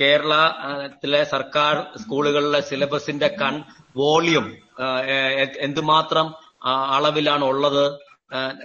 കേരളത്തിലെ 0.00 1.24
സർക്കാർ 1.32 1.74
സ്കൂളുകളിലെ 2.02 2.60
സിലബസിന്റെ 2.68 3.28
കൺ 3.40 3.54
വോളിയം 3.96 4.46
എന്തുമാത്രം 5.66 6.28
അളവിലാണ് 6.96 7.44
ഉള്ളത്? 7.44 7.84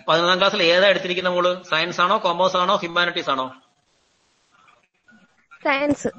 പതിനൊന്നാം 0.07 0.39
ക്ലാസ്സിൽ 0.39 0.63
ഏതാ 0.63 0.87
എടുത്തിരിക്കുന്ന 0.87 1.29
മോൾ? 1.35 1.47
സയൻസ് 1.71 2.01
ആണോ 2.05 2.17
കോമേഴ്സ് 2.25 2.57
ആണോ 2.63 2.75
ഹ്യൂമാനിറ്റീസ് 2.75 3.29
ആണോ? 3.29 3.47
സയൻസ്. 5.65 6.09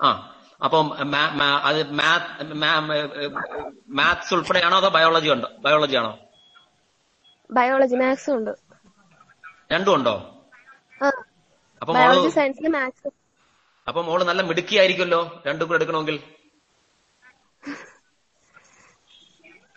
ആ 0.00 0.10
അപ്പം 0.64 0.86
അത് 1.68 1.80
മാത്സ് 3.98 4.34
ഉൾപ്പെടെയാണോ 4.34 4.76
അതോ 4.76 4.90
ബയോളജി 4.96 5.28
ഉണ്ടോ? 5.28 5.48
ബയോളജി 5.64 5.96
ആണോ? 6.02 6.12
ബയോളജി 7.50 7.96
മാത്സും 8.02 8.34
ഉണ്ട്. 8.38 8.52
രണ്ടും 9.70 9.94
ഉണ്ടോ? 9.94 10.14
അപ്പൊ 11.82 11.92
മോൾ 11.94 12.16
സയൻസിന് 12.30 12.68
മാത്സ് 12.68 13.08
അപ്പൊ 13.86 14.02
മോൾ 14.02 14.24
നല്ല 14.24 14.42
മിടുക്കിയായിരിക്കുമല്ലോ 14.42 15.20
രണ്ടും 15.46 15.66
കൂടെ 15.66 15.76
എടുക്കണമെങ്കിൽ? 15.76 16.16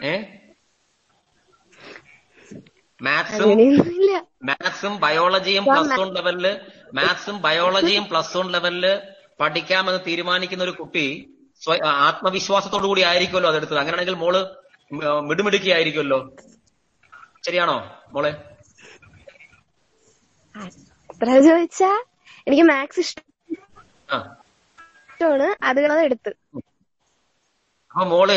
ഏ? 0.03 0.13
മാത്സും 3.01 3.49
മാത്സും 4.43 4.93
ബയോളജിയും 4.99 5.65
പ്ലസ് 5.65 5.99
വൺ 5.99 6.09
ലെവലിൽ 6.13 6.45
മാത്സും 6.93 7.41
ബയോളജിയും 7.41 8.05
പ്ലസ് 8.09 8.37
വൺ 8.37 8.51
ലെവലിൽ 8.51 8.85
പഠിക്കാമെന്ന് 9.39 9.99
തീരുമാനിക്കുന്ന 10.07 10.63
ഒരു 10.63 10.71
കുട്ടി 10.71 11.05
ആത്മവിശ്വാസത്തോടു 12.01 12.87
കൂടി 12.87 13.01
ആയിരിക്കുമല്ലോ 13.01 13.49
അതെടുത്തത്. 13.49 13.77
അങ്ങനെയാണെങ്കിൽ 13.77 14.15
മോൾ 14.15 14.35
മ- 14.91 15.21
മിടുമിടുക്കി 15.21 15.69
ആയിരിക്കുമല്ലോ 15.69 16.19
ശരിയാണോ 17.45 17.77
മോളെ? 18.11 18.31
അത്ര 21.21 21.35
ചോദിച്ചാ? 21.45 21.89
എനിക്ക് 22.47 22.63
മാത്സ് 22.63 22.99
ഇഷ്ടമാണ്. 23.03 24.25
അത് 25.69 25.79
കാരണം 25.83 26.03
എടുത്ത്. 26.07 26.31
അപ്പൊ 27.91 28.03
മോൾ 28.11 28.29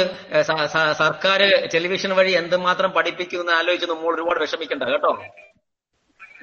സർക്കാർ 1.00 1.40
ടെലിവിഷൻ 1.74 2.10
വഴി 2.18 2.32
എന്തുമാത്രം 2.40 2.90
പഠിപ്പിക്കുമെന്ന് 2.90 3.52
ആലോചിച്ചു 3.52 3.96
മോൾ 4.04 4.14
ഒരുപാട് 4.14 4.40
വിഷമിക്കണ്ട 4.40 4.82
കേട്ടോ? 4.92 5.10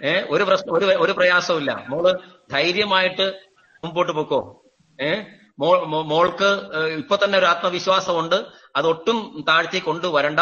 ഏ 0.09 0.11
ഒരു 0.33 0.43
പ്രശ്നം 0.49 0.73
ഒരു 0.77 0.85
ഒരു 1.05 1.13
പ്രയാസവും 1.19 1.65
മോൾ 1.89 2.05
ധൈര്യമായിട്ട് 2.51 3.27
മുമ്പോട്ട് 3.83 4.13
പൊക്കോ. 4.19 4.39
ഏ 4.99 5.09
മോൾ 5.59 5.77
മോൾക്ക് 6.13 6.49
ഇപ്പൊ 7.01 7.15
തന്നെ 7.23 7.37
ഒരു 7.37 7.47
ആത്മവിശ്വാസമുണ്ട്. 7.53 8.37
അതൊട്ടും 8.75 9.17
താഴ്ത്തി 9.47 9.79
കൊണ്ടുവരണ്ട. 9.89 10.41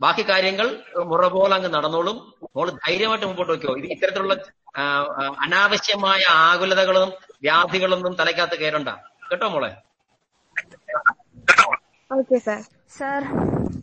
ബാക്കി 0.00 0.22
കാര്യങ്ങൾ 0.28 0.66
മുറ 1.10 1.26
പോലെ 1.28 1.54
അങ്ങ് 1.54 1.70
നടന്നോളും. 1.74 2.16
മോൾ 2.56 2.70
ധൈര്യമായിട്ട് 2.84 3.26
മുമ്പോട്ട് 3.26 3.52
വെക്കോ 3.52 3.74
ഇത് 3.80 3.86
ഇത്തരത്തിലുള്ള 3.94 4.34
അനാവശ്യമായ 5.44 6.22
ആകുലതകളും 6.48 7.10
വ്യാധികളൊന്നും 7.46 8.14
തലയ്ക്കകത്ത് 8.20 8.56
കയറണ്ട. 8.62 8.90
കേട്ടോ 9.30 9.48
മോളെ? 9.54 9.70
Okay 12.10 12.38
sir. 12.46 12.60
സാർ 12.96 13.22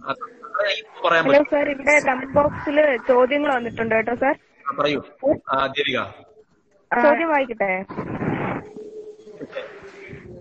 അത് 0.10 0.22
പറയാൻ 1.04 1.24
ഹലോ 1.26 1.40
പറ്റും. 1.40 1.50
സാർ 1.54 1.68
ഇവിടെ 1.74 1.96
കമന്റ് 2.08 2.34
ബോക്സിൽ 2.40 2.78
ചോദ്യങ്ങൾ 3.12 3.52
വന്നിട്ടുണ്ട് 3.58 3.96
കേട്ടോ 3.98 4.16
സാർ. 4.24 4.36
പറയൂ. 4.80 5.00
ചോദ്യം 6.92 7.30
വായിക്കട്ടെ? 7.34 7.72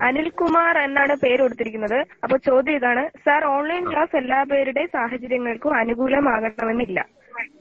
അനിൽകുമാർ 0.06 0.74
എന്നാണ് 0.86 1.14
പേര് 1.22 1.40
കൊടുത്തിരിക്കുന്നത്. 1.44 1.98
അപ്പൊ 2.24 2.36
ചോദ്യം 2.48 2.76
ഇതാണ് 2.80 3.02
സാർ 3.24 3.42
ഓൺലൈൻ 3.56 3.84
ക്ലാസ് 3.90 4.14
എല്ലാ 4.22 4.38
പേരുടെ 4.52 4.82
സാഹചര്യങ്ങൾക്കും 4.96 5.72
അനുകൂലമാകണമെന്നില്ല. 5.82 7.00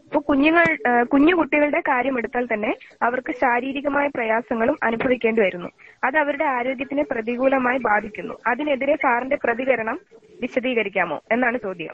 ഇപ്പൊ 0.10 0.20
കുഞ്ഞുങ്ങൾ 0.28 0.68
കുഞ്ഞു 1.14 1.34
കുട്ടികളുടെ 1.40 1.80
കാര്യം 1.90 2.16
എടുത്താൽ 2.20 2.46
തന്നെ 2.46 2.72
അവർക്ക് 3.02 3.32
ശാരീരികമായ 3.42 4.08
പ്രയാസങ്ങളും 4.16 4.78
അനുഭവിക്കേണ്ടി 4.84 5.42
വരുന്നു. 5.42 5.70
അത് 6.04 6.18
അവരുടെ 6.18 6.46
ആരോഗ്യത്തിനെ 6.58 7.04
പ്രതികൂലമായി 7.12 7.80
ബാധിക്കുന്നു. 7.90 8.36
അതിനെതിരെ 8.52 8.96
സാറിന്റെ 8.96 9.38
പ്രതികരണം 9.46 9.98
വിശദീകരിക്കാമോ 10.42 11.18
എന്നാണ് 11.32 11.58
ചോദ്യം. 11.66 11.94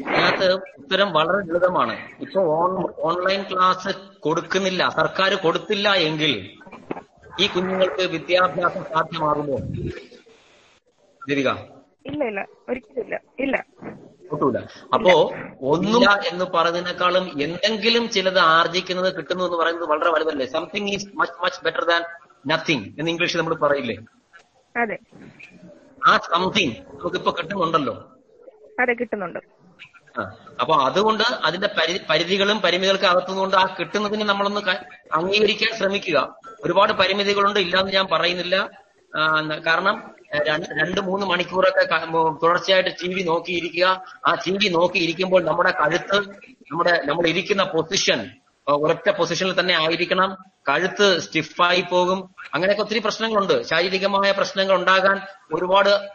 ഇതിനകത്ത് 0.00 0.48
ഉത്തരം 0.80 1.08
വളരെ 1.12 1.38
ലളിതമാണ്. 1.48 1.94
ഇപ്പൊ 2.24 2.40
ഓൺ 2.56 2.72
ഓൺലൈൻ 3.08 3.42
ക്ലാസ് 3.50 3.92
കൊടുക്കുന്നില്ല 4.26 4.88
സർക്കാർ 4.98 5.34
കൊടുത്തില്ല 5.46 5.88
എങ്കിൽ 6.08 6.32
ഈ 7.42 7.46
കുഞ്ഞുങ്ങൾക്ക് 7.48 8.04
വിദ്യാഭ്യാസം 8.14 8.84
സാധ്യമാകുമോ? 8.92 9.58
ദീപിക? 11.22 11.50
ഇല്ല 12.10 12.22
ഇല്ല. 12.30 12.40
ഒരിക്കലും 12.68 13.02
ഇല്ല. 13.04 13.16
ഇല്ല. 13.44 13.56
ഒട്ടുമില്ല 14.32 14.58
അപ്പോ 14.94 15.32
ഒന്നും 15.62 16.02
എന്ന് 16.26 16.44
പറയുന്നതിനേക്കാളും 16.44 17.42
എന്തെങ്കിലും 17.42 18.08
ചിലത് 18.08 18.38
ആർജിക്കുന്നത് 18.38 19.16
കിട്ടുന്നു 19.16 19.44
എന്ന് 19.44 19.56
പറയുന്നത് 19.56 19.84
വളരെ 19.84 20.10
വലുതല്ലേ? 20.10 20.46
Something 20.46 20.88
is 20.88 21.06
much 21.16 21.44
much 21.44 21.64
better 21.64 21.84
than 21.84 22.04
nothing 22.46 22.84
എന്ന് 22.98 23.10
ഇംഗ്ലീഷിൽ 23.10 23.38
നമ്മൾ 23.38 23.54
പറയില്ലേ? 23.54 23.96
അതെ. 24.76 24.98
ആ 26.06 26.16
സംതിങ് 26.16 26.72
നമുക്കിപ്പോ 26.72 27.34
കിട്ടുന്നുണ്ടല്ലോ. 27.38 28.12
അതെ 28.80 28.92
കിട്ടുന്നുണ്ട്. 28.92 29.38
ആ. 30.20 30.36
അപ്പൊ 30.60 30.74
അതുകൊണ്ട് 30.74 31.22
അതിന്റെ 31.22 31.66
പരി 31.66 32.00
പരിധികളും 32.10 32.60
പരിമിതികൾക്ക് 32.60 33.04
അകത്തുനിന്നുകൊണ്ട് 33.04 33.56
ആ 33.56 33.76
കിട്ടുന്നതിന് 33.80 34.28
നമ്മളൊന്ന് 34.28 34.60
അംഗീകരിക്കാൻ 35.12 35.78
ശ്രമിക്കുക. 35.78 36.36
ഒരുപാട് 36.64 36.92
പരിമിതികളുണ്ട് 36.92 37.60
ഇല്ലാന്ന് 37.60 37.92
ഞാൻ 37.92 38.06
പറയുന്നില്ല. 38.12 38.70
കാരണം 39.66 40.11
രണ്ട് 40.34 41.00
മൂന്ന് 41.00 41.26
മണിക്കൂറൊക്കെ 41.26 41.84
തുടർച്ചയായിട്ട് 42.42 42.90
ടി 43.02 43.14
വി 43.14 43.22
നോക്കിയിരിക്കുക. 43.22 44.02
ആ 44.26 44.34
ടി 44.34 44.52
വി 44.52 44.68
നോക്കിയിരിക്കുമ്പോൾ 44.68 45.44
നമ്മുടെ 45.44 45.70
കഴുത്ത് 45.70 46.16
നമ്മുടെ 46.72 47.02
നമ്മൾ 47.04 47.26
ഇരിക്കുന്ന 47.26 47.64
പൊസിഷൻ 47.64 48.30
ഒരൊറ്റ 48.68 49.10
പൊസിഷനിൽ 49.10 49.60
തന്നെ 49.60 49.74
ആയിരിക്കണം. 49.74 50.36
കഴുത്ത് 50.68 51.18
സ്റ്റിഫായി 51.18 51.80
പോകും. 51.80 52.34
അങ്ങനെയൊക്കെ 52.54 52.82
ഒത്തിരി 52.82 52.98
പ്രശ്നങ്ങളുണ്ട്. 52.98 53.62
ശാരീരികമായ 53.62 54.32
പ്രശ്നങ്ങൾ 54.32 54.74
ഉണ്ടാകാൻ 54.74 55.20
ഒരുപാട് 55.52 56.08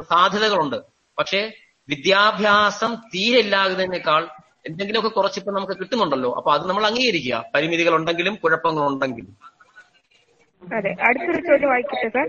സാധ്യതകളുണ്ട്. 0.00 0.76
പക്ഷേ 1.18 1.52
വിദ്യാഭ്യാസം 1.88 2.94
തീരെ 2.94 3.38
ഇല്ലാകുന്നതിനേക്കാൾ 3.38 4.28
എന്തെങ്കിലുമൊക്കെ 4.66 5.10
കുറച്ചിപ്പോ 5.10 5.52
നമുക്ക് 5.52 5.72
കിട്ടുന്നുണ്ടല്ലോ. 5.72 6.34
അപ്പൊ 6.34 6.52
അത് 6.52 6.68
നമ്മൾ 6.68 6.86
അംഗീകരിക്കുക. 6.86 7.44
പരിമിതികൾ 7.54 7.94
ഉണ്ടെങ്കിലും 7.94 8.34
കുഴപ്പങ്ങൾ 8.34 8.86
ഉണ്ടെങ്കിലും 8.86 9.51
അതെ 10.74 10.96
അടുത്തൊരു 11.08 11.46
ചോദ്യം 11.46 11.68
വായിക്കട്ടെ 11.68 12.08
സാർ? 12.08 12.26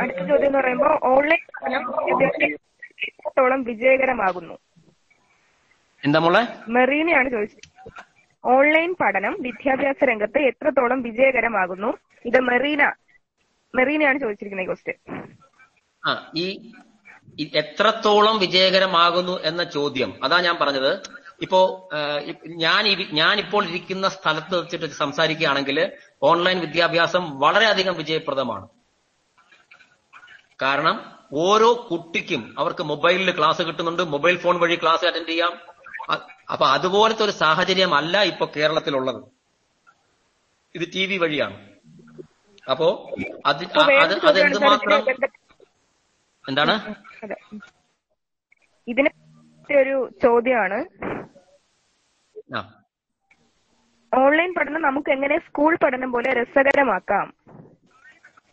അടുത്ത 0.00 0.18
ചോദ്യം 0.18 0.46
എന്ന് 0.46 0.58
പറയുമ്പോൾ 0.58 0.98
ഓൺലൈൻ 1.02 1.38
പഠനം 1.62 1.94
എത്രത്തോളം 3.02 3.62
വിജയകരമാകുന്നു. 3.62 4.58
എന്താ 6.04 6.18
മോളെ? 6.18 6.70
മെറീനയാണ് 6.70 7.30
ചോദിച്ചത്. 7.30 7.90
ഓൺലൈൻ 8.44 8.94
പഠനം 9.00 9.36
വിദ്യാഭ്യാസ 9.40 10.04
രംഗത്ത് 10.04 10.38
എത്രത്തോളം 10.38 11.02
വിജയകരമാകുന്നു? 11.02 11.98
ഇത് 12.24 12.40
മെറീന 12.40 12.92
മെറീനയാണ് 13.74 14.20
ചോദിച്ചിരിക്കുന്നത് 14.20 14.66
ക്വസ്റ്റ് 14.66 14.92
ക്വസ്റ്റ്യൻ 14.92 15.28
ആ 16.06 16.32
ഈ 16.36 16.72
ഈ 17.40 17.50
എത്രത്തോളം 17.54 18.38
വിജയകരമാകുന്നു 18.38 19.40
എന്ന 19.42 19.64
ചോദ്യം. 19.64 20.24
അതാ 20.24 20.40
ഞാൻ 20.40 20.56
പറഞ്ഞത്. 20.60 21.00
ഇപ്പോ 21.42 21.88
ഞാൻ 22.46 22.86
ഇരി- 22.86 23.12
ഞാൻ 23.12 23.38
ഇപ്പോൾ 23.38 23.68
ഇരിക്കുന്ന 23.68 24.08
സ്ഥലത്ത് 24.08 24.56
വെച്ചിട്ട് 24.56 24.86
സംസാരിക്കുകയാണെങ്കിൽ 24.86 25.92
ഓൺലൈൻ 26.22 26.60
വിദ്യാഭ്യാസം 26.60 27.40
വളരെയധികം 27.40 27.94
വിജയപ്രദമാണ്. 27.94 28.68
കാരണം 30.62 30.96
ഓരോ 31.32 31.88
കുട്ടിക്കും 31.90 32.54
അവർക്ക് 32.58 32.82
മൊബൈലിൽ 32.82 33.38
ക്ലാസ് 33.38 33.62
കിട്ടുന്നുണ്ട് 33.62 34.02
മൊബൈൽ 34.02 34.38
ഫോൺ 34.38 34.60
വഴി 34.60 34.78
ക്ലാസ് 34.82 35.04
അറ്റൻഡ് 35.06 35.28
ചെയ്യാം. 35.28 35.52
അപ്പൊ 36.50 36.66
അതുപോലത്തെ 36.66 37.24
ഒരു 37.24 37.30
സാഹചര്യം 37.30 37.94
അല്ല 37.94 38.22
ഇപ്പൊ 38.22 38.46
കേരളത്തിലുള്ളത്. 38.56 39.20
ഇത് 40.74 40.92
ടി 40.94 41.06
വി 41.06 41.16
വഴിയാണ്. 41.16 41.56
അപ്പോ 42.70 43.10
അത് 43.46 43.64
അത് 44.26 44.40
എന്തുമാത്രം 44.40 45.04
എന്താണ്? 46.48 46.74
ഇതിനൊരു 48.88 49.10
ഇതിന് 49.66 49.78
ഒരു 49.80 50.10
ചോദ്യമാണ് 50.22 50.78
ആ. 52.56 52.60
ഓൺലൈൻ 54.18 54.54
പഠനം 54.58 54.82
നമുക്ക് 54.82 55.10
എങ്ങനെ 55.10 55.36
സ്കൂൾ 55.38 55.76
പഠനം 55.84 56.12
പോലെ 56.12 56.30
രസകരമാക്കാം? 56.30 57.26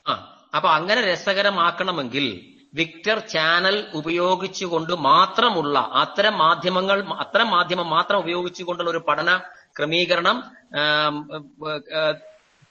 ആ 0.07 0.13
അപ്പൊ 0.55 0.69
അങ്ങനെ 0.69 1.01
രസകരമാക്കണമെങ്കിൽ 1.01 2.25
വിക്ടർ 2.73 3.19
ചാനൽ 3.19 3.75
ഉപയോഗിച്ചുകൊണ്ട് 3.95 4.93
മാത്രമുള്ള 4.93 5.79
അത്തരം 5.79 6.37
മാധ്യമങ്ങൾ 6.37 6.97
അത്തരം 7.13 7.49
മാധ്യമം 7.51 7.89
മാത്രം 7.89 8.17
ഉപയോഗിച്ചുകൊണ്ടുള്ള 8.19 8.89
ഒരു 8.91 9.01
പഠന 9.07 9.37
ക്രമീകരണം 9.77 10.37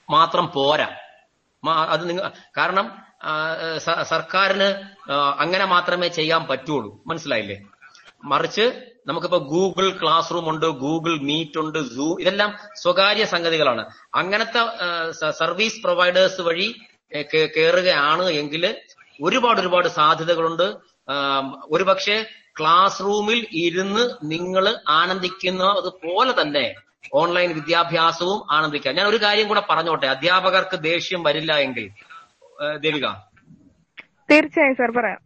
മാത്രം 0.09 0.45
പോരാ. 0.55 0.87
അത് 1.93 2.09
നിങ്ങൾ 2.09 2.31
കാരണം 2.57 2.87
സർക്കാരിന് 4.03 4.67
അങ്ങനെ 5.43 5.65
മാത്രമേ 5.65 6.07
ചെയ്യാൻ 6.07 6.43
പറ്റുള്ളൂ. 6.47 7.03
മനസ്സിലായില്ലേ? 7.07 7.57
മറിച്ച് 8.23 8.65
നമുക്കിപ്പോ 9.07 9.39
ഗൂഗിൾ 9.51 9.87
ക്ലാസ് 10.01 10.33
റൂം 10.33 10.45
ഉണ്ട് 10.49 10.65
ഗൂഗിൾ 10.65 11.13
മീറ്റ് 11.29 11.59
ഉണ്ട് 11.59 11.79
സൂ 11.95 12.07
ഇതെല്ലാം 12.21 12.49
സ്വകാര്യ 12.83 13.25
സംഗതികളാണ്. 13.33 13.83
അങ്ങനത്തെ 14.15 14.61
സർവീസ് 15.41 15.81
പ്രൊവൈഡേഴ്സ് 15.83 16.41
വഴി 16.41 16.67
കയറുകയാണ് 17.33 18.25
എങ്കിൽ 18.41 18.63
ഒരുപാട് 19.21 19.59
ഒരുപാട് 19.61 19.87
സാധ്യതകളുണ്ട്. 19.87 20.67
ഒരുപക്ഷെ 21.75 22.17
ക്ലാസ് 22.59 22.99
റൂമിൽ 23.01 23.39
ഇരുന്ന് 23.65 24.03
നിങ്ങൾ 24.31 24.65
ആനന്ദിക്കുന്നത് 24.99 25.89
പോലെ 26.03 26.33
തന്നെ 26.41 26.65
ഓൺലൈൻ 27.13 27.49
വിദ്യാഭ്യാസവും 27.57 28.39
ആനന്ദിക്കാം. 28.55 28.95
ഞാൻ 28.95 29.07
ഒരു 29.07 29.19
കാര്യം 29.23 29.47
കൂടെ 29.47 29.63
പറഞ്ഞോട്ടെ 29.69 30.07
അധ്യാപകർക്ക് 30.07 30.77
ദേഷ്യം 30.89 31.21
വരില്ല 31.27 31.53
എങ്കിൽ. 31.65 31.87
ദേവിക. 32.85 33.07
തീർച്ചയായും 34.31 34.75
സർ 34.81 34.91
പറയാം. 34.99 35.21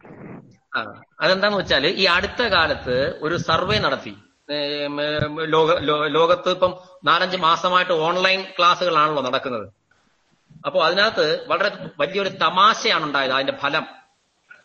ആ 0.74 0.80
അതെന്താന്ന് 1.20 1.58
വെച്ചാൽ 1.58 1.86
ഈ 1.86 2.04
അടുത്ത 2.04 2.42
കാലത്ത് 2.42 3.18
ഒരു 3.22 3.36
സർവേ 3.36 3.78
നടത്തി. 3.78 4.12
ലോക 5.46 5.78
ലോകത്ത് 6.06 6.50
ഇപ്പം 6.50 6.72
നാലഞ്ച് 7.04 7.36
മാസമായിട്ട് 7.36 7.92
ഓൺലൈൻ 7.92 8.44
ക്ലാസ്സുകളാണല്ലോ 8.58 9.22
നടക്കുന്നത്. 9.22 9.66
അപ്പോൾ 10.66 10.84
അതിനകത്ത് 10.84 11.46
വളരെ 11.48 11.70
വലിയൊരു 12.00 12.28
തമാശയാണ് 12.28 13.04
ഉണ്ടായത് 13.04 13.32
അതിന്റെ 13.32 13.56
ഫലം. 13.62 13.84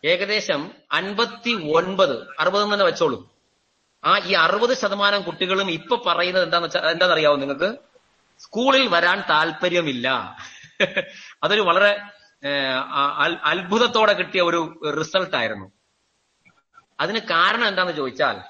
ഏകദേശം 0.04 0.60
അൻപത്തി 0.92 1.72
ഒൻപത് 1.74 2.26
അറുപത് 2.40 2.74
തന്നെ 2.74 2.84
വെച്ചോളൂ. 2.84 3.18
ആ 4.04 4.18
ഈ 4.18 4.32
അറുപത് 4.34 4.74
ശതമാനം 4.74 5.22
കുട്ടികളും 5.22 5.70
ഇപ്പൊ 5.70 5.96
പറയുന്നത് 6.06 6.42
എന്താന്ന് 6.42 6.66
വെച്ചാൽ 6.66 6.90
എന്താണെന്നറിയാവോ 6.90 7.36
നിങ്ങൾക്ക്? 7.36 7.68
സ്കൂളിൽ 8.40 8.88
വരാൻ 8.88 9.24
താല്പര്യമില്ല. 9.30 10.36
അതൊരു 11.44 11.60
വളരെ 11.60 11.90
അത്ഭുതത്തോടെ 13.44 14.12
കിട്ടിയ 14.12 14.42
ഒരു 14.42 14.60
റിസൾട്ട് 15.00 15.36
ആയിരുന്നു 15.36 15.66
അതിന് 17.00 17.18
കാരണം 17.18 17.68
എന്താന്ന് 17.68 17.92
ചോദിച്ചാൽ 17.92 18.40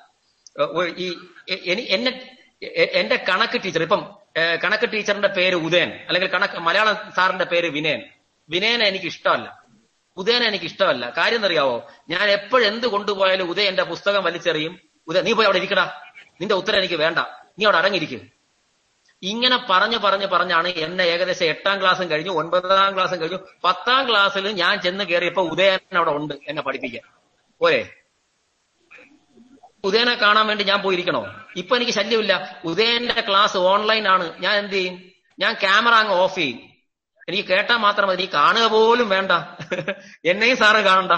ഈ 0.97 1.19
എന്നെ 1.89 2.37
എന്റെ 2.71 3.25
കണക്ക് 3.29 3.61
ടീച്ചർ 3.65 3.83
ഇപ്പം 3.83 4.19
കണക്ക് 4.65 4.93
ടീച്ചറിന്റെ 4.93 5.29
പേര് 5.29 5.55
ഉദയൻ 5.55 5.93
അല്ലെങ്കിൽ 5.93 6.29
കണക്ക് 6.29 6.59
മലയാളം 6.59 7.13
സാറിന്റെ 7.17 7.45
പേര് 7.45 7.67
വിനയൻ. 7.67 8.03
വിനയനെ 8.49 8.87
എനിക്ക് 8.87 9.07
ഇഷ്ടമല്ല. 9.07 9.63
ഉദയനെ 10.17 10.47
എനിക്ക് 10.47 10.65
ഇഷ്ടമല്ല. 10.65 11.13
കാര്യം 11.17 11.37
എന്നറിയാവോ 11.37 11.91
ഞാൻ 12.09 12.31
എപ്പോഴെന്ത് 12.31 12.87
കൊണ്ടുപോയാലും 12.87 13.51
ഉദയ 13.51 13.63
എന്റെ 13.63 13.83
പുസ്തകം 13.83 14.25
വലിച്ചെറിയും. 14.25 14.81
ഉദയ 15.07 15.21
നീ 15.21 15.33
പോയി 15.33 15.45
അവിടെ 15.45 15.59
ഇരിക്കടാ. 15.59 16.01
നിന്റെ 16.41 16.55
ഉത്തരം 16.55 16.79
എനിക്ക് 16.79 16.95
വേണ്ട. 16.95 17.19
നീ 17.59 17.65
അവിടെ 17.65 17.79
അടങ്ങിയിരിക്കും. 17.79 18.31
ഇങ്ങനെ 19.23 19.67
പറഞ്ഞു 19.71 19.97
പറഞ്ഞു 19.97 20.27
പറഞ്ഞാണ് 20.27 20.69
എന്നെ 20.69 21.03
ഏകദേശം 21.03 21.47
എട്ടാം 21.47 21.81
ക്ലാസ്സും 21.81 22.11
കഴിഞ്ഞു 22.11 22.31
ഒൻപതാം 22.31 22.95
ക്ലാസ്സും 22.95 23.21
കഴിഞ്ഞു. 23.21 23.39
പത്താം 23.65 24.11
ക്ലാസ്സിൽ 24.11 24.49
ഞാൻ 24.49 24.81
ചെന്ന് 24.81 25.05
കയറിയപ്പോ 25.05 25.43
ഉദയൻ 25.43 25.97
അവിടെ 25.97 26.11
ഉണ്ട് 26.11 26.35
എന്നെ 26.49 26.63
പഠിപ്പിക്കാൻ. 26.63 27.03
പോരെ? 27.61 27.98
ഉദയനെ 29.85 30.15
കാണാൻ 30.15 30.47
വേണ്ടി 30.47 30.65
ഞാൻ 30.65 30.83
പോയിരിക്കണോ? 30.83 31.35
ഇപ്പൊ 31.57 31.77
എനിക്ക് 31.77 31.93
ശല്യമില്ല. 31.93 32.61
ഉദയന്റെ 32.65 33.25
ക്ലാസ് 33.29 33.57
ഓൺലൈൻ 33.57 34.09
ആണ്. 34.09 34.43
ഞാൻ 34.43 34.57
എന്ത് 34.59 34.73
ചെയ്യും? 34.73 35.03
ഞാൻ 35.39 35.55
ക്യാമറ 35.55 35.93
അങ്ങ് 35.93 36.15
ഓഫ് 36.15 36.35
ചെയ്യും. 36.35 36.61
എനിക്ക് 37.29 37.49
കേട്ടാൽ 37.49 37.77
മാത്രം 37.77 38.09
മതി. 38.09 38.23
നീ 38.23 38.29
കാണുക 38.35 38.67
പോലും 38.67 39.09
വേണ്ട. 39.09 39.33
എന്നെയും 40.25 40.57
സാറ് 40.57 40.77
കാണണ്ട. 40.77 41.13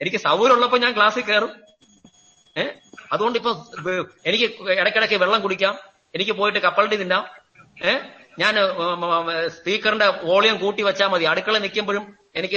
എനിക്ക് 0.00 0.16
സൗകര്യമുള്ളപ്പോ 0.16 0.78
ഞാൻ 0.78 0.96
ക്ലാസ്സിൽ 0.96 1.22
കയറും. 1.22 1.60
ഏ? 2.58 2.64
അതുകൊണ്ട് 3.12 3.38
ഇപ്പൊ 3.38 3.64
എനിക്ക് 4.26 4.70
ഇടയ്ക്കിടയ്ക്ക് 4.70 5.14
വെള്ളം 5.14 5.40
കുടിക്കാം. 5.40 5.78
എനിക്ക് 6.14 6.32
പോയിട്ട് 6.32 6.58
കപ്പലണ്ടി 6.58 6.96
തിന്നാം. 6.96 7.28
ഏ? 7.84 7.98
ഞാൻ 8.38 8.54
സ്പീക്കറിന്റെ 9.48 10.06
വോളിയം 10.06 10.58
കൂട്ടി 10.58 10.82
വെച്ചാൽ 10.82 11.06
മതി. 11.06 11.24
അടുക്കള 11.24 11.58
നിൽക്കുമ്പോഴും 11.58 12.16
എനിക്ക് 12.36 12.56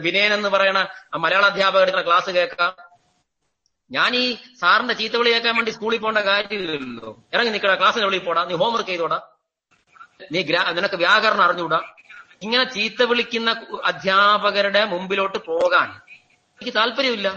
വിനയൻ 0.00 0.34
എന്ന് 0.34 0.48
പറയുന്ന 0.48 0.86
മലയാള 1.16 1.46
അധ്യാപകരുടെ 1.46 2.06
ക്ലാസ് 2.06 2.30
കേൾക്കാം. 2.30 2.93
ഞാൻ 3.96 4.10
ഈ 4.16 4.24
സാറിന്റെ 4.60 4.94
ചീത്തവിളി 4.94 5.30
കേൾക്കാൻ 5.32 5.54
വേണ്ടി 5.56 5.70
സ്കൂളിൽ 5.70 5.98
പോകേണ്ട 5.98 6.20
കാര്യമില്ലല്ലോ. 6.28 7.10
ഇറങ്ങി 7.34 7.50
നിൽക്കടാ 7.54 7.74
ക്ലാസ്സിന് 7.74 8.04
വെളിയിൽ 8.04 8.24
പോടാ 8.24 8.42
നീ 8.44 8.54
ഹോംവർക്ക് 8.62 8.90
ചെയ്തോടാ. 8.90 9.18
നീ 10.32 10.42
നിനക്ക് 10.78 10.98
വ്യാകരണം 11.04 11.44
അറിഞ്ഞൂടാ 11.44 11.80
ഇങ്ങനെ 12.42 12.64
ചീത്ത 12.64 13.02
വിളിക്കുന്ന 13.02 13.50
അധ്യാപകരുടെ 13.84 14.84
മുമ്പിലോട്ട് 14.84 15.38
പോകാൻ 15.46 15.88
എനിക്ക് 16.60 16.74
താല്പര്യമില്ല. 16.76 17.28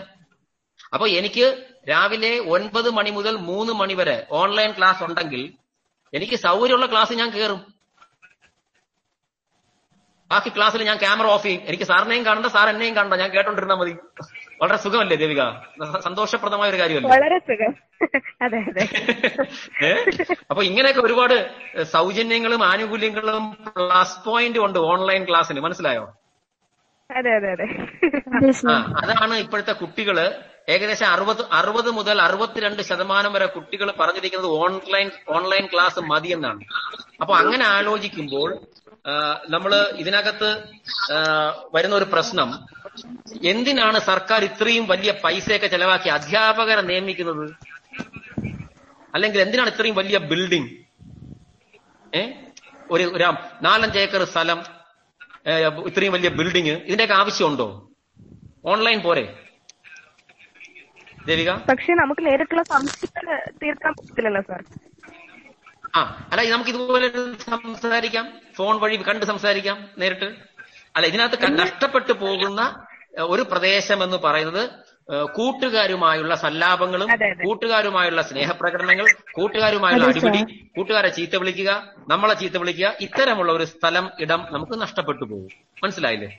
അപ്പൊ 0.93 1.05
എനിക്ക് 1.19 1.45
രാവിലെ 1.89 2.31
ഒൻപത് 2.55 2.89
മണി 2.97 3.11
മുതൽ 3.17 3.33
മൂന്ന് 3.49 3.73
മണി 3.73 3.93
വരെ 3.93 4.17
ഓൺലൈൻ 4.41 4.71
ക്ലാസ് 4.77 5.01
ഉണ്ടെങ്കിൽ 5.03 5.41
എനിക്ക് 6.13 6.35
സൗകര്യമുള്ള 6.35 6.85
ക്ലാസ് 6.85 7.13
ഞാൻ 7.21 7.29
കയറും 7.29 7.61
ബാക്കി 10.31 10.49
ക്ലാസ്സിൽ 10.55 10.81
ഞാൻ 10.83 10.97
ക്യാമറ 10.97 11.27
ഓഫ് 11.35 11.43
ചെയ്യും. 11.43 11.61
എനിക്ക് 11.67 11.83
സാറിനെയും 11.83 12.23
കാണണ്ട 12.25 12.45
സാർ 12.55 12.67
എന്നെയും 12.69 12.95
കാണണ്ട. 12.95 13.15
ഞാൻ 13.21 13.29
കേട്ടോണ്ടിരുന്നാൽ 13.35 13.77
മതി. 13.81 13.93
വളരെ 14.59 14.77
സുഖമല്ലേ 14.77 15.15
ദേവിക? 15.15 15.41
സന്തോഷപ്രദമായ 16.05 16.69
ഒരു 16.69 16.79
കാര്യമല്ലേ? 16.81 17.09
വളരെ 17.13 17.37
സുഖം. 17.39 17.73
അതെ 18.41 18.59
അതെ? 18.69 18.83
അപ്പൊ 20.51 20.61
ഇങ്ങനെയൊക്കെ 20.63 21.01
ഒരുപാട് 21.01 21.35
സൗജന്യങ്ങളും 21.93 22.61
ആനുകൂല്യങ്ങളും 22.63 23.43
പ്ലസ് 23.77 24.17
പോയിന്റ് 24.25 24.59
ഉണ്ട് 24.59 24.79
ഓൺലൈൻ 24.91 25.23
ക്ലാസ്സിന്. 25.29 25.59
മനസ്സിലായോ? 25.59 26.05
അതെ 27.09 27.31
അതെ 27.31 27.49
അതെ. 27.51 27.67
അതാണ് 29.03 29.35
ഇപ്പോഴത്തെ 29.43 29.73
കുട്ടികൾ. 29.81 30.17
ഏകദേശം 30.69 31.07
അറുപത് 31.07 31.41
അറുപത് 31.51 31.89
മുതൽ 31.91 32.21
അറുപത്തിരണ്ട് 32.21 32.81
ശതമാനം 32.83 33.33
വരെ 33.33 33.45
കുട്ടികൾ 33.47 33.91
പറഞ്ഞിരിക്കുന്നത് 33.99 34.49
ഓൺലൈൻ 34.63 35.07
ഓൺലൈൻ 35.29 35.65
ക്ലാസ് 35.73 35.99
മതി 36.11 36.29
എന്നാണ്. 36.29 36.61
അപ്പൊ 37.21 37.33
അങ്ങനെ 37.35 37.65
ആലോചിക്കുമ്പോൾ 37.77 38.49
നമ്മൾ 39.49 39.71
നമ്മൾ 39.71 39.71
ഇതിനകത്ത് 39.97 40.49
വരുന്ന 41.75 41.95
ഒരു 41.95 42.07
പ്രശ്നം. 42.13 42.49
എന്തിനാണ് 43.43 43.99
സർക്കാർ 44.09 44.43
ഇത്രയും 44.43 44.87
വലിയ 44.87 45.11
പൈസയൊക്കെ 45.23 45.67
ചെലവാക്കി 45.67 46.09
അധ്യാപകരെ 46.09 46.81
നിയമിക്കുന്നത്? 46.81 47.45
അല്ലെങ്കിൽ 49.13 49.41
എന്തിനാണ് 49.41 49.69
ഇത്രയും 49.73 49.95
വലിയ 49.95 50.17
ബിൽഡിംഗ് 50.31 50.71
ഏ? 52.13 52.23
ഒരു 52.91 53.03
ഒരു 53.15 53.25
നാലഞ്ച് 53.61 53.97
ഏക്കർ 53.97 54.23
സ്ഥലം 54.33 54.59
ഇത്രയും 55.87 56.13
വലിയ 56.13 56.29
ബിൽഡിംഗ് 56.39 56.73
ഇതിന്റെയൊക്കെ 56.87 57.13
ആവശ്യമുണ്ടോ? 57.13 57.67
ഓൺലൈൻ 58.65 58.99
പോരെ. 59.01 59.25
ദേവിക? 61.25 61.51
പക്ഷെ 61.69 61.93
നമുക്ക് 61.93 62.25
നേരിട്ടുള്ള 62.25 62.63
സംശയങ്ങൾ 62.73 63.25
തീർക്കാൻ 63.63 63.93
പറ്റില്ലല്ലോ 63.99 64.41
സാർ. 64.41 64.61
ആ 65.95 66.01
അല്ല 66.31 66.49
നമുക്ക് 66.49 66.69
ഇതുപോലെ 66.69 67.07
സംസാരിക്കാം. 67.45 68.25
ഫോൺ 68.57 68.75
വഴി 68.81 68.97
കണ്ട് 69.09 69.25
സംസാരിക്കാം 69.25 69.77
നേരിട്ട്. 69.97 70.29
അല്ല 70.95 71.07
ഇതിനകത്ത് 71.11 71.59
നഷ്ടപ്പെട്ടു 71.63 72.13
പോകുന്ന 72.23 72.61
ഒരു 73.13 73.41
പ്രദേശം 73.41 74.03
എന്ന് 74.03 74.17
പറയുന്നത് 74.17 74.63
കൂട്ടുകാരുമായുള്ള 75.35 76.35
സല്ലാപങ്ങളും 76.35 77.09
കൂട്ടുകാരുമായുള്ള 77.45 78.21
സ്നേഹപ്രകടനങ്ങൾ 78.21 79.05
കൂട്ടുകാരുമായുള്ള 79.31 80.05
അടിപിടി 80.05 80.41
കൂട്ടുകാരെ 80.77 81.09
ചീത്ത 81.09 81.35
വിളിക്കുക 81.35 81.71
നമ്മളെ 82.09 82.33
ചീത്ത 82.33 82.57
വിളിക്കുക 82.57 82.93
ഇത്തരമുള്ള 83.01 83.51
ഒരു 83.51 83.65
സ്ഥലം 83.65 84.11
ഇടം 84.19 84.47
നമുക്ക് 84.51 84.81
നഷ്ടപ്പെട്ടു 84.81 85.25
പോകും. 85.25 85.47
മനസ്സിലായില്ലേ? 85.83 86.29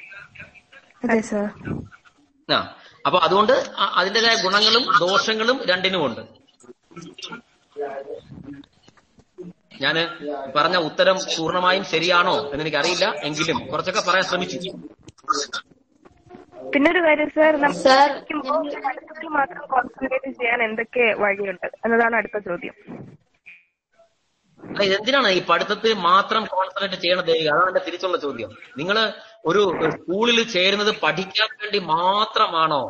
ആ 2.49 2.59
അപ്പൊ 3.07 3.19
അതുകൊണ്ട് 3.19 3.55
അതിന്റെതായ 3.97 4.37
ഗുണങ്ങളും 4.43 4.85
ദോഷങ്ങളും 5.01 5.59
രണ്ടിനും 5.71 6.05
ഉണ്ട് 6.07 6.23
ഞാൻ 9.81 9.97
പറഞ്ഞ 10.57 10.77
ഉത്തരം 10.77 11.17
പൂർണമായും 11.37 11.85
ശരിയാണോ 11.85 12.37
എന്ന് 12.53 12.65
എനിക്കറിയില്ല 12.65 13.07
എങ്കിലും 13.23 13.59
കുറച്ചൊക്കെ 13.69 14.01
പറയാൻ 14.09 14.25
ശ്രമിച്ചു. 14.25 14.71
പിന്നെ 16.73 16.89
ഒരു 16.95 17.01
കാര്യം 17.05 17.29
സാർ 17.37 17.55
പഠിത്തത്തിൽ 18.87 19.29
മാത്രം 19.37 19.63
കോൺസെൻട്രേറ്റ് 19.73 20.31
ചെയ്യാൻ 20.39 20.61
എന്തൊക്കെ 20.67 21.07
വഴിയുണ്ട്? 21.23 21.67
എന്നതാണ് 21.87 22.17
അടുത്ത 22.21 22.39
ചോദ്യം. 22.49 22.75
അല്ല, 24.61 24.93
എന്തിനാണ് 24.97 25.29
ഈ 25.37 25.41
പഠിത്തത്തിൽ 25.51 25.93
മാത്രം 26.09 26.43
കോൺസെൻട്രേറ്റ് 26.55 26.99
ചെയ്യണത് 27.03 27.31
അതാണ് 27.45 27.69
എന്റെ 27.71 27.83
തിരിച്ചുള്ള 27.87 28.19
ചോദ്യം. 28.25 28.51
നിങ്ങൾ 28.81 28.97
ഒരു 29.51 29.63
സ്കൂളിൽ 29.95 30.39
ചേരുന്നത് 30.55 30.93
പഠിക്കാൻ 31.05 31.51
വേണ്ടി 31.61 31.81
മാത്രമാണോ? 31.95 32.83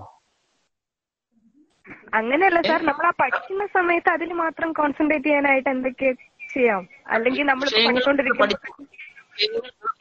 അങ്ങനെയല്ല 2.18 2.60
സാർ. 2.68 2.80
നമ്മൾ 2.88 3.06
ആ 3.10 3.14
പഠിക്കുന്ന 3.22 3.64
സമയത്ത് 3.76 4.10
അതിൽ 4.16 4.30
മാത്രം 4.42 4.68
കോൺസെൻട്രേറ്റ് 4.78 5.28
ചെയ്യാനായിട്ട് 5.28 5.70
എന്തൊക്കെ 5.74 6.10
ചെയ്യാം? 6.54 6.82
അല്ലെങ്കിൽ 7.14 7.44
നമ്മൾ 7.50 7.66
പഠിച്ചുകൊണ്ടിരിക്കുന്ന 7.76 8.56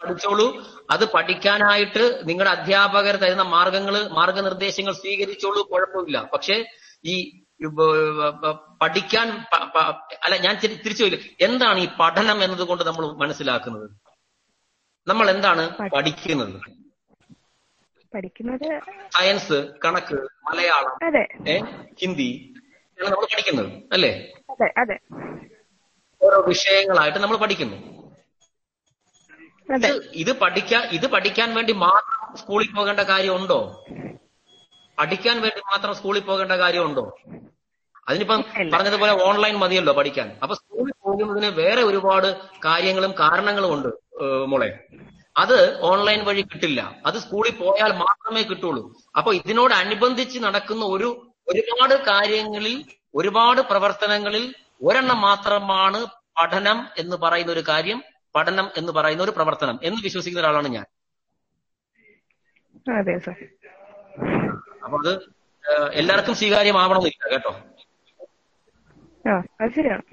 പഠിച്ചോളൂ. 0.04 0.66
അത് 0.92 1.12
പഠിക്കാനായിട്ട് 1.12 2.22
നിങ്ങളുടെ 2.24 2.52
അധ്യാപകർ 2.52 3.16
തരുന്ന 3.16 3.42
മാർഗങ്ങൾ 3.42 4.08
മാർഗനിർദ്ദേശങ്ങൾ 4.08 4.94
സ്വീകരിച്ചോളൂ 4.94 5.62
കുഴപ്പമില്ല. 5.62 6.30
പക്ഷെ 6.34 6.66
ഈ 7.06 7.42
പഠിക്കാൻ 8.82 9.30
അല്ല 10.24 10.38
ഞാൻ 10.38 10.60
തിരി- 10.64 10.82
തിരിച്ചു 10.84 11.04
പോയില്ല 11.04 11.46
എന്താണ് 11.46 11.80
ഈ 11.80 11.88
പഠനം 12.00 12.44
എന്നതുകൊണ്ട് 12.44 12.84
നമ്മൾ 12.84 13.12
മനസ്സിലാക്കുന്നത്? 13.12 13.90
നമ്മൾ 15.08 15.30
എന്താണ് 15.30 15.78
പഠിക്കുന്നത്? 15.78 16.62
പഠിക്കുന്നത് 18.16 18.82
സയൻസ് 19.20 19.68
കണക്ക് 19.86 20.16
മലയാളം 20.16 20.98
ഹിന്ദി 22.02 22.54
നമ്മൾ 23.02 23.26
പഠിക്കുന്നത് 23.26 23.84
അല്ലേ? 23.94 24.32
ഓരോ 26.22 26.42
വിഷയങ്ങളായിട്ട് 26.48 27.20
നമ്മൾ 27.20 27.38
പഠിക്കുന്നു. 27.38 28.07
ഇത് 29.76 30.10
ഇത് 30.14 30.40
പഠിക്കാൻ 30.40 30.84
ഇത് 30.84 31.08
പഠിക്കാൻ 31.08 31.56
വേണ്ടി 31.56 31.74
മാത്രം 31.74 32.38
സ്കൂളിൽ 32.38 32.72
പോകേണ്ട 32.72 33.00
കാര്യമുണ്ടോ? 33.00 33.86
പഠിക്കാൻ 35.00 35.42
വേണ്ടി 35.42 35.62
മാത്രം 35.62 35.96
സ്കൂളിൽ 35.96 36.22
പോകേണ്ട 36.22 36.52
കാര്യമുണ്ടോ? 36.52 37.18
അതിനിപ്പം 38.08 38.44
പറഞ്ഞതുപോലെ 38.74 39.24
ഓൺലൈൻ 39.24 39.56
മതിയല്ലോ 39.58 39.94
പഠിക്കാൻ. 39.94 40.38
അപ്പൊ 40.44 40.56
സ്കൂളിൽ 40.56 40.94
പോകുന്നതിന് 41.04 41.46
വേറെ 41.46 41.82
ഒരുപാട് 41.84 42.42
കാര്യങ്ങളും 42.66 43.14
കാരണങ്ങളും 43.20 43.74
ഉണ്ട് 43.74 43.88
മോളെ. 44.46 44.80
അത് 45.38 45.80
ഓൺലൈൻ 45.82 46.26
വഴി 46.26 46.42
കിട്ടില്ല. 46.42 46.96
അത് 47.06 47.16
സ്കൂളിൽ 47.16 47.52
പോയാൽ 47.52 47.92
മാത്രമേ 47.92 48.44
കിട്ടുള്ളൂ. 48.44 48.96
അപ്പൊ 49.18 49.34
ഇതിനോടനുബന്ധിച്ച് 49.34 50.40
നടക്കുന്ന 50.40 50.86
ഒരു 50.86 51.34
ഒരുപാട് 51.48 51.94
കാര്യങ്ങളിൽ 52.06 52.86
ഒരുപാട് 53.16 53.62
പ്രവർത്തനങ്ങളിൽ 53.62 54.56
ഒരെണ്ണം 54.84 55.22
മാത്രമാണ് 55.22 56.06
പഠനം 56.06 56.88
എന്ന് 56.98 57.18
പറയുന്ന 57.18 57.52
ഒരു 57.52 57.64
കാര്യം 57.70 58.04
പഠനം 58.36 58.68
എന്ന് 58.78 58.92
പറയുന്ന 58.92 59.24
ഒരു 59.24 59.34
പ്രവർത്തനം 59.38 59.76
എന്ന് 59.84 60.00
വിശ്വസിക്കുന്ന 60.04 60.44
ഒരാളാണ് 60.44 60.70
ഞാൻ. 60.76 60.86
അതെ 62.98 63.16
സർ. 63.20 63.38
അപ്പൊ 64.86 64.98
അത് 65.00 65.12
എല്ലാവർക്കും 65.94 66.36
സ്വീകാര്യമാവണമെന്നില്ല 66.40 67.30
കേട്ടോ? 67.34 67.52
ശരിയാണ്. 69.76 70.04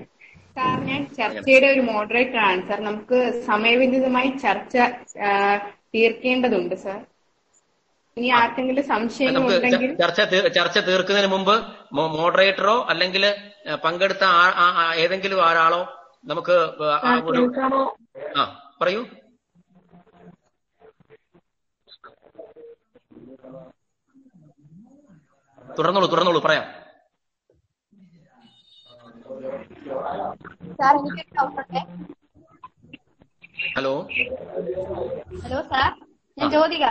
സാർ 0.56 0.76
ഞാൻ 0.88 1.00
ചർച്ചയുടെ 1.16 1.68
ഒരു 1.74 1.82
മോഡറേറ്റർ 1.88 2.38
ആണ് 2.48 2.62
സാർ 2.68 2.78
നമുക്ക് 2.80 3.18
സമയബന്ധിതമായി 3.46 4.30
ചർച്ച 4.44 4.74
തീർക്കേണ്ടതുണ്ട് 5.94 6.76
സാർ. 6.84 7.00
ഇനി 8.16 8.28
ആർക്കെങ്കിലും 8.30 8.84
ഉണ്ടെങ്കിൽ 9.48 9.90
ചർച്ച 10.00 10.20
ചർച്ച 10.56 10.78
തീർക്കുന്നതിന് 10.88 11.30
മുമ്പ് 11.32 11.54
മോഡറേറ്ററോ 12.16 12.76
അല്ലെങ്കിൽ 12.92 13.24
പങ്കെടുത്ത 13.84 14.24
ഏതെങ്കിലും 14.96 15.40
ആരാളോ 15.48 15.82
നമുക്ക് 16.24 16.56
ആ- 18.16 18.48
പറയൂ. 18.80 19.00
തുടർന്നോളൂ 25.58 26.06
തുടർന്നോളൂ 26.06 26.40
പറയാം. 26.40 26.64
ഹലോ? 33.76 33.92
ഹലോ 35.44 35.62
സാർ 35.62 35.90
ഞാൻ 36.36 36.50
ജ്യോതിക 36.50 36.84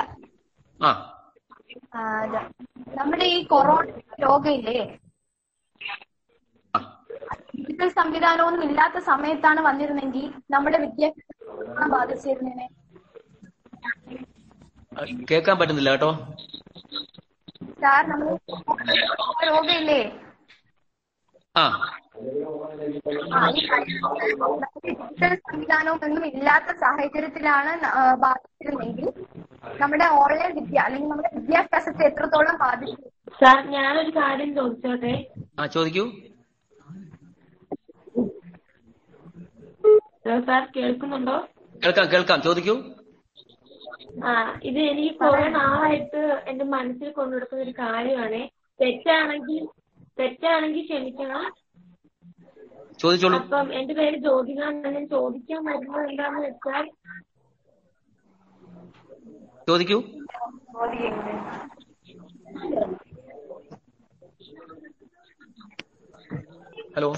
ആ. 0.80 0.90
ആ, 1.96 2.02
നമ്മുടെ 2.96 3.26
ഈ 3.26 3.44
കൊറോണ 3.46 3.86
രോഗമില്ലേ? 4.22 4.80
ഡിജിറ്റൽ 7.84 8.00
സംവിധാനമൊന്നും 8.00 8.62
ഇല്ലാത്ത 8.66 8.98
സമയത്താണ് 9.08 9.62
വന്നിരുന്നെങ്കിൽ 9.66 10.26
നമ്മുടെ 10.52 10.78
വിദ്യാഭ്യാസം 10.84 11.90
ബാധിച്ചിരുന്നേനെ. 11.94 12.68
കേൾക്കാൻ 15.30 15.56
പറ്റുന്നില്ല 15.60 15.92
കേട്ടോ. 15.94 16.12
സാർ 17.82 18.02
നമ്മൾ 18.10 18.28
രോഗമില്ലേ? 19.48 20.02
ആ. 21.56 21.64
ഡിജിറ്റൽ 24.86 25.34
സംവിധാനവും 25.44 26.00
ഇല്ലാത്ത 26.32 26.70
സാഹചര്യത്തിലാണ് 26.82 27.72
ബാധിച്ചിരുന്നെങ്കിൽ 28.24 29.08
നമ്മുടെ 29.82 30.08
ഓൺലൈൻ 30.22 30.52
വിദ്യ 30.60 30.80
അല്ലെങ്കിൽ 30.86 31.10
നമ്മുടെ 31.10 31.32
വിദ്യാഭ്യാസത്തെ 31.38 32.06
എത്രത്തോളം 32.10 32.58
ബാധിച്ചു? 32.64 33.04
സാർ 33.42 33.60
ഞാനൊരു 33.76 34.14
കാര്യം 34.20 34.52
ചോദിച്ചോട്ടെ? 34.56 35.14
ആ 35.60 35.66
ചോദിക്കൂ 35.76 36.06
ഹലോ 39.84 40.04
സാർ 40.28 40.72
കേൾക്കുന്നുണ്ടോ? 40.78 41.48
കേൾക്കാം 41.86 42.12
കേൾക്കാം. 42.12 42.42
ചോദിക്കൂ. 42.42 42.76
ആ 44.26 44.60
ഇത് 44.64 44.80
എനിക്ക് 44.80 45.16
കുറെ 45.16 45.50
നാളായിട്ട് 45.50 46.22
എന്റെ 46.48 46.66
മനസ്സിൽ 46.66 47.12
കൊണ്ടുനടക്കുന്ന 47.12 47.64
ഒരു 47.64 47.72
കാര്യമാണ്. 47.72 48.42
തെറ്റാണെങ്കിൽ 48.82 49.68
തെറ്റാണെങ്കിൽ 50.20 50.84
ക്ഷമിക്കണം. 50.86 51.54
ചോദിച്ചോളൂ. 53.00 53.38
അപ്പം 53.40 53.74
എന്റെ 53.74 53.94
പേര് 53.94 54.18
ജ്യോതിക 54.18 54.60
ഞാൻ 54.64 55.08
ചോദിക്കാൻ 55.08 55.66
വരുന്നത് 55.66 56.10
എന്താന്ന് 56.10 56.40
വെച്ചാൽ 56.40 56.86
ചോദിക്കൂ. 59.68 60.00
ഹലോ. 66.96 67.14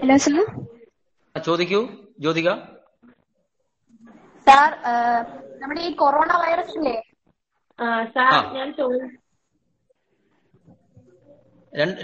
Hello 0.00 0.16
sir. 0.16 0.73
ചോദിക്കൂ 1.42 1.78
ജ്യോതിക. 2.20 2.48
സാർ 4.46 4.70
നമ്മുടെ 5.60 5.80
ഈ 5.80 5.90
കൊറോണ 5.92 6.32
വൈറസ് 6.36 6.70
ഇല്ലേ 6.70 6.94
സാർ 8.04 8.34
ഞാൻ 8.54 8.68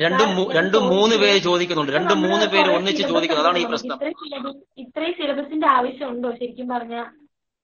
രണ്ട്- 0.02 0.50
രണ്ടും 0.52 0.86
മൂന്ന് 0.88 1.16
പേര് 1.16 1.38
ചോദിക്കുന്നുണ്ട്. 1.38 1.92
രണ്ടും 1.92 2.20
മൂന്ന് 2.22 2.46
പേര് 2.46 2.70
ഒന്നിച്ച് 2.76 3.02
ചോദിക്കുന്നു 3.08 3.42
അതാണ് 3.42 3.58
ഈ 3.58 3.66
പ്രശ്നം. 3.66 3.98
ഇത്രയും 4.78 5.12
സിലബസിന്റെ 5.12 5.68
ആവശ്യമുണ്ടോ? 5.70 6.30
ശരിക്കും 6.32 6.68
പറഞ്ഞ 6.68 6.94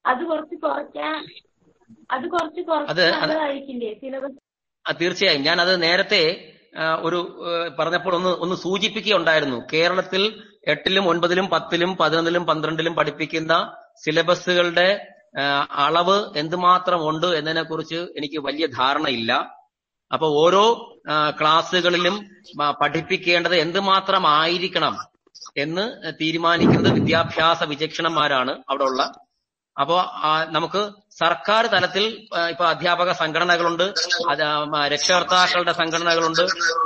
അത് 0.07 0.25
കുറച്ച് 0.25 0.55
കുറയ്ക്കാൻ 0.55 1.17
അത് 2.11 2.29
കുറച്ച് 2.29 2.61
കുറച്ച് 2.61 2.91
അത് 2.93 3.03
അത് 3.15 3.33
സിലബസ്? 4.01 4.39
ആ, 4.87 4.93
തീർച്ചയായും. 4.93 5.43
ഞാൻ 5.43 5.61
അത് 5.61 5.83
നേരത്തെ 5.83 6.23
ഒരു 7.03 7.19
പറഞ്ഞപ്പോൾ 7.79 8.15
ഒന്ന് 8.15 8.29
ഒന്ന് 8.29 8.57
സൂചിപ്പിക്കുകയുണ്ടായിരുന്നു. 8.57 9.59
കേരളത്തിൽ 9.73 10.23
എട്ടിലും 10.67 11.09
ഒൻപതിലും 11.09 11.49
പത്തിലും 11.49 11.97
പതിനൊന്നിലും 12.01 12.47
പന്ത്രണ്ടിലും 12.47 12.95
പഠിപ്പിക്കുന്ന 12.95 13.53
സിലബസുകളുടെ 14.05 14.89
അളവ് 15.87 16.39
എന്തുമാത്രം 16.39 17.09
ഉണ്ട് 17.09 17.27
എന്നതിനെ 17.27 17.63
കുറിച്ച് 17.63 17.99
എനിക്ക് 18.17 18.39
വലിയ 18.39 18.67
ധാരണയില്ല. 18.67 19.33
അപ്പൊ 20.13 20.27
ഓരോ 20.43 20.65
ക്ലാസ്സുകളിലും 21.41 22.17
പഠിപ്പിക്കേണ്ടത് 22.83 23.57
എന്തുമാത്രം 23.57 24.27
ആയിരിക്കണം 24.27 24.97
എന്ന് 25.57 25.85
തീരുമാനിക്കുന്നത് 26.21 26.95
വിദ്യാഭ്യാസ 26.95 27.63
വിചക്ഷണന്മാരാണ് 27.65 28.53
അവിടെ 28.69 28.85
ഉള്ള 28.85 29.03
അപ്പോ 29.77 29.97
നമുക്ക് 30.51 30.83
സർക്കാർ 31.19 31.67
തലത്തിൽ 31.67 32.05
ഇപ്പൊ 32.51 32.65
അധ്യാപക 32.65 33.13
സംഘടനകളുണ്ട് 33.13 33.83
രക്ഷകർത്താക്കളുടെ 34.93 35.73
സംഘടനകളുണ്ട്. 35.73 36.43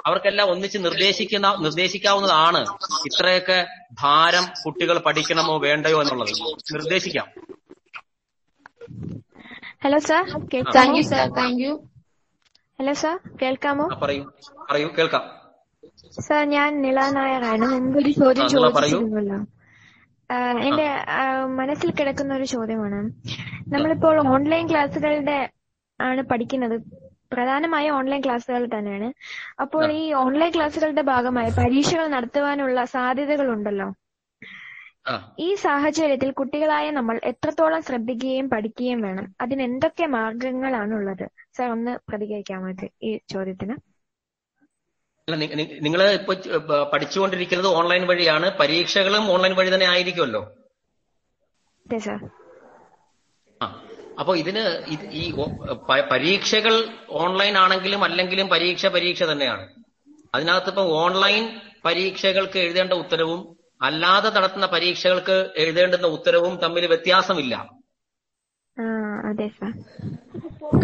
അവർക്കെല്ലാം 0.06 0.50
ഒന്നിച്ച് 0.50 0.78
നിർദ്ദേശിക്കുന്ന 0.78 1.48
നിർദ്ദേശിക്കാവുന്നതാണ് 1.60 2.62
ഇത്രയൊക്കെ 3.06 3.58
ഭാരം 4.00 4.46
കുട്ടികൾ 4.64 4.98
പഠിക്കണമോ 4.98 5.58
വേണ്ടയോ 5.58 6.00
എന്നുള്ളത്. 6.02 6.34
നിർദ്ദേശിക്കാം. 6.74 7.28
Hello 9.84 9.98
sir 9.98 10.22
thank 10.76 10.96
you 10.96 11.02
sir 11.02 11.28
thank 11.36 11.62
you 11.64 11.72
hello 12.78 12.92
sir 13.02 13.16
കേൾക്കാമോ? 13.42 13.86
പറയൂ. 14.02 14.24
പറയൂ 14.70 14.88
കേൾക്കാം. 14.98 15.24
സാർ 16.26 16.44
ഞാൻ 16.48 16.82
നിള 16.82 16.98
നായറാണ് 17.10 17.66
മുമ്പ് 17.72 17.98
ഒരു 17.98 18.10
ചോദ്യം. 18.20 18.48
ചോദിച്ചിരുന്നല്ലോ. 18.48 19.38
എന്റെ 20.66 20.86
മനസ്സിൽ 21.58 21.90
കിടക്കുന്ന 21.92 22.32
ഒരു 22.34 22.46
ചോദ്യമാണ്. 22.54 22.98
നമ്മളിപ്പോൾ 23.74 24.16
ഓൺലൈൻ 24.34 24.64
ക്ലാസ്സുകളുടെ 24.70 25.38
ആണ് 26.00 26.22
പഠിക്കുന്നത്. 26.22 26.76
പ്രധാനമായും 27.32 27.94
ഓൺലൈൻ 27.96 28.20
ക്ലാസ്സുകൾ 28.24 28.62
തന്നെയാണ്. 28.74 29.08
അപ്പോൾ 29.62 29.84
ഈ 30.00 30.12
ഓൺലൈൻ 30.22 30.50
ക്ലാസ്സുകളുടെ 30.56 31.02
ഭാഗമായി 31.12 31.50
പരീക്ഷകൾ 31.58 32.06
നടത്തുവാനുള്ള 32.16 32.84
സാധ്യതകൾ 32.96 33.48
ഉണ്ടല്ലോ 33.56 33.88
ഈ 35.46 35.54
സാഹചര്യത്തിൽ 35.64 36.30
കുട്ടികളായ 36.38 36.86
നമ്മൾ 36.90 37.16
എത്രത്തോളം 37.24 37.82
ശ്രദ്ധിക്കുകയും 37.82 38.46
പഠിക്കുകയും 38.50 39.00
വേണം? 39.06 39.26
അതിന് 39.40 39.62
എന്തൊക്കെ 39.62 40.06
മാർഗങ്ങളാണുള്ളത്? 40.16 41.24
സർ 41.56 41.68
ഒന്ന് 41.74 41.92
പ്രതികരിക്കാമോ 42.08 42.70
ഈ 43.08 43.10
ചോദ്യത്തിന്? 43.32 43.76
അല്ല 45.28 45.44
നിങ്ങൾ 45.80 46.10
ഇപ്പൊ 46.10 46.34
പഠിച്ചുകൊണ്ടിരിക്കുന്നത് 46.92 47.68
ഓൺലൈൻ 47.68 48.06
വഴിയാണ്. 48.06 48.58
പരീക്ഷകളും 48.58 49.32
ഓൺലൈൻ 49.32 49.54
വഴി 49.56 49.74
തന്നെ 49.74 49.86
ആയിരിക്കുമല്ലോ? 49.86 50.56
അപ്പൊ 54.20 54.36
ഇതിന് 54.36 54.84
ഈ 55.10 55.34
പരീക്ഷകൾ 56.12 56.88
ഓൺലൈൻ 57.10 57.58
ആണെങ്കിലും 57.58 58.04
അല്ലെങ്കിലും 58.04 58.48
പരീക്ഷ 58.48 58.86
പരീക്ഷ 58.86 59.22
തന്നെയാണ്. 59.22 59.68
അതിനകത്ത് 60.34 60.68
ഇപ്പൊ 60.68 60.82
ഓൺലൈൻ 60.82 61.60
പരീക്ഷകൾക്ക് 61.84 62.58
എഴുതേണ്ട 62.58 62.92
ഉത്തരവും 62.92 63.56
അല്ലാതെ 63.82 64.30
നടത്തുന്ന 64.30 64.66
പരീക്ഷകൾക്ക് 64.66 65.50
എഴുതേണ്ടുന്ന 65.56 66.06
ഉത്തരവും 66.06 66.56
തമ്മിൽ 66.56 66.86
വ്യത്യാസമില്ല. 66.86 67.70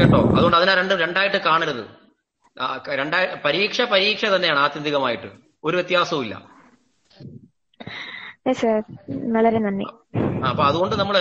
കേട്ടോ? 0.00 0.20
അതുകൊണ്ട് 0.36 0.56
അതിനെ 0.56 0.74
രണ്ടും 0.74 0.98
രണ്ടായിട്ട് 0.98 1.36
കാണരുത്. 1.36 2.05
രണ്ടായി 2.94 3.26
പരീക്ഷ 3.44 3.82
പരീക്ഷ 3.82 4.24
തന്നെയാണ് 4.24 4.58
ആത്യന്തികമായിട്ട്. 4.58 5.30
ഒരു 5.64 5.76
വ്യത്യാസവും 5.76 6.22
വളരെ 9.32 9.58
നന്ദി. 9.58 9.84
അപ്പൊ 10.48 10.64
അതുകൊണ്ട് 10.64 10.96
നമ്മൾ 10.96 11.16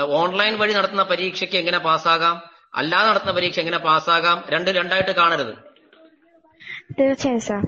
ഓൺലൈൻ 0.00 0.58
വഴി 0.58 0.72
നടത്തുന്ന 0.72 1.02
പരീക്ഷയ്ക്ക് 1.02 1.56
എങ്ങനെ 1.56 1.78
പാസ്സാകാം? 1.78 2.36
അല്ലാതെ 2.74 3.08
നടത്തുന്ന 3.08 3.32
പരീക്ഷ 3.32 3.58
എങ്ങനെ 3.58 3.78
പാസ്സാകാം? 3.78 4.44
രണ്ട് 4.48 4.70
രണ്ടായിട്ട് 4.70 5.10
കാണരുത്. 5.10 5.54
തീർച്ചയായും 7.00 7.40
സർ 7.40 7.60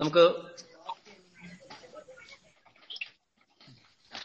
നമുക്ക് 0.00 0.24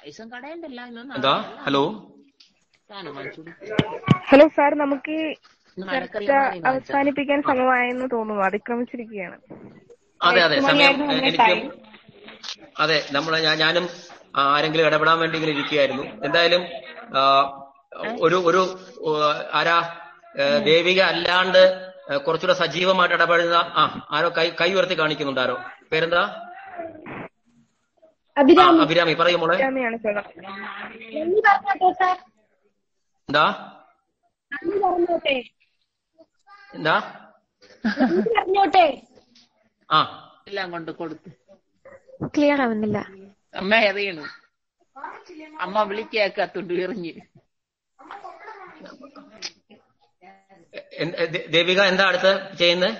എന്താ? 0.07 1.33
ഹലോ? 1.65 1.81
ഹലോ 4.29 4.45
സാർ 4.55 4.71
നമുക്ക് 4.81 5.15
ചർച്ച 5.77 6.29
അവസാനിപ്പിക്കാൻ 6.69 7.39
സമയമായെന്ന് 7.49 8.07
തോന്നുന്നു. 8.13 8.43
അതിക്രമിച്ചിരിക്കുകയാണ്. 8.47 9.37
അതെ 10.21 10.41
അതെ 10.45 10.55
സമയം 10.67 10.95
എനിക്ക് 11.19 11.49
അതെ 12.83 12.97
നമ്മൾ 13.11 13.33
ഞാനും 13.61 13.85
ആരെങ്കിലും 14.45 14.87
ഇടപെടാൻ 14.89 15.17
വേണ്ടി 15.21 15.37
ഇങ്ങനെ 15.39 15.53
ഇരിക്കുകയായിരുന്നു. 15.55 16.05
എന്തായാലും 16.27 16.63
ഒരു 18.25 18.37
ഒരു 18.49 18.61
ആരാ 19.59 19.77
ദേവിക 20.67 20.99
അല്ലാണ്ട് 21.11 21.61
കുറച്ചുകൂടെ 22.25 22.55
സജീവമായിട്ട് 22.61 23.15
ഇടപെടുന്ന 23.15 23.59
ആ 23.79 23.83
ആരോ 24.17 24.27
കൈ 24.37 24.47
കൈ 24.61 24.69
ഉയർത്തി 24.75 24.95
കാണിക്കുന്നുണ്ട് 24.99 25.41
ആരോ. 25.45 25.55
പേരെന്താ? 25.91 26.21
അഭിരാമി. 28.37 28.79
അഭിരാമി 28.81 29.13
പറയൂ 29.13 29.37
മോളെ. 29.37 29.57
ാണ് 29.63 29.97
സാർ 29.97 30.15
നന്ദി 30.15 31.41
പറഞ്ഞോട്ടെ 31.47 31.91
സാർ. 31.99 32.15
എന്താ? 33.29 33.45
നന്ദി 34.51 34.79
പറഞ്ഞോട്ടെ. 34.79 35.35
എന്താ? 36.75 36.95
പറഞ്ഞോട്ടെ. 38.37 38.85
ആ. 39.91 39.99
എല്ലാം 40.47 40.71
കൊണ്ട് 40.71 40.91
കൊടുത്തു. 40.91 41.29
ക്ലിയർ 42.27 42.61
ആവുന്നില്ല. 42.61 42.97
അമ്മ 43.55 43.75
എറിയണു 43.75 44.25
അമ്മ 45.59 45.83
വിളിക്കേക്കാത്തോണ്ട് 45.83 46.73
എറിഞ്ഞ്. 46.73 47.13
ദേവിക 51.49 51.81
എന്താ 51.81 52.05
അടുത്ത് 52.07 52.31
ചെയ്യുന്നത്? 52.57 52.93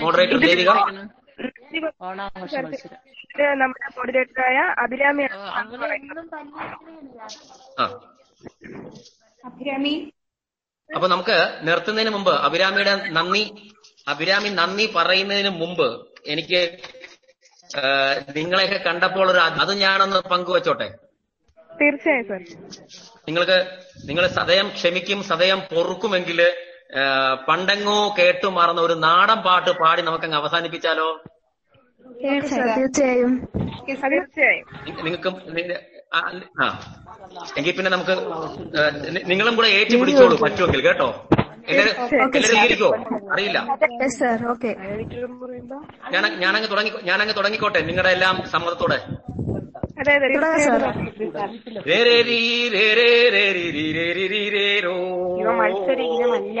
മോഡറേറ്റർ 0.00 0.38
ദേവിക? 0.38 0.70
ഓണാഘോഷ 2.00 2.54
മത്സരം 2.64 2.98
ഇത് 3.26 3.44
നമ്മുടെ 3.60 3.88
കോർഡിനേറ്ററായ 3.96 4.58
അഭിരാമി 4.84 5.24
ആ 7.78 7.86
അഭിരാമി. 9.40 9.94
അപ്പൊ 10.90 11.06
നമുക്ക് 11.08 11.36
നിർത്തുന്നതിന് 11.62 12.12
മുമ്പ് 12.16 12.34
അഭിരാമിയുടെ 12.46 12.94
നന്ദി 13.16 13.44
അഭിരാമി 14.06 14.48
നന്ദി 14.58 14.86
പറയുന്നതിന് 14.96 15.52
മുമ്പ് 15.60 15.86
എനിക്ക് 16.26 16.60
നിങ്ങളെയൊക്കെ 18.36 18.78
കണ്ടപ്പോൾ 18.84 19.26
ഒരു 19.30 19.40
അത് 19.62 19.72
ഞാനൊന്ന് 19.78 20.18
പങ്കുവച്ചോട്ടെ? 20.32 20.88
തീർച്ചയായും 21.70 22.26
സർ. 22.28 22.42
നിങ്ങൾക്ക് 23.28 23.56
നിങ്ങൾ 24.08 24.24
സദയം 24.36 24.66
ക്ഷമിക്കും 24.76 25.20
സദയം 25.30 25.60
പൊറുക്കുമെങ്കിൽ 25.70 26.40
പണ്ടെങ്ങോ 27.48 28.14
കേട്ടു 28.18 28.46
മറന്ന 28.46 28.80
ഒരു 28.80 28.92
നാടൻ 28.94 29.42
പാട്ട് 29.42 29.70
പാടി 29.70 30.02
നമുക്കങ്ങ് 30.02 30.36
അവസാനിപ്പിച്ചാലോ? 30.36 31.08
തീർച്ചയായും. 32.24 33.32
നിങ്ങൾക്ക് 35.02 35.28
ആ. 36.62 36.66
എങ്കിൽ 37.58 37.72
പിന്നെ 37.72 37.90
നമുക്ക് 37.90 38.14
നിങ്ങളും 39.26 39.56
കൂടെ 39.56 39.68
ഏറ്റു 39.68 39.96
പിടിച്ചോളൂ 39.96 40.36
പറ്റുമെങ്കിൽ 40.36 40.82
കേട്ടോ? 40.86 41.08
സ്വീകരിക്കോ 42.46 42.88
അറിയില്ല. 43.32 43.58
Sir 44.08 44.46
okay. 44.46 44.68
ഞാൻ 46.12 46.38
ഞാനങ്ങ് 46.38 46.70
തുടങ്ങി 46.70 46.92
ഞാനങ്ങ് 47.02 47.34
തുടങ്ങിക്കോട്ടെ 47.36 47.80
നിങ്ങളുടെ 47.80 48.08
എല്ലാം 48.08 48.42
സമ്മതത്തോടെ. 48.50 48.98
മത്സര 55.58 56.00
ഇനമല്ല 56.00 56.60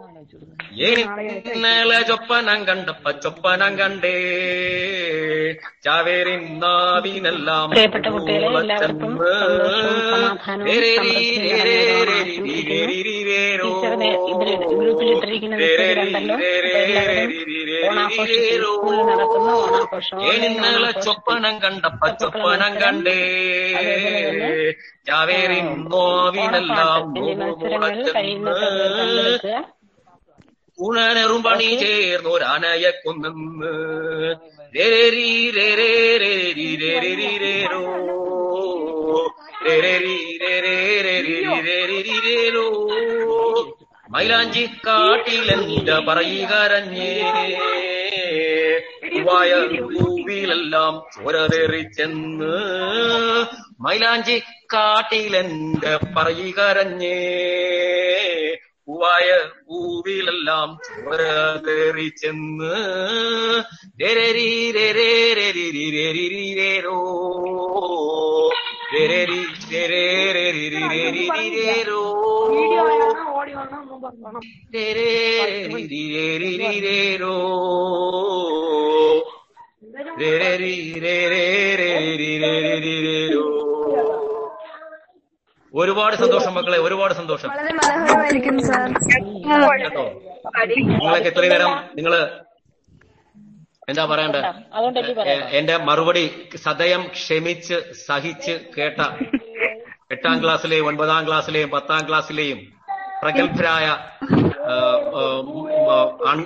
ഏനിന്നലെ 0.86 1.98
ചൊപ്പനം 2.08 2.58
കണ്ടപ്പ 2.68 3.10
ചൊപ്പനം 3.24 3.72
കണ്ടേ 3.78 4.14
ചാവേരിൻ 5.84 6.42
നാവിനെല്ലാം 6.60 7.70
പ്രിയപ്പെട്ട 7.70 8.06
കുട്ടികളെ 8.08 8.48
എല്ലാവർക്കും 8.52 9.12
സന്തോഷവും 9.32 10.02
സമാധാനവും 10.10 10.66
ടീച്ചറിനെ 13.66 14.10
ഇതിൽ 14.32 14.50
ഗ്രൂപ്പിൽ 14.72 15.08
ഇട്ടിരിക്കുന്ന 15.14 15.56
മെസ്സേജ് 15.56 15.94
കണ്ടല്ലോ 16.00 16.36
അപ്പൊ 16.36 16.48
എല്ലാവരും 16.82 17.32
ഓണാഘോഷിച്ചു 17.86 18.50
സ്കൂളിൽ 18.58 19.02
നടക്കുന്ന 19.10 19.50
ഓണാഘോഷവും 19.60 20.24
ഏനിന്നലെ 20.26 20.92
ചൊപ്പനം 21.06 21.56
കണ്ടപ്പ 21.64 22.10
ചൊപ്പനം 22.22 22.74
കണ്ടേ 22.82 23.18
ചാവേരിൻ 25.06 25.68
നോവിനെല്ലാം 25.90 27.02
ഉണരും 30.77 31.41
പണി 31.43 31.69
ചേർന്നൊരാനയെ 31.81 32.91
കൊന്നെന്ന് 32.97 33.71
മൈലാഞ്ചി 44.09 44.63
കാട്ടിലെന്റെ 44.87 45.97
പറയുകരഞ്ഞേ 46.07 47.11
വായ 49.25 49.51
പൂവിലെല്ലാം 49.89 50.95
ചോരതെറിച്ചെന്ന് 51.15 52.55
മൈലാഞ്ചി 53.81 54.37
കാട്ടിലെന്റെ 54.73 55.93
പറയുകരഞ്ഞേ 56.15 57.17
പൂവായ 58.91 59.27
പൂവിലെല്ലാം 59.67 60.69
ചോരതേറി 60.87 62.07
ചെന്ന് 62.17 62.73
രേരരി 64.01 64.51
ഒരുപാട് 85.73 86.15
സന്തോഷം 86.15 86.53
മക്കളെ 86.53 86.77
ഒരുപാട് 86.79 87.13
സന്തോഷം. 87.13 87.49
കേട്ടോ? 89.79 90.05
നിങ്ങളൊക്കെ 90.91 91.29
ഇത്രയും 91.29 91.51
നേരം 91.51 91.73
നിങ്ങൾ 91.95 92.13
എന്താ 93.89 94.05
പറയണ്ട? 94.05 94.35
എന്റെ 95.51 95.77
മറുപടി 95.77 96.23
സദയം 96.57 97.03
ക്ഷമിച്ച് 97.13 97.77
സഹിച്ച് 98.07 98.53
കേട്ട 98.77 98.99
എട്ടാം 100.11 100.43
ക്ലാസ്സിലെയും 100.43 100.87
ഒൻപതാം 100.87 101.27
ക്ലാസ്സിലെയും 101.27 101.69
പത്താം 101.69 102.07
ക്ലാസ്സിലെയും 102.07 102.59
പ്രഗത്ഭരായ 103.21 103.85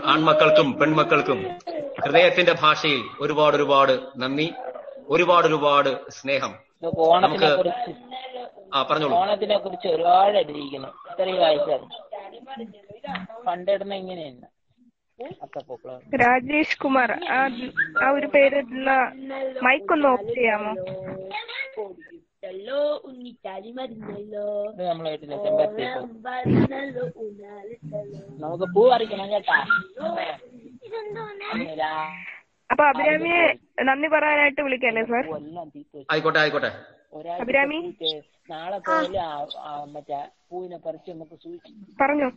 ആൺമക്കൾക്കും 0.05 0.79
പെൺമക്കൾക്കും 0.79 1.39
ഹൃദയത്തിന്റെ 2.03 2.53
ഭാഷയിൽ 2.61 3.01
ഒരുപാട് 3.19 3.55
ഒരുപാട് 3.55 3.93
നന്ദി 4.17 4.47
ഒരുപാട് 5.07 5.47
ഒരുപാട് 5.47 5.89
സ്നേഹം. 6.09 6.53
ഓണത്തിനെ 6.83 7.49
കുറിച്ച് 7.55 7.91
ആ 8.73 8.83
പറഞ്ഞോളൂ. 8.83 9.13
ഓണത്തിനെ 9.15 9.57
കുറിച്ച് 9.57 9.87
ഒരുപാട് 9.87 10.37
എഴുതിയിരിക്കുന്നു 10.37 10.89
ഇത്രയും 11.11 11.39
വായിച്ചാൽ 11.39 11.81
പണ്ടിടുന്ന 13.47 13.93
ഇങ്ങനെയാണ്. 13.93 14.47
രാജേഷ് 16.21 16.77
കുമാർ 16.77 17.11
ആ 17.29 17.39
ആ 18.03 18.09
ഒരു 18.11 18.27
പേര് 18.27 18.59
മൈക്ക് 19.63 19.93
ഒന്ന് 19.93 20.07
ഓഫ് 20.07 20.27
ചെയ്യാമോ? 20.35 20.73
നമുക്ക് 28.39 28.65
പൂ 28.73 28.89
പറിക്കണം 28.89 29.29
കേട്ടാ. 29.31 29.57
അപ്പൊ 32.69 32.83
അഭിരാമിയെ 32.91 33.41
നന്ദി 33.87 34.07
പറയാനായിട്ട് 34.13 34.61
വിളിക്കല്ലേ 34.65 35.03
സാർ? 35.11 35.25
ആയിക്കോട്ടെ 36.13 36.39
ആയിക്കോട്ടെ. 36.43 36.71
അഭിരാമി? 37.43 37.79
നാളെ 38.51 38.77
മറ്റേ 39.93 40.19
പൂവിനെ 40.49 40.77
പറിച്ച് 40.85 41.09
നമുക്ക് 41.11 41.35
സൂക്ഷിച്ചു 41.43 41.71
പറഞ്ഞോ. 42.01 42.29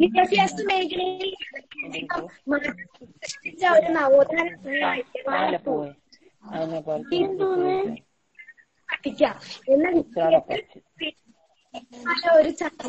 വിദ്യാഭ്യാസ 0.00 0.56
മേഖലയിൽ 0.70 1.30
ഒരു 3.76 3.88
നവോത്ഥാന 3.96 4.48
പഠിക്കാം. 8.88 9.36
എന്ന 9.72 9.86
ഒരു 12.38 12.50
ചർച്ച 12.60 12.84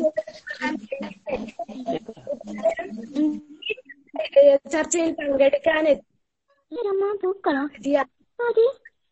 ചർച്ചയിൽ 4.72 5.12
പങ്കെടുക്കാൻ 5.18 5.84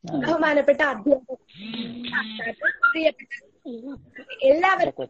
ബഹുമാനപ്പെട്ട 0.05 0.81
അധ്യാപകർ 0.91 1.39
എല്ലാവർക്കും 4.49 5.09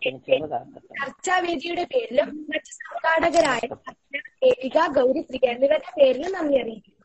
ചർച്ചാവേദിയുടെ 0.96 1.84
പേരിലും 1.92 2.30
മറ്റ് 2.50 2.72
സംഘാടകരായ 2.78 3.62
ദേവിക 4.42 4.78
ഗൗരി 4.96 5.22
ശ്രീ 5.28 5.40
എന്നിവരുടെ 5.52 5.92
പേരിലും 5.98 6.32
നന്ദി 6.32 6.56
അറിയിക്കുന്നു. 6.62 6.99